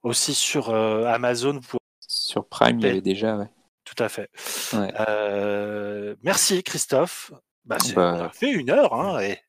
aussi 0.04 0.34
sur 0.34 0.70
Amazon, 0.74 1.54
vous 1.54 1.62
pouvez- 1.62 1.80
Sur 2.08 2.48
Prime, 2.48 2.80
il 2.80 2.86
y 2.86 2.90
avait 2.90 3.02
déjà, 3.02 3.36
ouais. 3.38 3.50
Tout 3.96 4.04
à 4.04 4.10
fait. 4.10 4.30
Ouais. 4.74 4.94
Euh, 5.08 6.16
merci 6.24 6.62
Christophe. 6.64 7.32
Bah, 7.66 7.78
c'est- 7.84 7.94
Bah. 7.94 8.16
On 8.18 8.24
a 8.26 8.30
fait 8.30 8.52
une 8.52 8.70
heure 8.70 8.94
hein, 8.94 9.20
et, 9.22 9.40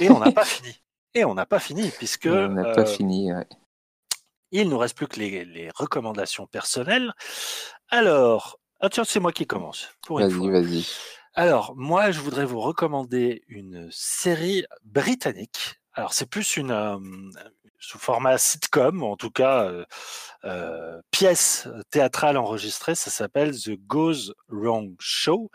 et 0.00 0.10
on 0.10 0.18
n'a 0.18 0.32
pas 0.32 0.44
fini. 0.44 0.74
Et 1.14 1.24
on 1.24 1.34
n'a 1.34 1.46
pas 1.46 1.58
fini 1.60 1.90
puisque 1.90 2.26
on 2.26 2.48
n'a 2.48 2.68
euh, 2.70 2.74
pas 2.74 2.86
fini. 2.86 3.32
ouais. 3.32 3.46
il 4.50 4.68
nous 4.68 4.78
reste 4.78 4.96
plus 4.96 5.06
que 5.08 5.18
les, 5.20 5.44
les 5.44 5.70
recommandations 5.74 6.46
personnelles. 6.46 7.12
Alors, 7.88 8.58
ah 8.80 8.88
tiens, 8.88 9.04
c'est 9.04 9.20
moi 9.20 9.32
qui 9.32 9.46
commence. 9.46 9.88
Vas-y, 10.08 10.50
vas-y. 10.50 10.86
Alors, 11.34 11.74
moi, 11.76 12.10
je 12.10 12.20
voudrais 12.20 12.44
vous 12.44 12.60
recommander 12.60 13.42
une 13.48 13.88
série 13.90 14.64
britannique. 14.84 15.76
Alors, 15.94 16.12
c'est 16.14 16.26
plus 16.26 16.56
une 16.56 16.70
euh, 16.70 16.98
sous 17.82 17.98
format 17.98 18.38
sitcom, 18.38 19.02
en 19.02 19.16
tout 19.16 19.30
cas 19.30 19.64
euh, 19.64 19.84
euh, 20.44 21.02
pièce 21.10 21.68
théâtrale 21.90 22.36
enregistrée. 22.36 22.94
Ça 22.94 23.10
s'appelle 23.10 23.58
The 23.58 23.72
Goes 23.86 24.32
Wrong 24.48 24.94
Show. 25.00 25.50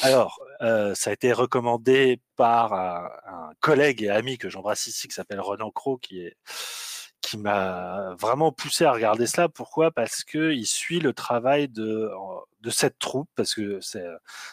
Alors, 0.00 0.40
euh, 0.62 0.94
ça 0.94 1.10
a 1.10 1.12
été 1.12 1.32
recommandé 1.32 2.20
par 2.34 2.72
un, 2.72 3.10
collègue 3.60 4.02
et 4.02 4.10
ami 4.10 4.38
que 4.38 4.48
j'embrasse 4.48 4.86
ici, 4.86 5.08
qui 5.08 5.14
s'appelle 5.14 5.40
Renan 5.40 5.70
Cro, 5.70 5.98
qui 5.98 6.20
est 6.20 6.36
qui 7.20 7.38
m'a 7.38 8.14
vraiment 8.18 8.52
poussé 8.52 8.84
à 8.84 8.92
regarder 8.92 9.26
cela. 9.26 9.48
Pourquoi? 9.48 9.90
Parce 9.90 10.24
que 10.24 10.52
il 10.52 10.66
suit 10.66 11.00
le 11.00 11.12
travail 11.12 11.68
de 11.68 12.10
de 12.60 12.70
cette 12.70 12.98
troupe, 12.98 13.28
parce 13.36 13.54
que 13.54 13.80
c'est 13.80 14.04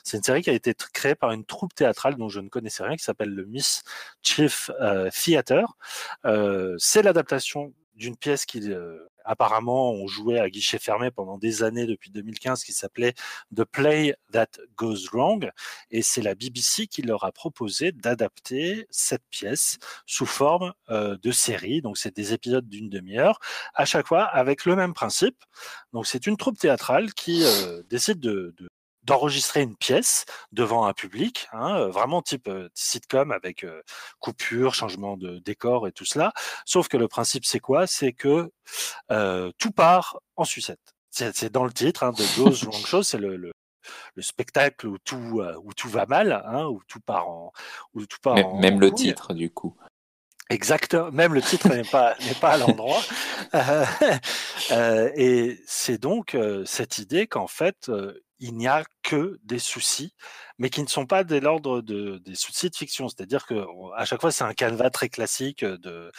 c'est 0.03 0.17
une 0.17 0.23
série 0.23 0.41
qui 0.41 0.49
a 0.49 0.53
été 0.53 0.73
créée 0.93 1.15
par 1.15 1.31
une 1.31 1.45
troupe 1.45 1.73
théâtrale 1.75 2.15
dont 2.15 2.29
je 2.29 2.39
ne 2.39 2.49
connaissais 2.49 2.83
rien, 2.83 2.95
qui 2.95 3.03
s'appelle 3.03 3.33
le 3.33 3.45
Miss 3.45 3.83
Chief 4.21 4.71
euh, 4.81 5.09
Theatre. 5.11 5.77
Euh, 6.25 6.75
c'est 6.79 7.01
l'adaptation 7.03 7.73
d'une 7.95 8.17
pièce 8.17 8.45
qui 8.45 8.71
euh, 8.71 8.99
apparemment 9.23 9.91
ont 9.91 10.07
joué 10.07 10.39
à 10.39 10.49
guichet 10.49 10.79
fermé 10.79 11.11
pendant 11.11 11.37
des 11.37 11.63
années 11.63 11.85
depuis 11.85 12.11
2015 12.11 12.63
qui 12.63 12.73
s'appelait 12.73 13.13
The 13.55 13.63
Play 13.63 14.15
That 14.31 14.47
Goes 14.75 15.09
Wrong. 15.11 15.51
Et 15.91 16.01
c'est 16.01 16.21
la 16.21 16.35
BBC 16.35 16.87
qui 16.87 17.01
leur 17.01 17.23
a 17.23 17.31
proposé 17.31 17.91
d'adapter 17.91 18.87
cette 18.89 19.23
pièce 19.29 19.77
sous 20.05 20.25
forme 20.25 20.73
euh, 20.89 21.17
de 21.21 21.31
série. 21.31 21.81
Donc 21.81 21.97
c'est 21.97 22.15
des 22.15 22.33
épisodes 22.33 22.67
d'une 22.67 22.89
demi-heure 22.89 23.39
à 23.73 23.85
chaque 23.85 24.07
fois 24.07 24.23
avec 24.23 24.65
le 24.65 24.75
même 24.75 24.93
principe. 24.93 25.43
Donc 25.93 26.07
c'est 26.07 26.27
une 26.27 26.37
troupe 26.37 26.57
théâtrale 26.57 27.13
qui 27.13 27.43
euh, 27.43 27.83
décide 27.89 28.19
de, 28.19 28.53
de 28.57 28.69
d'enregistrer 29.03 29.61
une 29.61 29.75
pièce 29.75 30.25
devant 30.51 30.85
un 30.85 30.93
public, 30.93 31.47
hein, 31.51 31.75
euh, 31.77 31.89
vraiment 31.89 32.21
type 32.21 32.47
euh, 32.47 32.69
sitcom 32.73 33.31
avec 33.31 33.63
euh, 33.63 33.81
coupure, 34.19 34.73
changement 34.73 35.17
de 35.17 35.39
décor 35.39 35.87
et 35.87 35.91
tout 35.91 36.05
cela. 36.05 36.33
Sauf 36.65 36.87
que 36.87 36.97
le 36.97 37.07
principe 37.07 37.45
c'est 37.45 37.59
quoi? 37.59 37.87
C'est 37.87 38.13
que 38.13 38.51
euh, 39.11 39.51
tout 39.57 39.71
part 39.71 40.19
en 40.35 40.45
sucette. 40.45 40.93
C'est 41.09 41.35
c'est 41.35 41.51
dans 41.51 41.65
le 41.65 41.73
titre, 41.73 42.03
hein, 42.03 42.11
de 42.11 42.23
Goes 42.37 42.65
Wrong 42.69 42.85
Show, 42.85 43.03
c'est 43.03 43.17
le, 43.17 43.35
le, 43.37 43.51
le 44.15 44.21
spectacle 44.21 44.87
où 44.87 44.97
tout 44.99 45.41
euh, 45.41 45.57
où 45.63 45.73
tout 45.73 45.89
va 45.89 46.05
mal, 46.05 46.43
hein, 46.47 46.65
où 46.65 46.81
tout 46.87 47.01
part 47.01 47.27
en 47.27 47.51
où 47.93 48.05
tout 48.05 48.19
part 48.21 48.35
Même, 48.35 48.45
en, 48.45 48.59
même 48.59 48.79
le 48.79 48.91
titre, 48.91 49.33
du 49.33 49.49
coup. 49.49 49.75
Exact, 50.49 50.93
même 51.11 51.33
le 51.33 51.41
titre 51.41 51.69
n'est 51.69 51.83
pas 51.83 52.15
n'est 52.27 52.35
pas 52.35 52.51
à 52.51 52.57
l'endroit. 52.57 53.01
Euh, 53.55 53.85
euh, 54.71 55.09
et 55.15 55.59
c'est 55.65 55.97
donc 55.97 56.35
euh, 56.35 56.63
cette 56.65 56.97
idée 56.97 57.27
qu'en 57.27 57.47
fait 57.47 57.89
euh, 57.89 58.13
il 58.43 58.55
n'y 58.57 58.67
a 58.67 58.83
que 59.03 59.39
des 59.43 59.57
soucis, 59.59 60.13
mais 60.57 60.69
qui 60.69 60.81
ne 60.83 60.87
sont 60.87 61.05
pas 61.05 61.23
de 61.23 61.37
l'ordre 61.37 61.81
de, 61.81 62.17
des 62.19 62.35
soucis 62.35 62.69
de 62.69 62.75
fiction. 62.75 63.07
C'est-à-dire 63.09 63.45
que 63.45 63.55
à 63.95 64.03
chaque 64.05 64.21
fois 64.21 64.31
c'est 64.31 64.43
un 64.43 64.53
canevas 64.53 64.89
très 64.89 65.09
classique 65.09 65.63
de 65.65 66.11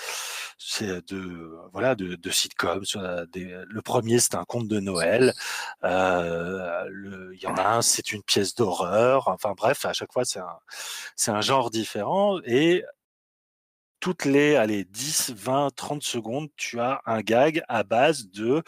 de 1.11 1.59
voilà 1.73 1.95
de, 1.95 2.15
de 2.17 2.31
sitcom. 2.31 2.85
Soit 2.85 3.27
des- 3.27 3.63
le 3.67 3.83
premier 3.83 4.19
c'est 4.21 4.35
un 4.37 4.45
conte 4.45 4.69
de 4.69 4.81
Noël. 4.81 5.33
Euh, 5.85 7.31
Il 7.35 7.41
y 7.43 7.47
en 7.47 7.57
a 7.57 7.67
un 7.77 7.83
c'est 7.83 8.13
une 8.13 8.23
pièce 8.23 8.55
d'horreur. 8.55 9.29
Enfin 9.29 9.53
bref, 9.57 9.85
à 9.85 9.93
chaque 9.93 10.13
fois 10.13 10.25
c'est 10.25 10.41
un 10.41 10.59
c'est 11.17 11.31
un 11.31 11.41
genre 11.43 11.71
différent 11.71 12.39
et 12.45 12.85
toutes 14.05 14.27
les 14.27 14.55
allez, 14.57 14.85
10, 14.85 15.33
20, 15.35 15.71
30 15.75 16.03
secondes, 16.03 16.51
tu 16.57 16.79
as 16.79 17.01
un 17.07 17.23
gag 17.23 17.63
à 17.69 17.85
base 17.85 18.29
de 18.29 18.63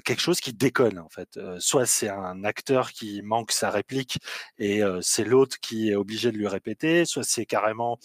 quelque 0.00 0.22
chose 0.22 0.40
qui 0.40 0.54
déconne 0.54 0.98
en 0.98 1.10
fait. 1.10 1.38
Soit 1.58 1.84
c'est 1.84 2.08
un 2.08 2.42
acteur 2.42 2.92
qui 2.92 3.20
manque 3.20 3.52
sa 3.52 3.68
réplique 3.68 4.18
et 4.56 4.80
c'est 5.02 5.24
l'autre 5.24 5.58
qui 5.60 5.90
est 5.90 5.94
obligé 5.94 6.32
de 6.32 6.38
lui 6.38 6.48
répéter, 6.48 7.04
soit 7.04 7.22
c'est 7.22 7.44
carrément 7.44 7.98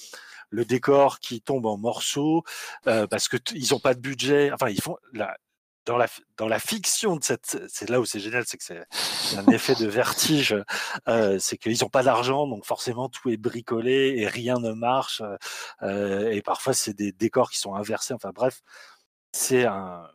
le 0.49 0.65
décor 0.65 1.20
qui 1.20 1.39
tombe 1.39 1.65
en 1.68 1.78
morceaux 1.78 2.43
parce 2.84 3.30
que 3.30 3.38
ils 3.53 3.74
ont 3.74 3.80
pas 3.80 3.93
de 3.93 4.01
budget. 4.01 4.51
Enfin, 4.51 4.68
ils 4.68 4.82
font 4.82 4.97
la 5.13 5.38
dans 5.88 6.48
la 6.48 6.60
fiction 6.60 7.16
de 7.16 7.24
cette 7.24 7.58
c'est 7.70 7.90
là 7.90 8.00
où 8.00 8.06
c'est 8.06 8.20
génial, 8.20 8.44
c'est 8.46 8.58
que 8.58 8.64
c'est 8.64 9.38
un 9.38 9.48
effet 9.48 9.76
de 9.76 9.88
vertige. 9.88 10.56
Euh, 11.08 11.40
c'est 11.40 11.58
qu'ils 11.58 11.84
ont 11.86 11.90
pas 11.90 12.04
d'argent, 12.04 12.48
donc 12.48 12.66
forcément 12.66 13.10
tout 13.10 13.30
est 13.30 13.38
bricolé 13.38 14.16
et 14.18 14.28
rien 14.28 14.60
ne 14.60 14.74
marche. 14.74 15.22
euh, 15.84 16.32
et 16.32 16.42
parfois 16.42 16.74
c'est 16.74 16.94
des 16.94 17.12
décors 17.12 17.50
qui 17.52 17.58
sont 17.60 17.76
inversés. 17.76 18.14
Enfin 18.14 18.32
bref, 18.34 18.62
c'est 19.32 19.66
un, 19.66 20.08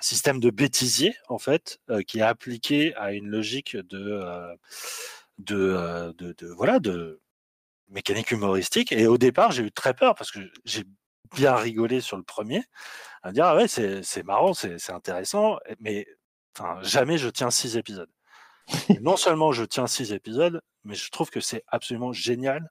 système 0.00 0.38
de 0.40 0.50
bêtisier 0.50 1.14
en 1.28 1.38
fait 1.38 1.78
euh, 1.90 2.02
qui 2.02 2.18
est 2.18 2.22
appliqué 2.22 2.94
à 2.96 3.12
une 3.12 3.26
logique 3.28 3.76
de 3.76 4.20
euh, 4.22 4.54
de, 5.38 6.14
de, 6.18 6.34
de 6.36 6.46
voilà 6.48 6.78
de 6.78 7.20
mécanique 7.88 8.30
humoristique. 8.30 8.92
Et 8.92 9.06
au 9.06 9.18
départ, 9.18 9.52
j'ai 9.52 9.62
eu 9.64 9.72
très 9.72 9.94
peur 9.94 10.14
parce 10.14 10.30
que 10.30 10.40
j'ai 10.64 10.84
bien 11.32 11.54
rigolé 11.54 12.00
sur 12.00 12.16
le 12.16 12.22
premier, 12.22 12.62
à 13.22 13.32
dire 13.32 13.46
ah 13.46 13.56
ouais 13.56 13.68
c'est 13.68 14.22
marrant, 14.24 14.54
c'est 14.54 14.90
intéressant, 14.90 15.58
mais 15.80 16.06
jamais 16.82 17.18
je 17.18 17.28
tiens 17.28 17.50
six 17.50 17.76
épisodes. 17.76 18.10
Non 19.00 19.16
seulement 19.16 19.52
je 19.52 19.64
tiens 19.64 19.86
six 19.86 20.12
épisodes, 20.12 20.62
mais 20.84 20.94
je 20.94 21.10
trouve 21.10 21.30
que 21.30 21.40
c'est 21.40 21.64
absolument 21.68 22.12
génial 22.12 22.70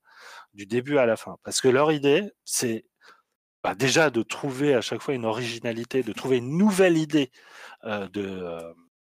du 0.53 0.65
début 0.65 0.97
à 0.97 1.05
la 1.05 1.15
fin. 1.15 1.37
Parce 1.43 1.61
que 1.61 1.67
leur 1.67 1.91
idée, 1.91 2.31
c'est 2.45 2.85
bah, 3.63 3.75
déjà 3.75 4.09
de 4.09 4.21
trouver 4.23 4.73
à 4.75 4.81
chaque 4.81 5.01
fois 5.01 5.13
une 5.13 5.25
originalité, 5.25 6.03
de 6.03 6.13
trouver 6.13 6.37
une 6.37 6.57
nouvelle 6.57 6.97
idée 6.97 7.31
euh, 7.85 8.07
euh, 8.17 8.73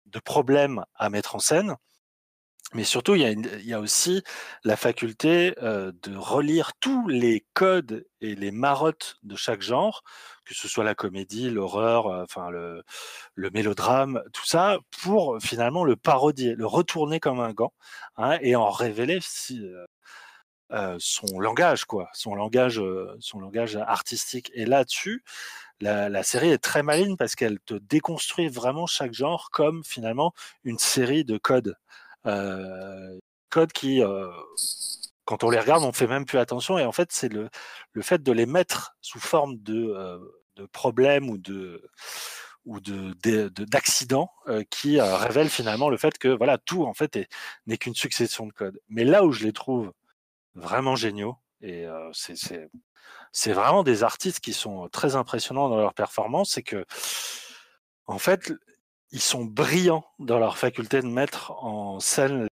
de 0.05 0.19
problème 0.19 0.83
à 0.95 1.09
mettre 1.09 1.35
en 1.35 1.39
scène. 1.39 1.75
Mais 2.73 2.83
surtout, 2.83 3.13
il 3.15 3.21
y 3.21 3.25
a, 3.25 3.29
une- 3.31 3.49
il 3.59 3.65
y 3.67 3.73
a 3.73 3.79
aussi 3.79 4.23
la 4.63 4.75
faculté 4.75 5.53
euh, 5.61 5.91
de 6.03 6.15
relire 6.15 6.71
tous 6.79 7.07
les 7.07 7.45
codes 7.53 8.05
et 8.21 8.35
les 8.35 8.51
marottes 8.51 9.17
de 9.23 9.35
chaque 9.35 9.61
genre, 9.61 10.03
que 10.45 10.55
ce 10.55 10.67
soit 10.67 10.83
la 10.83 10.95
comédie, 10.95 11.49
l'horreur, 11.51 12.07
enfin 12.07 12.49
le, 12.49 12.83
le 13.35 13.49
mélodrame, 13.51 14.23
tout 14.33 14.45
ça, 14.45 14.79
pour 15.03 15.39
finalement 15.41 15.83
le 15.85 15.95
parodier, 15.97 16.55
le 16.55 16.65
retourner 16.67 17.19
comme 17.19 17.39
un 17.41 17.53
gant, 17.53 17.73
hein, 18.17 18.37
et 18.41 18.55
en 18.55 18.71
révéler 18.71 19.19
si, 19.21 19.61
euh, 20.71 20.95
son 20.99 21.39
langage, 21.39 21.85
quoi, 21.85 22.09
son 22.13 22.33
langage, 22.35 22.81
son 23.19 23.39
langage 23.39 23.75
artistique. 23.75 24.51
Et 24.55 24.65
là-dessus, 24.65 25.23
la, 25.81 26.09
la 26.09 26.23
série 26.23 26.49
est 26.49 26.59
très 26.59 26.83
maligne 26.83 27.17
parce 27.17 27.35
qu'elle 27.35 27.59
te 27.61 27.75
déconstruit 27.75 28.47
vraiment 28.49 28.87
chaque 28.87 29.13
genre 29.13 29.49
comme 29.51 29.83
finalement 29.85 30.33
une 30.63 30.79
série 30.79 31.25
de 31.25 31.37
codes, 31.37 31.75
codes 33.49 33.71
qui, 33.71 34.01
euh, 34.01 34.27
quand 35.25 35.43
on 35.43 35.49
les 35.49 35.59
regarde, 35.59 35.83
on 35.83 35.93
fait 35.93 36.07
même 36.07 36.25
plus 36.25 36.39
attention. 36.39 36.77
Et 36.77 36.85
en 36.85 36.91
fait, 36.91 37.11
c'est 37.11 37.29
le, 37.29 37.49
le 37.91 38.01
fait 38.01 38.23
de 38.23 38.31
les 38.31 38.45
mettre 38.45 38.95
sous 39.01 39.19
forme 39.19 39.57
de, 39.57 39.93
euh, 39.95 40.19
de 40.55 40.65
problèmes 40.65 41.29
ou 41.29 41.37
de 41.37 41.89
ou 42.65 42.79
de 42.79 43.13
d'accidents 43.65 44.31
qui 44.69 45.01
révèlent 45.01 45.49
finalement 45.49 45.89
le 45.89 45.97
fait 45.97 46.17
que 46.17 46.29
voilà 46.29 46.57
tout 46.57 46.85
en 46.85 46.93
fait 46.93 47.19
n'est 47.67 47.77
qu'une 47.77 47.93
succession 47.93 48.47
de 48.47 48.53
codes. 48.53 48.79
Mais 48.87 49.03
là 49.03 49.25
où 49.25 49.33
je 49.33 49.43
les 49.43 49.51
trouve 49.51 49.91
vraiment 50.55 50.95
géniaux 50.95 51.35
et 51.59 51.85
c'est 52.13 52.69
c'est 53.33 53.51
vraiment 53.51 53.83
des 53.83 54.03
artistes 54.03 54.39
qui 54.39 54.53
sont 54.53 54.87
très 54.87 55.17
impressionnants 55.17 55.67
dans 55.67 55.75
leur 55.77 55.93
performance, 55.93 56.51
c'est 56.51 56.63
que 56.63 56.85
en 58.05 58.17
fait 58.17 58.53
ils 59.13 59.21
sont 59.21 59.45
brillants 59.45 60.03
dans 60.19 60.39
leur 60.39 60.57
faculté 60.57 61.01
de 61.01 61.07
mettre 61.07 61.51
en 61.63 62.01
scène 62.01 62.47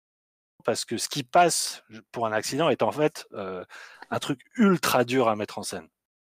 parce 0.65 0.83
que 0.83 0.97
ce 0.97 1.07
qui 1.07 1.23
passe 1.23 1.83
pour 2.11 2.25
un 2.25 2.33
accident 2.33 2.69
est 2.69 2.83
en 2.83 2.91
fait 2.91 3.25
un 3.33 4.19
truc 4.19 4.41
ultra 4.57 5.05
dur 5.05 5.29
à 5.29 5.35
mettre 5.35 5.59
en 5.59 5.63
scène. 5.63 5.87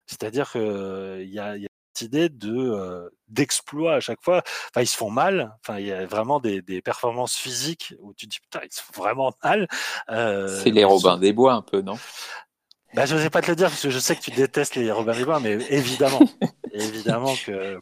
C'est-à-dire 0.07 0.51
qu'il 0.51 1.31
y 1.31 1.39
a, 1.39 1.57
y 1.57 1.65
a 1.65 1.69
cette 1.95 2.07
idée 2.07 2.29
de 2.29 3.11
d'exploit 3.29 3.95
à 3.95 4.01
chaque 4.01 4.23
fois. 4.23 4.43
Enfin, 4.71 4.83
ils 4.83 4.87
se 4.87 4.97
font 4.97 5.11
mal. 5.11 5.57
Enfin, 5.63 5.79
il 5.79 5.87
y 5.87 5.93
a 5.93 6.07
vraiment 6.07 6.41
des, 6.41 6.63
des 6.63 6.83
performances 6.83 7.37
physiques 7.37 7.95
où 8.01 8.15
tu 8.15 8.27
te 8.27 8.33
dis 8.33 8.41
putain, 8.41 8.61
ils 8.65 8.73
se 8.73 8.83
font 8.83 9.03
vraiment 9.03 9.33
mal. 9.43 9.69
Euh, 10.11 10.63
c'est 10.63 10.71
les 10.71 10.85
Robins 10.85 11.19
des 11.19 11.33
Bois 11.33 11.53
un 11.53 11.63
peu, 11.63 11.81
non? 11.81 11.99
Bah, 12.95 13.05
je 13.05 13.17
sais 13.17 13.31
pas 13.31 13.43
te 13.43 13.51
le 13.51 13.57
dire 13.57 13.69
parce 13.69 13.83
que 13.83 13.91
je 13.91 13.99
sais 13.99 14.17
que 14.17 14.23
tu 14.23 14.31
détestes 14.31 14.75
les 14.75 14.91
Robins 14.91 15.15
des 15.15 15.25
Bois, 15.25 15.41
mais 15.41 15.59
évidemment, 15.71 16.21
évidemment 16.73 17.35
que 17.37 17.79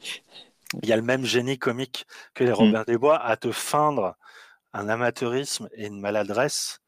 il 0.83 0.89
y 0.89 0.93
a 0.93 0.97
le 0.97 1.03
même 1.03 1.25
génie 1.25 1.59
comique 1.59 2.07
que 2.35 2.45
les 2.45 2.51
mmh. 2.51 2.55
Robins 2.55 2.85
des 2.85 2.99
Bois 2.99 3.19
à 3.19 3.37
te 3.37 3.53
feindre 3.53 4.17
un 4.73 4.89
amateurisme 4.89 5.69
et 5.73 5.87
une 5.87 6.01
maladresse 6.01 6.81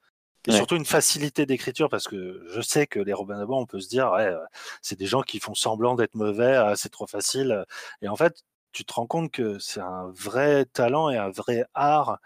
et 0.47 0.53
surtout 0.53 0.76
une 0.76 0.87
facilité 0.87 1.45
d'écriture 1.45 1.91
parce 1.91 2.09
que 2.09 2.43
je 2.55 2.61
sais 2.62 2.87
que 2.87 3.01
les 3.01 3.12
Robin 3.12 3.39
des 3.39 3.45
Bois, 3.45 3.59
on 3.59 3.66
peut 3.66 3.81
se 3.81 3.89
dire, 3.89 4.11
ouais, 4.12 4.33
c'est 4.81 4.99
des 4.99 5.07
gens 5.07 5.20
qui 5.22 5.41
font 5.41 5.55
semblant 5.55 5.95
d'être 5.95 6.14
mauvais, 6.14 6.57
ah, 6.57 6.74
c'est 6.74 6.89
trop 6.89 7.07
facile. 7.07 7.64
Et 8.01 8.09
en 8.09 8.16
fait, 8.16 8.43
tu 8.72 8.85
te 8.85 8.93
rends 8.95 9.07
compte 9.07 9.31
que 9.31 9.59
c'est 9.59 9.81
un 9.81 10.11
vrai 10.14 10.64
talent 10.66 11.11
et 11.11 11.18
un 11.18 11.31
vrai 11.31 11.66
art 11.74 12.18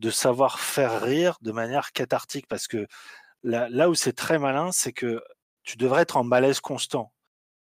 de 0.00 0.10
savoir 0.10 0.60
faire 0.60 1.00
rire 1.00 1.38
de 1.40 1.52
manière 1.52 1.92
cathartique 1.92 2.46
parce 2.46 2.66
que 2.66 2.86
là, 3.42 3.68
là 3.70 3.88
où 3.88 3.94
c'est 3.94 4.12
très 4.12 4.38
malin, 4.38 4.70
c'est 4.72 4.92
que 4.92 5.22
tu 5.62 5.76
devrais 5.76 6.02
être 6.02 6.16
en 6.16 6.24
malaise 6.24 6.60
constant. 6.60 7.11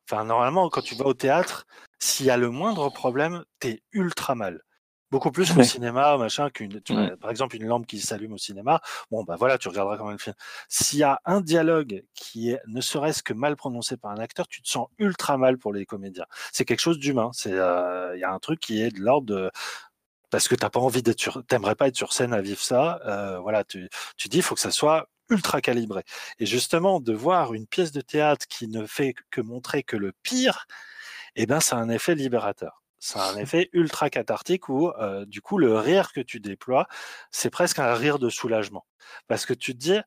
Enfin, 0.10 0.24
normalement, 0.24 0.70
quand 0.70 0.82
tu 0.82 0.96
vas 0.96 1.06
au 1.06 1.14
théâtre, 1.14 1.66
s'il 2.00 2.26
y 2.26 2.30
a 2.30 2.38
le 2.38 2.50
moindre 2.50 2.90
problème, 2.90 3.44
t'es 3.60 3.82
ultra 3.92 4.36
mal. 4.36 4.62
Beaucoup 5.10 5.32
plus 5.32 5.58
au 5.58 5.64
cinéma, 5.64 6.18
machin, 6.18 6.50
qu'une, 6.50 6.82
par 7.22 7.32
exemple, 7.32 7.56
une 7.56 7.66
lampe 7.66 7.88
qui 7.88 8.00
s'allume 8.02 8.34
au 8.34 8.38
cinéma. 8.38 8.82
Bon, 9.10 9.24
bah 9.24 9.38
voilà, 9.38 9.58
tu 9.58 9.70
regarderas 9.70 9.98
quand 9.98 10.06
même 10.06 10.14
le 10.14 10.18
film. 10.18 10.36
S'il 10.68 11.00
y 11.00 11.04
a 11.04 11.22
un 11.24 11.40
dialogue 11.40 12.04
qui 12.14 12.52
est 12.52 12.60
ne 12.68 12.82
serait-ce 12.82 13.24
que 13.24 13.34
mal 13.34 13.56
prononcé 13.56 13.96
par 13.96 14.12
un 14.12 14.18
acteur, 14.18 14.48
tu 14.50 14.62
te 14.62 14.68
sens 14.68 14.88
ultra 14.98 15.38
mal 15.38 15.58
pour 15.58 15.72
les 15.72 15.86
comédiens. 15.86 16.26
C'est 16.52 16.66
quelque 16.66 16.82
chose 16.82 17.00
d'humain. 17.00 17.32
C'est, 17.34 17.54
euh, 17.54 18.16
il 18.16 18.20
y 18.20 18.26
a 18.26 18.32
un 18.34 18.40
truc 18.40 18.60
qui 18.60 18.82
est 18.82 18.92
de 18.92 19.00
l'ordre 19.00 19.28
de, 19.28 19.52
parce 20.30 20.48
que 20.50 20.56
t'as 20.56 20.70
pas 20.70 20.82
envie 20.82 21.04
d'être 21.04 21.20
sur, 21.22 21.46
t'aimerais 21.46 21.76
pas 21.76 21.88
être 21.88 21.96
sur 21.96 22.12
scène 22.12 22.34
à 22.34 22.42
vivre 22.42 22.62
ça. 22.62 23.00
Euh, 23.06 23.40
voilà, 23.40 23.64
tu, 23.64 23.90
tu 24.18 24.28
dis, 24.28 24.42
faut 24.42 24.56
que 24.56 24.62
ça 24.62 24.72
soit 24.72 25.08
ultra 25.30 25.62
calibré. 25.62 26.04
Et 26.40 26.46
justement, 26.46 27.00
de 27.00 27.14
voir 27.14 27.54
une 27.54 27.68
pièce 27.68 27.92
de 27.92 28.02
théâtre 28.02 28.46
qui 28.48 28.68
ne 28.68 28.86
fait 28.86 29.14
que 29.32 29.42
montrer 29.42 29.84
que 29.84 29.98
le 29.98 30.14
pire, 30.24 30.66
eh 31.36 31.46
ben, 31.46 31.60
ça 31.60 31.78
a 31.78 31.80
un 31.80 31.90
effet 31.90 32.16
libérateur. 32.16 32.84
Ça 33.00 33.24
a 33.24 33.34
un 33.34 33.38
effet 33.38 33.70
ultra 33.74 34.10
cathartique 34.10 34.70
où, 34.70 34.90
euh, 34.90 35.26
du 35.26 35.42
coup, 35.42 35.58
le 35.58 35.78
rire 35.78 36.12
que 36.14 36.22
tu 36.22 36.40
déploies, 36.40 36.88
c'est 37.32 37.50
presque 37.50 37.80
un 37.80 37.94
rire 37.94 38.20
de 38.20 38.30
soulagement. 38.30 38.86
Parce 39.28 39.46
que 39.46 39.54
tu 39.54 39.74
te 39.74 39.80
dis, 39.80 40.00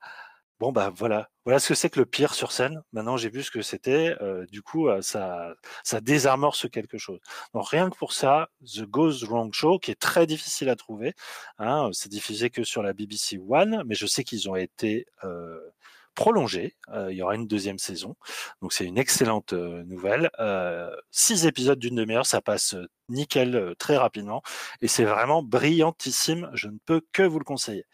bon, 0.60 0.72
bah 0.72 0.92
voilà, 0.94 1.30
voilà 1.46 1.58
ce 1.58 1.68
que 1.70 1.74
c'est 1.74 1.90
que 1.90 1.98
le 1.98 2.06
pire 2.06 2.34
sur 2.34 2.52
scène. 2.52 2.82
Maintenant, 2.92 3.16
j'ai 3.16 3.30
vu 3.30 3.42
ce 3.42 3.50
que 3.50 3.62
c'était. 3.62 4.14
Euh, 4.20 4.46
du 4.46 4.62
coup, 4.62 4.88
euh, 4.88 5.00
ça, 5.02 5.54
ça 5.82 6.00
désarmorce 6.00 6.68
quelque 6.70 6.98
chose. 6.98 7.18
Donc, 7.54 7.66
rien 7.68 7.90
que 7.90 7.96
pour 7.96 8.12
ça, 8.12 8.50
The 8.62 8.82
Goes 8.82 9.24
Wrong 9.26 9.52
Show, 9.52 9.78
qui 9.78 9.90
est 9.90 10.00
très 10.00 10.26
difficile 10.26 10.68
à 10.68 10.76
trouver, 10.76 11.14
hein, 11.58 11.90
c'est 11.92 12.10
diffusé 12.10 12.50
que 12.50 12.62
sur 12.62 12.82
la 12.82 12.92
BBC 12.92 13.40
One, 13.48 13.82
mais 13.86 13.94
je 13.94 14.06
sais 14.06 14.22
qu'ils 14.24 14.48
ont 14.48 14.56
été. 14.56 15.06
Euh, 15.24 15.58
il 17.08 17.16
y 17.16 17.22
aura 17.22 17.34
une 17.34 17.46
deuxième 17.46 17.78
saison. 17.78 18.14
Donc 18.60 18.74
c'est 18.74 18.84
une 18.84 18.98
excellente 18.98 19.54
nouvelle. 19.54 20.30
Six 21.10 21.46
épisodes 21.46 21.78
d'une 21.78 21.94
demi-heure, 21.94 22.26
ça 22.26 22.42
passe 22.42 22.74
nickel 23.08 23.74
très 23.78 23.96
rapidement. 23.96 24.42
Et 24.82 24.88
c'est 24.88 25.04
vraiment 25.04 25.42
brillantissime. 25.42 26.50
Je 26.52 26.68
ne 26.68 26.76
peux 26.84 27.00
que 27.12 27.22
vous 27.22 27.38
le 27.38 27.44
conseiller. 27.44 27.86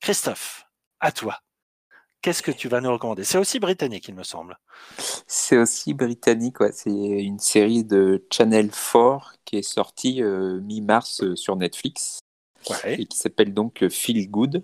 Christophe, 0.00 0.66
à 1.00 1.10
toi. 1.12 1.40
Qu'est-ce 2.22 2.42
que 2.42 2.52
tu 2.52 2.68
vas 2.68 2.80
nous 2.80 2.92
recommander? 2.92 3.24
C'est 3.24 3.38
aussi 3.38 3.58
britannique, 3.58 4.08
il 4.08 4.14
me 4.14 4.22
semble. 4.22 4.58
C'est 5.26 5.58
aussi 5.58 5.92
britannique, 5.92 6.60
ouais. 6.60 6.72
c'est 6.72 6.90
une 6.90 7.40
série 7.40 7.84
de 7.84 8.24
Channel 8.32 8.70
4 8.70 9.38
qui 9.44 9.56
est 9.56 9.62
sortie 9.62 10.22
mi-mars 10.22 11.34
sur 11.34 11.56
Netflix 11.56 12.20
et 12.84 13.06
qui 13.06 13.18
s'appelle 13.18 13.52
donc 13.52 13.86
Feel 13.88 14.30
Good. 14.30 14.62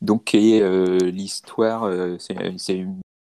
Donc, 0.00 0.34
euh, 0.34 0.98
l'histoire, 0.98 1.84
euh, 1.84 2.16
c'est 2.18 2.86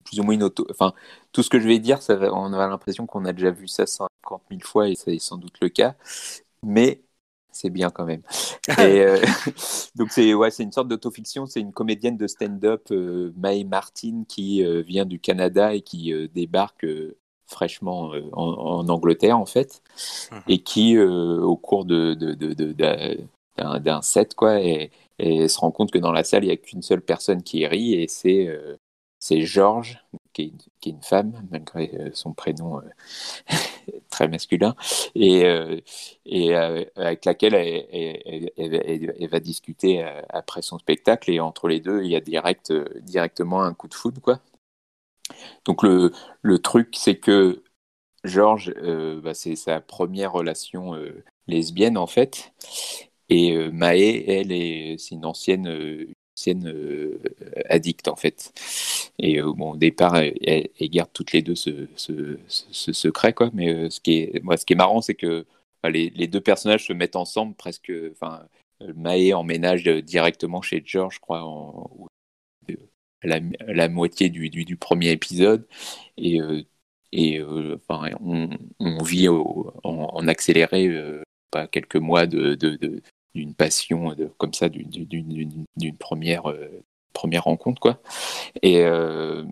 plus 0.03 0.19
ou 0.19 0.23
moins 0.23 0.33
une 0.33 0.43
auto. 0.43 0.65
Enfin, 0.69 0.93
tout 1.31 1.43
ce 1.43 1.49
que 1.49 1.59
je 1.59 1.67
vais 1.67 1.79
dire, 1.79 2.01
ça 2.01 2.17
on 2.33 2.53
a 2.53 2.67
l'impression 2.67 3.05
qu'on 3.05 3.25
a 3.25 3.33
déjà 3.33 3.51
vu 3.51 3.67
ça 3.67 3.85
50 3.85 4.41
000 4.49 4.61
fois 4.63 4.89
et 4.89 4.95
c'est 4.95 5.17
sans 5.19 5.37
doute 5.37 5.57
le 5.61 5.69
cas. 5.69 5.95
Mais 6.63 7.01
c'est 7.53 7.69
bien 7.69 7.89
quand 7.89 8.05
même. 8.05 8.21
Et, 8.79 9.01
euh, 9.01 9.19
donc 9.95 10.11
c'est 10.11 10.33
ouais, 10.33 10.51
c'est 10.51 10.63
une 10.63 10.71
sorte 10.71 10.87
d'autofiction. 10.87 11.45
C'est 11.45 11.61
une 11.61 11.73
comédienne 11.73 12.17
de 12.17 12.27
stand-up, 12.27 12.89
Mae 13.37 13.63
Martin, 13.63 14.23
qui 14.27 14.63
vient 14.83 15.05
du 15.05 15.19
Canada 15.19 15.73
et 15.73 15.81
qui 15.81 16.13
débarque 16.33 16.85
fraîchement 17.47 18.11
en, 18.31 18.87
Angleterre 18.89 19.37
en 19.37 19.45
fait, 19.45 19.81
mhm. 20.31 20.41
et 20.47 20.59
qui 20.59 20.97
au 20.99 21.55
cours 21.55 21.85
de, 21.85 22.13
d'un 23.55 24.01
set 24.01 24.33
quoi, 24.33 24.59
et 24.59 24.91
et 25.19 25.47
se 25.47 25.59
rend 25.59 25.71
compte 25.71 25.91
que 25.91 25.97
dans 25.97 26.11
la 26.11 26.23
salle, 26.23 26.43
il 26.43 26.47
n'y 26.47 26.53
a 26.53 26.57
qu'une 26.57 26.81
seule 26.81 27.01
personne 27.01 27.43
qui 27.43 27.65
rit 27.65 27.93
et 27.95 28.07
c'est 28.07 28.47
euh, 28.47 28.77
c'est 29.19 29.41
Georges, 29.41 30.03
qui 30.33 30.53
est, 30.83 30.89
une 30.89 31.01
femme, 31.01 31.47
malgré 31.49 31.91
euh, 31.97 32.09
son 32.13 32.33
prénom 32.33 32.79
euh, 32.79 32.81
très 34.09 34.27
masculin, 34.27 34.75
et, 35.15 35.43
et 36.25 36.55
avec 36.55 37.25
laquelle 37.25 37.55
elle, 37.55 39.29
va 39.29 39.39
discuter 39.39 40.03
après 40.29 40.61
son 40.61 40.79
spectacle. 40.79 41.31
Et 41.31 41.39
entre 41.39 41.67
les 41.67 41.79
deux, 41.79 42.03
il 42.03 42.09
y 42.09 42.15
a 42.15 42.21
direct, 42.21 42.73
directement 43.01 43.63
un 43.63 43.73
coup 43.73 43.87
de 43.87 43.93
foudre. 43.93 44.21
Quoi. 44.21 44.39
Donc 45.65 45.83
le, 45.83 46.11
le 46.41 46.59
truc, 46.59 46.95
c'est 46.97 47.17
que 47.17 47.63
Georges, 48.23 48.73
bah, 49.23 49.33
c'est 49.33 49.55
sa 49.55 49.81
première 49.81 50.31
relation 50.33 50.95
lesbienne 51.47 51.97
en 51.97 52.07
fait. 52.07 52.53
Et 53.29 53.53
euh, 53.55 53.71
Maë, 53.71 54.25
elle, 54.27 54.51
est, 54.51 54.97
c'est 54.99 55.15
une 55.15 55.25
ancienne, 55.25 55.67
euh, 56.47 56.53
ancienne 56.61 56.67
euh, 56.67 57.19
addict 57.69 58.07
en 58.07 58.15
fait. 58.15 58.53
Et 59.19 59.41
bon, 59.41 59.71
au 59.73 59.77
départ, 59.77 60.15
elles, 60.17 60.69
gardent 60.81 61.13
toutes 61.13 61.31
les 61.33 61.41
deux 61.41 61.55
ce, 61.55 61.87
secret, 62.47 63.33
quoi. 63.33 63.49
Mais 63.53 63.89
ce, 63.89 63.99
qui 63.99 64.19
est, 64.19 64.43
moi, 64.43 64.57
ce 64.57 64.65
qui 64.65 64.73
est 64.73 64.75
marrant, 64.75 65.01
c'est 65.01 65.15
que 65.15 65.45
les, 65.85 66.27
deux 66.27 66.41
personnages 66.41 66.87
se 66.87 66.93
mettent 66.93 67.15
ensemble 67.15 67.55
presque. 67.55 67.91
Enfin, 68.11 68.43
Maë 68.95 69.33
emménage 69.33 69.83
directement 69.83 70.61
chez 70.61 70.81
George, 70.85 71.15
je 71.15 71.19
crois, 71.19 71.41
la, 73.23 73.39
la, 73.67 73.87
moitié 73.87 74.29
du, 74.29 74.49
du, 74.49 74.75
premier 74.75 75.11
épisode. 75.11 75.65
Et, 76.17 76.39
et 77.11 77.41
enfin, 77.41 78.09
on, 78.19 79.03
vit 79.03 79.29
en, 79.29 80.27
accéléré 80.27 80.89
pas 81.51 81.67
quelques 81.67 81.95
mois 81.97 82.25
de, 82.25 82.55
d'une 83.35 83.55
passion 83.55 84.13
de, 84.13 84.29
comme 84.37 84.53
ça, 84.53 84.69
d'une 84.69 85.97
première, 85.97 86.49
euh, 86.49 86.83
première 87.13 87.45
rencontre. 87.45 87.79
Quoi. 87.79 87.99
Et, 88.61 88.81
euh, 88.81 89.43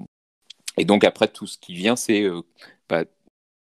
et 0.77 0.85
donc 0.85 1.03
après, 1.03 1.27
tout 1.27 1.47
ce 1.47 1.57
qui 1.57 1.73
vient, 1.73 1.95
c'est 1.95 2.23
euh, 2.23 2.41
bah, 2.89 3.05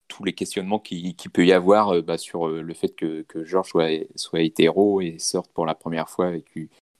tous 0.08 0.24
les 0.24 0.34
questionnements 0.34 0.78
qu'il 0.78 1.14
qui 1.16 1.28
peut 1.28 1.46
y 1.46 1.52
avoir 1.52 2.02
bah, 2.02 2.18
sur 2.18 2.48
le 2.48 2.74
fait 2.74 2.94
que, 2.94 3.22
que 3.22 3.44
Georges 3.44 3.70
soit, 3.70 3.88
soit 4.16 4.40
hétéro 4.40 5.00
et 5.00 5.18
sorte 5.18 5.52
pour 5.52 5.66
la 5.66 5.74
première 5.74 6.08
fois 6.08 6.26
avec 6.26 6.46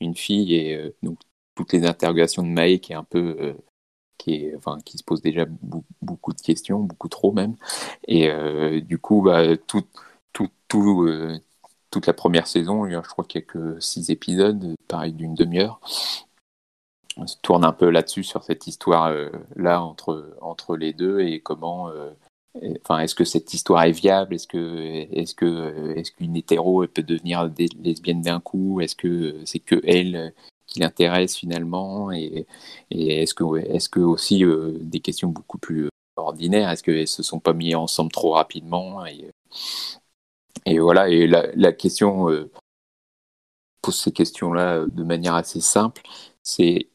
une 0.00 0.14
fille. 0.14 0.54
Et 0.54 0.94
donc 1.02 1.18
toutes 1.54 1.72
les 1.72 1.84
interrogations 1.84 2.42
de 2.42 2.48
Maë 2.48 2.78
qui 2.78 2.92
est 2.92 2.96
un 2.96 3.04
peu... 3.04 3.56
qui, 4.16 4.34
est, 4.34 4.54
enfin, 4.56 4.78
qui 4.84 4.96
se 4.96 5.02
pose 5.04 5.22
déjà 5.22 5.44
beaucoup 6.00 6.32
de 6.32 6.40
questions, 6.40 6.80
beaucoup 6.80 7.08
trop 7.08 7.32
même. 7.32 7.56
Et 8.06 8.30
du 8.82 8.98
coup, 8.98 9.22
bah, 9.22 9.56
tout, 9.56 9.82
tout, 10.32 10.48
tout, 10.68 11.08
toute 11.90 12.06
la 12.06 12.12
première 12.12 12.46
saison. 12.46 12.88
Je 12.88 12.98
crois 13.08 13.24
qu'il 13.24 13.40
n'y 13.40 13.44
a 13.44 13.48
que 13.48 13.80
six 13.80 14.10
épisodes, 14.10 14.74
pareil 14.88 15.12
d'une 15.12 15.34
demi-heure. 15.34 15.80
On 17.16 17.26
se 17.26 17.36
tourne 17.42 17.64
un 17.64 17.72
peu 17.72 17.90
là-dessus, 17.90 18.24
sur 18.24 18.44
cette 18.44 18.66
histoire-là 18.66 19.76
euh, 19.76 19.78
entre, 19.78 20.36
entre 20.40 20.76
les 20.76 20.92
deux 20.92 21.20
et 21.20 21.40
comment. 21.40 21.88
Euh, 21.90 22.10
enfin, 22.82 23.00
est-ce 23.00 23.14
que 23.14 23.24
cette 23.24 23.52
histoire 23.52 23.82
est 23.84 23.92
viable? 23.92 24.34
Est-ce 24.34 24.46
que, 24.46 25.34
que, 25.34 25.98
est-ce 25.98 26.12
qu'une 26.12 26.36
hétéro 26.36 26.86
peut 26.86 27.02
devenir 27.02 27.50
lesbienne 27.82 28.22
d'un 28.22 28.40
coup? 28.40 28.80
Est-ce 28.80 28.96
que 28.96 29.36
c'est 29.44 29.58
que 29.58 29.80
elle 29.84 30.32
qui 30.66 30.80
l'intéresse 30.80 31.36
finalement? 31.36 32.12
Et, 32.12 32.46
est-ce 32.90 33.34
que, 33.34 33.56
est-ce 33.56 33.88
que 33.88 34.00
aussi 34.00 34.44
euh, 34.44 34.78
des 34.80 35.00
questions 35.00 35.28
beaucoup 35.28 35.58
plus 35.58 35.88
ordinaires? 36.16 36.70
Est-ce 36.70 36.82
qu'elles 36.82 37.08
se 37.08 37.22
sont 37.22 37.40
pas 37.40 37.52
mis 37.52 37.74
ensemble 37.74 38.12
trop 38.12 38.32
rapidement? 38.32 39.04
Et 40.66 40.78
voilà, 40.78 41.08
et 41.08 41.26
la, 41.26 41.46
la 41.54 41.72
question 41.72 42.30
euh, 42.30 42.50
pose 43.82 43.98
ces 43.98 44.12
questions-là 44.12 44.86
de 44.86 45.04
manière 45.04 45.34
assez 45.34 45.60
simple. 45.60 46.02
C'est 46.42 46.88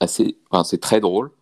assez, 0.00 0.38
enfin, 0.50 0.64
c'est 0.64 0.80
très 0.80 1.00
drôle. 1.00 1.32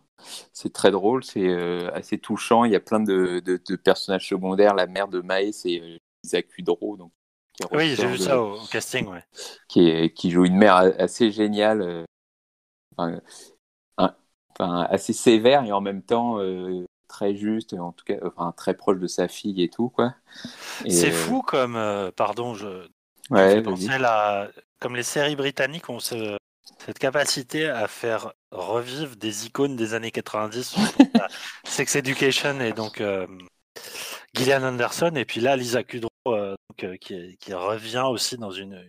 C'est 0.53 0.73
très 0.73 0.91
drôle, 0.91 1.23
c'est 1.23 1.47
euh, 1.47 1.89
assez 1.93 2.17
touchant. 2.17 2.65
Il 2.65 2.71
y 2.71 2.75
a 2.75 2.79
plein 2.79 2.99
de, 2.99 3.39
de, 3.39 3.59
de, 3.65 3.75
personnages 3.75 4.27
secondaires. 4.27 4.75
La 4.75 4.85
mère 4.85 5.07
de 5.07 5.21
Maë, 5.21 5.53
c'est 5.53 5.79
euh, 5.81 5.97
Isaac 6.23 6.57
Udro, 6.57 6.97
donc 6.97 7.11
oui, 7.71 7.95
j'ai 7.95 8.07
vu 8.07 8.17
de, 8.17 8.23
ça 8.23 8.41
au, 8.41 8.55
au, 8.55 8.65
casting, 8.67 9.07
ouais. 9.07 9.23
Qui, 9.67 9.89
est, 9.89 10.13
qui 10.13 10.31
joue 10.31 10.45
une 10.45 10.57
mère 10.57 10.75
assez 10.75 11.31
géniale, 11.31 11.81
euh, 11.81 12.03
enfin, 12.95 13.19
un, 13.97 14.15
enfin, 14.51 14.87
assez 14.89 15.13
sévère 15.13 15.65
et 15.65 15.71
en 15.71 15.81
même 15.81 16.01
temps 16.01 16.39
euh, 16.39 16.85
très 17.09 17.35
juste, 17.35 17.73
en 17.73 17.91
tout 17.91 18.05
cas, 18.05 18.15
enfin, 18.23 18.53
très 18.55 18.73
proche 18.73 18.99
de 18.99 19.07
sa 19.07 19.27
fille 19.27 19.61
et 19.61 19.69
tout, 19.69 19.89
quoi. 19.89 20.15
C'est 20.87 21.09
euh... 21.09 21.11
fou 21.11 21.41
comme, 21.41 21.77
pardon, 22.15 22.53
je. 22.53 22.87
Ouais, 23.29 23.61
la... 23.99 24.49
Comme 24.79 24.95
les 24.95 25.03
séries 25.03 25.35
britanniques 25.35 25.89
ont 25.89 25.99
ce, 25.99 26.37
cette 26.85 26.99
capacité 26.99 27.67
à 27.67 27.87
faire 27.87 28.33
revivre 28.51 29.15
des 29.15 29.45
icônes 29.45 29.75
des 29.75 29.93
années 29.93 30.11
90. 30.11 30.75
Sex 31.65 31.95
Education 31.95 32.59
et 32.61 32.73
donc 32.73 33.01
euh, 33.01 33.27
Gillian 34.33 34.63
Anderson 34.63 35.11
et 35.15 35.25
puis 35.25 35.41
là 35.41 35.55
Lisa 35.55 35.83
Kudrow 35.83 36.09
euh, 36.27 36.55
donc, 36.69 36.83
euh, 36.83 36.97
qui, 36.97 37.37
qui, 37.37 37.53
revient 37.53 38.05
aussi 38.09 38.37
dans 38.37 38.51
une 38.51 38.83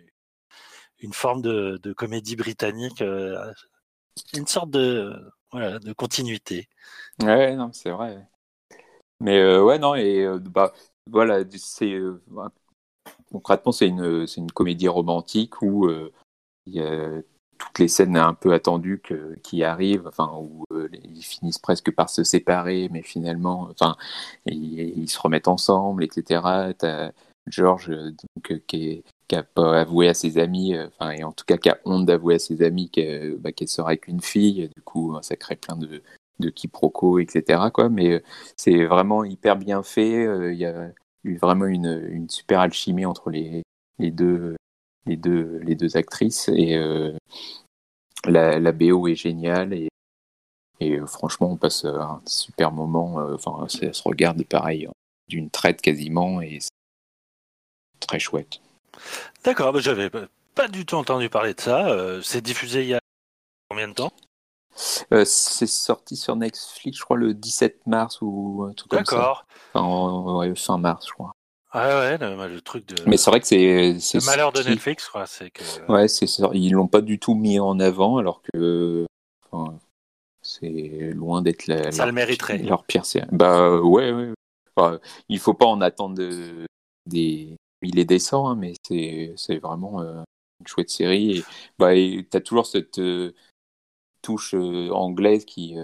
une 1.01 1.15
forme 1.15 1.41
de, 1.41 1.79
de 1.83 1.93
comédie 1.95 2.37
britannique, 2.37 3.01
euh, 3.01 3.53
une 4.35 4.47
sorte 4.47 4.71
de 4.71 5.15
voilà 5.51 5.79
de 5.79 5.93
continuité. 5.93 6.69
Ouais, 7.23 7.55
non, 7.55 7.71
c'est 7.73 7.91
vrai. 7.91 8.27
Mais 9.21 9.39
euh, 9.39 9.63
ouais, 9.63 9.79
non, 9.79 9.95
et 9.95 10.27
bah 10.41 10.73
voilà, 11.07 11.43
c'est 11.57 11.99
concrètement 13.31 13.73
c'est 13.73 13.89
une 13.89 14.27
c'est 14.27 14.41
une 14.41 14.51
comédie 14.53 14.89
romantique 14.89 15.61
où 15.63 15.89
il 16.67 16.75
y 16.75 16.81
a 16.81 17.23
toutes 17.61 17.79
les 17.79 17.89
scènes 17.89 18.17
un 18.17 18.35
peu 18.35 18.53
attendues 18.55 19.03
qui 19.43 19.63
arrivent, 19.63 20.07
enfin 20.09 20.33
où 20.35 20.65
euh, 20.73 20.89
ils 21.05 21.23
finissent 21.23 21.59
presque 21.59 21.93
par 21.95 22.11
se 22.11 22.25
séparer, 22.25 22.89
mais 22.91 23.03
finalement, 23.03 23.69
enfin, 23.71 23.97
ils, 24.47 25.09
se 25.09 25.19
remettent 25.21 25.49
ensemble, 25.49 26.05
etc. 26.05 26.73
T'as 26.77 27.13
George 27.47 27.89
donc, 27.91 28.51
euh, 28.51 28.61
qui, 28.67 29.05
est, 29.31 29.35
a 29.35 29.43
pas 29.43 29.81
avoué 29.81 30.09
à 30.09 30.15
ses 30.15 30.39
amis, 30.39 30.75
euh, 30.75 30.89
enfin, 30.89 31.11
et 31.13 31.25
en 31.25 31.33
tout 31.33 31.45
cas 31.45 31.59
qui 31.59 31.69
a 31.69 31.79
honte 31.85 32.07
d'avouer 32.07 32.37
à 32.37 32.39
ses 32.39 32.63
amis 32.63 32.91
qu'elle 32.91 33.37
bah, 33.37 33.53
qu 33.53 33.67
sera 33.67 33.97
qu'une 33.97 34.23
fille. 34.23 34.69
Du 34.75 34.83
coup, 34.83 35.17
ça 35.23 35.37
crée 35.37 35.57
plein 35.57 35.77
de, 35.77 36.03
de 36.41 36.51
quiproquos, 36.51 37.19
etc. 37.19 37.71
Quoi. 37.73 37.89
Mais 37.89 38.23
c'est 38.57 38.85
vraiment 38.85 39.25
hyper 39.25 39.57
bien 39.57 39.83
fait. 39.83 40.25
Il 40.53 40.59
y 40.59 40.67
a 40.67 40.91
vraiment 41.25 41.67
une, 41.67 42.29
super 42.29 42.61
alchimie 42.61 43.07
entre 43.07 43.31
les, 43.31 43.63
deux 43.99 44.57
les 45.07 45.17
deux, 45.17 45.97
actrices. 45.97 46.49
Et 46.49 46.77
euh, 46.77 47.17
la, 48.27 48.73
BO 48.73 49.09
est 49.09 49.15
géniale. 49.15 49.73
Et, 49.73 49.89
euh, 50.83 51.07
franchement, 51.07 51.51
on 51.51 51.57
passe 51.57 51.85
un 51.85 52.23
super 52.27 52.73
moment. 52.73 53.21
Euh, 53.21 53.35
enfin, 53.35 53.67
ça 53.69 53.93
se 53.93 54.03
regarde 54.03 54.43
pareil, 54.45 54.89
d'une 55.29 55.51
traite 55.51 55.81
quasiment. 55.81 56.41
Et 56.41 56.59
c'est 56.61 56.71
très 58.01 58.19
chouette. 58.19 58.61
D'accord, 59.45 59.73
bah, 59.73 59.81
j'avais 59.81 60.11
pas 60.55 60.69
du 60.69 60.85
tout 60.85 60.97
entendu 60.97 61.29
parler 61.29 61.55
de 61.55 61.61
ça. 61.61 61.89
Euh, 61.89 62.23
c'est 62.23 62.43
diffusé 62.43 62.83
il 62.83 62.89
y 62.89 62.95
a 62.95 63.01
combien 63.69 63.89
de 63.89 63.95
temps? 63.95 64.13
Euh, 65.13 65.25
c'est 65.25 65.67
sorti 65.67 66.17
sur 66.17 66.37
Netflix, 66.37 66.99
je 66.99 67.05
crois, 67.05 67.17
le 67.17 67.35
17 67.35 67.87
mars 67.87 68.19
ou 68.21 68.67
un 68.69 68.73
truc 68.73 68.91
comme 68.91 69.05
ça. 69.05 69.17
D'accord. 69.17 69.47
Enfin, 69.75 70.33
ouais, 70.39 70.55
fin 70.55 70.79
mars, 70.79 71.07
je 71.07 71.13
crois. 71.13 71.33
Ah 71.73 72.01
ouais, 72.01 72.19
le, 72.19 72.49
le, 72.49 72.61
truc 72.61 72.87
de. 72.87 72.97
Mais 73.07 73.17
c'est 73.17 73.31
vrai 73.31 73.41
que 73.41 73.47
c'est. 73.47 73.57
Le 73.59 74.27
malheur 74.27 74.53
de 74.53 74.63
Netflix, 74.63 75.09
quoi. 75.09 75.27
C'est 75.27 75.51
que. 75.51 75.63
Ouais, 75.91 76.09
c'est 76.09 76.27
ça. 76.27 76.51
Ils 76.53 76.73
l'ont 76.73 76.89
pas 76.89 77.01
du 77.01 77.21
tout 77.21 77.35
mis 77.35 77.61
en 77.61 77.79
avant, 77.79 78.17
alors 78.17 78.43
que. 78.43 79.07
Enfin, 79.51 79.79
c'est 80.43 81.13
loin 81.15 81.43
d'être 81.43 81.69
la. 81.69 81.93
Ça 81.93 81.99
leur, 81.99 82.07
le 82.07 82.13
mériterait. 82.13 82.59
Leur 82.59 82.85
pire 82.85 83.07
série. 83.07 83.27
Bah 83.31 83.79
ouais, 83.79 84.11
ouais. 84.11 84.33
Enfin, 84.75 84.99
il 85.29 85.39
faut 85.39 85.55
pas 85.55 85.67
en 85.67 85.81
attendre 85.81 86.17
de, 86.17 86.67
des 87.07 87.57
il 87.83 87.99
est 87.99 88.05
décent, 88.05 88.49
hein, 88.49 88.57
mais 88.57 88.75
c'est 88.85 89.59
vraiment 89.63 90.01
euh, 90.01 90.23
une 90.61 90.67
chouette 90.67 90.91
série. 90.91 91.39
Et, 91.39 91.45
bah, 91.79 91.91
t'as 92.31 92.41
toujours 92.41 92.67
cette 92.67 92.99
euh, 92.99 93.33
touche 94.23 94.55
euh, 94.55 94.91
anglaise 94.91 95.45
qui 95.45 95.77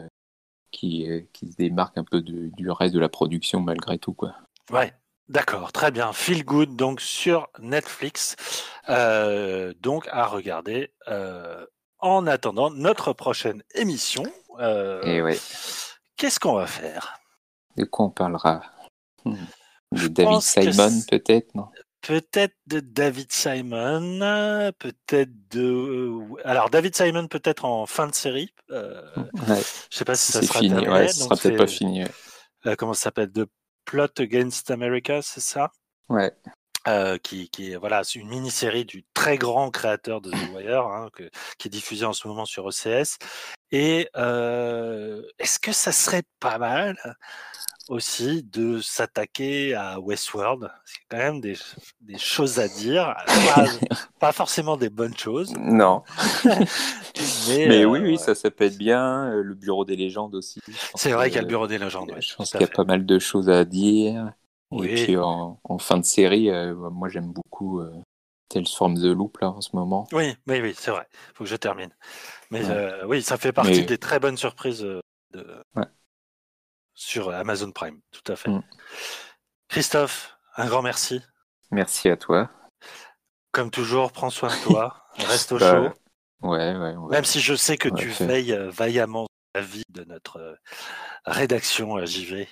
qui 0.70 1.06
qui 1.32 1.50
se 1.50 1.56
démarque 1.56 1.96
un 1.98 2.04
peu 2.04 2.20
de, 2.20 2.50
du 2.56 2.70
reste 2.70 2.94
de 2.94 3.00
la 3.00 3.08
production 3.08 3.60
malgré 3.60 3.98
tout, 3.98 4.12
quoi. 4.12 4.34
Ouais. 4.70 4.92
D'accord, 5.28 5.72
très 5.72 5.90
bien. 5.90 6.12
Feel 6.12 6.44
Good, 6.44 6.76
donc 6.76 7.00
sur 7.00 7.48
Netflix, 7.58 8.36
euh, 8.88 9.74
donc 9.80 10.06
à 10.12 10.24
regarder 10.24 10.92
euh, 11.08 11.66
en 11.98 12.28
attendant 12.28 12.70
notre 12.70 13.12
prochaine 13.12 13.64
émission. 13.74 14.22
Euh, 14.60 15.02
Et 15.02 15.22
ouais. 15.22 15.36
Qu'est-ce 16.16 16.38
qu'on 16.38 16.54
va 16.54 16.68
faire? 16.68 17.18
De 17.76 17.84
quoi 17.84 18.06
on 18.06 18.10
parlera? 18.10 18.62
Hmm. 19.24 19.34
De 19.90 20.06
David 20.06 20.40
Simon, 20.42 21.02
peut-être, 21.10 21.52
non? 21.56 21.66
Peut-être 22.06 22.54
de 22.68 22.78
David 22.78 23.32
Simon, 23.32 24.72
peut-être 24.78 25.30
de. 25.50 26.12
Alors, 26.44 26.70
David 26.70 26.94
Simon, 26.94 27.26
peut-être 27.26 27.64
en 27.64 27.84
fin 27.86 28.06
de 28.06 28.14
série. 28.14 28.54
Euh, 28.70 29.02
ouais. 29.48 29.60
Je 29.90 29.96
sais 29.96 30.04
pas 30.04 30.14
si 30.14 30.30
ça 30.30 30.40
sera 30.42 30.60
fini. 30.60 30.70
terminé. 30.70 30.92
Ouais, 30.92 31.08
ça 31.08 31.24
sera 31.24 31.36
peut-être 31.36 31.58
pas 31.58 31.66
fini. 31.66 32.04
Ouais. 32.04 32.10
Euh, 32.66 32.74
comment 32.76 32.94
ça 32.94 33.04
s'appelle 33.04 33.32
De 33.32 33.48
Plot 33.84 34.20
Against 34.20 34.70
America, 34.70 35.20
c'est 35.20 35.40
ça? 35.40 35.72
Ouais. 36.08 36.32
Euh, 36.88 37.18
qui, 37.18 37.48
qui 37.48 37.72
est 37.72 37.76
voilà, 37.76 38.02
une 38.14 38.28
mini-série 38.28 38.84
du 38.84 39.04
très 39.12 39.38
grand 39.38 39.70
créateur 39.70 40.20
de 40.20 40.30
The 40.30 40.34
Wire, 40.54 40.86
hein, 40.86 41.08
que, 41.12 41.24
qui 41.58 41.66
est 41.66 41.70
diffusée 41.70 42.04
en 42.04 42.12
ce 42.12 42.28
moment 42.28 42.44
sur 42.44 42.64
OCS. 42.64 43.18
Et 43.72 44.08
euh, 44.16 45.20
est-ce 45.40 45.58
que 45.58 45.72
ça 45.72 45.90
serait 45.90 46.22
pas 46.38 46.58
mal 46.58 46.96
aussi 47.88 48.44
de 48.44 48.80
s'attaquer 48.80 49.74
à 49.74 49.98
Westworld? 49.98 50.70
C'est 50.84 51.00
quand 51.08 51.16
même 51.16 51.40
des, 51.40 51.56
des 52.02 52.18
choses 52.18 52.60
à 52.60 52.68
dire, 52.68 53.16
pas, 53.26 53.64
pas, 54.20 54.32
forcément 54.32 54.76
des 54.76 54.88
bonnes 54.88 55.16
choses. 55.16 55.52
Non. 55.58 56.04
mais, 56.44 57.66
mais 57.66 57.82
euh, 57.82 57.86
oui, 57.86 57.98
oui, 57.98 58.16
ça, 58.16 58.36
ça 58.36 58.48
peut 58.52 58.64
être 58.64 58.78
bien. 58.78 59.30
Le 59.30 59.54
Bureau 59.54 59.84
des 59.84 59.96
légendes 59.96 60.36
aussi. 60.36 60.60
C'est 60.94 61.10
vrai 61.10 61.30
qu'il 61.30 61.36
y 61.36 61.38
a 61.40 61.42
le 61.42 61.48
Bureau 61.48 61.66
des 61.66 61.78
légendes. 61.78 62.12
Ouais, 62.12 62.20
je 62.20 62.36
pense 62.36 62.52
qu'il 62.52 62.60
y 62.60 62.64
a 62.64 62.68
pas 62.68 62.84
mal 62.84 63.04
de 63.04 63.18
choses 63.18 63.50
à 63.50 63.64
dire. 63.64 64.32
Oui. 64.70 64.88
Et 64.88 65.04
puis 65.04 65.16
en, 65.16 65.60
en, 65.62 65.78
fin 65.78 65.98
de 65.98 66.04
série, 66.04 66.50
euh, 66.50 66.74
moi 66.74 67.08
j'aime 67.08 67.32
beaucoup 67.32 67.80
euh, 67.80 67.92
Tales 68.48 68.66
from 68.66 68.96
the 68.96 69.04
Loop 69.04 69.38
là 69.38 69.50
en 69.50 69.60
ce 69.60 69.74
moment. 69.74 70.08
Oui, 70.12 70.36
oui, 70.46 70.60
oui, 70.60 70.74
c'est 70.76 70.90
vrai. 70.90 71.06
Il 71.12 71.36
faut 71.36 71.44
que 71.44 71.50
je 71.50 71.56
termine. 71.56 71.94
Mais 72.50 72.64
ouais. 72.64 72.70
euh, 72.70 73.06
oui, 73.06 73.22
ça 73.22 73.36
fait 73.36 73.52
partie 73.52 73.80
Mais... 73.80 73.82
des 73.82 73.98
très 73.98 74.18
bonnes 74.18 74.36
surprises 74.36 74.80
de, 74.80 75.02
ouais. 75.76 75.86
sur 76.94 77.30
Amazon 77.30 77.70
Prime, 77.70 78.00
tout 78.10 78.32
à 78.32 78.36
fait. 78.36 78.50
Mm. 78.50 78.62
Christophe, 79.68 80.36
un 80.56 80.66
grand 80.66 80.82
merci. 80.82 81.22
Merci 81.70 82.08
à 82.08 82.16
toi. 82.16 82.50
Comme 83.52 83.70
toujours, 83.70 84.12
prends 84.12 84.30
soin 84.30 84.48
de 84.48 84.62
toi, 84.62 85.06
reste 85.18 85.52
au 85.52 85.58
bah, 85.58 85.72
chaud. 85.72 85.94
Ouais, 86.42 86.76
ouais, 86.76 86.94
Même 87.10 87.24
si 87.24 87.40
je 87.40 87.54
sais 87.54 87.76
que 87.76 87.88
tu 87.88 88.08
veilles 88.08 88.56
vaillamment 88.70 89.26
la 89.54 89.62
vie 89.62 89.82
de 89.88 90.04
notre 90.04 90.58
rédaction 91.24 92.04
JV. 92.04 92.46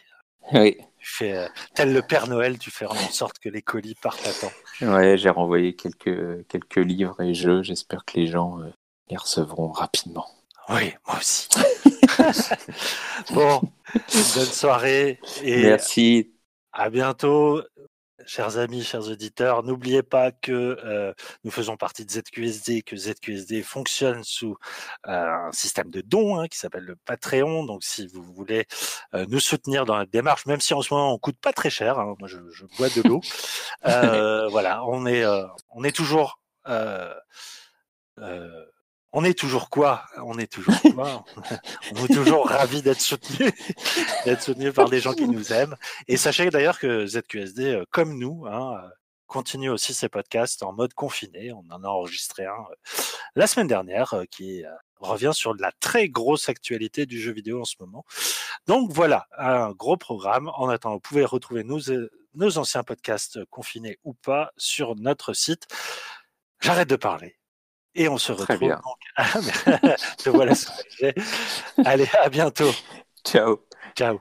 Oui. 0.52 0.76
Fais, 0.98 1.36
euh, 1.36 1.48
tel 1.74 1.92
le 1.92 2.00
Père 2.00 2.28
Noël, 2.28 2.58
tu 2.58 2.70
fais 2.70 2.86
en 2.86 2.94
sorte 2.94 3.38
que 3.38 3.50
les 3.50 3.60
colis 3.60 3.94
partent 3.94 4.26
à 4.26 4.32
temps. 4.32 4.52
Ouais, 4.80 5.18
j'ai 5.18 5.28
renvoyé 5.28 5.76
quelques, 5.76 6.46
quelques 6.48 6.76
livres 6.76 7.20
et 7.20 7.34
jeux. 7.34 7.62
J'espère 7.62 8.04
que 8.06 8.18
les 8.18 8.26
gens 8.26 8.58
euh, 8.60 8.70
les 9.10 9.16
recevront 9.16 9.70
rapidement. 9.70 10.26
Oui, 10.70 10.94
moi 11.06 11.18
aussi. 11.18 11.48
bon, 13.34 13.60
bonne 13.92 14.44
soirée. 14.46 15.20
Et 15.42 15.62
Merci. 15.62 16.32
À 16.72 16.88
bientôt 16.88 17.60
chers 18.26 18.58
amis, 18.58 18.82
chers 18.82 19.08
auditeurs, 19.08 19.62
n'oubliez 19.62 20.02
pas 20.02 20.30
que 20.30 20.78
euh, 20.84 21.12
nous 21.42 21.50
faisons 21.50 21.76
partie 21.76 22.04
de 22.04 22.10
ZQSD, 22.10 22.82
que 22.82 22.96
ZQSD 22.96 23.62
fonctionne 23.62 24.22
sous 24.24 24.56
euh, 25.06 25.10
un 25.48 25.52
système 25.52 25.90
de 25.90 26.00
dons 26.00 26.38
hein, 26.38 26.48
qui 26.48 26.58
s'appelle 26.58 26.84
le 26.84 26.96
Patreon. 26.96 27.64
Donc, 27.64 27.84
si 27.84 28.06
vous 28.06 28.22
voulez 28.22 28.66
euh, 29.14 29.26
nous 29.28 29.40
soutenir 29.40 29.84
dans 29.84 29.96
notre 29.96 30.10
démarche, 30.10 30.46
même 30.46 30.60
si 30.60 30.74
en 30.74 30.82
ce 30.82 30.92
moment 30.94 31.12
on 31.12 31.18
coûte 31.18 31.38
pas 31.40 31.52
très 31.52 31.70
cher, 31.70 31.98
hein, 31.98 32.14
moi 32.18 32.28
je, 32.28 32.38
je, 32.50 32.64
bois 32.76 32.88
de 32.88 33.02
l'eau, 33.08 33.20
voilà, 34.50 34.84
on 34.86 35.06
est 35.06 35.24
on 35.70 35.84
est 35.84 35.94
toujours 35.94 36.40
on 39.16 39.24
est 39.24 39.38
toujours 39.38 39.70
quoi? 39.70 40.04
On 40.24 40.38
est 40.38 40.50
toujours 40.50 40.74
quoi? 40.92 41.24
On 41.96 42.04
est 42.04 42.12
toujours 42.12 42.48
ravis 42.48 42.82
d'être 42.82 43.00
soutenu, 43.00 43.48
d'être 44.24 44.42
soutenu 44.42 44.72
par 44.72 44.90
des 44.90 45.00
gens 45.00 45.14
qui 45.14 45.28
nous 45.28 45.52
aiment. 45.52 45.76
Et 46.08 46.16
sachez 46.16 46.50
d'ailleurs 46.50 46.80
que 46.80 47.06
ZQSD, 47.06 47.60
euh, 47.60 47.84
comme 47.92 48.18
nous, 48.18 48.44
hein, 48.46 48.82
continue 49.28 49.70
aussi 49.70 49.94
ses 49.94 50.08
podcasts 50.08 50.64
en 50.64 50.72
mode 50.72 50.94
confiné. 50.94 51.52
On 51.52 51.62
en 51.70 51.84
a 51.84 51.86
enregistré 51.86 52.44
un 52.44 52.66
la 53.36 53.46
semaine 53.46 53.68
dernière 53.68 54.16
qui 54.32 54.64
revient 54.98 55.32
sur 55.32 55.54
la 55.54 55.70
très 55.78 56.08
grosse 56.08 56.48
actualité 56.48 57.06
du 57.06 57.20
jeu 57.20 57.32
vidéo 57.32 57.60
en 57.60 57.64
ce 57.64 57.76
moment. 57.78 58.04
Donc 58.66 58.90
voilà, 58.92 59.28
un 59.38 59.70
gros 59.70 59.96
programme. 59.96 60.50
En 60.56 60.68
attendant, 60.68 60.96
vous 60.96 61.00
pouvez 61.00 61.24
retrouver 61.24 61.62
nos, 61.62 61.78
nos 62.34 62.58
anciens 62.58 62.82
podcasts 62.82 63.44
confinés 63.46 63.98
ou 64.02 64.14
pas 64.14 64.50
sur 64.56 64.96
notre 64.96 65.34
site. 65.34 65.68
J'arrête 66.60 66.88
de 66.88 66.96
parler. 66.96 67.38
Et 67.94 68.08
on 68.08 68.18
se 68.18 68.32
retrouve. 68.32 68.58
bien. 68.58 68.80
Donc... 68.82 68.98
Te 70.18 70.30
voilà. 70.30 70.54
Allez, 71.84 72.08
à 72.22 72.28
bientôt. 72.28 72.72
Ciao. 73.24 73.60
Ciao. 73.96 74.20